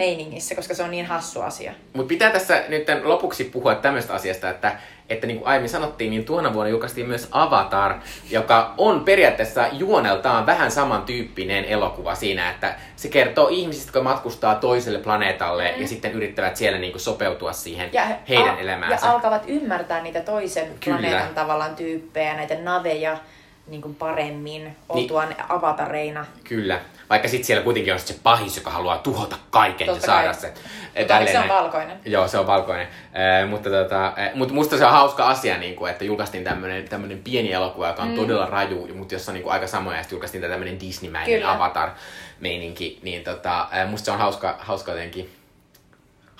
meiningissä, 0.00 0.54
koska 0.54 0.74
se 0.74 0.82
on 0.82 0.90
niin 0.90 1.06
hassu 1.06 1.40
asia. 1.40 1.72
Mutta 1.92 2.08
pitää 2.08 2.30
tässä 2.30 2.64
nyt 2.68 2.86
lopuksi 3.02 3.44
puhua 3.44 3.74
tämmöistä 3.74 4.14
asiasta, 4.14 4.50
että, 4.50 4.72
että 5.08 5.26
niin 5.26 5.38
kuin 5.38 5.48
aiemmin 5.48 5.68
sanottiin, 5.70 6.10
niin 6.10 6.24
tuona 6.24 6.54
vuonna 6.54 6.70
julkaistiin 6.70 7.08
myös 7.08 7.28
Avatar, 7.30 7.94
joka 8.30 8.74
on 8.78 9.04
periaatteessa 9.04 9.66
juoneltaan 9.72 10.46
vähän 10.46 10.70
samantyyppinen 10.70 11.64
elokuva 11.64 12.14
siinä, 12.14 12.50
että 12.50 12.74
se 12.96 13.08
kertoo 13.08 13.48
ihmisistä, 13.48 13.88
jotka 13.88 14.02
matkustaa 14.02 14.54
toiselle 14.54 14.98
planeetalle 14.98 15.72
mm. 15.76 15.82
ja 15.82 15.88
sitten 15.88 16.12
yrittävät 16.12 16.56
siellä 16.56 16.78
niin 16.78 16.92
kuin 16.92 17.02
sopeutua 17.02 17.52
siihen 17.52 17.88
ja, 17.92 18.06
heidän 18.28 18.54
a, 18.54 18.58
elämäänsä. 18.58 19.06
Ja 19.06 19.12
alkavat 19.12 19.42
ymmärtää 19.46 20.02
niitä 20.02 20.20
toisen 20.20 20.66
Kyllä. 20.84 20.98
planeetan 20.98 21.34
tavallaan 21.34 21.76
tyyppejä, 21.76 22.34
näitä 22.34 22.54
naveja 22.54 23.18
niin 23.66 23.82
kuin 23.82 23.94
paremmin 23.94 24.76
oltuaan 24.88 25.28
niin, 25.28 25.44
avatareina. 25.48 26.26
Kyllä. 26.44 26.80
Vaikka 27.10 27.28
sitten 27.28 27.46
siellä 27.46 27.64
kuitenkin 27.64 27.92
on 27.92 28.00
se 28.00 28.16
pahis, 28.22 28.56
joka 28.56 28.70
haluaa 28.70 28.98
tuhota 28.98 29.36
kaiken 29.50 29.86
Totta 29.86 30.02
ja 30.02 30.06
saada 30.06 30.32
kai. 30.32 30.40
se. 30.40 30.52
Mutta 30.98 31.32
se 31.32 31.38
on 31.38 31.48
valkoinen. 31.48 32.00
Joo, 32.04 32.28
se 32.28 32.38
on 32.38 32.46
valkoinen. 32.46 32.88
Äh, 32.88 33.48
mutta, 33.48 33.70
tota, 33.70 34.06
äh, 34.06 34.34
mutta 34.34 34.54
musta 34.54 34.78
se 34.78 34.86
on 34.86 34.92
hauska 34.92 35.28
asia, 35.28 35.58
niin 35.58 35.76
kuin, 35.76 35.92
että 35.92 36.04
julkaistiin 36.04 36.44
tämmöinen 36.44 37.18
pieni 37.24 37.52
elokuva, 37.52 37.88
joka 37.88 38.02
on 38.02 38.08
mm. 38.08 38.14
todella 38.14 38.46
raju, 38.46 38.88
mutta 38.94 39.14
jossa 39.14 39.30
on 39.30 39.34
niin 39.34 39.42
kuin 39.42 39.52
aika 39.52 39.66
samoja, 39.66 39.96
ja 39.96 40.02
sitten 40.02 40.16
julkaistiin 40.16 40.42
tämmöinen 40.42 40.80
Disney-mäinen 40.80 41.46
Avatar-meininki. 41.46 42.98
Niin 43.02 43.24
tota, 43.24 43.68
musta 43.86 44.04
se 44.04 44.10
on 44.10 44.18
hauska, 44.18 44.56
hauska 44.58 44.92
jotenkin 44.92 45.30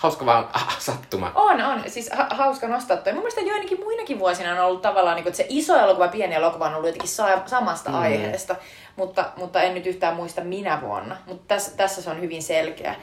hauska 0.01 0.26
vaan 0.26 0.48
ah, 0.53 0.76
sattuma. 0.78 1.32
On, 1.34 1.61
on. 1.61 1.82
Siis 1.86 2.11
ha- 2.12 2.28
hauska 2.30 2.68
nostaa 2.68 2.96
toi. 2.96 3.12
Mun 3.12 3.22
mielestä 3.22 3.40
joinakin 3.40 3.80
muinakin 3.80 4.18
vuosina 4.18 4.53
on 4.53 4.59
ollut 4.59 4.82
tavallaan, 4.82 5.16
niin 5.16 5.24
kuin, 5.24 5.30
että 5.30 5.36
se 5.36 5.46
iso 5.48 5.76
elokuva 5.76 6.05
ja 6.05 6.11
pieni 6.11 6.34
elokuva 6.34 6.66
on 6.66 6.74
ollut 6.74 6.88
jotenkin 6.88 7.09
sa- 7.09 7.42
samasta 7.46 7.90
mm. 7.90 7.98
aiheesta, 7.98 8.57
mutta, 8.96 9.24
mutta 9.36 9.62
en 9.62 9.74
nyt 9.74 9.86
yhtään 9.86 10.16
muista 10.16 10.40
minä 10.40 10.80
vuonna. 10.80 11.16
Mutta 11.26 11.44
tässä, 11.48 11.76
tässä 11.76 12.03
se 12.03 12.11
on 12.11 12.20
hyvin 12.20 12.42
selkeä. 12.42 12.94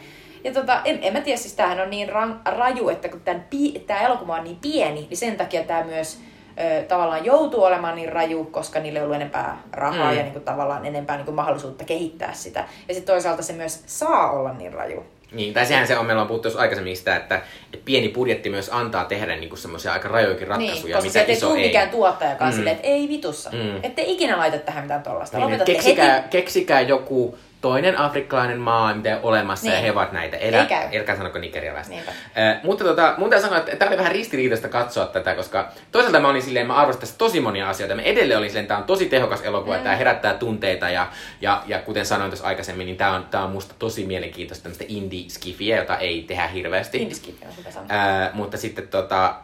Ja 0.43 0.53
tota, 0.53 0.81
en, 0.85 0.99
en 1.01 1.13
mä 1.13 1.21
tiedä, 1.21 1.37
siis 1.37 1.53
tämähän 1.53 1.79
on 1.79 1.89
niin 1.89 2.09
ran, 2.09 2.41
raju, 2.45 2.89
että 2.89 3.09
kun 3.09 3.21
tämä 3.87 4.01
elokuva 4.01 4.35
on 4.35 4.43
niin 4.43 4.59
pieni, 4.61 5.07
niin 5.09 5.17
sen 5.17 5.37
takia 5.37 5.63
tämä 5.63 5.83
myös 5.83 6.21
ö, 6.59 6.83
tavallaan 6.83 7.25
joutuu 7.25 7.63
olemaan 7.63 7.95
niin 7.95 8.13
raju, 8.13 8.45
koska 8.45 8.79
niille 8.79 8.99
ei 8.99 9.03
ollut 9.03 9.15
enempää 9.15 9.61
rahaa 9.71 10.11
mm. 10.11 10.17
ja 10.17 10.23
niin 10.23 10.33
kuin, 10.33 10.43
tavallaan 10.43 10.85
enempää 10.85 11.15
niin 11.15 11.25
kuin, 11.25 11.35
mahdollisuutta 11.35 11.83
kehittää 11.83 12.33
sitä. 12.33 12.59
Ja 12.87 12.93
sitten 12.93 13.13
toisaalta 13.13 13.43
se 13.43 13.53
myös 13.53 13.83
saa 13.85 14.31
olla 14.31 14.53
niin 14.53 14.73
raju. 14.73 15.03
Niin, 15.31 15.53
tai 15.53 15.65
sehän 15.65 15.87
se 15.87 15.97
on, 15.97 16.05
meillä 16.05 16.21
on 16.21 16.27
puhuttu 16.27 16.49
aikaisemmin 16.57 16.97
sitä, 16.97 17.15
että, 17.15 17.41
että 17.73 17.85
pieni 17.85 18.09
budjetti 18.09 18.49
myös 18.49 18.69
antaa 18.73 19.05
tehdä 19.05 19.35
niinku 19.35 19.55
semmoisia 19.55 19.93
aika 19.93 20.07
rajoikin 20.07 20.47
ratkaisuja, 20.47 20.99
niin, 20.99 21.05
koska 21.05 21.19
mitä 21.19 21.31
iso 21.31 21.55
ei. 21.55 21.65
mikään 21.65 21.89
tuottajakaan 21.89 22.51
mm. 22.51 22.55
silleen, 22.55 22.75
että 22.75 22.87
ei 22.87 23.07
vitussa. 23.07 23.49
Mm. 23.49 23.79
Että 23.83 24.01
ikinä 24.05 24.37
laita 24.37 24.57
tähän 24.57 24.83
mitään 24.83 25.03
tollasta. 25.03 25.37
Niin, 25.37 25.61
keksikää, 25.65 26.15
heti. 26.15 26.27
keksikää 26.29 26.81
joku 26.81 27.37
toinen 27.61 27.99
afrikkalainen 27.99 28.59
maa, 28.59 28.93
mitä 28.93 29.19
olemassa, 29.23 29.67
niin. 29.67 29.75
ja 29.75 29.81
he 29.81 29.91
ovat 29.91 30.11
näitä. 30.11 30.37
Elä, 30.37 30.61
Ei 30.61 30.65
käy. 30.65 30.87
Elkä 30.91 31.15
sanoko 31.15 31.39
nigerialaista. 31.39 31.93
Äh, 31.95 32.63
mutta 32.63 32.83
tota, 32.83 33.13
mun 33.17 33.29
täytyy 33.29 33.49
sanoa, 33.49 33.59
että 33.59 33.75
tämä 33.75 33.89
oli 33.89 33.97
vähän 33.97 34.11
ristiriitaista 34.11 34.69
katsoa 34.69 35.05
tätä, 35.05 35.35
koska 35.35 35.71
toisaalta 35.91 36.19
mä 36.19 36.29
olin 36.29 36.41
silleen, 36.41 36.67
mä 36.67 36.75
arvostan 36.75 36.99
tässä 36.99 37.17
tosi 37.17 37.39
monia 37.39 37.69
asioita. 37.69 37.95
Mä 37.95 38.01
edelleen 38.01 38.37
olin 38.37 38.49
silleen, 38.49 38.67
tämä 38.67 38.77
on 38.77 38.83
tosi 38.83 39.05
tehokas 39.05 39.41
elokuva, 39.41 39.77
mm. 39.77 39.83
tämä 39.83 39.95
herättää 39.95 40.33
tunteita, 40.33 40.89
ja, 40.89 41.07
ja, 41.41 41.63
ja 41.67 41.79
kuten 41.79 42.05
sanoin 42.05 42.31
tuossa 42.31 42.47
aikaisemmin, 42.47 42.85
niin 42.85 42.97
tämä 42.97 43.15
on, 43.15 43.25
tää 43.31 43.43
on 43.43 43.51
musta 43.51 43.75
tosi 43.79 44.05
mielenkiintoista 44.05 44.63
tämmöistä 44.63 44.85
indie-skifiä, 44.87 45.77
jota 45.77 45.97
ei 45.97 46.23
tehdä 46.27 46.47
hirveästi. 46.47 46.97
Indie-skifiä, 46.97 47.47
äh, 47.91 48.33
Mutta 48.33 48.57
sitten 48.57 48.87
tota, 48.87 49.35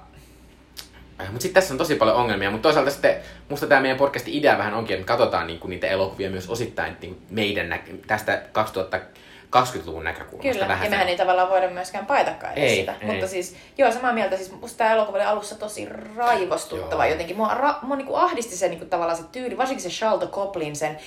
Äh, 1.22 1.28
mutta 1.28 1.42
sitten 1.42 1.62
tässä 1.62 1.74
on 1.74 1.78
tosi 1.78 1.96
paljon 1.96 2.16
ongelmia, 2.16 2.52
mutta 2.52 2.64
toisaalta 2.64 2.92
sitten 2.92 3.16
musta 3.50 3.68
tämä 3.68 3.82
meidän 3.82 3.98
podcastin 3.98 4.34
idea 4.34 4.58
vähän 4.58 4.74
onkin, 4.74 4.96
että 4.96 5.08
katsotaan 5.08 5.48
niinku 5.48 5.68
niitä 5.68 5.88
elokuvia 5.88 6.30
myös 6.30 6.50
osittain 6.50 6.98
niinku 7.02 7.22
meidän 7.30 7.70
nä- 7.70 7.80
tästä 8.08 8.42
2020-luvun 8.54 10.04
näkökulmasta. 10.04 10.52
Kyllä, 10.52 10.68
vähän 10.68 10.86
ja 10.86 10.90
mehän 10.90 11.10
ei 11.10 11.18
tavallaan 11.18 11.50
voida 11.50 11.70
myöskään 11.70 12.06
paitakaan 12.06 12.54
edes 12.54 12.72
ei, 12.72 12.76
sitä. 12.76 12.96
Ei. 13.02 13.08
Mutta 13.08 13.28
siis, 13.28 13.56
joo, 13.78 13.92
samaa 13.92 14.14
mieltä, 14.14 14.38
siis 14.38 14.52
musta 14.52 14.78
tämä 14.78 14.94
elokuva 14.94 15.18
oli 15.18 15.26
alussa 15.26 15.56
tosi 15.56 15.88
raivostuttava 16.16 17.06
joo. 17.06 17.12
jotenkin. 17.12 17.38
Mua, 17.38 17.54
ra- 17.54 17.86
mua 17.86 17.96
niinku 17.96 18.16
ahdisti 18.16 18.56
se 18.56 18.68
niinku, 18.68 18.86
tavallaan 18.86 19.18
se 19.18 19.24
tyyli, 19.32 19.58
varsinkin 19.58 19.84
se 19.84 19.90
Shalto 19.90 20.28
Coplin 20.28 20.76
sen 20.76 20.98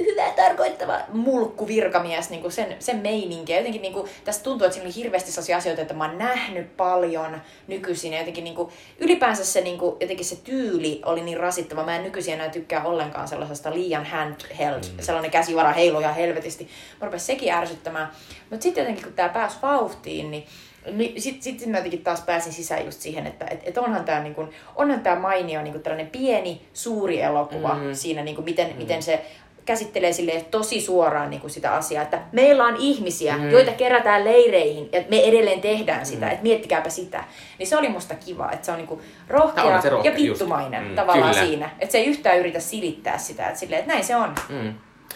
hyvää 0.00 0.30
tarkoittava 0.30 1.00
mulkku 1.12 1.66
virkamies, 1.66 2.30
niin 2.30 2.42
kuin 2.42 2.52
sen, 2.52 2.76
sen 2.78 2.96
meininki. 2.96 3.52
Ja 3.52 3.58
jotenkin 3.58 3.82
niin 3.82 3.92
kuin, 3.92 4.08
tästä 4.24 4.44
tuntuu, 4.44 4.64
että 4.64 4.74
siinä 4.74 4.86
oli 4.86 4.94
hirveästi 4.94 5.32
sellaisia 5.32 5.56
asioita, 5.56 5.82
että 5.82 5.94
mä 5.94 6.08
oon 6.08 6.18
nähnyt 6.18 6.76
paljon 6.76 7.40
nykyisin. 7.66 8.12
Ja 8.12 8.18
jotenkin 8.18 8.44
niin 8.44 8.56
kuin, 8.56 8.68
ylipäänsä 8.98 9.44
se, 9.44 9.60
niin 9.60 9.78
kuin, 9.78 9.96
jotenkin 10.00 10.26
se 10.26 10.36
tyyli 10.36 11.02
oli 11.04 11.22
niin 11.22 11.40
rasittava. 11.40 11.84
Mä 11.84 11.96
en 11.96 12.02
nykyisin 12.02 12.34
enää 12.34 12.48
tykkää 12.48 12.84
ollenkaan 12.84 13.28
sellaisesta 13.28 13.74
liian 13.74 14.04
handheld, 14.04 14.82
mm. 14.82 15.02
sellainen 15.02 15.30
käsivara 15.30 15.72
heiloja 15.72 16.12
helvetisti. 16.12 16.68
Mä 17.00 17.06
rupesin 17.06 17.26
sekin 17.26 17.52
ärsyttämään. 17.52 18.08
Mutta 18.50 18.62
sitten 18.62 18.82
jotenkin, 18.82 19.04
kun 19.04 19.12
tämä 19.12 19.28
pääsi 19.28 19.56
vauhtiin, 19.62 20.30
niin 20.30 20.46
niin 20.90 21.22
sitten 21.22 21.42
sit 21.42 21.66
mä 21.66 21.76
jotenkin 21.76 22.02
taas 22.02 22.20
pääsin 22.20 22.52
sisään 22.52 22.84
just 22.84 23.00
siihen, 23.00 23.26
että 23.26 23.46
et, 23.50 23.60
et 23.64 23.78
onhan 23.78 24.04
tämä 24.04 24.22
niin 24.22 24.34
onhan 24.76 25.00
tää 25.00 25.18
mainio 25.18 25.62
niin 25.62 25.82
tällainen 25.82 26.10
pieni, 26.10 26.62
suuri 26.72 27.20
elokuva 27.20 27.74
mm. 27.74 27.94
siinä, 27.94 28.22
niin 28.22 28.34
kuin 28.34 28.44
miten, 28.44 28.70
mm. 28.70 28.76
miten 28.76 29.02
se 29.02 29.24
käsittelee 29.64 30.12
sille 30.12 30.44
tosi 30.50 30.80
suoraan 30.80 31.30
niin 31.30 31.40
kuin 31.40 31.50
sitä 31.50 31.74
asiaa, 31.74 32.02
että 32.02 32.20
meillä 32.32 32.64
on 32.64 32.76
ihmisiä, 32.76 33.36
mm. 33.36 33.50
joita 33.50 33.72
kerätään 33.72 34.24
leireihin, 34.24 34.88
ja 34.92 35.04
me 35.08 35.20
edelleen 35.20 35.60
tehdään 35.60 36.06
sitä, 36.06 36.26
mm. 36.26 36.32
että 36.32 36.42
miettikääpä 36.42 36.88
sitä. 36.88 37.24
Niin 37.58 37.66
se 37.66 37.76
oli 37.76 37.88
musta 37.88 38.14
kiva, 38.14 38.50
että 38.52 38.66
se 38.66 38.72
on 38.72 38.78
niin 38.78 38.88
kuin 38.88 39.00
rohkea, 39.28 39.64
on 39.64 39.82
rohkea 39.90 40.12
ja 40.12 40.16
pittumainen 40.16 40.88
mm, 40.88 40.94
tavallaan 40.94 41.34
kyllä. 41.34 41.46
siinä. 41.46 41.70
Että 41.78 41.92
se 41.92 41.98
ei 41.98 42.06
yhtään 42.06 42.38
yritä 42.38 42.60
silittää 42.60 43.18
sitä, 43.18 43.46
että, 43.46 43.58
silleen, 43.58 43.80
että 43.80 43.92
näin 43.92 44.04
se 44.04 44.16
on. 44.16 44.34
Mm. 44.48 44.74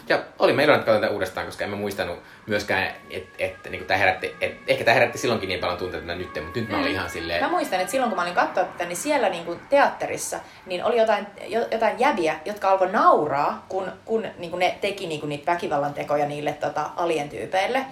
Ja 0.08 0.22
oli 0.38 0.52
meillä 0.52 0.74
että 0.74 0.86
katsotaan 0.86 1.12
uudestaan, 1.12 1.46
koska 1.46 1.64
emme 1.64 1.76
muistanut 1.76 2.18
myöskään, 2.46 2.90
että 3.10 3.34
et, 3.38 3.54
niin 3.70 3.84
tämä 3.84 3.98
herätti, 3.98 4.34
et, 4.40 4.56
ehkä 4.66 4.84
tämä 4.84 4.94
herätti 4.94 5.18
silloinkin 5.18 5.48
niin 5.48 5.60
paljon 5.60 5.78
tunteita 5.78 6.14
nyt, 6.14 6.26
mutta 6.26 6.60
nyt 6.60 6.68
mä 6.68 6.76
olin 6.76 6.88
mm. 6.88 6.94
ihan 6.94 7.10
silleen... 7.10 7.44
Mä 7.44 7.50
muistan, 7.50 7.80
että 7.80 7.90
silloin 7.90 8.10
kun 8.10 8.16
mä 8.16 8.22
olin 8.22 8.34
katsoa 8.34 8.64
tätä, 8.64 8.84
niin 8.84 8.96
siellä 8.96 9.28
niin 9.28 9.44
kuin 9.44 9.58
teatterissa 9.70 10.40
niin 10.66 10.84
oli 10.84 10.98
jotain, 10.98 11.26
jotain 11.72 12.00
jäbiä, 12.00 12.36
jotka 12.44 12.70
alkoi 12.70 12.92
nauraa, 12.92 13.66
kun, 13.68 13.92
kun 14.04 14.26
niin 14.38 14.50
kuin 14.50 14.58
ne 14.58 14.78
teki 14.80 15.06
niin 15.06 15.20
kuin 15.20 15.28
niitä 15.28 15.52
väkivallan 15.52 15.94
tekoja 15.94 16.26
niille 16.26 16.52
tota, 16.52 16.90
alientyypeille. 16.96 17.84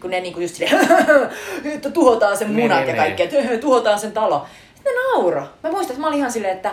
Kun 0.00 0.10
ne 0.10 0.20
niin 0.20 0.32
kuin 0.32 0.42
just 0.42 0.54
silleen, 0.54 0.88
että 1.74 1.90
tuhotaan 1.90 2.36
sen 2.36 2.50
munat 2.50 2.62
niin, 2.62 2.70
ja 2.70 2.84
niin, 2.84 2.96
kaikki, 2.96 3.26
niin. 3.26 3.46
että 3.46 3.60
tuhotaan 3.66 3.98
sen 3.98 4.12
talo. 4.12 4.46
Sitten 4.74 4.92
ne 4.92 5.00
naura. 5.12 5.46
Mä 5.62 5.70
muistan, 5.70 5.90
että 5.90 6.00
mä 6.00 6.06
olin 6.06 6.18
ihan 6.18 6.32
silleen, 6.32 6.56
että 6.56 6.70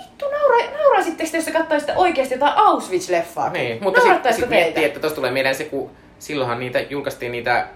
vittu, 0.00 0.24
naura, 0.28 0.56
nauraisitteko 0.78 1.30
te, 1.30 1.36
jos 1.36 1.44
te 1.44 1.52
katsoisitte 1.52 1.92
oikeasti 1.96 2.34
jotain 2.34 2.52
Auschwitz-leffaa? 2.56 3.52
Niin, 3.52 3.82
mutta 3.82 4.00
sitten 4.00 4.34
sit 4.34 4.48
miettii, 4.48 4.84
että 4.84 5.00
tuossa 5.00 5.16
tulee 5.16 5.30
mieleen 5.30 5.54
se, 5.54 5.64
kun 5.64 5.90
silloinhan 6.18 6.58
niitä 6.58 6.80
julkaistiin 6.80 7.32
niitä, 7.32 7.66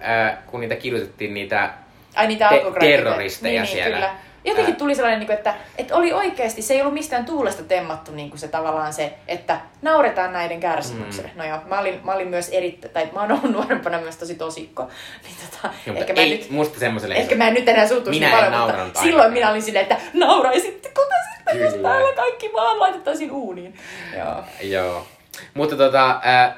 kun 0.47 0.61
niitä 0.61 0.76
kirjoitettiin 0.76 1.34
niitä, 1.34 1.70
Ai, 2.14 2.26
niitä 2.26 2.49
te- 2.49 2.80
terroristeja 2.80 3.62
niin, 3.62 3.62
niin, 3.62 3.72
siellä. 3.72 3.97
Kyllä. 3.97 4.14
Jotenkin 4.45 4.76
tuli 4.76 4.95
sellainen, 4.95 5.20
niin 5.20 5.32
että, 5.32 5.55
että 5.78 5.97
oli 5.97 6.12
oikeasti, 6.12 6.62
se 6.62 6.74
ei 6.74 6.80
ollut 6.80 6.95
mistään 6.95 7.24
tuulesta 7.24 7.62
temmattu 7.62 8.12
niin 8.12 8.30
kuin 8.30 8.41
se 8.41 8.49
tavallaan 8.49 8.93
se, 8.93 9.14
että 9.28 9.61
nauretaan 9.82 10.32
näiden 10.32 10.61
kärsimykselle. 10.61 11.30
Mm. 11.34 11.38
No 11.38 11.45
joo, 11.45 11.59
mä 11.66 11.78
olin, 11.78 12.01
mä 12.05 12.12
olin 12.12 12.28
myös 12.28 12.49
erittäin, 12.49 12.95
tai 12.95 13.09
mä 13.14 13.20
oon 13.20 13.32
ollut 13.32 13.51
nuorempana 13.51 14.01
myös 14.01 14.16
tosi 14.16 14.34
tosikko. 14.34 14.82
Niin 15.24 15.36
tota, 15.51 15.74
joo, 15.86 15.97
ehkä 15.97 16.12
mä 16.12 16.20
ei, 16.20 16.30
nyt, 16.30 16.51
musta 16.51 16.78
semmoiselle 16.78 17.14
Ehkä 17.14 17.34
mä 17.34 17.49
en 17.49 17.55
nyt 17.55 17.68
enää 17.68 17.88
suuttuisi 17.88 18.20
niin 18.20 18.30
paljon, 18.30 18.84
mutta 18.84 19.01
silloin 19.01 19.32
minä 19.32 19.51
olin 19.51 19.62
silleen, 19.62 19.82
että 19.82 19.97
nauraisitteko 20.14 21.03
te 21.03 21.14
sitten, 21.36 21.61
jos 21.61 21.74
täällä 21.74 22.16
kaikki 22.16 22.51
vaan 22.53 22.78
laitettaisiin 22.78 23.30
uuniin. 23.30 23.74
Joo. 24.18 24.45
joo. 24.62 25.07
Mutta 25.55 25.76
tota, 25.76 26.20
äh, 26.26 26.55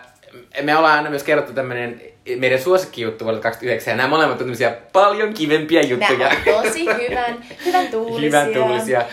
me 0.63 0.77
ollaan 0.77 0.97
aina 0.97 1.11
myös 1.11 1.23
kerrottu 1.23 1.53
tämmöinen 1.53 2.01
meidän 2.37 2.59
suosikkijuttu 2.59 3.25
vuodelta 3.25 3.43
2009, 3.43 3.93
ja 3.93 3.97
nämä 3.97 4.09
molemmat 4.09 4.33
on 4.33 4.39
tämmöisiä 4.39 4.77
paljon 4.93 5.35
kivempiä 5.35 5.83
juttuja. 5.83 6.29
Nämä 6.29 6.57
on 6.57 6.63
tosi 6.63 6.85
hyvän, 6.85 7.45
hyvän 7.65 7.87
tuulisia. 7.87 8.27
hyvän 8.27 8.55
tuulisia. 8.55 9.05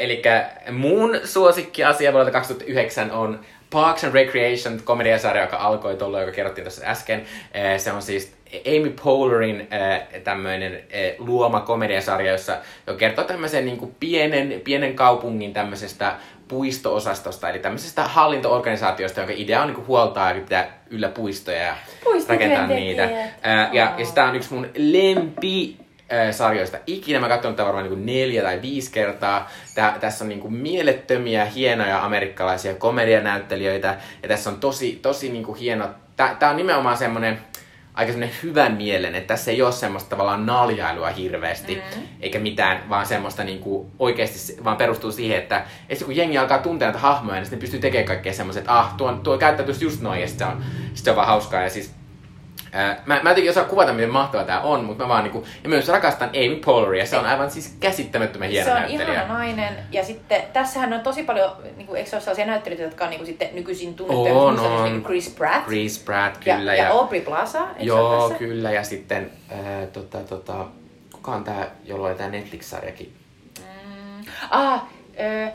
Eli 0.00 0.22
mun 0.70 1.20
suosikkiasia 1.24 2.12
vuodelta 2.12 2.32
2009 2.32 3.10
on 3.10 3.40
Parks 3.70 4.04
and 4.04 4.14
Recreation, 4.14 4.80
komediasarja, 4.84 5.42
joka 5.42 5.56
alkoi 5.56 5.96
tuolla, 5.96 6.20
joka 6.20 6.32
kerrottiin 6.32 6.64
tuossa 6.64 6.86
äsken. 6.86 7.24
Se 7.78 7.92
on 7.92 8.02
siis 8.02 8.32
Amy 8.66 8.94
Poehlerin 9.04 9.68
tämmöinen 10.24 10.82
luoma 11.18 11.60
komediasarja, 11.60 12.32
jossa 12.32 12.58
joka 12.86 12.98
kertoo 12.98 13.24
tämmöisen 13.24 13.64
niin 13.64 13.76
kuin 13.76 13.94
pienen, 14.00 14.60
pienen 14.64 14.94
kaupungin 14.94 15.52
tämmöisestä 15.52 16.14
puisto-osastosta, 16.48 17.50
eli 17.50 17.58
tämmöisestä 17.58 18.04
hallinto-organisaatiosta, 18.04 19.20
jonka 19.20 19.34
idea 19.36 19.62
on 19.62 19.68
niin 19.68 19.86
huoltaa 19.86 20.28
ja 20.28 20.40
pitää 20.40 20.78
yllä 20.90 21.08
puistoja 21.08 21.62
ja 21.62 21.76
rakentaa 22.28 22.66
niitä. 22.66 23.10
Ää, 23.42 23.70
ja, 23.72 23.94
ja 23.98 24.06
sitä 24.06 24.24
on 24.24 24.36
yksi 24.36 24.54
mun 24.54 24.68
lempi 24.76 25.76
sarjoista 26.30 26.78
ikinä. 26.86 27.20
Mä 27.20 27.28
katson 27.28 27.54
tätä 27.54 27.66
varmaan 27.66 27.88
niin 27.88 28.06
neljä 28.06 28.42
tai 28.42 28.62
viisi 28.62 28.92
kertaa. 28.92 29.50
Tää, 29.74 29.96
tässä 30.00 30.24
on 30.24 30.28
niin 30.28 30.40
kuin 30.40 30.54
mielettömiä, 30.54 31.44
hienoja 31.44 32.04
amerikkalaisia 32.04 32.74
komedianäyttelijöitä. 32.74 33.96
Ja 34.22 34.28
tässä 34.28 34.50
on 34.50 34.60
tosi, 34.60 34.98
tosi 35.02 35.28
niin 35.28 35.44
kuin 35.44 35.58
hieno... 35.58 35.88
Tää, 36.16 36.34
tää 36.38 36.50
on 36.50 36.56
nimenomaan 36.56 36.96
semmonen 36.96 37.38
aika 37.96 38.12
semmoinen 38.12 38.36
hyvän 38.42 38.76
mielen, 38.76 39.14
että 39.14 39.34
tässä 39.34 39.50
ei 39.50 39.62
ole 39.62 39.72
semmoista 39.72 40.10
tavallaan 40.10 40.46
naljailua 40.46 41.08
hirveästi, 41.08 41.74
mm. 41.74 42.02
eikä 42.20 42.38
mitään, 42.38 42.88
vaan 42.88 43.06
semmoista 43.06 43.44
niinku 43.44 43.90
oikeasti, 43.98 44.64
vaan 44.64 44.76
perustuu 44.76 45.12
siihen, 45.12 45.38
että 45.38 45.64
että 45.88 46.04
kun 46.04 46.16
jengi 46.16 46.38
alkaa 46.38 46.58
tuntea 46.58 46.88
näitä 46.88 46.98
hahmoja, 46.98 47.36
niin 47.36 47.44
sitten 47.44 47.58
pystyy 47.58 47.80
tekemään 47.80 48.06
kaikkea 48.06 48.32
semmoiset, 48.32 48.60
että 48.60 48.78
ah, 48.78 48.94
tuo, 48.96 49.12
tuo 49.12 49.38
käyttäytyisi 49.38 49.84
just 49.84 50.00
noin, 50.00 50.20
ja 50.20 50.28
sitten 50.28 50.48
se 50.48 50.54
on, 50.54 50.64
sit 50.94 51.04
se 51.04 51.10
on 51.10 51.16
vaan 51.16 51.28
hauskaa, 51.28 51.62
ja 51.62 51.70
siis 51.70 51.94
Ää, 52.76 53.02
mä, 53.06 53.20
mä 53.22 53.30
jotenkin 53.30 53.50
osaa 53.50 53.64
kuvata, 53.64 53.92
miten 53.92 54.10
mahtava 54.10 54.44
tää 54.44 54.60
on, 54.60 54.84
mutta 54.84 55.04
mä 55.04 55.08
vaan 55.08 55.22
niinku, 55.24 55.44
ja 55.62 55.68
myös 55.68 55.88
rakastan 55.88 56.28
Amy 56.28 56.56
Poehleria, 56.64 57.06
se 57.06 57.18
on 57.18 57.26
aivan 57.26 57.50
siis 57.50 57.76
käsittämättömän 57.80 58.48
hieno 58.48 58.64
Se 58.64 58.72
on 58.72 58.78
näyttelijä. 58.80 59.12
ihana 59.12 59.34
nainen. 59.34 59.74
Ja 59.92 60.04
sitten 60.04 60.42
tässähän 60.52 60.92
on 60.92 61.00
tosi 61.00 61.22
paljon, 61.22 61.50
niin 61.76 61.86
kuin, 61.86 61.96
eikö 61.96 62.10
se 62.10 62.16
ole 62.16 62.20
sellaisia 62.22 62.46
näyttelijöitä, 62.46 62.84
jotka 62.84 63.04
on 63.04 63.10
niin 63.10 63.18
kuin, 63.18 63.26
sitten 63.26 63.48
nykyisin 63.52 63.94
tunnettuja, 63.94 64.34
On, 64.34 64.58
on. 64.60 64.84
Niin 64.84 64.92
kuin 64.94 65.04
Chris 65.04 65.28
Pratt. 65.30 65.66
Chris 65.66 65.98
Pratt, 65.98 66.46
ja, 66.46 66.56
kyllä. 66.56 66.74
ja, 66.74 66.90
Aubrey 66.90 67.20
Plaza, 67.20 67.60
eikö 67.60 67.74
Joo, 67.84 68.20
tässä? 68.22 68.38
kyllä. 68.38 68.70
Ja 68.70 68.82
sitten, 68.84 69.30
ää, 69.50 69.86
tota, 69.86 70.18
tota, 70.18 70.66
kuka 71.12 71.32
on 71.32 71.44
tää, 71.44 71.66
jolla 71.84 72.06
oli 72.08 72.14
tää 72.14 72.28
Netflix-sarjakin? 72.28 73.12
Mm. 73.58 74.24
Ah, 74.50 74.82
ö, 75.20 75.48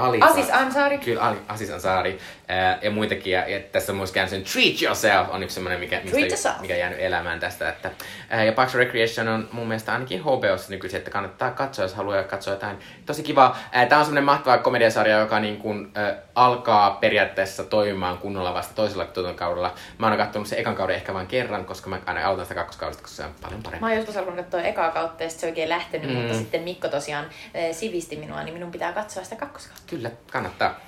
Ali 0.00 0.18
Aziz 0.20 0.50
Ansari. 0.50 0.98
Kyllä, 0.98 1.22
Ali, 1.22 1.36
Aziz 1.48 1.70
Ansari. 1.70 2.18
Ää, 2.48 2.78
ja 2.82 2.90
muitakin. 2.90 3.32
Ja, 3.32 3.48
ja 3.48 3.60
tässä 3.60 3.92
on 3.92 3.96
myös 3.96 4.12
sen 4.12 4.44
Treat 4.52 4.82
Yourself 4.82 5.28
on 5.30 5.42
yksi 5.42 5.54
semmoinen, 5.54 5.80
mikä, 5.80 6.00
yourself. 6.18 6.60
mikä 6.60 6.76
jäänyt 6.76 6.98
elämään 7.00 7.40
tästä. 7.40 7.68
Että, 7.68 7.90
ää, 8.30 8.44
ja 8.44 8.52
Parks 8.52 8.74
Recreation 8.74 9.28
on 9.28 9.48
mun 9.52 9.68
mielestä 9.68 9.92
ainakin 9.92 10.20
HBOssa 10.20 10.70
nykyisin, 10.70 10.98
että 10.98 11.10
kannattaa 11.10 11.50
katsoa, 11.50 11.84
jos 11.84 11.94
haluaa 11.94 12.22
katsoa 12.22 12.54
jotain. 12.54 12.76
Tosi 13.06 13.22
kiva. 13.22 13.56
Ää, 13.72 13.86
tää 13.86 13.98
on 13.98 14.04
semmoinen 14.04 14.24
mahtava 14.24 14.58
komediasarja, 14.58 15.18
joka 15.18 15.40
niin 15.40 15.56
kuin, 15.56 15.90
ää, 15.94 16.14
alkaa 16.34 16.90
periaatteessa 16.90 17.64
toimimaan 17.64 18.18
kunnolla 18.18 18.54
vasta 18.54 18.74
toisella 18.74 19.04
tuotantokaudella. 19.04 19.74
Mä 19.98 20.08
oon 20.08 20.16
katsonut 20.16 20.48
sen 20.48 20.58
ekan 20.58 20.74
kauden 20.74 20.96
ehkä 20.96 21.14
vain 21.14 21.26
kerran, 21.26 21.64
koska 21.64 21.90
mä 21.90 21.98
aina 22.06 22.24
aloitan 22.26 22.44
sitä 22.46 22.54
kakkoskaudesta, 22.54 23.02
koska 23.02 23.16
se 23.16 23.24
on 23.24 23.34
paljon 23.42 23.62
parempi. 23.62 23.80
Mä 23.80 23.86
oon 23.88 23.96
joskus 23.96 24.14
halunnut 24.14 24.36
katsoa 24.44 24.62
ekaa 24.62 24.90
kautta 24.90 25.22
ja 25.22 25.30
sit 25.30 25.40
se 25.40 25.46
oikein 25.46 25.68
lähtenyt, 25.68 26.10
Mm. 26.10 26.16
mutta 26.16 26.34
sitten 26.34 26.62
Mikko 26.62 26.88
tosiaan 26.88 27.24
eh, 27.54 27.74
sivisti 27.76 28.16
minua, 28.16 28.42
niin 28.42 28.54
minun 28.54 28.70
pitää 28.70 28.92
katsoa 28.92 29.24
sitä 29.24 29.36
kakkoskautta. 29.36 29.82
Kyllä, 29.90 30.10
kannattaa. 30.32 30.80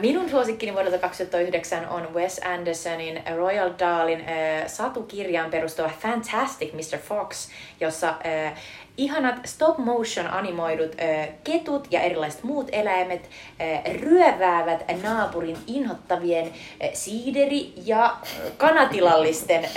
Minun 0.00 0.30
suosikkini 0.30 0.74
vuodelta 0.74 0.98
2009 0.98 1.88
on 1.88 2.14
Wes 2.14 2.40
Andersonin 2.44 3.22
Royal 3.36 3.70
Dahlin 3.78 4.20
äh, 4.20 4.66
satukirjaan 4.66 5.50
perustuva 5.50 5.88
Fantastic 5.88 6.72
Mr. 6.72 6.98
Fox, 6.98 7.48
jossa 7.80 8.08
äh, 8.08 8.52
ihanat 8.96 9.34
stop 9.44 9.78
motion 9.78 10.26
animoidut 10.26 10.96
äh, 11.00 11.28
ketut 11.44 11.88
ja 11.90 12.00
erilaiset 12.00 12.42
muut 12.42 12.68
eläimet 12.72 13.30
ryöväävät 14.00 14.84
naapurin 15.02 15.56
inhottavien 15.66 16.52
siideri- 16.92 17.72
ja 17.84 18.16
kanatilallisten 18.56 19.68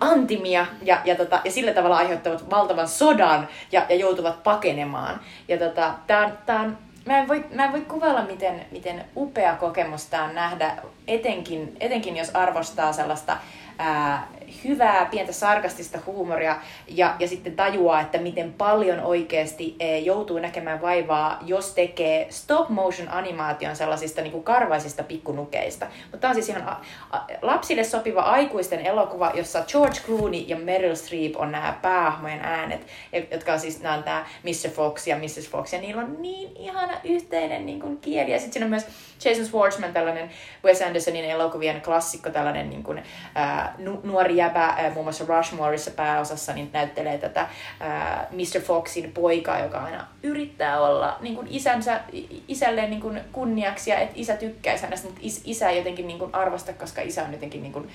antimia 0.00 0.66
ja, 0.82 1.00
ja, 1.04 1.14
tota, 1.14 1.40
ja 1.44 1.50
sillä 1.50 1.72
tavalla 1.72 1.96
aiheuttavat 1.96 2.50
valtavan 2.50 2.88
sodan 2.88 3.48
ja, 3.72 3.86
ja 3.88 3.96
joutuvat 3.96 4.42
pakenemaan. 4.42 5.20
Ja 5.48 5.58
tota, 5.58 5.94
tää 6.06 6.26
on, 6.26 6.38
tää 6.46 6.60
on 6.60 6.85
Mä 7.06 7.18
en 7.18 7.28
voi, 7.28 7.44
mä 7.54 7.64
en 7.64 7.72
voi 7.72 7.80
kuvailla, 7.80 8.22
miten, 8.22 8.66
miten 8.70 9.04
upea 9.16 9.54
kokemus 9.56 10.06
tää 10.06 10.24
on 10.24 10.34
nähdä, 10.34 10.76
etenkin, 11.08 11.76
etenkin 11.80 12.16
jos 12.16 12.30
arvostaa 12.34 12.92
sellaista 12.92 13.36
ää, 13.78 14.28
hyvää, 14.68 15.06
pientä 15.06 15.32
sarkastista 15.32 15.98
huumoria 16.06 16.56
ja, 16.88 17.16
ja 17.18 17.28
sitten 17.28 17.56
tajuaa, 17.56 18.00
että 18.00 18.18
miten 18.18 18.52
paljon 18.52 19.00
oikeasti 19.00 19.76
e, 19.80 19.98
joutuu 19.98 20.38
näkemään 20.38 20.80
vaivaa, 20.82 21.38
jos 21.46 21.70
tekee 21.72 22.26
stop 22.30 22.68
motion 22.68 23.08
animaation 23.08 23.76
sellaisista 23.76 24.20
niin 24.22 24.32
kuin 24.32 24.44
karvaisista 24.44 25.02
pikkunukeista. 25.02 25.86
Mutta 26.02 26.18
tämä 26.18 26.30
on 26.30 26.34
siis 26.34 26.48
ihan 26.48 26.68
a, 26.68 26.80
a, 27.10 27.20
lapsille 27.42 27.84
sopiva 27.84 28.20
aikuisten 28.20 28.86
elokuva, 28.86 29.32
jossa 29.34 29.64
George 29.68 30.00
Clooney 30.06 30.40
ja 30.40 30.56
Meryl 30.56 30.94
Streep 30.94 31.36
on 31.36 31.52
nämä 31.52 31.78
päähahmojen 31.82 32.40
äänet, 32.40 32.86
ja- 33.12 33.22
jotka 33.30 33.52
on 33.52 33.60
siis 33.60 33.82
nämä, 33.82 33.94
on 33.94 34.02
tämä 34.02 34.26
Mr. 34.42 34.70
Fox 34.70 35.06
ja 35.06 35.16
Mrs. 35.16 35.48
Fox, 35.50 35.72
ja 35.72 35.80
niillä 35.80 36.02
on 36.02 36.16
niin 36.18 36.56
ihana 36.56 36.92
yhteinen 37.04 37.66
niin 37.66 37.80
kuin, 37.80 37.98
kieli. 37.98 38.30
Ja 38.32 38.38
sitten 38.38 38.52
siinä 38.52 38.66
on 38.66 38.70
myös 38.70 38.86
Jason 39.24 39.46
Schwartzman, 39.46 39.92
tällainen 39.92 40.30
Wes 40.64 40.82
Andersonin 40.82 41.24
elokuvien 41.24 41.80
klassikko, 41.80 42.30
tällainen 42.30 42.70
niin 42.70 42.82
kuin, 42.82 43.02
ää, 43.34 43.74
nu- 43.78 44.00
nuori 44.04 44.36
jäbä, 44.36 44.64
ää, 44.64 44.90
muun 44.90 45.04
muassa 45.04 45.24
Rushmoreissa 45.28 45.90
pääosassa, 45.90 46.52
niin 46.52 46.70
näyttelee 46.72 47.18
tätä 47.18 47.48
ää, 47.80 48.26
Mr. 48.30 48.60
Foxin 48.60 49.12
poikaa, 49.12 49.60
joka 49.60 49.78
aina 49.78 50.06
yrittää 50.22 50.80
olla 50.80 51.16
niin 51.20 51.34
kuin 51.34 51.46
isänsä, 51.50 52.00
isälleen 52.48 52.90
niin 52.90 53.02
kuin 53.02 53.20
kunniaksi, 53.32 53.90
ja 53.90 53.98
että 53.98 54.14
isä 54.16 54.36
tykkäisi 54.36 54.84
hänestä, 54.84 55.06
mutta 55.06 55.20
is, 55.22 55.42
isä 55.44 55.70
jotenkin 55.70 56.06
niin 56.06 56.18
kuin 56.18 56.34
arvosta, 56.34 56.72
koska 56.72 57.02
isä 57.02 57.22
on 57.22 57.32
jotenkin 57.32 57.62
niin 57.62 57.72
kuin, 57.72 57.88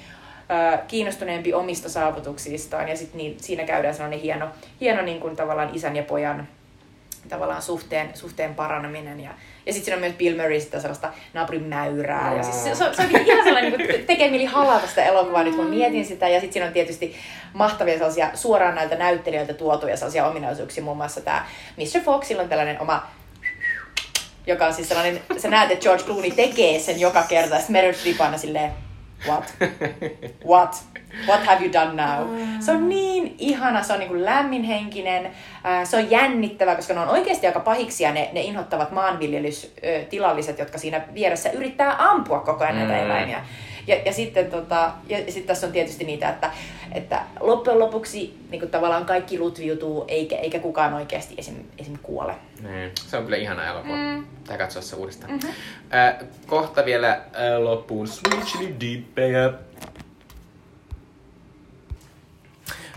kiinnostuneempi 0.88 1.54
omista 1.54 1.90
saavutuksistaan, 1.90 2.90
ja 2.90 2.98
sitten 2.98 3.18
niin, 3.18 3.38
siinä 3.40 3.64
käydään 3.64 3.94
sellainen 3.94 4.20
hieno, 4.20 4.48
hieno 4.82 5.02
niin 5.02 5.20
kuin, 5.20 5.36
tavallaan 5.36 5.76
isän 5.76 5.96
ja 5.96 6.04
pojan 6.04 6.48
tavallaan 7.30 7.62
suhteen, 7.62 8.10
suhteen 8.14 8.56
paraneminen. 8.56 9.20
Ja, 9.20 9.30
ja 9.66 9.74
sitten 9.74 9.86
siinä 9.86 9.96
on 9.96 10.02
myös 10.02 10.14
Bill 10.14 10.38
Murray 10.38 10.60
sitä 10.60 10.80
sellaista 10.80 11.14
naapurin 11.34 11.64
mäyrää. 11.64 12.36
Ja 12.38 12.44
siis 12.44 12.64
se, 12.64 12.76
se, 12.76 12.84
on- 12.84 12.96
se 12.96 13.02
on 13.02 13.10
ihan 13.10 13.44
sellainen, 13.44 13.74
niin 13.74 14.06
tekee 14.06 14.30
mieli 14.30 14.46
halata 14.46 14.88
sitä 14.88 15.04
elokuvaa 15.06 15.44
nyt, 15.44 15.56
kun 15.56 15.66
mietin 15.66 16.06
sitä. 16.06 16.28
Ja 16.30 16.40
sitten 16.40 16.54
siinä 16.54 16.68
on 16.68 16.74
tietysti 16.74 17.16
mahtavia 17.54 17.98
sellaisia 17.98 18.30
suoraan 18.34 18.76
näiltä 18.76 18.96
näyttelijöiltä 18.96 19.54
tuotuja 19.54 19.98
sellaisia 19.98 20.28
ominaisuuksia. 20.28 20.84
Muun 20.84 20.98
muassa 20.98 21.22
tämä 21.22 21.46
Mr. 21.78 22.02
Foxilla 22.06 22.42
on 22.42 22.50
tällainen 22.50 22.82
oma 22.82 23.08
joka 24.48 24.66
on 24.68 24.74
siis 24.74 24.88
sellainen, 24.88 25.22
sä 25.38 25.50
näet, 25.50 25.72
että 25.72 25.84
George 25.84 26.04
Clooney 26.04 26.32
tekee 26.32 26.80
sen 26.80 27.00
joka 27.00 27.24
kerta, 27.24 27.54
ja 27.56 27.60
sitten 27.60 27.74
Meryl 27.74 27.94
Streep 27.94 28.22
aina 28.22 28.38
silleen, 28.38 28.72
what? 29.28 29.54
What? 30.46 30.76
What 31.28 31.46
have 31.46 31.66
you 31.66 31.74
done 31.74 31.94
now? 32.06 32.28
Se 32.60 32.72
on 32.72 32.90
niin 32.90 33.36
ihana, 33.38 33.84
se 33.84 33.94
on 33.94 34.00
niin 34.00 34.26
lämminhenkinen, 34.26 35.32
se 35.84 35.98
on 35.98 36.12
jännittävä, 36.12 36.76
koska 36.76 36.94
ne 36.94 37.00
on 37.00 37.10
oikeasti 37.10 37.48
aika 37.48 37.60
pahiksia 37.60 38.12
ne, 38.12 38.30
ne 38.34 38.42
inhottavat 38.42 38.92
maanviljelystilalliset, 38.92 40.60
jotka 40.60 40.78
siinä 40.78 41.02
vieressä 41.14 41.50
yrittää 41.52 41.96
ampua 42.00 42.40
koko 42.40 42.64
ajan 42.64 42.76
näitä 42.78 42.94
Mm. 42.94 43.00
eläimiä. 43.12 43.42
Ja, 43.88 43.96
ja 44.06 44.14
sitten 44.14 44.52
tota, 44.52 44.92
ja, 45.10 45.20
ja 45.20 45.32
sit 45.32 45.46
tässä 45.46 45.68
on 45.68 45.74
tietysti 45.74 46.04
niitä, 46.04 46.30
että, 46.30 46.52
että 46.92 47.22
loppujen 47.40 47.80
lopuksi 47.80 48.38
niin 48.50 48.60
kuin 48.60 48.72
tavallaan 48.72 49.06
kaikki 49.06 49.40
lutviutuu, 49.40 50.06
eikä, 50.08 50.36
eikä 50.36 50.60
kukaan 50.60 50.94
oikeasti 50.94 51.36
esim, 51.38 51.56
esim 51.78 51.98
kuole. 52.04 52.36
Niin, 52.64 52.92
se 53.08 53.18
on 53.18 53.24
kyllä 53.24 53.38
ihana 53.38 53.68
elokuva. 53.68 53.96
Mm. 53.96 54.02
Mm. 54.02 54.26
Tää 54.48 54.58
katsoa 54.58 54.82
se 54.82 54.96
uudestaan. 54.96 55.32
Mhm. 55.32 55.46
Mm-hmm. 55.46 56.00
Äh, 56.00 56.16
kohta 56.46 56.86
vielä 56.86 57.12
äh, 57.12 57.22
loppuun 57.60 58.08
Switchly 58.08 58.76
Dippejä. 58.80 59.54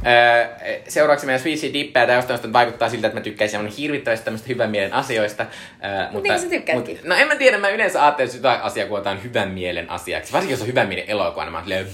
Äh, 0.07 0.49
seuraavaksi 0.89 1.27
meidän 1.27 1.45
Dippejä. 1.73 2.07
Tää 2.07 2.17
jostain 2.17 2.53
vaikuttaa 2.53 2.89
siltä, 2.89 3.07
että 3.07 3.21
mä 3.21 3.25
tykkäisin 3.25 3.59
aivan 3.59 3.73
hirvittävästi 3.73 4.25
tämmöistä 4.25 4.49
hyvän 4.49 4.71
mielen 4.71 4.93
asioista. 4.93 5.43
Äh, 5.43 6.13
mutta, 6.13 6.33
niin 6.33 6.43
sä 6.43 6.49
tykkäätkin? 6.49 6.99
no 7.05 7.15
en 7.15 7.29
mä 7.29 7.37
tiedä, 7.37 7.59
mä 7.59 7.69
yleensä 7.69 8.03
ajattelen, 8.03 8.27
että 8.27 8.39
jotain 8.39 8.61
asiaa 8.61 8.89
kuvataan 8.89 9.23
hyvän 9.23 9.51
mielen 9.51 9.91
asiaksi. 9.91 10.33
Varsinkin 10.33 10.55
jos 10.55 10.61
on 10.61 10.67
hyvän 10.67 10.89
mielen 10.89 11.05
elokuva, 11.09 11.45
niin 11.45 11.53
mä 11.53 11.63
silleen, 11.63 11.87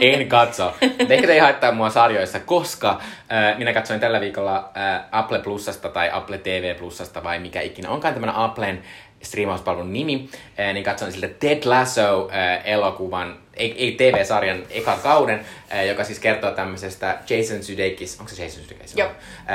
en 0.00 0.28
katso. 0.28 0.74
Ehkä 1.08 1.26
se 1.26 1.32
ei 1.32 1.38
haittaa 1.38 1.72
mua 1.72 1.90
sarjoissa, 1.90 2.40
koska 2.40 3.00
äh, 3.32 3.58
minä 3.58 3.72
katsoin 3.72 4.00
tällä 4.00 4.20
viikolla 4.20 4.70
äh, 4.76 5.00
Apple 5.12 5.38
Plusasta 5.38 5.88
tai 5.88 6.10
Apple 6.12 6.38
TV 6.38 6.76
Plusasta 6.76 7.24
vai 7.24 7.38
mikä 7.38 7.60
ikinä 7.60 7.90
onkaan 7.90 8.14
tämmönen 8.14 8.36
Applen 8.36 8.82
striimauspalvelun 9.22 9.92
nimi, 9.92 10.28
äh, 10.60 10.74
niin 10.74 10.84
katsoin 10.84 11.12
siltä 11.12 11.28
Ted 11.28 11.64
Lasso-elokuvan, 11.64 13.36
ei, 13.54 13.74
ei 13.84 13.92
TV-sarjan 13.92 14.62
ekan 14.70 14.98
kauden, 14.98 15.40
äh, 15.72 15.86
joka 15.86 16.04
siis 16.04 16.18
kertoo 16.18 16.50
tämmöisestä 16.50 17.18
Jason 17.28 17.62
Sudeikis, 17.62 18.20
onko 18.20 18.32
se 18.32 18.44
Jason 18.44 18.62
Sudeikis? 18.62 18.96
Joo. 18.96 19.10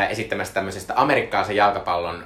Esittämästä 0.09 0.53
tämmöisestä 0.53 0.93
amerikkalaisen 0.97 1.55
jalkapallon 1.55 2.25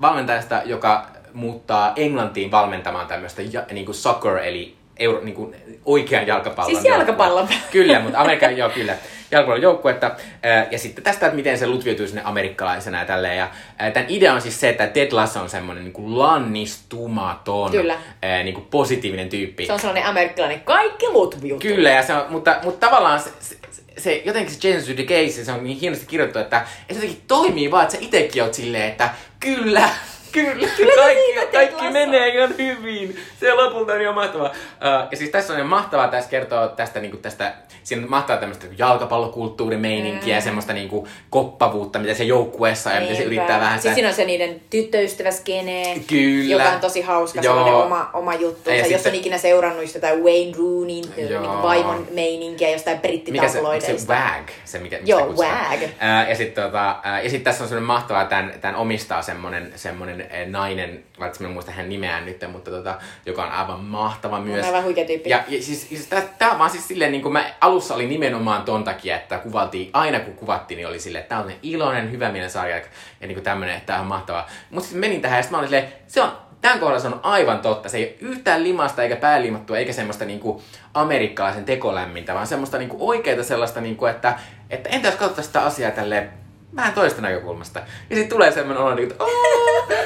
valmentajasta, 0.00 0.62
joka 0.64 1.06
muuttaa 1.32 1.92
Englantiin 1.96 2.50
valmentamaan 2.50 3.06
tämmöistä 3.06 3.42
ja, 3.42 3.64
niin 3.70 3.86
kuin 3.86 3.94
soccer, 3.94 4.36
eli 4.36 4.76
euro, 4.96 5.20
niin 5.24 5.34
kuin 5.34 5.56
oikean 5.84 6.26
jalkapallon. 6.26 6.74
Siis 6.74 6.84
jalkapallon. 6.84 7.48
Kyllä, 7.70 8.00
mutta 8.00 8.18
Amerikan, 8.18 8.56
joo 8.56 8.68
kyllä, 8.68 8.94
jalkapallon 9.30 9.62
joukkuetta. 9.62 10.10
Ää, 10.42 10.66
Ja 10.70 10.78
sitten 10.78 11.04
tästä, 11.04 11.26
että 11.26 11.36
miten 11.36 11.58
se 11.58 11.66
lutviutuu 11.66 12.06
sinne 12.06 12.22
amerikkalaisena 12.24 12.98
ja 12.98 13.04
tälleen. 13.04 13.38
Ja 13.38 13.50
ää, 13.78 13.90
tämän 13.90 14.10
idea 14.10 14.34
on 14.34 14.40
siis 14.40 14.60
se, 14.60 14.68
että 14.68 14.86
Ted 14.86 15.12
Lasso 15.12 15.40
on 15.40 15.50
semmoinen 15.50 15.84
niin 15.84 15.92
kuin 15.92 16.18
lannistumaton, 16.18 17.70
Kyllä. 17.70 17.96
ää, 18.22 18.42
niin 18.42 18.54
kuin 18.54 18.66
positiivinen 18.66 19.28
tyyppi. 19.28 19.66
Se 19.66 19.72
on 19.72 19.78
sellainen 19.80 20.06
amerikkalainen, 20.06 20.60
kaikki 20.60 21.08
lutviutuu. 21.08 21.68
Kyllä, 21.70 21.90
ja 21.90 22.02
se 22.02 22.14
on, 22.14 22.24
mutta, 22.28 22.56
mutta 22.62 22.86
tavallaan 22.86 23.20
se, 23.20 23.30
se, 23.40 23.56
se 23.98 24.22
jotenkin 24.24 24.54
se 24.54 24.68
James 24.68 24.86
Sudeikis, 24.86 25.46
se 25.46 25.52
on 25.52 25.64
niin 25.64 25.78
hienosti 25.78 26.06
kirjoittu, 26.06 26.38
että, 26.38 26.56
että 26.58 26.94
se 26.94 26.94
jotenkin 26.94 27.24
toimii 27.28 27.70
vaan, 27.70 27.82
että 27.82 27.96
sä 27.96 28.02
itekin 28.04 28.42
oot 28.42 28.54
silleen, 28.54 28.88
että 28.88 29.10
kyllä, 29.40 29.88
kyllä, 30.32 30.68
kyllä 30.76 30.94
kaikki, 30.94 31.32
niin, 31.32 31.48
kaikki 31.52 31.90
menee 31.90 32.28
ihan 32.28 32.54
hyvin. 32.58 33.16
Se 33.40 33.52
lopulta 33.52 33.92
on 33.92 34.00
ihan 34.00 34.14
mahtavaa. 34.14 34.48
Uh, 34.48 35.08
ja 35.10 35.16
siis 35.16 35.30
tässä 35.30 35.52
on 35.52 35.58
ihan 35.58 35.70
mahtavaa 35.70 36.08
tässä 36.08 36.30
kertoo 36.30 36.68
tästä, 36.68 37.00
niinku, 37.00 37.16
tästä 37.16 37.54
siinä 37.86 38.02
on 38.02 38.10
mahtavaa 38.10 38.40
tämmöistä 38.40 38.66
jalkapallokulttuurimeininkiä 38.78 40.34
mm. 40.34 40.38
ja 40.38 40.40
semmoista 40.40 40.72
niinku, 40.72 41.08
koppavuutta, 41.30 41.98
mitä 41.98 42.14
se 42.14 42.24
joukkueessa 42.24 42.90
ja 42.90 43.00
miten 43.00 43.16
se 43.16 43.22
yrittää 43.22 43.60
vähän 43.60 43.72
Siis 43.72 43.82
sitä... 43.82 43.94
siinä 43.94 44.08
on 44.08 44.14
se 44.14 44.24
niiden 44.24 44.60
tyttöystävä 44.70 45.30
skene, 45.30 46.00
Kyllä. 46.06 46.54
joka 46.54 46.70
on 46.70 46.80
tosi 46.80 47.00
hauska, 47.02 47.40
Joo. 47.40 47.54
sellainen 47.54 47.74
oma, 47.74 48.10
oma 48.12 48.34
juttu. 48.34 48.70
Ja 48.70 48.76
Ja 48.76 48.82
jos 48.82 48.88
sitten- 48.88 49.12
on 49.12 49.18
ikinä 49.18 49.38
seurannut 49.38 49.94
jotain 49.94 50.24
Wayne 50.24 50.56
Rooneyn 50.58 51.30
Joo. 51.30 51.40
niin 51.40 51.62
vaimon 51.62 52.06
meininkiä 52.10 52.70
jostain 52.70 53.00
mikä 53.30 53.48
se, 53.48 53.60
se 53.80 54.06
WAG, 54.08 54.48
se 54.64 54.78
mikä, 54.78 54.96
mistä 54.96 55.10
Joo, 55.10 55.26
kutsutaan? 55.26 55.70
WAG. 55.70 55.80
Ää, 55.98 56.28
ja 56.28 56.34
sitten 56.34 56.64
tota, 56.64 56.96
ja 57.22 57.30
sit 57.30 57.44
tässä 57.44 57.64
on 57.64 57.68
semmoinen 57.68 57.86
mahtavaa, 57.86 58.24
tämän, 58.24 58.54
tämän 58.60 58.76
omistaa 58.76 59.22
semmoinen, 59.22 59.72
semmoinen 59.76 60.25
eh, 60.30 60.46
nainen, 60.48 61.04
vaikka 61.20 61.38
mä 61.40 61.46
en 61.46 61.52
muista 61.52 61.72
hänen 61.72 61.88
nimeään 61.88 62.26
nyt, 62.26 62.44
mutta 62.52 62.70
tota, 62.70 62.98
joka 63.26 63.44
on 63.44 63.52
aivan 63.52 63.80
mahtava 63.80 64.40
myös. 64.40 64.66
aivan 64.66 64.84
huikea 64.84 65.06
tyyppi. 65.06 65.30
Ja, 65.30 65.44
ja 65.48 65.62
siis, 65.62 65.88
siis 65.88 66.06
tää, 66.06 66.22
tää 66.38 66.58
vaan 66.58 66.70
siis 66.70 66.88
silleen, 66.88 67.12
niin 67.12 67.22
kuin 67.22 67.32
mä 67.32 67.44
alussa 67.60 67.94
oli 67.94 68.06
nimenomaan 68.06 68.62
ton 68.62 68.84
takia, 68.84 69.16
että 69.16 69.38
kuvaltiin, 69.38 69.90
aina 69.92 70.20
kun 70.20 70.34
kuvattiin, 70.34 70.76
niin 70.76 70.88
oli 70.88 71.00
silleen, 71.00 71.22
että 71.22 71.34
tää 71.34 71.44
on 71.44 71.52
iloinen, 71.62 72.12
hyvä 72.12 72.32
mielen 72.32 72.50
sarja, 72.50 72.76
ja 72.76 72.82
niin 73.20 73.34
kuin 73.34 73.44
tämmönen, 73.44 73.76
että 73.76 73.86
tää 73.86 74.00
on 74.00 74.06
mahtavaa. 74.06 74.48
Mutta 74.70 74.88
sitten 74.88 75.00
menin 75.00 75.20
tähän, 75.20 75.38
ja 75.38 75.42
sitten 75.42 75.56
mä 75.56 75.58
olin 75.58 75.68
silleen, 75.68 75.92
se 76.06 76.22
on, 76.22 76.32
tämän 76.60 76.78
kohdalla 76.78 77.00
se 77.00 77.08
on 77.08 77.20
aivan 77.22 77.58
totta. 77.58 77.88
Se 77.88 77.98
ei 77.98 78.04
ole 78.04 78.30
yhtään 78.30 78.64
limasta 78.64 79.02
eikä 79.02 79.16
pääliimattua, 79.16 79.78
eikä 79.78 79.92
semmoista 79.92 80.24
niinku 80.24 80.62
amerikkalaisen 80.94 81.64
tekolämmintä, 81.64 82.34
vaan 82.34 82.46
semmoista 82.46 82.78
niinku 82.78 82.96
oikeita 83.08 83.42
sellaista, 83.42 83.80
niinku, 83.80 84.06
että, 84.06 84.38
että 84.70 84.88
entä 84.88 85.08
jos 85.08 85.16
katsotaan 85.16 85.44
sitä 85.44 85.62
asiaa 85.62 85.90
tälleen 85.90 86.45
vähän 86.76 86.92
toista 86.92 87.22
näkökulmasta. 87.22 87.80
Ja 88.10 88.16
sitten 88.16 88.36
tulee 88.36 88.52
semmoinen 88.52 88.84
olo, 88.84 88.94
niin, 88.94 89.10
että! 89.10 89.24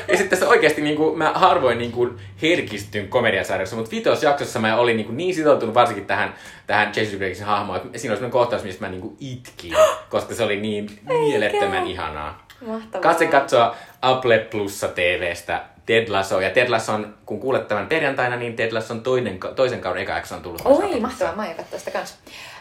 Ja 0.09 0.17
sitten 0.17 0.39
se 0.39 0.47
oikeasti, 0.47 0.83
niin 0.83 0.97
kuin, 0.97 1.19
mä 1.19 1.33
harvoin 1.35 1.79
niin 1.79 1.93
kuin, 1.93 2.19
herkistyn 2.43 3.09
komediasarjassa, 3.09 3.77
mutta 3.77 3.91
vitosjaksossa 3.91 4.59
mä 4.59 4.77
olin 4.77 4.97
niin, 4.97 5.07
kuin, 5.07 5.17
niin 5.17 5.35
sitoutunut 5.35 5.75
varsinkin 5.75 6.07
tähän, 6.07 6.35
tähän 6.67 6.93
Jason 6.97 7.19
Greggsin 7.19 7.47
hahmoon, 7.47 7.77
että 7.77 7.99
siinä 7.99 8.13
oli 8.13 8.17
semmoinen 8.17 8.31
kohtaus, 8.31 8.65
missä 8.65 8.81
mä 8.81 8.89
niin 8.89 9.01
kuin, 9.01 9.17
itkin, 9.21 9.75
koska 10.09 10.35
se 10.35 10.43
oli 10.43 10.61
niin 10.61 11.01
mielettömän 11.07 11.87
ihanaa. 11.87 12.47
Mahtavaa. 12.67 13.03
Katse 13.03 13.27
katsoa 13.27 13.77
Apple 14.03 14.39
Plussa 14.39 14.89
TVstä 14.89 15.65
Ted 15.91 16.09
Lasso. 16.09 16.41
Ja 16.41 16.51
Ted 16.51 16.69
Lasson, 16.69 17.15
kun 17.27 17.41
kuulet 17.41 17.69
tämän 17.69 17.87
perjantaina, 17.87 18.37
niin 18.37 18.57
Ted 18.57 18.73
Lasson 18.73 19.03
toinen, 19.03 19.39
toisen 19.57 19.81
kauden 19.81 20.03
eka 20.03 20.13
jakso 20.13 20.35
on 20.35 20.43
tullut. 20.43 20.63
Oi, 20.65 21.01
mahtavaa. 21.01 21.37
Mä 21.37 21.43
aion 21.43 21.55
katsoa 21.55 21.79
sitä 21.79 21.91
kanssa. 21.91 22.15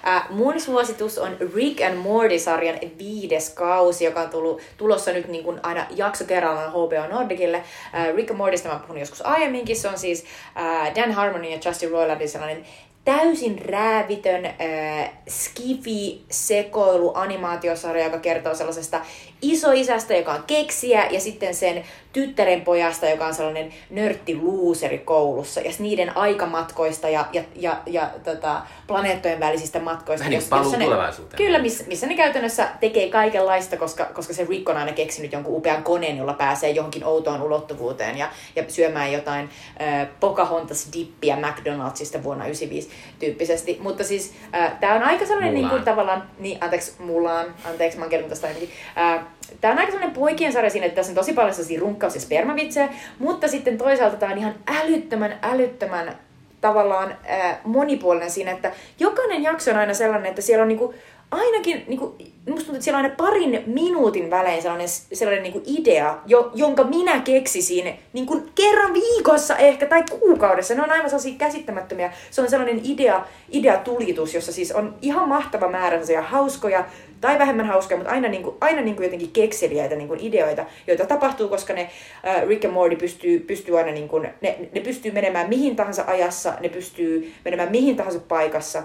Äh, 0.07 0.29
mun 0.29 0.59
suositus 0.59 1.17
on 1.17 1.37
Rick 1.55 1.81
and 1.81 1.95
Morty-sarjan 1.95 2.79
viides 2.97 3.49
kausi, 3.49 4.05
joka 4.05 4.21
on 4.21 4.29
tullut, 4.29 4.61
tulossa 4.77 5.11
nyt 5.11 5.27
niin 5.27 5.43
kuin 5.43 5.59
aina 5.63 5.85
jakso 5.89 6.25
kerrallaan 6.25 6.71
HBO 6.71 7.07
Nordicille. 7.11 7.57
Äh, 7.57 8.15
Rick 8.15 8.31
and 8.31 8.37
Mortysta 8.37 8.67
mä 8.67 8.73
oon 8.73 8.81
puhunut 8.81 8.99
joskus 8.99 9.25
aiemminkin. 9.25 9.75
Se 9.75 9.87
on 9.87 9.97
siis 9.97 10.25
äh, 10.57 10.95
Dan 10.95 11.11
Harmon 11.11 11.45
ja 11.45 11.59
Justin 11.65 11.91
Roilandin 11.91 12.29
sellainen 12.29 12.65
täysin 13.05 13.59
räävitön 13.65 14.45
äh, 14.45 15.11
skifi 15.27 16.21
sekoilu 16.31 17.11
animaatiosarja, 17.15 18.03
joka 18.05 18.19
kertoo 18.19 18.55
sellaisesta 18.55 19.01
isoisästä, 19.41 20.15
joka 20.15 20.31
on 20.31 20.43
keksiä, 20.47 21.07
ja 21.11 21.19
sitten 21.19 21.55
sen 21.55 21.83
tyttären 22.13 22.61
pojasta, 22.61 23.09
joka 23.09 23.25
on 23.25 23.33
sellainen 23.33 23.73
nörtti 23.89 24.35
luuseri 24.35 24.97
koulussa, 24.97 25.61
ja 25.61 25.71
niiden 25.79 26.17
aikamatkoista 26.17 27.09
ja, 27.09 27.25
ja, 27.33 27.43
ja, 27.55 27.81
ja 27.85 28.09
tota, 28.23 28.61
planeettojen 28.87 29.39
välisistä 29.39 29.79
matkoista. 29.79 30.19
Vähän 30.19 30.29
niin 30.29 30.41
kuin 30.41 30.49
paluu 30.49 30.75
ne, 30.75 30.85
tulevaisuuteen. 30.85 31.37
Kyllä, 31.37 31.59
missä, 31.59 31.83
missä 31.87 32.07
ne 32.07 32.15
käytännössä 32.15 32.69
tekee 32.79 33.09
kaikenlaista, 33.09 33.77
koska, 33.77 34.05
koska 34.05 34.33
se 34.33 34.45
Rick 34.49 34.69
on 34.69 34.77
aina 34.77 34.91
keksinyt 34.91 35.33
jonkun 35.33 35.57
upean 35.57 35.83
koneen, 35.83 36.17
jolla 36.17 36.33
pääsee 36.33 36.69
johonkin 36.69 37.05
outoon 37.05 37.41
ulottuvuuteen 37.41 38.17
ja, 38.17 38.29
ja 38.55 38.63
syömään 38.67 39.11
jotain 39.13 39.49
äh, 39.81 40.07
Pocahontas-dippiä 40.19 41.35
McDonaldsista 41.35 42.23
vuonna 42.23 42.45
95 42.45 42.89
tyyppisesti. 43.19 43.77
Mutta 43.81 44.03
siis 44.03 44.33
äh, 44.55 44.79
tämä 44.79 44.95
on 44.95 45.03
aika 45.03 45.25
sellainen 45.25 45.53
niin 45.53 45.69
kuin 45.69 45.83
tavallaan, 45.83 46.29
niin 46.39 46.57
anteeksi, 46.61 46.93
Mulan, 46.99 47.55
anteeksi, 47.65 47.97
mä 47.97 48.03
oon 48.03 48.09
kertonut 48.09 48.29
tästä 48.29 48.47
ainakin. 48.47 48.69
Äh, 48.97 49.25
Tämä 49.61 49.71
on 49.71 49.79
aika 49.79 49.91
sellainen 49.91 50.15
poikien 50.15 50.53
sarja 50.53 50.69
siinä, 50.69 50.85
että 50.85 50.95
tässä 50.95 51.11
on 51.11 51.15
tosi 51.15 51.33
paljon 51.33 51.53
sellaisia 51.53 51.79
runkkaus- 51.79 52.15
ja 52.15 52.21
spermavitsejä, 52.21 52.89
mutta 53.19 53.47
sitten 53.47 53.77
toisaalta 53.77 54.17
tämä 54.17 54.31
on 54.31 54.37
ihan 54.37 54.55
älyttömän, 54.67 55.39
älyttömän 55.41 56.15
tavallaan 56.61 57.17
ää, 57.27 57.61
monipuolinen 57.63 58.31
siinä, 58.31 58.51
että 58.51 58.71
jokainen 58.99 59.43
jakso 59.43 59.71
on 59.71 59.77
aina 59.77 59.93
sellainen, 59.93 60.29
että 60.29 60.41
siellä 60.41 60.61
on 60.61 60.67
niinku, 60.67 60.93
ainakin, 61.31 61.83
niinku, 61.87 62.15
musta 62.49 62.65
tuntuu, 62.65 62.73
että 62.73 62.83
siellä 62.83 62.97
on 62.97 63.03
aina 63.05 63.15
parin 63.17 63.63
minuutin 63.65 64.29
välein 64.29 64.61
sellainen, 64.61 64.87
sellainen 64.89 65.43
niinku 65.43 65.61
idea, 65.65 66.17
jo, 66.25 66.51
jonka 66.53 66.83
minä 66.83 67.19
keksisin 67.19 67.93
niinku 68.13 68.41
kerran 68.55 68.93
viikossa 68.93 69.57
ehkä 69.57 69.85
tai 69.85 70.03
kuukaudessa. 70.19 70.75
Ne 70.75 70.83
on 70.83 70.91
aivan 70.91 71.09
sellaisia 71.09 71.37
käsittämättömiä. 71.37 72.13
Se 72.31 72.41
on 72.41 72.49
sellainen 72.49 72.81
idea, 72.83 73.25
ideatulitus, 73.49 74.33
jossa 74.33 74.51
siis 74.53 74.71
on 74.71 74.95
ihan 75.01 75.29
mahtava 75.29 75.69
määrä 75.69 75.89
sellaisia 75.89 76.21
hauskoja 76.21 76.85
tai 77.21 77.39
vähemmän 77.39 77.65
hauskoja, 77.65 77.97
mutta 77.97 78.13
aina, 78.13 78.27
niinku, 78.27 78.57
aina 78.61 78.81
niinku 78.81 79.03
jotenkin 79.03 79.31
kekseliäitä 79.31 79.95
niinku 79.95 80.15
ideoita, 80.19 80.65
joita 80.87 81.05
tapahtuu, 81.05 81.49
koska 81.49 81.73
ne 81.73 81.89
äh, 82.27 82.47
Rick 82.47 82.65
and 82.65 82.73
Morty 82.73 82.95
pystyy, 82.95 83.39
pystyy 83.39 83.77
aina, 83.77 83.91
niinku, 83.91 84.19
ne, 84.19 84.35
ne 84.41 84.81
pystyy 84.83 85.11
menemään 85.11 85.49
mihin 85.49 85.75
tahansa 85.75 86.03
ajassa, 86.07 86.53
ne 86.59 86.69
pystyy 86.69 87.33
menemään 87.45 87.71
mihin 87.71 87.95
tahansa 87.95 88.19
paikassa, 88.19 88.83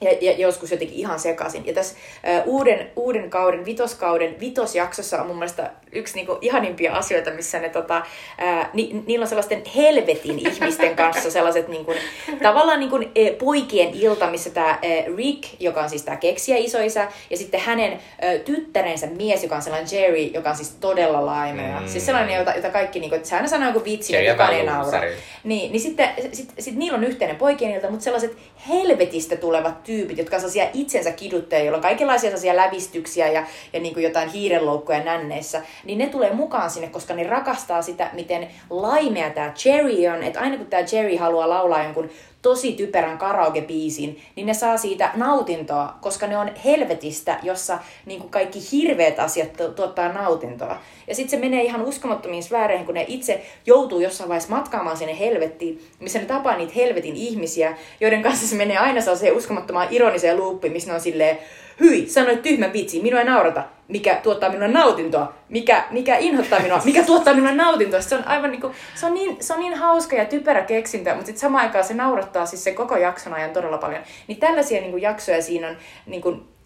ja, 0.00 0.10
ja 0.20 0.32
joskus 0.32 0.70
jotenkin 0.70 0.98
ihan 0.98 1.18
sekaisin. 1.18 1.66
Ja 1.66 1.74
tässä 1.74 1.96
äh, 2.28 2.42
uuden, 2.46 2.90
uuden 2.96 3.30
kauden, 3.30 3.64
vitoskauden, 3.64 4.40
vitosjaksossa 4.40 5.20
on 5.20 5.26
mun 5.26 5.36
mielestä 5.36 5.70
yksi 5.92 6.14
niinku 6.14 6.38
ihanimpia 6.40 6.94
asioita, 6.94 7.30
missä 7.30 7.58
ne 7.58 7.68
tota, 7.68 7.96
äh, 8.42 8.70
ni, 8.72 9.02
niillä 9.06 9.24
on 9.24 9.28
sellaisten 9.28 9.62
helvetin 9.76 10.38
ihmisten 10.38 10.96
kanssa 10.96 11.30
sellaiset 11.30 11.68
niinku, 11.68 11.94
tavallaan 12.42 12.80
niinku, 12.80 12.98
e, 13.14 13.30
poikien 13.30 13.94
ilta, 13.94 14.30
missä 14.30 14.50
tämä 14.50 14.78
Rick, 15.16 15.44
joka 15.60 15.82
on 15.82 15.90
siis 15.90 16.02
tämä 16.02 16.16
keksiä 16.16 16.56
isoisä, 16.56 17.08
ja 17.30 17.36
sitten 17.36 17.60
hänen 17.60 17.92
äh, 17.92 18.00
tyttärensä 18.44 19.06
mies, 19.06 19.42
joka 19.42 19.56
on 19.56 19.62
sellainen 19.62 19.88
Jerry, 19.92 20.18
joka 20.18 20.50
on 20.50 20.56
siis 20.56 20.70
todella 20.70 21.26
laimea. 21.26 21.80
Mm. 21.80 21.88
Siis 21.88 22.06
sellainen, 22.06 22.38
jota, 22.38 22.52
jota 22.52 22.70
kaikki, 22.70 23.00
niinku, 23.00 23.16
että 23.16 23.28
se 23.28 23.36
aina 23.36 23.48
sanoo 23.48 23.68
joku 23.68 23.84
vitsi, 23.84 24.12
kukaan 24.12 24.38
vähän 24.38 24.54
ei 24.54 24.66
naura. 24.66 25.00
Niin, 25.44 25.72
niin 25.72 25.80
sitten 25.80 26.08
sit, 26.32 26.52
sit 26.58 26.76
niillä 26.76 26.96
on 26.96 27.04
yhteinen 27.04 27.36
poikien 27.36 27.74
ilta, 27.74 27.90
mutta 27.90 28.04
sellaiset 28.04 28.36
helvetistä 28.68 29.36
tulevat 29.36 29.87
tyypit, 29.88 30.18
jotka 30.18 30.36
on 30.36 30.40
sellaisia 30.40 30.68
itsensä 30.74 31.10
kiduttajia, 31.10 31.64
joilla 31.64 31.76
on 31.76 31.82
kaikenlaisia 31.82 32.30
sellaisia 32.30 32.56
lävistyksiä 32.56 33.28
ja, 33.28 33.46
ja 33.72 33.80
niin 33.80 33.94
kuin 33.94 34.04
jotain 34.04 34.28
hiirenloukkuja 34.30 35.04
nänneissä, 35.04 35.62
niin 35.84 35.98
ne 35.98 36.06
tulee 36.06 36.32
mukaan 36.32 36.70
sinne, 36.70 36.88
koska 36.88 37.14
ne 37.14 37.24
rakastaa 37.24 37.82
sitä, 37.82 38.10
miten 38.12 38.48
laimea 38.70 39.30
tämä 39.30 39.54
Jerry 39.64 40.06
on. 40.06 40.22
Että 40.22 40.40
aina 40.40 40.56
kun 40.56 40.66
tämä 40.66 40.82
Jerry 40.92 41.16
haluaa 41.16 41.48
laulaa 41.48 41.84
jonkun 41.84 42.10
tosi 42.42 42.72
typerän 42.72 43.18
karaoke-biisin, 43.18 44.20
niin 44.36 44.46
ne 44.46 44.54
saa 44.54 44.76
siitä 44.76 45.10
nautintoa, 45.14 45.94
koska 46.00 46.26
ne 46.26 46.38
on 46.38 46.50
helvetistä, 46.64 47.38
jossa 47.42 47.78
niin 48.06 48.20
kuin 48.20 48.30
kaikki 48.30 48.58
hirveät 48.72 49.18
asiat 49.18 49.52
tu- 49.52 49.72
tuottaa 49.72 50.12
nautintoa. 50.12 50.76
Ja 51.06 51.14
sitten 51.14 51.30
se 51.30 51.46
menee 51.46 51.64
ihan 51.64 51.82
uskomattomiin 51.82 52.42
sfääreihin, 52.42 52.86
kun 52.86 52.94
ne 52.94 53.04
itse 53.08 53.42
joutuu 53.66 54.00
jossain 54.00 54.28
vaiheessa 54.28 54.54
matkaamaan 54.54 54.96
sinne 54.96 55.18
helvettiin, 55.18 55.88
missä 56.00 56.18
ne 56.18 56.24
tapaa 56.24 56.56
niitä 56.56 56.72
helvetin 56.76 57.16
ihmisiä, 57.16 57.76
joiden 58.00 58.22
kanssa 58.22 58.46
se 58.46 58.56
menee 58.56 58.78
aina 58.78 59.00
sellaiseen 59.00 59.36
uskomattomaan 59.36 59.88
ironiseen 59.90 60.36
luuppiin, 60.36 60.72
missä 60.72 60.88
ne 60.88 60.94
on 60.94 61.00
silleen, 61.00 61.38
hyi, 61.80 62.08
sanoit 62.08 62.42
tyhmän 62.42 62.72
vitsi, 62.72 63.02
minua 63.02 63.20
ei 63.20 63.26
naurata, 63.26 63.62
mikä 63.88 64.14
tuottaa 64.22 64.48
minulle 64.48 64.68
nautintoa, 64.68 65.34
mikä, 65.48 65.84
mikä 65.90 66.16
inhottaa 66.18 66.60
minua, 66.60 66.80
mikä 66.84 67.02
tuottaa 67.02 67.34
minulle 67.34 67.54
nautintoa. 67.54 68.00
Se 68.00 68.14
on 68.14 68.28
aivan 68.28 68.50
niinku, 68.50 68.70
se 68.94 69.06
on 69.06 69.14
niin, 69.14 69.36
se 69.40 69.54
on 69.54 69.60
niin 69.60 69.74
hauska 69.74 70.16
ja 70.16 70.24
typerä 70.24 70.62
keksintö, 70.62 71.10
mutta 71.10 71.26
sitten 71.26 71.40
samaan 71.40 71.64
aikaan 71.64 71.84
se 71.84 71.94
naurattaa 71.94 72.46
siis 72.46 72.64
se 72.64 72.72
koko 72.72 72.96
jakson 72.96 73.34
ajan 73.34 73.50
todella 73.50 73.78
paljon. 73.78 74.02
Niin 74.26 74.40
tällaisia 74.40 74.80
niinku 74.80 74.96
jaksoja 74.96 75.42
siinä 75.42 75.68
on 75.68 75.76
niinku, 76.06 76.32
t- 76.32 76.57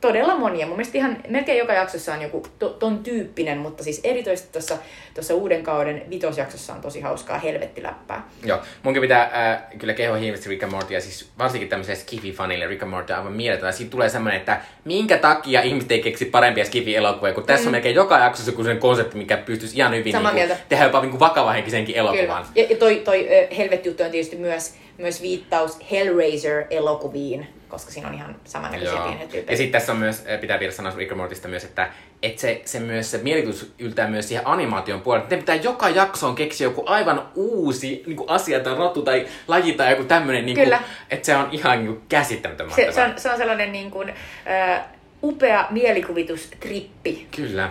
todella 0.00 0.36
monia. 0.36 0.66
Mun 0.66 0.76
mielestä 0.76 0.98
ihan 0.98 1.16
melkein 1.28 1.58
joka 1.58 1.72
jaksossa 1.72 2.14
on 2.14 2.22
joku 2.22 2.46
to, 2.58 2.68
ton 2.68 2.98
tyyppinen, 2.98 3.58
mutta 3.58 3.84
siis 3.84 4.00
erityisesti 4.04 4.52
tuossa, 4.52 4.76
tuossa 5.14 5.34
uuden 5.34 5.62
kauden 5.62 6.02
vitosjaksossa 6.10 6.72
on 6.72 6.80
tosi 6.80 7.00
hauskaa 7.00 7.38
helvettiläppää. 7.38 8.28
Joo, 8.44 8.58
munkin 8.82 9.00
pitää 9.00 9.22
äh, 9.52 9.62
kyllä 9.78 9.94
kehoa 9.94 10.16
hiivasti 10.16 10.48
Rick 10.48 10.62
and 10.62 10.72
Morty, 10.72 10.94
ja 10.94 11.00
siis 11.00 11.28
varsinkin 11.38 11.68
tämmöiselle 11.68 12.00
skifi-fanille 12.00 12.66
Rick 12.68 12.82
and 12.82 12.90
Morty 12.90 13.12
on 13.12 13.18
aivan 13.18 13.32
mieletön. 13.32 13.72
Siitä 13.72 13.90
tulee 13.90 14.08
semmoinen, 14.08 14.40
että 14.40 14.60
minkä 14.84 15.18
takia 15.18 15.62
ihmiset 15.62 15.90
ei 15.92 16.02
keksi 16.02 16.24
parempia 16.24 16.64
skifi-elokuvia, 16.64 17.32
kun 17.34 17.44
tässä 17.44 17.68
on 17.68 17.72
melkein 17.72 17.94
joka 17.94 18.18
jaksossa 18.18 18.50
joku 18.50 18.64
sen 18.64 18.78
konsepti, 18.78 19.16
mikä 19.18 19.36
pystyisi 19.36 19.76
ihan 19.76 19.92
hyvin 19.94 20.06
Mm. 20.12 20.12
Samaa 20.18 20.32
niinku, 20.32 20.46
mieltä. 20.48 20.64
tehdä 20.68 20.84
jopa 20.84 21.00
niinku 21.00 21.20
vakavahenkisenkin 21.20 21.94
Kyllä. 21.94 22.10
elokuvan. 22.10 22.46
Ja, 22.54 22.64
ja 22.70 22.76
toi, 22.76 23.02
toi 23.04 23.28
ö, 23.30 23.54
helvetti-juttu 23.54 24.02
on 24.02 24.10
tietysti 24.10 24.36
myös, 24.36 24.74
myös 24.98 25.22
viittaus 25.22 25.78
Hellraiser-elokuviin, 25.90 27.46
koska 27.68 27.90
siinä 27.90 28.08
on 28.08 28.14
ihan 28.14 28.36
samannäköisiä 28.44 29.00
pieniä 29.00 29.22
Ja 29.22 29.28
tyyppejä. 29.28 29.56
sitten 29.56 29.80
tässä 29.80 29.92
on 29.92 29.98
myös, 29.98 30.24
äh, 30.32 30.40
pitää 30.40 30.60
vielä 30.60 30.72
sanoa 30.72 30.92
Rick 30.96 31.16
Mortista 31.16 31.48
myös, 31.48 31.64
että, 31.64 31.88
että 32.22 32.40
se, 32.40 32.62
se 32.64 32.80
myös 32.80 33.10
se 33.10 33.18
mielikuvitus 33.18 33.74
yltää 33.78 34.08
myös 34.08 34.28
siihen 34.28 34.46
animaation 34.46 35.00
puolelle. 35.00 35.26
Ne 35.30 35.36
pitää 35.36 35.54
joka 35.54 35.88
jaksoon 35.88 36.34
keksiä 36.34 36.66
joku 36.66 36.82
aivan 36.86 37.28
uusi 37.34 38.02
niin 38.06 38.16
kuin 38.16 38.30
asia 38.30 38.60
tai 38.60 38.74
rotu 38.74 39.02
tai 39.02 39.26
laji 39.48 39.72
tai 39.72 39.90
joku 39.90 40.04
tämmöinen, 40.04 40.46
niin 40.46 40.56
Kyllä. 40.58 40.80
että 41.10 41.26
se 41.26 41.36
on 41.36 41.48
ihan 41.52 41.78
niin 41.78 41.86
kuin 41.86 42.02
käsittämätön 42.08 42.70
Se, 42.70 42.92
se, 42.92 43.02
on, 43.02 43.12
se 43.16 43.30
on 43.30 43.36
sellainen 43.36 43.72
niin 43.72 43.90
kuin, 43.90 44.08
ö, 44.08 44.80
upea 45.22 45.66
mielikuvitustrippi. 45.70 47.26
Kyllä. 47.36 47.70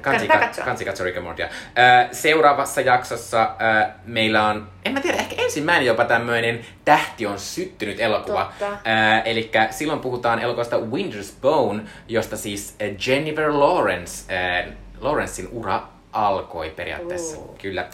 Kansi, 0.00 0.28
ka- 0.28 0.38
katsoa. 0.38 0.64
kansi 0.64 0.84
katsoa 0.84 1.04
Rick 1.04 1.16
and 1.16 1.24
Mortya. 1.26 1.46
Ö, 1.46 2.14
seuraavassa 2.14 2.80
jaksossa 2.80 3.42
ö, 3.42 3.88
meillä 4.04 4.46
on, 4.46 4.68
en 4.84 4.92
mä 4.92 5.00
tiedä, 5.00 5.16
ehkä 5.18 5.34
ensimmäinen 5.42 5.86
jopa 5.86 6.04
tämmöinen 6.04 6.60
Tähti 6.84 7.26
on 7.26 7.38
syttynyt 7.38 8.00
elokuva. 8.00 8.52
Totta. 8.58 8.78
Eli 9.24 9.50
silloin 9.70 10.00
puhutaan 10.00 10.38
elokuvasta 10.38 10.76
Winter's 10.76 11.32
Bone, 11.40 11.82
josta 12.08 12.36
siis 12.36 12.76
ö, 12.82 12.84
Jennifer 13.06 13.50
Lawrence, 13.52 14.34
ö, 14.64 14.72
Lawrencein 15.00 15.48
ura 15.52 15.82
alkoi 16.12 16.70
periaatteessa. 16.70 17.38
Oo. 17.38 17.54
Kyllä. 17.62 17.86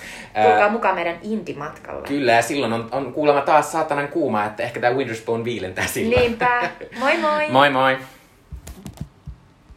Tulkaa 0.43 0.67
Ö, 0.67 0.71
mukaan 0.71 0.95
meidän 0.95 1.17
intimatkalle. 1.23 2.09
Kyllä, 2.09 2.33
ja 2.33 2.43
silloin 2.43 2.73
on, 2.73 2.89
on 2.93 3.13
kuulemma 3.13 3.41
taas 3.41 3.73
saatanan 3.73 4.09
kuuma, 4.09 4.45
että 4.45 4.63
ehkä 4.63 4.81
tämä 4.81 4.97
Winter's 4.97 5.25
Bone 5.27 5.45
viilentää 5.45 5.87
silloin. 5.87 6.21
Niinpä. 6.21 6.71
Moi 6.99 7.17
moi! 7.19 7.49
Moi 7.51 7.71
moi! 7.71 7.97